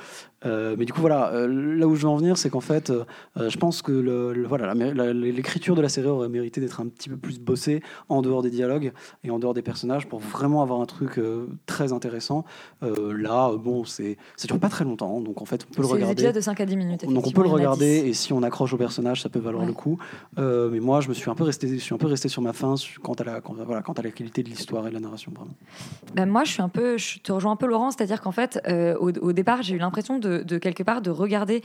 euh, 0.45 0.75
mais 0.77 0.85
du 0.85 0.93
coup 0.93 1.01
voilà, 1.01 1.33
euh, 1.33 1.47
là 1.77 1.87
où 1.87 1.95
je 1.95 2.01
veux 2.03 2.09
en 2.09 2.17
venir, 2.17 2.37
c'est 2.37 2.49
qu'en 2.49 2.59
fait, 2.59 2.89
euh, 2.89 3.05
euh, 3.37 3.49
je 3.49 3.57
pense 3.57 3.81
que 3.81 3.91
le, 3.93 4.33
le- 4.33 4.45
voilà, 4.45 4.73
la- 4.73 4.93
la- 4.93 5.13
l'écriture 5.33 5.75
de 5.75 5.81
la 5.81 5.89
série 5.89 6.07
aurait 6.07 6.29
mérité 6.29 6.61
d'être 6.61 6.79
un 6.81 6.87
petit 6.87 7.09
peu 7.09 7.17
plus 7.17 7.39
bossée 7.39 7.81
en 8.09 8.21
dehors 8.21 8.41
des 8.41 8.49
dialogues 8.49 8.91
et 9.23 9.31
en 9.31 9.39
dehors 9.39 9.53
des 9.53 9.61
personnages 9.61 10.07
pour 10.07 10.19
vraiment 10.19 10.61
avoir 10.61 10.79
un 10.81 10.85
truc 10.85 11.17
euh, 11.17 11.47
très 11.65 11.91
intéressant. 11.93 12.45
Euh, 12.83 13.13
là, 13.17 13.49
euh, 13.49 13.57
bon, 13.57 13.83
c'est 13.85 14.17
ça 14.37 14.47
dure 14.47 14.59
pas 14.59 14.69
très 14.69 14.83
longtemps, 14.85 15.19
donc 15.21 15.41
en 15.41 15.45
fait, 15.45 15.65
on 15.69 15.73
peut 15.73 15.81
le 15.81 15.87
C'est 15.87 15.93
regarder. 15.95 16.13
épisodes 16.13 16.35
de 16.35 16.41
5 16.41 16.59
à 16.61 16.65
10 16.65 16.77
minutes. 16.77 17.05
Donc 17.05 17.27
on 17.27 17.31
peut 17.31 17.43
le 17.43 17.49
regarder 17.49 18.01
10. 18.03 18.09
et 18.09 18.13
si 18.13 18.33
on 18.33 18.43
accroche 18.43 18.73
au 18.73 18.77
personnage, 18.77 19.21
ça 19.21 19.29
peut 19.29 19.39
valoir 19.39 19.63
Ouais. 19.63 19.67
le 19.69 19.73
coup. 19.73 19.97
Euh, 20.37 20.69
mais 20.71 20.79
moi, 20.79 21.01
je 21.01 21.09
me 21.09 21.13
suis 21.13 21.29
un 21.29 21.35
peu 21.35 21.43
resté, 21.43 21.67
je 21.67 21.75
suis 21.83 21.93
un 21.93 21.97
peu 21.97 22.07
resté 22.07 22.27
sur 22.29 22.41
ma 22.41 22.51
su- 22.75 22.99
quant 22.99 23.13
à 23.13 23.23
la, 23.23 23.41
quant, 23.41 23.55
voilà, 23.65 23.81
quant 23.81 23.93
à 23.93 24.01
la 24.01 24.11
qualité 24.11 24.43
de 24.43 24.49
l'histoire 24.49 24.85
et 24.85 24.89
de 24.89 24.93
la 24.93 24.99
narration, 24.99 25.31
vraiment. 25.35 25.53
Ben, 26.15 26.27
moi, 26.29 26.43
je 26.43 26.51
suis 26.51 26.61
un 26.61 26.69
peu, 26.69 26.97
je 26.97 27.19
te 27.19 27.31
rejoins 27.31 27.53
un 27.53 27.55
peu 27.55 27.65
Laurent, 27.67 27.91
c'est-à-dire 27.91 28.21
qu'en 28.21 28.31
fait, 28.31 28.59
au, 28.99 29.09
au 29.21 29.31
départ, 29.33 29.61
j'ai 29.63 29.75
eu 29.75 29.79
l'impression 29.79 30.19
de, 30.19 30.43
de 30.43 30.57
quelque 30.57 30.83
part 30.83 31.01
de 31.01 31.09
regarder 31.09 31.61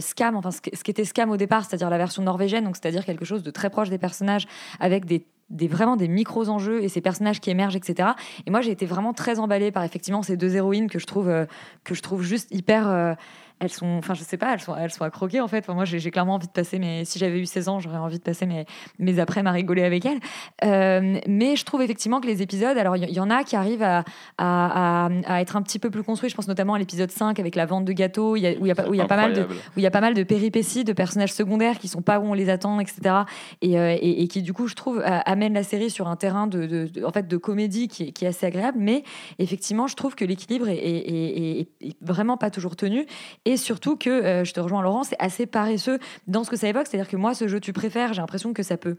Scam, 0.00 0.36
enfin 0.36 0.50
ce, 0.50 0.60
qui- 0.60 0.76
ce 0.76 0.82
qui 0.84 0.90
était 0.90 1.04
Scam 1.04 1.30
au 1.30 1.36
départ, 1.36 1.64
c'est-à-dire 1.64 1.90
la 1.90 1.98
version 1.98 2.22
norvégienne, 2.22 2.65
donc 2.66 2.76
c'est-à-dire 2.76 3.04
quelque 3.04 3.24
chose 3.24 3.42
de 3.42 3.50
très 3.50 3.70
proche 3.70 3.88
des 3.88 3.98
personnages, 3.98 4.46
avec 4.80 5.04
des 5.06 5.26
des, 5.48 5.68
vraiment 5.68 5.94
des 5.94 6.08
micros 6.08 6.48
enjeux 6.48 6.82
et 6.82 6.88
ces 6.88 7.00
personnages 7.00 7.40
qui 7.40 7.50
émergent 7.50 7.76
etc 7.76 8.10
et 8.46 8.50
moi 8.50 8.62
j'ai 8.62 8.72
été 8.72 8.84
vraiment 8.84 9.12
très 9.12 9.38
emballée 9.38 9.70
par 9.70 9.84
effectivement 9.84 10.22
ces 10.22 10.36
deux 10.36 10.56
héroïnes 10.56 10.90
que 10.90 10.98
je 10.98 11.06
trouve 11.06 11.28
euh, 11.28 11.46
que 11.84 11.94
je 11.94 12.02
trouve 12.02 12.22
juste 12.22 12.48
hyper 12.50 12.88
euh, 12.88 13.14
elles 13.60 13.70
sont 13.72 13.86
enfin 13.98 14.14
je 14.14 14.22
sais 14.22 14.36
pas 14.36 14.52
elles 14.52 14.60
sont 14.60 14.76
elles 14.76 14.90
sont 14.92 15.04
à 15.04 15.10
croquer 15.10 15.40
en 15.40 15.48
fait. 15.48 15.58
Enfin, 15.58 15.74
moi 15.74 15.84
j'ai 15.84 16.10
clairement 16.10 16.34
envie 16.34 16.46
de 16.46 16.52
passer 16.52 16.78
mais 16.78 17.04
si 17.04 17.18
j'avais 17.18 17.38
eu 17.40 17.46
16 17.46 17.68
ans 17.68 17.80
j'aurais 17.80 17.96
envie 17.96 18.18
de 18.18 18.22
passer 18.22 18.46
mes 18.46 18.66
mes 18.98 19.18
après 19.18 19.40
à 19.46 19.50
rigoler 19.50 19.82
avec 19.82 20.04
elles. 20.04 20.18
Euh, 20.64 21.18
mais 21.26 21.56
je 21.56 21.64
trouve 21.64 21.82
effectivement 21.82 22.20
que 22.20 22.26
les 22.26 22.42
épisodes 22.42 22.76
alors 22.78 22.96
il 22.96 23.08
y, 23.08 23.12
y 23.14 23.20
en 23.20 23.30
a 23.30 23.44
qui 23.44 23.56
arrivent 23.56 23.82
à, 23.82 24.04
à, 24.38 25.06
à- 25.06 25.10
à 25.26 25.40
être 25.40 25.56
un 25.56 25.62
petit 25.62 25.78
peu 25.78 25.90
plus 25.90 26.02
construits. 26.02 26.30
Je 26.30 26.34
pense 26.34 26.48
notamment 26.48 26.74
à 26.74 26.78
l'épisode 26.78 27.10
5 27.10 27.38
avec 27.40 27.54
la 27.56 27.66
vente 27.66 27.84
de 27.84 27.92
gâteaux 27.92 28.36
il 28.36 28.40
y 28.40 28.46
a- 28.46 28.52
où 28.58 28.66
il 28.66 28.68
y 28.68 28.70
a 28.70 28.74
pas- 28.74 28.88
où 28.88 28.94
il 28.94 28.98
y 28.98 29.00
a 29.00 29.06
pas 29.06 29.16
mal 29.16 29.32
de 29.32 29.40
où 29.76 29.80
y 29.80 29.86
a 29.86 29.90
pas 29.90 30.00
mal 30.00 30.14
de 30.14 30.22
péripéties 30.22 30.84
de 30.84 30.92
personnages 30.92 31.32
secondaires 31.32 31.78
qui 31.78 31.88
sont 31.88 32.02
pas 32.02 32.18
où 32.20 32.24
on 32.24 32.34
les 32.34 32.50
attend 32.50 32.78
etc 32.80 33.14
et, 33.62 33.78
euh, 33.78 33.96
et- 34.00 34.22
et 34.22 34.28
qui 34.28 34.42
du 34.42 34.52
coup 34.52 34.66
je 34.68 34.74
trouve 34.74 34.98
euh, 34.98 35.18
amènent 35.24 35.54
la 35.54 35.62
série 35.62 35.90
sur 35.90 36.08
un 36.08 36.16
terrain 36.16 36.46
de, 36.46 36.66
de- 36.66 36.86
de- 36.86 37.04
en 37.04 37.10
fait 37.12 37.26
de 37.28 37.36
comédie 37.36 37.88
qui 37.88 38.04
est, 38.04 38.12
qui 38.12 38.24
est 38.24 38.28
assez 38.28 38.46
agréable. 38.46 38.78
Mais 38.80 39.02
effectivement 39.38 39.86
je 39.86 39.94
trouve 39.96 40.14
que 40.14 40.24
l'équilibre 40.24 40.68
est- 40.68 40.76
est- 40.76 41.60
est- 41.60 41.68
est 41.88 41.96
vraiment 42.00 42.36
pas 42.36 42.50
toujours 42.50 42.76
tenu 42.76 43.06
et 43.46 43.56
surtout 43.56 43.96
que 43.96 44.10
euh, 44.10 44.44
je 44.44 44.52
te 44.52 44.60
rejoins 44.60 44.82
Laurent 44.82 45.02
c'est 45.04 45.16
assez 45.18 45.46
paresseux 45.46 45.98
dans 46.26 46.44
ce 46.44 46.50
que 46.50 46.56
ça 46.56 46.68
évoque 46.68 46.86
c'est 46.90 46.98
à 46.98 47.00
dire 47.00 47.08
que 47.10 47.16
moi 47.16 47.32
ce 47.32 47.48
jeu 47.48 47.60
tu 47.60 47.72
préfères 47.72 48.12
j'ai 48.12 48.20
l'impression 48.20 48.52
que 48.52 48.62
ça 48.62 48.76
peut 48.76 48.96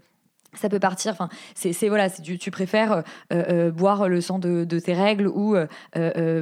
ça 0.53 0.69
peut 0.69 0.79
partir. 0.79 1.11
Enfin, 1.11 1.27
c'est 1.55 1.73
voilà, 1.89 2.07
c'est 2.09 2.21
du- 2.23 2.39
tu 2.39 2.51
préfères 2.51 2.91
euh, 2.93 3.01
euh, 3.33 3.69
boire 3.69 4.07
le 4.07 4.21
sang 4.21 4.39
de, 4.39 4.63
de 4.63 4.79
tes 4.79 4.93
règles 4.93 5.27
ou 5.27 5.55
euh, 5.55 5.67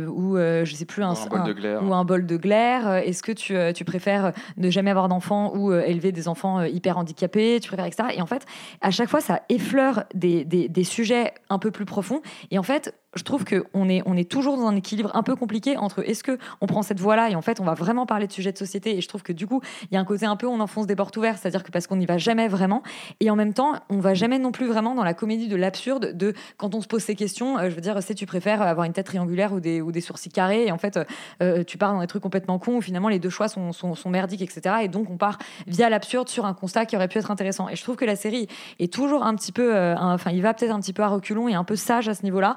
ou 0.08 0.38
je 0.38 0.72
sais 0.74 0.86
plus 0.86 1.04
un, 1.04 1.14
Ou 1.14 1.18
un 1.36 1.40
bol 1.40 1.44
de 1.48 1.54
glaire. 1.54 1.84
ou 1.84 1.94
un 1.94 2.06
bol 2.06 2.26
de 2.26 2.38
glaire. 2.38 2.88
Est-ce 2.98 3.24
que 3.24 3.32
tu, 3.32 3.56
tu 3.74 3.84
préfères 3.84 4.32
ne 4.58 4.70
jamais 4.70 4.92
avoir 4.92 5.08
d'enfants 5.10 5.54
ou 5.56 5.74
élever 5.74 6.12
des 6.12 6.28
enfants 6.28 6.62
hyper 6.64 6.98
handicapés 7.00 7.60
Tu 7.62 7.68
préfères 7.68 7.88
etc. 7.88 8.10
Et 8.16 8.22
en 8.22 8.28
fait, 8.28 8.46
à 8.80 8.92
chaque 8.92 9.10
fois, 9.10 9.22
ça 9.22 9.42
effleure 9.50 10.04
des, 10.14 10.46
des, 10.46 10.70
des 10.70 10.84
sujets 10.84 11.34
un 11.50 11.58
peu 11.60 11.72
plus 11.72 11.86
profonds. 11.86 12.22
Et 12.52 12.60
en 12.60 12.64
fait, 12.64 12.94
je 13.16 13.24
trouve 13.24 13.44
que 13.44 13.66
on 13.74 13.90
est 13.90 14.02
on 14.06 14.16
est 14.16 14.30
toujours 14.30 14.58
dans 14.58 14.68
un 14.68 14.76
équilibre 14.76 15.12
un 15.14 15.24
peu 15.24 15.36
compliqué 15.36 15.78
entre 15.78 16.08
est-ce 16.08 16.24
que 16.24 16.38
on 16.62 16.68
prend 16.68 16.82
cette 16.82 17.00
voie-là 17.00 17.30
et 17.30 17.36
en 17.36 17.42
fait 17.42 17.60
on 17.60 17.64
va 17.64 17.74
vraiment 17.74 18.06
parler 18.06 18.28
de 18.28 18.32
sujets 18.32 18.52
de 18.52 18.58
société. 18.58 18.98
Et 18.98 19.02
je 19.02 19.08
trouve 19.08 19.24
que 19.24 19.34
du 19.34 19.48
coup, 19.48 19.62
il 19.84 19.94
y 19.94 19.98
a 19.98 20.00
un 20.00 20.06
côté 20.06 20.26
un 20.26 20.36
peu 20.36 20.48
on 20.48 20.60
enfonce 20.60 20.88
des 20.88 20.96
portes 20.96 21.16
ouvertes, 21.18 21.40
c'est-à-dire 21.42 21.64
que 21.64 21.72
parce 21.72 21.88
qu'on 21.88 21.96
n'y 21.96 22.06
va 22.06 22.18
jamais 22.18 22.48
vraiment 22.48 22.84
et 23.20 23.30
en 23.30 23.36
même 23.36 23.54
temps, 23.54 23.74
on 23.90 24.00
va 24.00 24.14
jamais 24.14 24.40
non 24.40 24.52
plus 24.52 24.68
vraiment 24.68 24.96
dans 24.96 25.04
la 25.04 25.14
comédie 25.14 25.48
de 25.48 25.56
l'absurde 25.56 26.16
de 26.16 26.34
quand 26.58 26.76
on 26.76 26.82
se 26.82 26.88
pose 26.88 27.04
ces 27.04 27.16
questions. 27.16 27.58
euh, 27.58 27.70
je 27.70 27.76
veux 27.76 27.82
dire, 27.82 27.98
c'est 28.02 28.16
tu 28.16 28.26
préfères 28.26 28.62
avoir 28.62 28.86
une 28.86 28.94
tête 28.94 29.06
triangulaire 29.06 29.54
ou 29.54 29.60
des, 29.60 29.82
ou 29.82 29.92
des 29.92 30.02
sourcils 30.02 30.30
carrés 30.30 30.66
et 30.66 30.72
en 30.72 30.78
fait, 30.78 31.00
euh, 31.42 31.64
tu 31.64 31.78
pars 31.78 31.94
dans 31.94 32.02
des 32.02 32.08
trucs 32.08 32.24
complètement 32.24 32.60
cons 32.60 32.78
où 32.78 32.82
finalement 32.82 33.10
les 33.10 33.20
deux 33.20 33.30
choix 33.30 33.48
sont, 33.48 33.72
sont, 33.72 34.10
merdiques, 34.10 34.42
etc. 34.42 34.76
Et 34.84 34.88
donc 34.88 35.10
on 35.10 35.18
part 35.18 35.38
via 35.68 35.90
l'absurde 35.90 36.30
sur 36.30 36.46
un 36.46 36.54
constat 36.54 36.86
qui 36.86 36.96
aurait 36.96 37.08
pu 37.08 37.18
être 37.18 37.32
intéressant. 37.32 37.70
Et 37.70 37.76
je 37.76 37.84
trouve 37.84 37.96
que 37.96 38.06
la 38.06 38.16
série 38.16 38.48
est 38.80 38.92
toujours 38.92 39.24
un 39.24 39.36
petit 39.36 39.52
peu, 39.52 39.76
euh, 39.76 39.96
enfin, 39.98 40.32
il 40.32 40.42
va 40.42 40.54
peut-être 40.54 40.72
un 40.72 40.80
petit 40.80 40.94
peu 40.94 41.04
à 41.04 41.08
reculons 41.08 41.48
et 41.48 41.54
un 41.54 41.64
peu 41.64 41.76
sage 41.76 42.08
à 42.08 42.14
ce 42.14 42.24
niveau-là. 42.24 42.56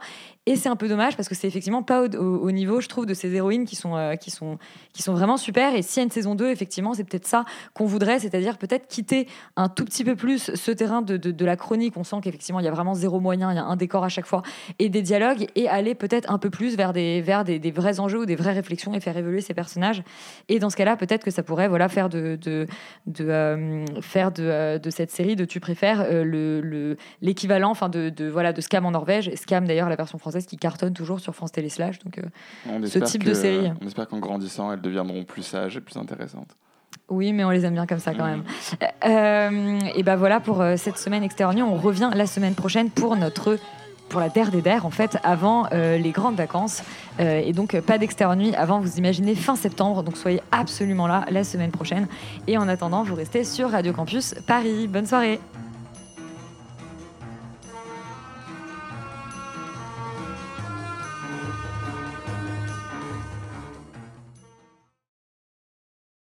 Et 0.51 0.57
c'est 0.57 0.71
un 0.71 0.77
peu 0.77 0.89
dommage 0.89 1.15
parce 1.15 1.29
que 1.29 1.35
c'est 1.35 1.47
effectivement 1.47 1.83
pas 1.83 2.03
au, 2.03 2.07
au- 2.17 2.39
au 2.39 2.51
niveau, 2.53 2.81
je 2.81 2.89
trouve, 2.89 3.05
de 3.05 3.13
ces 3.13 3.35
héroïnes 3.35 3.67
qui 3.67 3.77
sont, 3.77 3.97
euh, 3.97 4.15
qui 4.17 4.31
sont, 4.31 4.57
qui 4.95 5.03
sont 5.03 5.13
vraiment 5.13 5.37
super. 5.37 5.75
Et 5.75 5.83
s'il 5.83 5.99
y 5.99 6.01
a 6.01 6.05
une 6.05 6.11
saison 6.11 6.35
2, 6.35 6.49
effectivement, 6.49 6.95
c'est 6.95 7.05
peut-être 7.05 7.27
ça 7.27 7.45
qu'on 7.75 7.85
voudrait, 7.85 8.19
c'est-à-dire 8.19 8.57
peut-être 8.57 8.87
quitter 8.89 9.29
un 9.57 9.69
tout 9.69 9.85
petit 9.85 10.05
peu 10.05 10.17
plus 10.17 10.51
ce 10.55 10.71
terrain 10.71 11.03
de, 11.03 11.19
de, 11.19 11.45
la 11.45 11.57
chronique. 11.57 11.99
On 11.99 12.03
sent 12.05 12.17
qu'effectivement, 12.23 12.61
il 12.61 12.65
y 12.65 12.69
a 12.69 12.71
vraiment 12.71 12.95
zéro 12.95 13.21
moyen, 13.21 13.53
il 13.53 13.57
y 13.57 13.59
a 13.59 13.65
un 13.65 13.77
décor 13.77 14.05
à 14.05 14.09
chaque 14.09 14.25
fois 14.25 14.43
et 14.79 14.89
des 14.89 15.03
dialogues 15.03 15.47
et 15.55 15.69
aller 15.69 15.95
peut-être 15.95 16.31
un 16.33 16.39
peu 16.39 16.49
plus 16.49 16.77
vers 16.77 16.95
des, 16.95 17.21
vers 17.21 17.45
des, 17.45 17.59
des 17.59 17.71
vrais 17.71 18.01
enjeux 18.01 18.21
ou 18.21 18.25
des 18.27 18.37
vraies 18.37 18.55
réflexions 18.55 18.95
et 18.95 19.01
faire 19.01 19.19
évoluer 19.19 19.43
ces 19.43 19.53
personnages. 19.53 20.03
Et 20.49 20.59
dans 20.61 20.71
ce 20.71 20.77
cas-là, 20.77 20.97
peut-être 20.97 21.25
que 21.25 21.31
ça 21.31 21.43
pourrait 21.43 21.69
voilà, 21.69 21.91
faire 21.91 22.09
de, 22.09 22.39
de, 22.41 22.67
de, 23.07 23.25
euh, 23.29 23.85
faire 24.01 24.33
de, 24.33 24.45
euh, 24.45 24.79
de 24.79 24.89
cette 24.89 25.11
série 25.11 25.37
de 25.37 25.45
Tu 25.45 25.61
préfères 25.61 26.01
euh, 26.01 26.25
le- 26.25 26.63
le- 26.63 26.97
l'équivalent 27.21 27.71
enfin 27.71 27.91
de, 27.91 28.11
voilà, 28.31 28.55
de 28.55 28.63
Scam 28.63 28.87
en 28.87 28.93
Norvège. 28.93 29.31
Scam, 29.35 29.67
d'ailleurs, 29.67 29.91
la 29.91 29.97
version 29.97 30.17
française 30.17 30.38
qui 30.47 30.57
cartonne 30.57 30.93
toujours 30.95 31.21
sur 31.21 31.35
France 31.35 31.53
Télé 31.53 31.69
Slash. 31.69 31.99
Donc, 32.01 32.19
euh, 32.19 32.87
ce 32.87 32.99
type 32.99 33.25
que- 33.25 33.29
de 33.31 33.35
série. 33.35 33.71
On 33.83 33.87
espère 33.87 34.07
qu'en 34.09 34.19
grandissant, 34.19 34.73
elles 34.73 34.81
deviendront 34.81 35.25
plus 35.25 35.43
sages 35.43 35.77
et 35.77 35.81
plus 35.81 35.97
intéressantes. 35.97 36.57
Oui, 37.11 37.33
mais 37.33 37.45
on 37.45 37.51
les 37.51 37.65
aime 37.65 37.75
bien 37.75 37.87
comme 37.87 37.99
ça 37.99 38.15
quand 38.15 38.25
même. 38.27 38.45
Euh, 39.05 39.79
et 39.95 40.03
ben 40.03 40.17
voilà 40.17 40.41
pour 40.41 40.61
euh, 40.61 40.77
cette 40.77 40.99
semaine 40.99 41.23
externe. 41.23 41.61
On 41.63 41.75
revient 41.77 42.11
la 42.15 42.27
semaine 42.27 42.55
prochaine 42.55 42.91
pour 42.91 43.17
notre 43.17 43.59
pour 44.09 44.21
la 44.21 44.31
der 44.31 44.51
des 44.51 44.63
der 44.63 44.87
en 44.87 44.91
fait 44.91 45.19
avant 45.23 45.67
euh, 45.73 45.99
les 45.99 46.11
grandes 46.13 46.37
vacances 46.37 46.83
Euh, 47.21 47.41
et 47.45 47.53
donc 47.53 47.79
pas 47.81 47.99
d'externe 47.99 48.39
nuit 48.39 48.55
avant 48.55 48.79
vous 48.81 48.97
imaginez 48.97 49.35
fin 49.35 49.57
septembre 49.57 50.03
donc 50.05 50.17
soyez 50.17 50.41
absolument 50.53 51.09
là 51.09 51.25
la 51.31 51.43
semaine 51.45 51.73
prochaine 51.73 52.07
et 52.47 52.57
en 52.57 52.69
attendant 52.69 53.03
vous 53.03 53.17
restez 53.17 53.43
sur 53.45 53.71
Radio 53.71 53.93
Campus 53.93 54.35
Paris 54.47 54.87
bonne 54.87 55.05
soirée 55.07 55.41